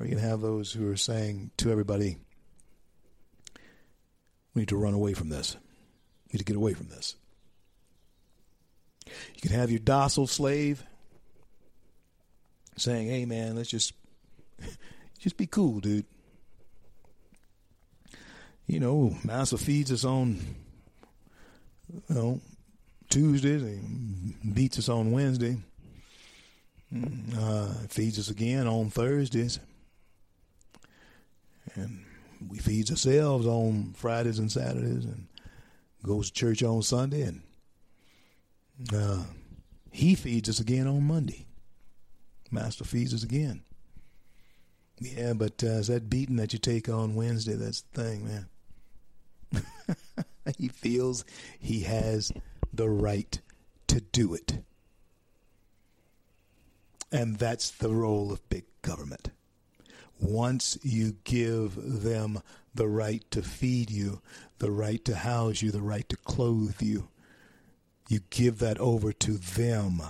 Or 0.00 0.06
you 0.06 0.10
can 0.10 0.24
have 0.24 0.40
those 0.40 0.72
who 0.72 0.90
are 0.90 0.96
saying 0.96 1.52
to 1.58 1.70
everybody, 1.70 2.16
we 4.54 4.62
need 4.62 4.68
to 4.70 4.76
run 4.76 4.94
away 4.94 5.14
from 5.14 5.28
this. 5.28 5.56
We 6.26 6.32
need 6.32 6.38
to 6.38 6.44
get 6.44 6.56
away 6.56 6.74
from 6.74 6.88
this. 6.88 7.14
You 9.06 9.40
can 9.42 9.52
have 9.52 9.70
your 9.70 9.80
docile 9.80 10.26
slave 10.26 10.82
saying, 12.76 13.08
"Hey, 13.08 13.26
man, 13.26 13.54
let's 13.54 13.70
just 13.70 13.92
just 15.18 15.36
be 15.36 15.46
cool, 15.46 15.80
dude." 15.80 16.06
You 18.66 18.80
know, 18.80 19.14
Massa 19.22 19.58
feeds 19.58 19.92
us 19.92 20.06
on, 20.06 20.38
you 22.08 22.14
know, 22.14 22.40
Tuesdays 23.14 23.62
and 23.62 24.54
beats 24.56 24.76
us 24.76 24.88
on 24.88 25.12
Wednesday. 25.12 25.56
Uh, 27.38 27.72
feeds 27.88 28.18
us 28.18 28.28
again 28.28 28.66
on 28.66 28.90
Thursdays, 28.90 29.60
and 31.76 32.04
we 32.48 32.58
feeds 32.58 32.90
ourselves 32.90 33.46
on 33.46 33.94
Fridays 33.96 34.40
and 34.40 34.50
Saturdays, 34.50 35.04
and 35.04 35.28
goes 36.02 36.28
to 36.28 36.34
church 36.34 36.64
on 36.64 36.82
Sunday, 36.82 37.22
and 37.22 37.42
uh, 38.92 39.22
he 39.92 40.16
feeds 40.16 40.48
us 40.48 40.58
again 40.58 40.88
on 40.88 41.04
Monday. 41.04 41.46
Master 42.50 42.82
feeds 42.82 43.14
us 43.14 43.22
again. 43.22 43.62
Yeah, 44.98 45.34
but 45.34 45.62
uh, 45.62 45.82
that 45.82 46.10
beating 46.10 46.36
that 46.36 46.52
you 46.52 46.58
take 46.58 46.88
on 46.88 47.14
Wednesday. 47.14 47.54
That's 47.54 47.82
the 47.92 48.02
thing, 48.02 48.46
man. 49.52 49.66
he 50.58 50.66
feels 50.68 51.24
he 51.60 51.80
has 51.80 52.32
the 52.76 52.90
right 52.90 53.40
to 53.86 54.00
do 54.00 54.34
it. 54.34 54.62
And 57.12 57.36
that's 57.36 57.70
the 57.70 57.90
role 57.90 58.32
of 58.32 58.48
big 58.48 58.64
government. 58.82 59.30
Once 60.20 60.78
you 60.82 61.16
give 61.24 62.02
them 62.02 62.40
the 62.74 62.88
right 62.88 63.24
to 63.30 63.42
feed 63.42 63.90
you, 63.90 64.20
the 64.58 64.70
right 64.70 65.04
to 65.04 65.14
house 65.14 65.62
you, 65.62 65.70
the 65.70 65.82
right 65.82 66.08
to 66.08 66.16
clothe 66.16 66.80
you, 66.80 67.08
you 68.08 68.20
give 68.30 68.58
that 68.58 68.78
over 68.78 69.12
to 69.12 69.32
them, 69.32 70.02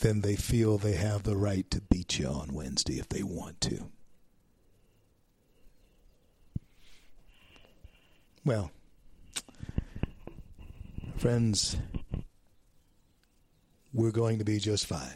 then 0.00 0.20
they 0.20 0.36
feel 0.36 0.78
they 0.78 0.94
have 0.94 1.22
the 1.22 1.36
right 1.36 1.70
to 1.70 1.80
beat 1.80 2.18
you 2.18 2.26
on 2.26 2.52
Wednesday 2.52 2.98
if 2.98 3.08
they 3.08 3.22
want 3.22 3.60
to. 3.60 3.86
Well, 8.44 8.72
friends, 11.22 11.76
we're 13.94 14.10
going 14.10 14.40
to 14.40 14.44
be 14.44 14.58
just 14.58 14.86
fine. 14.86 15.14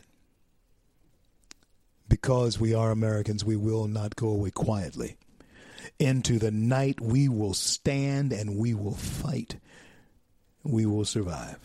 Because 2.08 2.60
we 2.60 2.74
are 2.74 2.92
Americans, 2.92 3.44
we 3.44 3.56
will 3.56 3.88
not 3.88 4.14
go 4.14 4.28
away 4.28 4.52
quietly. 4.52 5.16
Into 5.98 6.38
the 6.38 6.52
night, 6.52 7.00
we 7.00 7.28
will 7.28 7.54
stand 7.54 8.32
and 8.32 8.56
we 8.56 8.72
will 8.72 8.94
fight. 8.94 9.56
We 10.62 10.86
will 10.86 11.04
survive. 11.04 11.58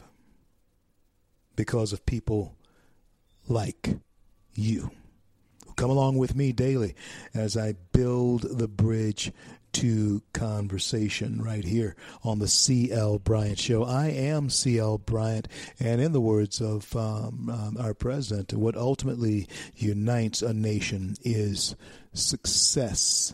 Because 1.55 1.93
of 1.93 2.07
people 2.07 2.55
like 3.47 3.99
you. 4.55 4.89
Come 5.75 5.91
along 5.91 6.17
with 6.17 6.35
me 6.35 6.51
daily 6.51 6.95
as 7.35 7.55
I 7.55 7.75
build 7.93 8.57
the 8.57 8.67
bridge 8.67 9.31
to 9.73 10.21
conversation 10.33 11.41
right 11.41 11.63
here 11.63 11.95
on 12.23 12.39
the 12.39 12.47
C.L. 12.47 13.19
Bryant 13.19 13.59
Show. 13.59 13.83
I 13.83 14.07
am 14.07 14.49
C.L. 14.49 14.97
Bryant, 14.99 15.47
and 15.79 16.01
in 16.01 16.11
the 16.11 16.21
words 16.21 16.61
of 16.61 16.95
um, 16.95 17.49
um, 17.49 17.77
our 17.79 17.93
president, 17.93 18.53
what 18.53 18.75
ultimately 18.75 19.47
unites 19.75 20.41
a 20.41 20.53
nation 20.53 21.15
is 21.23 21.75
success. 22.13 23.33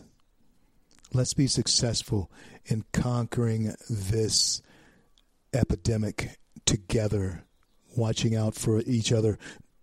Let's 1.12 1.34
be 1.34 1.46
successful 1.46 2.30
in 2.66 2.84
conquering 2.92 3.74
this 3.88 4.62
epidemic 5.52 6.38
together, 6.66 7.44
watching 7.96 8.36
out 8.36 8.54
for 8.54 8.80
each 8.86 9.12
other, 9.12 9.38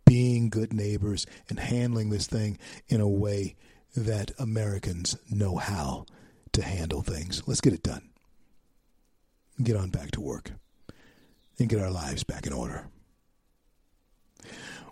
being 0.05 0.49
good 0.49 0.71
neighbors, 0.71 1.25
and 1.49 1.59
handling 1.59 2.09
this 2.09 2.27
thing 2.27 2.59
in 2.87 3.01
a 3.01 3.07
way 3.07 3.55
that 3.95 4.31
Americans 4.37 5.17
know 5.29 5.55
how 5.57 6.05
to 6.55 6.63
handle 6.63 7.01
things. 7.01 7.43
Let's 7.45 7.61
get 7.61 7.73
it 7.73 7.83
done. 7.83 8.09
Get 9.61 9.75
on 9.75 9.89
back 9.89 10.11
to 10.11 10.21
work 10.21 10.51
and 11.59 11.69
get 11.69 11.81
our 11.81 11.91
lives 11.91 12.23
back 12.23 12.47
in 12.47 12.53
order. 12.53 12.87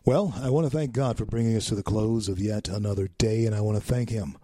Well, 0.06 0.34
I 0.42 0.50
want 0.50 0.70
to 0.70 0.76
thank 0.78 0.92
God 0.92 1.18
for 1.18 1.26
bringing 1.26 1.56
us 1.56 1.68
to 1.68 1.76
the 1.76 1.84
close 1.84 2.28
of 2.28 2.40
yet 2.40 2.68
another 2.68 3.08
day, 3.18 3.46
and 3.46 3.56
I 3.56 3.62
want 3.62 3.78
to 3.78 3.84
thank 3.84 4.10
Him 4.10 4.38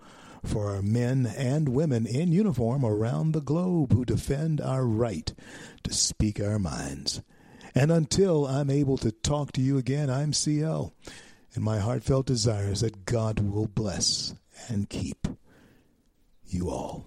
for 0.45 0.69
our 0.69 0.81
men 0.81 1.25
and 1.25 1.67
women 1.69 2.05
in 2.05 2.31
uniform 2.31 2.85
around 2.85 3.33
the 3.33 3.41
globe 3.41 3.91
who 3.91 4.05
defend 4.05 4.61
our 4.61 4.85
right 4.85 5.33
to 5.83 5.93
speak 5.93 6.39
our 6.39 6.59
minds. 6.59 7.21
And 7.75 7.91
until 7.91 8.47
I'm 8.47 8.69
able 8.69 8.97
to 8.99 9.11
talk 9.11 9.51
to 9.53 9.61
you 9.61 9.77
again, 9.77 10.09
I'm 10.09 10.31
CL, 10.31 10.93
and 11.53 11.63
my 11.63 11.79
heartfelt 11.79 12.25
desire 12.25 12.71
is 12.71 12.79
that 12.79 13.05
God 13.05 13.39
will 13.39 13.67
bless 13.67 14.33
and 14.69 14.89
keep 14.89 15.27
you 16.51 16.69
all. 16.69 17.05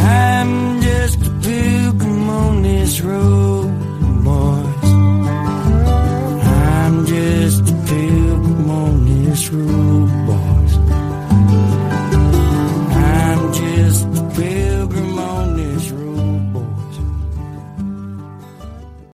I'm 0.00 0.80
just 0.80 1.26
a 1.26 1.30
pilgrim 1.42 2.28
on 2.28 2.62
this 2.62 3.00
road, 3.00 3.70
boys. 4.24 4.92
I'm 6.44 7.06
just 7.06 7.60
a 7.60 7.74
pilgrim 7.86 8.70
on 8.70 9.04
this 9.04 9.50
road. 9.50 9.87